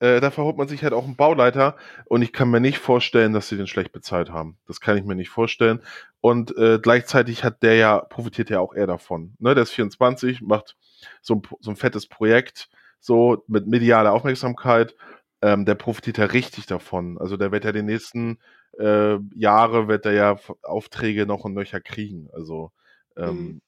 äh, 0.00 0.20
da 0.20 0.30
verholt 0.30 0.56
man 0.56 0.66
sich 0.66 0.82
halt 0.82 0.94
auch 0.94 1.04
einen 1.04 1.16
Bauleiter 1.16 1.76
und 2.06 2.22
ich 2.22 2.32
kann 2.32 2.50
mir 2.50 2.60
nicht 2.60 2.78
vorstellen, 2.78 3.32
dass 3.32 3.48
sie 3.48 3.56
den 3.56 3.66
schlecht 3.66 3.92
bezahlt 3.92 4.30
haben. 4.30 4.56
Das 4.66 4.80
kann 4.80 4.96
ich 4.96 5.04
mir 5.04 5.14
nicht 5.14 5.28
vorstellen. 5.28 5.82
Und 6.20 6.56
äh, 6.56 6.78
gleichzeitig 6.80 7.44
hat 7.44 7.62
der 7.62 7.74
ja, 7.74 7.98
profitiert 7.98 8.50
ja 8.50 8.60
auch 8.60 8.74
er 8.74 8.86
davon. 8.86 9.34
Ne, 9.38 9.54
der 9.54 9.62
ist 9.62 9.72
24, 9.72 10.40
macht 10.40 10.76
so 11.20 11.34
ein, 11.36 11.42
so 11.60 11.70
ein 11.70 11.76
fettes 11.76 12.06
Projekt, 12.06 12.70
so 12.98 13.44
mit 13.46 13.66
medialer 13.66 14.12
Aufmerksamkeit. 14.12 14.94
Ähm, 15.42 15.64
der 15.64 15.74
profitiert 15.74 16.18
ja 16.18 16.26
richtig 16.26 16.66
davon. 16.66 17.18
Also 17.18 17.36
der 17.36 17.50
wird 17.50 17.64
ja 17.64 17.72
die 17.72 17.82
nächsten 17.82 18.38
äh, 18.78 19.16
Jahre 19.34 19.88
wird 19.88 20.06
er 20.06 20.12
ja 20.12 20.36
Aufträge 20.62 21.26
noch 21.26 21.44
und 21.44 21.54
nöcher 21.54 21.80
kriegen. 21.80 22.28
Also 22.32 22.72
ähm, 23.16 23.36
mhm. 23.36 23.60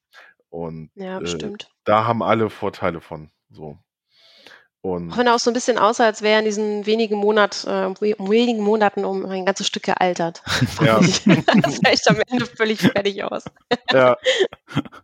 und 0.51 0.91
ja, 0.95 1.21
äh, 1.21 1.53
da 1.85 2.07
haben 2.07 2.23
alle 2.23 2.51
Vorteile 2.51 3.01
von. 3.01 3.31
So. 3.51 3.79
Und 4.83 5.13
auch 5.13 5.17
wenn 5.17 5.29
er 5.29 5.37
auch 5.37 5.39
so 5.39 5.49
ein 5.51 5.55
bisschen 5.55 5.79
aussah, 5.79 6.07
als 6.07 6.23
wäre 6.23 6.35
er 6.35 6.39
in 6.41 6.45
diesen 6.45 6.87
wenigen, 6.87 7.17
Monat, 7.17 7.65
äh, 7.65 7.95
wenigen 8.01 8.65
Monaten 8.65 9.05
um 9.05 9.25
ein 9.25 9.47
ganzes 9.47 9.69
Stück 9.69 9.85
gealtert. 9.85 10.43
Ja. 10.83 10.99
das 10.99 11.77
sah 11.77 11.91
echt 11.91 12.09
am 12.09 12.21
Ende 12.29 12.47
völlig 12.47 12.81
fertig 12.81 13.23
aus. 13.23 13.45
ja, 13.93 14.17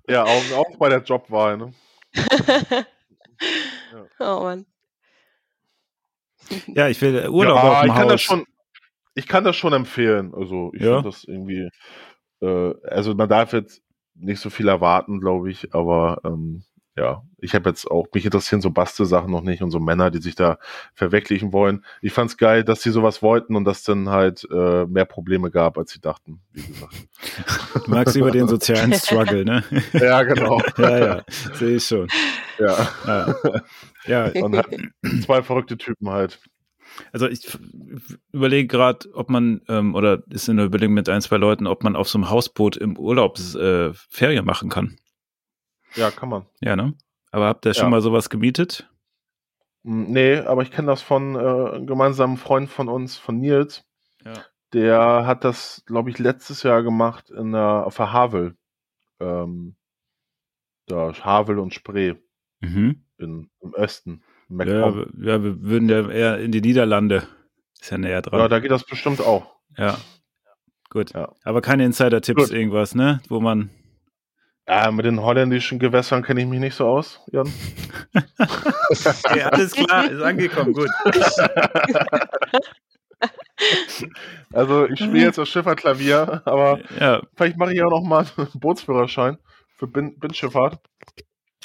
ja 0.08 0.24
auch, 0.24 0.52
auch 0.56 0.76
bei 0.78 0.88
der 0.88 1.02
Jobwahl. 1.02 1.56
Ne? 1.56 1.72
ja. 3.92 4.06
Oh 4.18 4.42
Mann. 4.42 4.66
Ja, 6.66 6.88
ich 6.88 7.00
will 7.00 7.28
Urlaub 7.28 7.56
ja, 7.56 7.72
auf 7.72 7.80
dem 7.80 7.86
ich 7.86 7.92
Haus. 7.92 7.98
Kann 7.98 8.08
das 8.08 8.22
schon, 8.22 8.44
ich 9.14 9.26
kann 9.26 9.44
das 9.44 9.56
schon 9.56 9.72
empfehlen. 9.72 10.32
Also 10.34 10.70
ich 10.74 10.82
ja. 10.82 10.94
finde 10.94 11.10
das 11.10 11.24
irgendwie, 11.24 11.68
äh, 12.40 12.74
also 12.84 13.14
man 13.14 13.28
darf 13.28 13.52
jetzt 13.52 13.82
nicht 14.14 14.40
so 14.40 14.50
viel 14.50 14.68
erwarten, 14.68 15.20
glaube 15.20 15.50
ich, 15.50 15.74
aber 15.74 16.20
ähm, 16.24 16.64
ja, 16.98 17.22
ich 17.38 17.54
habe 17.54 17.70
jetzt 17.70 17.88
auch, 17.88 18.08
mich 18.12 18.24
interessieren 18.24 18.60
so 18.60 18.70
Bastelsachen 18.70 19.30
noch 19.30 19.42
nicht 19.42 19.62
und 19.62 19.70
so 19.70 19.78
Männer, 19.78 20.10
die 20.10 20.20
sich 20.20 20.34
da 20.34 20.58
verwirklichen 20.94 21.52
wollen. 21.52 21.84
Ich 22.02 22.12
fand's 22.12 22.36
geil, 22.36 22.64
dass 22.64 22.82
sie 22.82 22.90
sowas 22.90 23.22
wollten 23.22 23.54
und 23.54 23.64
dass 23.64 23.84
dann 23.84 24.08
halt 24.08 24.46
äh, 24.50 24.84
mehr 24.86 25.04
Probleme 25.04 25.50
gab, 25.50 25.78
als 25.78 25.92
sie 25.92 26.00
dachten, 26.00 26.40
wie 26.52 26.66
gesagt. 26.66 26.94
Du 27.84 27.90
magst 27.90 28.16
über 28.16 28.32
den 28.32 28.48
sozialen 28.48 28.92
Struggle, 28.94 29.44
ne? 29.44 29.62
Ja, 29.92 30.22
genau. 30.24 30.60
ja, 30.78 30.98
ja, 30.98 31.22
sehe 31.54 31.76
ich 31.76 31.84
schon. 31.84 32.08
Ja. 32.58 32.88
Ja. 33.06 33.34
ja. 34.06 34.42
Und 34.42 34.56
halt 34.56 34.68
zwei 35.24 35.42
verrückte 35.42 35.78
Typen 35.78 36.10
halt. 36.10 36.40
Also 37.12 37.28
ich 37.28 37.56
überlege 38.32 38.66
gerade, 38.66 39.08
ob 39.14 39.30
man, 39.30 39.60
ähm, 39.68 39.94
oder 39.94 40.24
ist 40.30 40.48
in 40.48 40.56
der 40.56 40.66
Überlegung 40.66 40.94
mit 40.94 41.08
ein, 41.08 41.22
zwei 41.22 41.36
Leuten, 41.36 41.68
ob 41.68 41.84
man 41.84 41.94
auf 41.94 42.08
so 42.08 42.18
einem 42.18 42.28
Hausboot 42.28 42.76
im 42.76 42.98
Urlaub 42.98 43.38
äh, 43.38 43.92
Ferien 43.92 44.44
machen 44.44 44.68
kann. 44.68 44.96
Ja, 45.98 46.10
kann 46.10 46.28
man. 46.28 46.46
Ja, 46.60 46.76
ne? 46.76 46.94
Aber 47.30 47.46
habt 47.46 47.66
ihr 47.66 47.74
schon 47.74 47.84
Ja. 47.84 47.90
mal 47.90 48.00
sowas 48.00 48.30
gemietet? 48.30 48.88
Mm, 49.82 50.04
Nee, 50.12 50.36
aber 50.38 50.62
ich 50.62 50.70
kenne 50.70 50.86
das 50.88 51.02
von 51.02 51.34
äh, 51.34 51.38
einem 51.38 51.86
gemeinsamen 51.86 52.36
Freund 52.36 52.70
von 52.70 52.88
uns, 52.88 53.16
von 53.18 53.38
Nils. 53.40 53.84
Ja. 54.24 54.32
Der 54.72 55.26
hat 55.26 55.44
das, 55.44 55.82
glaube 55.86 56.10
ich, 56.10 56.18
letztes 56.18 56.62
Jahr 56.62 56.82
gemacht 56.82 57.30
in 57.30 57.52
der, 57.52 57.86
auf 57.86 57.96
der 57.96 58.12
Havel. 58.12 58.56
Ähm, 59.20 59.76
da 60.86 61.12
Havel 61.24 61.58
und 61.58 61.74
Spree 61.74 62.14
Mhm. 62.60 63.04
in, 63.18 63.50
im 63.60 63.74
Osten. 63.74 64.22
im 64.48 64.60
Ja, 64.60 64.88
ja, 64.88 65.42
wir 65.42 65.62
würden 65.62 65.88
ja 65.88 66.08
eher 66.08 66.38
in 66.38 66.50
die 66.52 66.60
Niederlande. 66.60 67.26
Ist 67.80 67.90
ja 67.90 67.98
näher 67.98 68.14
Ja, 68.16 68.20
dran. 68.22 68.50
da 68.50 68.58
geht 68.58 68.70
das 68.70 68.84
bestimmt 68.84 69.20
auch. 69.20 69.54
Ja. 69.76 69.96
Gut. 70.90 71.12
Ja. 71.12 71.32
Aber 71.44 71.60
keine 71.60 71.84
Insider-Tipps, 71.84 72.50
irgendwas, 72.50 72.94
ne? 72.94 73.20
Wo 73.28 73.40
man. 73.40 73.70
Ja, 74.68 74.90
mit 74.90 75.06
den 75.06 75.20
holländischen 75.22 75.78
Gewässern 75.78 76.22
kenne 76.22 76.42
ich 76.42 76.46
mich 76.46 76.60
nicht 76.60 76.74
so 76.74 76.86
aus, 76.86 77.20
Jan. 77.32 77.50
Okay, 78.90 79.42
alles 79.42 79.72
klar, 79.72 80.10
ist 80.10 80.22
angekommen, 80.22 80.72
gut. 80.72 80.88
Also 84.52 84.86
ich 84.86 84.98
spiele 85.00 85.18
jetzt 85.24 85.36
das 85.38 85.48
Schifferklavier, 85.48 86.42
aber 86.44 86.78
Ja, 87.00 87.20
vielleicht 87.36 87.56
mache 87.56 87.74
ich 87.74 87.82
auch 87.82 87.90
noch 87.90 88.02
mal 88.02 88.24
einen 88.36 88.48
Bootsführerschein 88.54 89.36
für 89.76 89.86
Bin 89.88 90.18
Bindschifffahrt. 90.18 90.78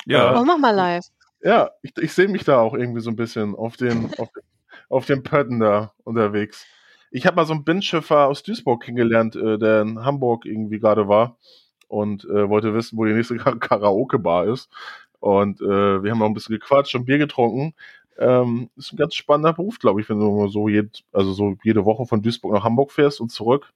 ja. 0.06 0.40
Oh, 0.40 0.44
mach 0.44 0.58
mal 0.58 0.72
live. 0.76 1.06
Ja, 1.44 1.70
ich, 1.82 1.94
ich 1.98 2.12
sehe 2.14 2.28
mich 2.28 2.44
da 2.44 2.60
auch 2.60 2.74
irgendwie 2.74 3.02
so 3.02 3.10
ein 3.12 3.16
bisschen 3.16 3.56
auf 3.56 3.78
den, 3.78 4.06
auf, 4.18 4.30
den- 4.32 4.44
auf 4.90 5.06
den 5.06 5.24
Pötten 5.24 5.60
da 5.60 5.94
unterwegs. 6.04 6.66
Ich 7.12 7.26
habe 7.28 7.36
mal 7.36 7.46
so 7.46 7.54
einen 7.54 7.64
Bindschiffer 7.64 8.28
aus 8.28 8.42
Duisburg 8.44 8.84
kennengelernt, 8.84 9.36
äh, 9.36 9.58
der 9.60 9.82
in 9.82 10.04
Hamburg 10.04 10.46
irgendwie 10.46 10.80
gerade 10.80 11.08
war 11.08 11.38
und 11.94 12.26
äh, 12.26 12.50
wollte 12.50 12.74
wissen, 12.74 12.98
wo 12.98 13.06
die 13.06 13.14
nächste 13.14 13.38
Ka- 13.38 13.56
Karaoke-Bar 13.56 14.46
ist. 14.48 14.70
Und 15.20 15.62
äh, 15.62 16.04
wir 16.04 16.12
haben 16.12 16.20
noch 16.20 16.26
ein 16.26 16.34
bisschen 16.34 16.56
gequatscht 16.60 16.96
und 16.96 17.06
Bier 17.06 17.18
getrunken. 17.18 17.74
Ähm, 18.18 18.70
ist 18.76 18.92
ein 18.94 18.98
ganz 18.98 19.16
spannender 19.16 19.54
Beruf, 19.54 19.80
glaube 19.80 20.02
ich, 20.02 20.10
wenn 20.10 20.20
du 20.20 20.30
mal 20.32 20.50
so, 20.50 20.68
jed, 20.68 21.04
also 21.14 21.34
so 21.34 21.56
jede 21.64 21.86
Woche 21.86 22.06
von 22.06 22.22
Duisburg 22.22 22.54
nach 22.54 22.64
Hamburg 22.64 22.92
fährst 22.92 23.22
und 23.22 23.30
zurück. 23.32 23.72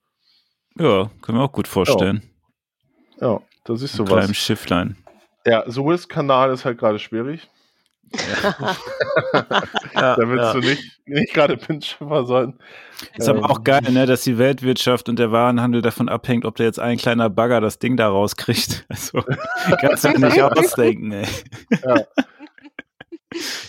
ja, 0.78 1.10
können 1.22 1.38
wir 1.38 1.44
auch 1.44 1.52
gut 1.52 1.66
vorstellen. 1.68 2.22
Ja, 3.20 3.40
da 3.64 3.76
siehst 3.76 3.98
du 3.98 4.08
was. 4.08 4.36
Schifflein. 4.36 4.96
Ja, 5.46 5.68
Suez-Kanal 5.68 6.52
ist 6.52 6.64
halt 6.64 6.78
gerade 6.78 6.98
schwierig. 6.98 7.48
Ja, 9.94 10.16
Da 10.16 10.18
willst 10.18 10.54
du 10.54 10.58
nicht, 10.60 11.00
nicht 11.06 11.34
gerade 11.34 11.56
Bindschiffer 11.56 12.24
sein. 12.26 12.58
Ist 13.16 13.28
aber 13.28 13.38
Ähm, 13.40 13.44
auch 13.44 13.64
geil, 13.64 13.82
ne, 13.90 14.06
dass 14.06 14.22
die 14.22 14.38
Weltwirtschaft 14.38 15.08
und 15.08 15.18
der 15.18 15.32
Warenhandel 15.32 15.82
davon 15.82 16.08
abhängt, 16.08 16.44
ob 16.44 16.56
der 16.56 16.66
jetzt 16.66 16.80
ein 16.80 16.96
kleiner 16.98 17.30
Bagger 17.30 17.60
das 17.60 17.78
Ding 17.78 17.96
da 17.96 18.08
rauskriegt. 18.08 18.86
Also 18.98 19.22
kannst 19.80 20.04
du 20.04 20.08
nicht 20.18 20.42
ausdenken, 20.42 21.12
ey. 21.12 21.26
Ja. 21.84 21.96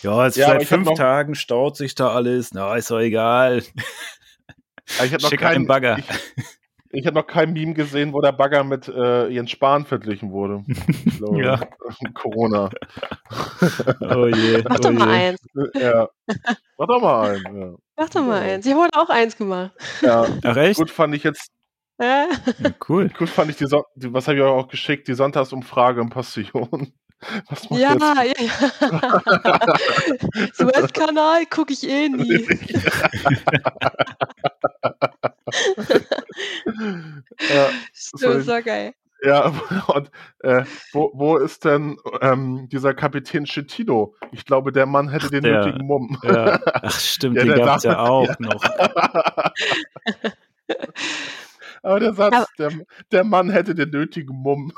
Ja, 0.04 0.26
jetzt 0.26 0.38
Ja, 0.38 0.48
seit 0.48 0.64
fünf 0.66 0.94
Tagen 0.94 1.36
staut 1.36 1.76
sich 1.76 1.94
da 1.96 2.10
alles. 2.12 2.54
Na, 2.54 2.76
ist 2.76 2.90
doch 2.92 3.00
egal. 3.00 3.62
Ich 5.04 5.14
habe 5.14 5.22
noch 5.22 5.30
Schick 5.30 5.42
keinen 5.42 5.56
einen 5.58 5.68
Bagger. 5.68 6.00
Ich, 6.00 6.06
ich 6.92 7.06
habe 7.06 7.16
noch 7.16 7.28
kein 7.28 7.54
Meme 7.54 7.74
gesehen, 7.74 8.14
wo 8.14 8.22
der 8.22 8.32
Bagger 8.32 8.64
mit 8.64 8.88
äh, 8.88 9.28
Jens 9.30 9.52
Spahn 9.52 9.86
verglichen 9.86 10.32
wurde. 10.32 10.64
Glaube, 11.18 11.44
Ja. 11.44 11.60
Corona. 12.14 12.70
Oh 14.02 14.26
je. 14.28 14.64
Mach 14.68 14.78
oh 14.80 14.82
doch 14.82 14.92
mal 14.92 15.08
je. 15.10 15.14
eins. 15.28 15.40
Ja. 15.76 16.10
Mach 16.78 16.88
doch 16.88 17.02
mal 17.02 17.30
einen. 17.32 17.78
Mach 17.98 18.10
doch 18.10 18.24
mal 18.24 18.42
eins. 18.42 18.66
Ich 18.66 18.72
habe 18.74 18.84
heute 18.86 19.00
auch 19.00 19.10
eins 19.10 19.38
gemacht. 19.38 19.72
Ja. 20.02 20.26
ja. 20.26 20.32
Ach 20.44 20.56
echt? 20.58 20.80
Gut 20.80 20.90
fand 20.90 21.14
ich 21.16 21.24
jetzt, 21.24 21.52
Ja. 22.00 22.28
Ja, 22.60 22.70
cool. 22.88 23.10
gut 23.10 23.30
fand 23.30 23.52
ich 23.52 23.58
die, 23.58 23.68
Son 23.68 23.84
die 23.96 24.12
was 24.14 24.28
habe 24.28 24.38
ich 24.38 24.44
euch 24.44 24.50
auch 24.50 24.68
geschickt, 24.68 25.08
die 25.08 25.14
Sonntagsumfrage 25.14 26.02
im 26.02 26.10
Passion. 26.10 26.92
Was 27.50 27.70
macht 27.70 27.82
Ja, 27.82 28.24
jetzt? 28.24 28.42
ja, 28.82 28.92
ja. 28.92 30.50
Suezkanal 30.54 31.46
gucke 31.48 31.74
ich 31.74 31.88
eh 31.88 32.08
nie. 32.10 32.48
Ja, 37.50 37.70
Stimmt, 37.94 38.46
so 38.46 38.62
geil. 38.64 38.94
ja, 39.24 39.48
und 39.88 40.10
äh, 40.40 40.64
wo, 40.94 41.12
wo 41.14 41.38
ist 41.38 41.66
denn 41.66 41.98
ähm, 42.22 42.68
dieser 42.72 42.94
Kapitän 42.94 43.46
Schettino? 43.46 44.16
Ich 44.32 44.46
glaube, 44.46 44.72
der 44.72 44.86
Mann 44.86 45.10
hätte 45.10 45.30
den 45.30 45.44
der- 45.44 45.66
nötigen 45.66 45.86
Mumm. 45.86 46.18
Ja. 46.24 46.60
Ach 46.84 47.00
stimmt, 47.00 47.36
Ja, 47.38 47.44
den 47.44 47.56
der 47.56 47.66
gab's 47.66 47.84
ja 47.84 48.00
auch 48.00 48.38
noch. 48.40 48.64
Aber 51.82 52.00
der 52.00 52.14
Satz, 52.14 52.34
Aber- 52.36 52.48
der, 52.58 52.72
der 53.12 53.24
Mann 53.24 53.50
hätte 53.50 53.74
den 53.76 53.90
nötigen 53.90 54.36
Mumm. 54.36 54.72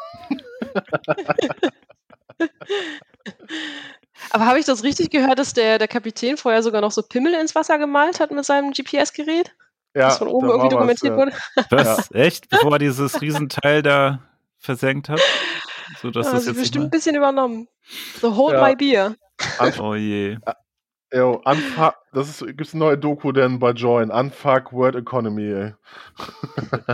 Aber 4.32 4.45
habe 4.45 4.59
ich 4.59 4.65
das 4.65 4.84
richtig 4.84 5.09
gehört, 5.09 5.39
dass 5.39 5.53
der, 5.53 5.78
der 5.80 5.88
Kapitän 5.88 6.38
vorher 6.38 6.63
sogar 6.63 6.82
noch 6.82 6.91
so 6.91 7.01
Pimmel 7.01 7.34
ins 7.34 7.55
Wasser 7.55 7.78
gemalt 7.80 8.19
hat 8.19 8.32
mit 8.32 8.45
seinem 8.45 8.72
GPS-Gerät? 8.72 9.51
Ja, 9.94 10.08
das 10.08 10.18
von 10.20 10.28
oben 10.30 10.48
da 10.48 10.54
irgendwie 10.54 10.76
war 10.76 10.88
was, 10.88 11.00
dokumentiert 11.00 11.12
ja. 11.12 11.18
wurde? 11.18 11.32
Was? 11.70 12.12
Echt? 12.12 12.50
Bevor 12.50 12.74
er 12.74 12.80
dieses 12.80 13.22
Riesenteil 13.22 13.82
da 13.82 14.20
versenkt 14.58 15.10
hat? 15.10 15.20
So 16.02 16.12
dass 16.12 16.28
Ja, 16.28 16.32
das 16.32 16.32
das 16.32 16.42
ist 16.42 16.48
jetzt 16.48 16.60
bestimmt 16.60 16.86
ein 16.86 16.89
bisschen 16.92 17.16
übernommen. 17.16 17.68
So, 18.22 18.36
hold 18.36 18.54
Ja. 18.54 18.66
my 18.66 18.76
beer. 18.76 19.16
Oh 19.80 19.96
je. 19.96 20.38
Jo, 21.14 21.41
Unfuck, 21.43 21.95
das 22.14 22.30
ist, 22.30 22.39
gibt's 22.57 22.74
eine 22.74 22.86
neue 22.86 22.97
Doku 22.97 23.34
denn 23.34 23.59
bei 23.59 23.72
Join. 23.72 24.09
Unfuck 24.12 24.72
World 24.72 24.95
Economy, 24.95 25.51
ey. 25.51 25.74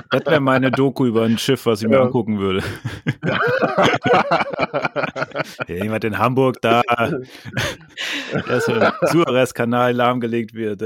Das 0.10 0.26
wäre 0.26 0.40
meine 0.40 0.72
Doku 0.72 1.06
über 1.06 1.24
ein 1.24 1.38
Schiff, 1.38 1.68
was 1.68 1.84
ich 1.84 1.88
mir 1.88 1.98
Ja. 1.98 2.04
angucken 2.04 2.40
würde. 2.40 2.64
Ja, 5.68 5.76
jemand 5.84 6.04
in 6.04 6.18
Hamburg 6.18 6.58
da, 6.62 6.82
der 8.48 8.62
so 8.62 8.74
im 8.74 8.92
Suarez-Kanal 9.08 9.94
lahmgelegt 9.94 10.54
wird. 10.54 10.82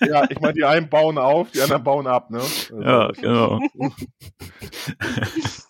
ja, 0.00 0.24
ich 0.28 0.40
meine, 0.40 0.54
die 0.54 0.64
einen 0.64 0.88
bauen 0.88 1.18
auf, 1.18 1.50
die 1.52 1.60
anderen 1.62 1.84
bauen 1.84 2.06
ab, 2.06 2.30
ne? 2.30 2.38
Also, 2.38 2.80
Ja, 2.80 3.08
das 3.08 3.16
ist- 3.16 3.22
genau. 3.22 3.60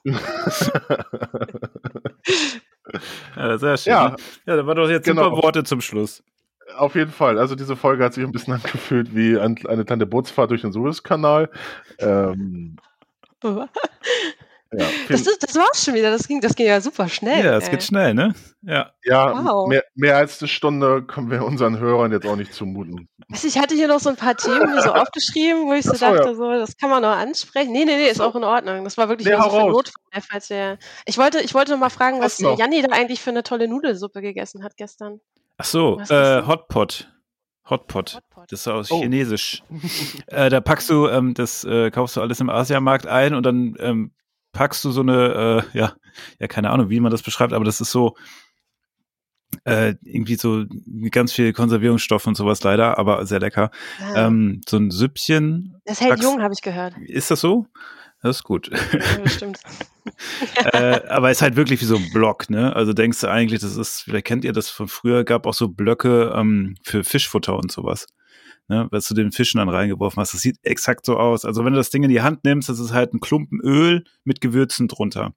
Ja, 3.37 3.59
sehr 3.59 3.77
schön. 3.77 3.93
Ja. 3.93 4.17
ja, 4.47 4.57
da 4.57 4.67
war 4.67 4.75
doch 4.75 4.89
jetzt 4.89 5.05
Genau. 5.05 5.25
super 5.31 5.43
Worte 5.43 5.65
zum 5.65 5.81
Schluss. 5.81 6.23
Auf 6.77 6.95
jeden 6.95 7.13
Fall. 7.13 7.39
Also 7.39 7.55
diese 7.55 7.77
Folge 7.77 8.05
hat 8.05 8.15
sich 8.15 8.25
ein 8.25 8.33
bisschen 8.33 8.55
angefühlt 8.55 9.15
wie 9.15 9.39
ein, 9.39 9.57
eine 9.67 9.85
kleine 9.85 10.07
Bootsfahrt 10.07 10.51
durch 10.51 10.63
den 10.63 10.73
Suezkanal. 10.73 11.51
Ähm, 11.99 12.77
ja, 13.45 14.85
Das, 15.09 15.21
ist, 15.21 15.43
das 15.43 15.55
war's 15.55 15.85
schon 15.85 15.95
wieder. 15.95 16.11
Das 16.11 16.27
ging, 16.27 16.41
das 16.41 16.55
ging 16.57 16.67
ja 16.67 16.81
super 16.81 17.09
schnell. 17.09 17.45
Ja, 17.45 17.57
es 17.57 17.65
ey. 17.65 17.71
geht 17.71 17.83
schnell, 17.85 18.15
ne? 18.15 18.35
Ja. 18.63 18.91
ja 19.05 19.45
Wow. 19.45 19.69
mehr, 19.69 19.85
mehr 19.95 20.17
als 20.17 20.41
eine 20.43 20.49
Stunde 20.49 21.05
können 21.05 21.31
wir 21.31 21.45
unseren 21.45 21.79
Hörern 21.79 22.11
jetzt 22.11 22.27
auch 22.27 22.35
nicht 22.35 22.53
zumuten. 22.53 23.09
Du, 23.29 23.37
Ich 23.47 23.59
hatte 23.59 23.75
hier 23.77 23.87
noch 23.87 24.01
so 24.01 24.09
ein 24.11 24.17
paar 24.17 24.37
Themen 24.37 24.81
so 24.83 24.93
aufgeschrieben, 24.95 25.67
wo 25.67 25.73
ich 25.75 25.85
so 25.85 25.93
Ach 25.93 25.97
so, 25.97 26.07
dachte, 26.07 26.29
ja. 26.31 26.35
so, 26.35 26.51
das 26.51 26.77
kann 26.77 26.91
man 26.91 27.03
noch 27.03 27.17
ansprechen. 27.17 27.71
Nee, 27.73 27.85
nee, 27.85 27.97
nee, 27.97 28.09
ist 28.11 28.21
auch 28.21 28.35
in 28.35 28.43
Ordnung. 28.45 28.83
Das 28.83 28.99
war 28.99 29.09
wirklich 29.09 29.29
Nee, 29.29 29.37
nur 29.37 29.45
so 29.45 29.51
für. 29.51 29.67
Notfall, 29.71 30.23
falls 30.29 30.51
wir. 30.51 30.79
Ich 31.05 31.17
wollte, 31.17 31.41
ich 31.41 31.55
wollte 31.55 31.71
noch 31.73 31.79
mal 31.79 31.91
fragen, 31.91 32.21
was 32.21 32.43
Was? 32.43 32.59
Janni 32.59 32.83
da 32.83 32.89
eigentlich 32.91 33.21
für 33.23 33.31
eine 33.31 33.45
tolle 33.45 33.69
Nudelsuppe 33.69 34.21
gegessen 34.21 34.65
hat 34.65 34.77
gestern. 34.77 35.21
Ach 35.59 35.65
so, 35.65 35.99
äh? 36.01 36.43
Hotpot. 36.47 37.11
Hotpot. 37.69 38.15
Hotpot. 38.17 38.53
Das 38.53 38.61
ist 38.61 38.69
aus 38.69 38.91
Oh. 38.91 39.01
Chinesisch. 39.01 39.63
äh, 40.29 40.51
da 40.51 40.61
packst 40.61 40.89
du, 40.91 41.09
ähm, 41.09 41.35
das 41.35 41.65
äh, 41.65 41.91
kaufst 41.91 42.17
du 42.17 42.21
alles 42.21 42.41
im 42.41 42.51
Asiamarkt 42.51 43.07
ein 43.07 43.35
und 43.35 43.45
dann 43.45 43.75
ähm, 43.81 44.13
packst 44.53 44.85
du 44.85 44.91
so 44.91 45.01
eine, 45.01 45.65
äh, 45.75 45.79
ja, 45.79 45.95
ja, 46.39 46.47
keine 46.47 46.71
Ahnung, 46.71 46.91
wie 46.91 47.01
man 47.01 47.11
das 47.11 47.23
beschreibt, 47.23 47.53
aber 47.53 47.65
das 47.65 47.81
ist 47.81 47.91
so 47.91 48.15
äh, 49.65 49.95
irgendwie 50.03 50.37
so 50.37 50.65
mit 50.87 51.13
ganz 51.13 51.33
viel 51.33 51.53
Konservierungsstoff 51.53 52.27
und 52.27 52.37
sowas 52.37 52.63
leider, 52.63 52.99
aber 52.99 53.25
sehr 53.27 53.41
lecker. 53.41 53.71
Ah, 54.01 54.27
Ähm, 54.27 54.61
so 54.69 54.77
ein 54.77 54.91
Süppchen. 54.91 55.77
das 55.85 56.01
hält 56.01 56.11
packst- 56.11 56.23
jung, 56.25 56.43
habe 56.43 56.53
ich 56.55 56.63
gehört. 56.63 56.95
Ist 57.07 57.31
das 57.31 57.41
so? 57.41 57.67
Das 58.27 58.39
ist 58.39 58.43
gut. 58.43 58.69
Ja, 58.73 59.19
bestimmt. 59.23 59.61
äh, 60.73 61.01
aber 61.09 61.31
ist 61.31 61.43
halt 61.43 61.55
wirklich 61.55 61.81
wie 61.81 61.85
so 61.85 61.95
ein 61.97 62.11
Block, 62.13 62.51
ne? 62.51 62.75
Also 62.75 62.93
denkst 62.93 63.21
du 63.21 63.29
eigentlich, 63.29 63.61
das 63.61 63.77
ist, 63.77 64.01
vielleicht 64.01 64.27
kennt 64.27 64.45
ihr 64.45 64.53
das 64.53 64.69
von 64.69 64.89
früher, 64.89 65.23
gab 65.23 65.47
auch 65.47 65.55
so 65.55 65.69
Blöcke 65.69 66.33
ähm, 66.35 66.75
für 66.83 67.05
Fischfutter 67.05 67.57
und 67.57 67.71
sowas. 67.71 68.09
ne, 68.67 68.89
was 68.91 69.07
du 69.07 69.15
den 69.15 69.31
Fischen 69.31 69.59
dann 69.59 69.69
reingeworfen 69.69 70.21
hast. 70.21 70.35
Das 70.35 70.41
sieht 70.41 70.59
exakt 70.63 71.07
so 71.07 71.17
aus. 71.19 71.45
Also 71.45 71.65
wenn 71.65 71.73
du 71.73 71.79
das 71.79 71.91
Ding 71.91 72.03
in 72.03 72.11
die 72.11 72.23
Hand 72.23 72.45
nimmst, 72.45 72.69
das 72.69 72.81
ist 72.81 72.93
halt 72.93 73.15
ein 73.15 73.21
Klumpen 73.21 73.61
Öl 73.61 74.03
mit 74.25 74.41
Gewürzen 74.41 74.89
drunter. 74.89 75.33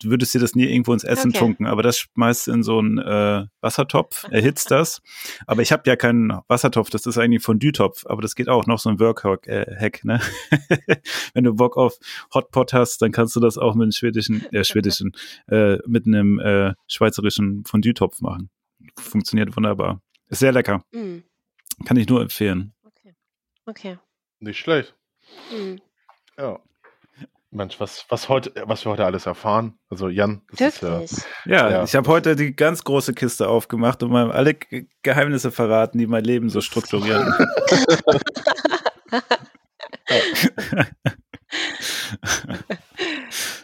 Du 0.00 0.10
würdest 0.10 0.34
dir 0.34 0.40
das 0.40 0.54
nie 0.54 0.64
irgendwo 0.64 0.92
ins 0.92 1.04
Essen 1.04 1.30
okay. 1.30 1.38
tunken, 1.38 1.66
aber 1.66 1.82
das 1.82 1.98
schmeißt 1.98 2.48
in 2.48 2.62
so 2.62 2.78
einen 2.78 2.98
äh, 2.98 3.46
Wassertopf, 3.60 4.24
erhitzt 4.30 4.70
das. 4.70 5.02
Aber 5.46 5.62
ich 5.62 5.72
habe 5.72 5.82
ja 5.86 5.96
keinen 5.96 6.32
Wassertopf, 6.48 6.90
das 6.90 7.06
ist 7.06 7.18
eigentlich 7.18 7.40
ein 7.40 7.44
Fondue-Topf, 7.44 8.06
aber 8.06 8.22
das 8.22 8.34
geht 8.34 8.48
auch 8.48 8.66
noch 8.66 8.78
so 8.78 8.90
ein 8.90 9.00
Workhack, 9.00 9.46
äh, 9.46 9.90
ne? 10.02 10.20
wenn 11.34 11.44
du 11.44 11.54
Bock 11.54 11.76
auf 11.76 11.98
Hotpot 12.34 12.72
hast, 12.72 13.02
dann 13.02 13.12
kannst 13.12 13.36
du 13.36 13.40
das 13.40 13.58
auch 13.58 13.74
mit 13.74 13.84
einem 13.84 13.92
schwedischen, 13.92 14.44
äh, 14.52 14.64
schwedischen, 14.64 15.12
äh, 15.48 15.78
mit 15.86 16.06
einem 16.06 16.38
äh, 16.38 16.74
schweizerischen 16.86 17.64
Fondue-Topf 17.64 18.20
machen. 18.20 18.50
Funktioniert 18.98 19.56
wunderbar. 19.56 20.02
Ist 20.28 20.40
sehr 20.40 20.52
lecker. 20.52 20.82
Mm. 20.92 21.18
Kann 21.84 21.96
ich 21.96 22.08
nur 22.08 22.20
empfehlen. 22.20 22.74
Okay. 22.84 23.14
Okay. 23.66 23.98
Nicht 24.40 24.58
schlecht. 24.58 24.94
Mhm. 25.52 25.80
Ja. 26.36 26.60
Mensch, 27.50 27.80
was, 27.80 28.04
was, 28.10 28.28
heute, 28.28 28.52
was 28.66 28.84
wir 28.84 28.92
heute 28.92 29.06
alles 29.06 29.24
erfahren. 29.24 29.78
Also 29.88 30.08
Jan, 30.08 30.42
das 30.50 30.82
Wirklich? 30.82 31.12
ist 31.12 31.26
ja. 31.46 31.68
Ja, 31.68 31.70
ja. 31.70 31.82
ich 31.84 31.94
habe 31.94 32.06
heute 32.08 32.36
die 32.36 32.54
ganz 32.54 32.84
große 32.84 33.14
Kiste 33.14 33.48
aufgemacht 33.48 34.02
und 34.02 34.10
mal 34.10 34.30
alle 34.30 34.54
Geheimnisse 35.02 35.50
verraten, 35.50 35.96
die 35.98 36.06
mein 36.06 36.24
Leben 36.24 36.50
so 36.50 36.60
strukturieren. 36.60 37.32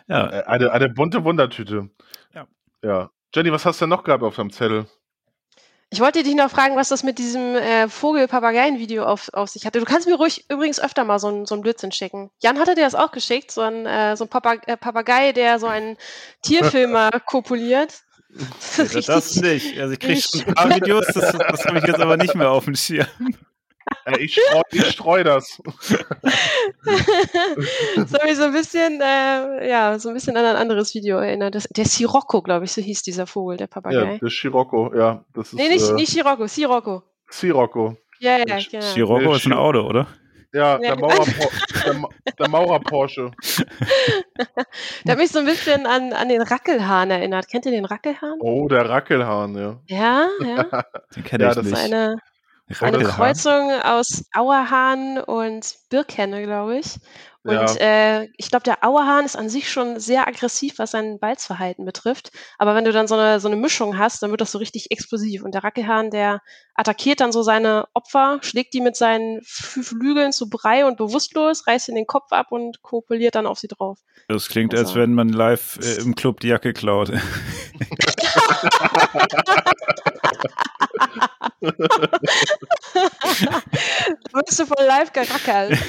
ja. 0.09 0.25
Eine, 0.47 0.73
eine 0.73 0.89
bunte 0.89 1.23
Wundertüte. 1.25 1.91
Ja. 2.35 2.47
Ja. 2.83 3.11
Jenny, 3.35 3.53
was 3.53 3.67
hast 3.67 3.81
du 3.81 3.85
denn 3.85 3.91
noch 3.91 4.05
gehabt 4.05 4.23
auf 4.23 4.37
deinem 4.37 4.51
Zettel? 4.51 4.87
Ich 5.91 6.01
wollte 6.01 6.23
dich 6.23 6.35
noch 6.35 6.51
fragen, 6.51 6.77
was 6.77 6.89
das 6.89 7.03
mit 7.03 7.19
diesem 7.19 7.55
äh, 7.55 7.89
Vogel-Papageien-Video 7.89 9.05
auf, 9.05 9.33
auf 9.33 9.49
sich 9.49 9.65
hatte. 9.65 9.79
Du 9.79 9.85
kannst 9.85 10.09
mir 10.09 10.17
ruhig 10.17 10.45
übrigens 10.49 10.81
öfter 10.81 11.05
mal 11.05 11.19
so 11.19 11.29
ein, 11.29 11.47
so 11.47 11.55
ein 11.55 11.61
Blödsinn 11.61 11.93
schicken. 11.93 12.31
Jan 12.43 12.59
hatte 12.59 12.75
dir 12.75 12.83
das 12.83 12.95
auch 12.95 13.13
geschickt, 13.13 13.53
so 13.53 13.61
ein, 13.61 13.87
äh, 13.87 14.17
so 14.17 14.25
ein 14.25 14.29
Papag 14.29 14.67
äh, 14.67 14.77
Papagei, 14.77 15.33
der 15.33 15.59
so 15.59 15.67
einen 15.67 15.97
Tierfilmer 16.43 17.11
kopuliert. 17.27 18.03
Das, 18.77 19.07
das 19.07 19.37
nicht. 19.37 19.79
Also 19.79 19.93
ich 19.93 20.01
kriege 20.01 20.21
schon 20.21 20.45
ein 20.47 20.55
paar 20.55 20.75
Videos, 20.75 21.07
das, 21.07 21.33
das 21.33 21.65
habe 21.65 21.79
ich 21.79 21.85
jetzt 21.85 22.01
aber 22.01 22.17
nicht 22.17 22.35
mehr 22.35 22.51
auf 22.51 22.65
dem 22.65 22.75
Schirm. 22.75 23.07
Ja, 24.07 24.19
ich 24.19 24.35
streue 24.35 24.91
streu 24.91 25.25
das. 25.25 25.63
das 27.97 28.13
hat 28.13 28.25
mich 28.25 28.37
so 28.37 28.45
ein 28.45 28.53
bisschen, 28.53 29.01
äh, 29.01 29.69
ja, 29.69 29.99
so 29.99 30.09
ein 30.09 30.15
bisschen 30.15 30.37
an 30.37 30.45
ein 30.45 30.57
anderes 30.57 30.95
Video 30.95 31.19
erinnert. 31.19 31.55
Das, 31.55 31.65
der 31.69 31.87
Sirocco, 31.87 32.43
glaube 32.43 32.67
ich, 32.67 32.73
so 32.73 32.83
hieß 32.83 33.03
dieser 33.03 33.27
Vogel, 33.27 33.57
der 33.57 33.67
Papagei. 33.67 34.13
Ja, 34.13 34.19
der 34.19 34.31
Scirocco, 34.31 34.95
ja. 34.95 35.25
Das 35.35 35.49
ist, 35.49 35.55
nee, 35.55 35.69
nicht, 35.69 35.89
äh, 35.89 35.95
nicht 35.95 36.13
Scirocco, 36.13 36.47
Sirocco. 36.47 37.03
Sirocco. 37.29 37.97
Ja, 38.21 38.39
ja, 38.39 38.59
genau. 38.71 38.83
Scirocco 38.83 39.35
ist 39.35 39.47
ein 39.47 39.53
Auto, 39.53 39.81
oder? 39.81 40.07
Ja, 40.55 40.79
der, 40.79 40.97
Maurer, 40.97 41.25
der, 41.85 42.09
der 42.39 42.49
Maurer 42.49 42.79
Porsche. 42.79 43.33
der 45.05 45.13
hat 45.13 45.19
mich 45.19 45.33
so 45.33 45.41
ein 45.41 45.47
bisschen 45.47 45.85
an, 45.85 46.13
an 46.13 46.29
den 46.29 46.43
Rackelhahn 46.43 47.11
erinnert. 47.11 47.49
Kennt 47.49 47.67
ihr 47.67 47.73
den 47.73 47.85
Rackelhahn? 47.85 48.39
Oh, 48.39 48.69
der 48.69 48.89
Rackelhahn, 48.89 49.57
ja. 49.57 49.81
Ja, 49.87 50.29
ja. 50.41 50.85
Den 51.17 51.25
kenne 51.25 51.51
ich 51.51 51.57
ja, 51.57 51.63
nicht. 51.63 51.77
Eine, 51.77 52.19
eine 52.81 53.05
Kreuzung 53.05 53.71
aus 53.71 54.25
Auerhahn 54.33 55.19
und 55.19 55.77
Birkenne, 55.91 56.43
glaube 56.43 56.79
ich. 56.79 56.97
Und 57.47 57.53
ja. 57.53 57.75
äh, 57.77 58.29
ich 58.39 58.49
glaube, 58.49 58.63
der 58.63 58.83
Auerhahn 58.83 59.27
ist 59.27 59.37
an 59.37 59.51
sich 59.51 59.71
schon 59.71 60.01
sehr 60.01 60.27
aggressiv, 60.27 60.79
was 60.79 60.93
sein 60.93 61.19
Balzverhalten 61.19 61.85
betrifft. 61.85 62.33
Aber 62.57 62.75
wenn 62.75 62.87
du 62.87 62.93
dann 62.93 63.07
so 63.07 63.17
eine, 63.17 63.39
so 63.39 63.49
eine 63.49 63.57
Mischung 63.57 63.99
hast, 63.99 64.23
dann 64.23 64.31
wird 64.31 64.41
das 64.41 64.51
so 64.51 64.57
richtig 64.57 64.91
explosiv. 64.91 65.43
Und 65.43 65.53
der 65.53 65.63
Rackelhahn, 65.63 66.11
der 66.11 66.41
attackiert 66.75 67.21
dann 67.21 67.33
so 67.33 67.43
seine 67.43 67.87
Opfer, 67.93 68.39
schlägt 68.41 68.73
die 68.73 68.81
mit 68.81 68.97
seinen 68.97 69.43
Flügeln 69.45 70.33
zu 70.33 70.49
Brei 70.49 70.87
und 70.87 70.97
bewusstlos, 70.97 71.67
reißt 71.67 71.91
in 71.91 71.97
den 71.97 72.07
Kopf 72.07 72.33
ab 72.33 72.47
und 72.51 72.81
kopuliert 72.81 73.35
dann 73.35 73.47
auf 73.47 73.59
sie 73.59 73.69
drauf. 73.69 73.99
Das 74.29 74.49
klingt, 74.49 74.73
also. 74.73 74.87
als 74.87 74.95
wenn 74.95 75.13
man 75.13 75.29
live 75.29 75.79
äh, 75.83 76.01
im 76.01 76.15
Club 76.15 76.41
die 76.41 76.49
Jacke 76.49 76.73
klaut. 76.73 77.13
wirst 84.33 84.59
du 84.59 84.67
voll 84.67 84.85
live 84.87 85.13
gerackert. 85.13 85.77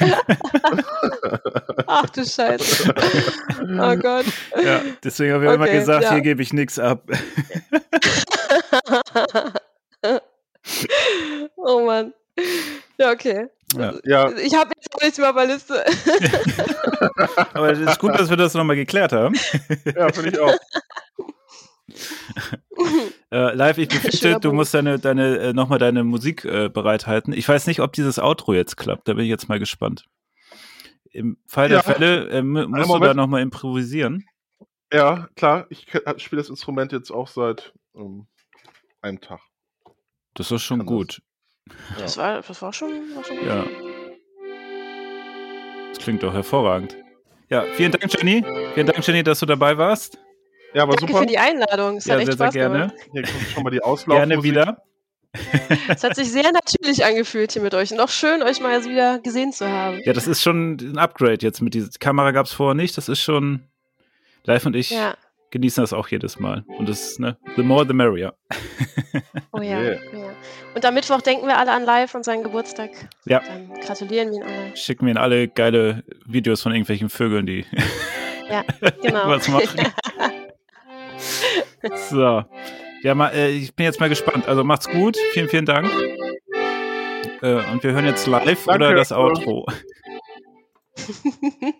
Ach 1.87 2.09
du 2.09 2.25
Scheiße. 2.25 2.93
Oh 3.61 3.95
Gott. 3.97 4.25
Ja, 4.63 4.81
deswegen 5.03 5.33
habe 5.33 5.45
ich 5.45 5.49
okay, 5.49 5.55
immer 5.55 5.67
gesagt, 5.67 6.03
ja. 6.03 6.13
hier 6.13 6.21
gebe 6.21 6.41
ich 6.41 6.53
nichts 6.53 6.79
ab. 6.79 7.03
oh 11.57 11.85
Mann. 11.85 12.13
Ja, 12.97 13.11
okay. 13.11 13.49
Ja. 13.77 13.93
ja. 14.03 14.31
Ich 14.37 14.55
habe 14.55 14.71
jetzt 14.75 15.01
nichts 15.01 15.17
mehr 15.17 15.29
auf 15.29 15.35
der 15.35 15.47
Liste. 15.47 15.83
Aber 17.53 17.71
es 17.71 17.79
ist 17.79 17.99
gut, 17.99 18.17
dass 18.17 18.29
wir 18.29 18.37
das 18.37 18.53
nochmal 18.53 18.75
geklärt 18.75 19.11
haben. 19.11 19.35
Ja, 19.95 20.11
finde 20.11 20.29
ich 20.29 20.39
auch. 20.39 20.55
äh, 23.31 23.53
live, 23.55 23.77
ich 23.77 23.87
befürchte, 23.87 24.39
du 24.39 24.51
musst 24.51 24.73
deine, 24.73 24.99
deine, 24.99 25.37
äh, 25.37 25.53
nochmal 25.53 25.79
deine 25.79 26.03
Musik 26.03 26.45
äh, 26.45 26.69
bereithalten. 26.69 27.33
Ich 27.33 27.47
weiß 27.47 27.67
nicht, 27.67 27.79
ob 27.79 27.93
dieses 27.93 28.19
Outro 28.19 28.53
jetzt 28.53 28.77
klappt, 28.77 29.07
da 29.07 29.13
bin 29.13 29.23
ich 29.23 29.29
jetzt 29.29 29.49
mal 29.49 29.59
gespannt. 29.59 30.05
Im 31.11 31.37
Fall 31.47 31.71
ja. 31.71 31.81
der 31.81 31.83
Fälle 31.83 32.29
äh, 32.29 32.41
musst 32.41 32.89
du 32.89 32.99
da 32.99 33.13
nochmal 33.13 33.41
improvisieren. 33.41 34.25
Ja, 34.91 35.27
klar, 35.35 35.65
ich 35.69 35.87
spiele 36.17 36.41
das 36.41 36.49
Instrument 36.49 36.91
jetzt 36.91 37.11
auch 37.11 37.27
seit 37.27 37.73
ähm, 37.95 38.27
einem 39.01 39.21
Tag. 39.21 39.39
Das 40.33 40.51
ist 40.51 40.63
schon 40.63 40.85
gut. 40.85 41.21
Das, 41.65 41.75
ja. 41.89 42.01
das, 42.01 42.17
war, 42.17 42.41
das 42.41 42.61
war 42.61 42.73
schon, 42.73 42.91
war 43.15 43.23
schon 43.23 43.37
gut. 43.37 43.47
Ja. 43.47 43.65
Das 45.89 45.99
klingt 45.99 46.21
doch 46.23 46.33
hervorragend. 46.33 46.95
Ja, 47.49 47.63
vielen 47.75 47.91
Dank, 47.91 48.11
Jenny. 48.13 48.43
Vielen 48.73 48.87
Dank, 48.87 49.07
Jenny, 49.07 49.23
dass 49.23 49.39
du 49.39 49.45
dabei 49.45 49.77
warst. 49.77 50.19
Ja, 50.75 50.83
aber 50.83 50.97
Danke 50.97 51.13
super. 51.13 51.21
für 51.21 51.25
die 51.25 51.37
Einladung. 51.37 51.97
Es 51.97 52.05
ja, 52.05 52.15
hat 52.15 52.19
echt 52.19 52.27
sehr, 52.27 52.35
Spaß 52.35 52.53
sehr 52.53 52.69
gerne. 52.69 52.87
Gemacht. 52.87 53.09
Hier 53.13 53.21
kommt 53.23 53.47
schon 53.53 53.63
mal 53.63 53.69
die 53.69 53.81
Auslaufmusik. 53.81 54.29
Gerne 54.29 54.43
wieder. 54.43 54.83
es 55.87 56.03
hat 56.03 56.15
sich 56.17 56.29
sehr 56.29 56.51
natürlich 56.51 57.05
angefühlt 57.05 57.53
hier 57.53 57.61
mit 57.61 57.73
euch. 57.73 57.93
Und 57.93 58.01
auch 58.01 58.09
schön, 58.09 58.43
euch 58.43 58.59
mal 58.59 58.83
wieder 58.83 59.19
gesehen 59.19 59.53
zu 59.53 59.69
haben. 59.69 60.01
Ja, 60.03 60.11
das 60.11 60.27
ist 60.27 60.41
schon 60.41 60.75
ein 60.75 60.97
Upgrade 60.97 61.37
jetzt 61.39 61.61
mit 61.61 61.73
dieser 61.73 61.89
Kamera 61.97 62.31
gab 62.31 62.45
es 62.45 62.51
vorher 62.51 62.75
nicht. 62.75 62.97
Das 62.97 63.07
ist 63.07 63.21
schon 63.21 63.63
live 64.43 64.65
und 64.65 64.75
ich 64.75 64.89
ja. 64.89 65.15
genießen 65.51 65.81
das 65.81 65.93
auch 65.93 66.09
jedes 66.09 66.39
Mal. 66.39 66.65
Und 66.77 66.89
das 66.89 67.11
ist, 67.11 67.19
ne, 67.21 67.37
the 67.55 67.63
more 67.63 67.85
the 67.87 67.93
merrier. 67.93 68.33
oh 69.53 69.61
ja, 69.61 69.79
yeah. 69.81 69.99
oh 70.11 70.17
ja. 70.17 70.33
Und 70.75 70.83
am 70.83 70.93
Mittwoch 70.93 71.21
denken 71.21 71.47
wir 71.47 71.57
alle 71.57 71.71
an 71.71 71.85
live 71.85 72.13
und 72.15 72.25
seinen 72.25 72.43
Geburtstag. 72.43 72.89
Ja. 73.23 73.39
Dann 73.39 73.73
gratulieren 73.79 74.31
wir 74.31 74.39
ihn 74.39 74.43
alle. 74.43 74.75
Schicken 74.75 75.05
wir 75.05 75.11
ihnen 75.11 75.19
alle 75.19 75.47
geile 75.47 76.03
Videos 76.25 76.61
von 76.61 76.73
irgendwelchen 76.73 77.07
Vögeln, 77.09 77.45
die 77.45 77.65
ja, 78.49 78.65
genau. 79.01 79.29
was 79.29 79.47
machen 79.47 79.79
so. 82.09 82.43
Ja, 83.03 83.15
mal, 83.15 83.29
äh, 83.29 83.51
ich 83.51 83.75
bin 83.75 83.85
jetzt 83.85 83.99
mal 83.99 84.09
gespannt. 84.09 84.47
Also 84.47 84.63
macht's 84.63 84.89
gut. 84.89 85.17
Vielen, 85.33 85.49
vielen 85.49 85.65
Dank. 85.65 85.89
Äh, 87.41 87.61
und 87.71 87.83
wir 87.83 87.91
hören 87.91 88.05
jetzt 88.05 88.25
live 88.27 88.65
Danke, 88.65 88.85
oder 88.85 88.95
das 88.95 89.11
Outro. 89.11 89.65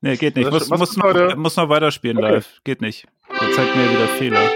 nee, 0.00 0.16
geht 0.16 0.36
nicht. 0.36 0.50
Muss, 0.50 0.68
muss, 0.68 0.96
noch, 0.96 1.36
muss 1.36 1.56
noch 1.56 1.68
weiterspielen 1.68 2.18
okay. 2.18 2.34
live. 2.34 2.60
Geht 2.64 2.80
nicht. 2.82 3.06
Der 3.40 3.52
zeigt 3.52 3.76
mir 3.76 3.90
wieder 3.90 4.08
Fehler. 4.08 4.50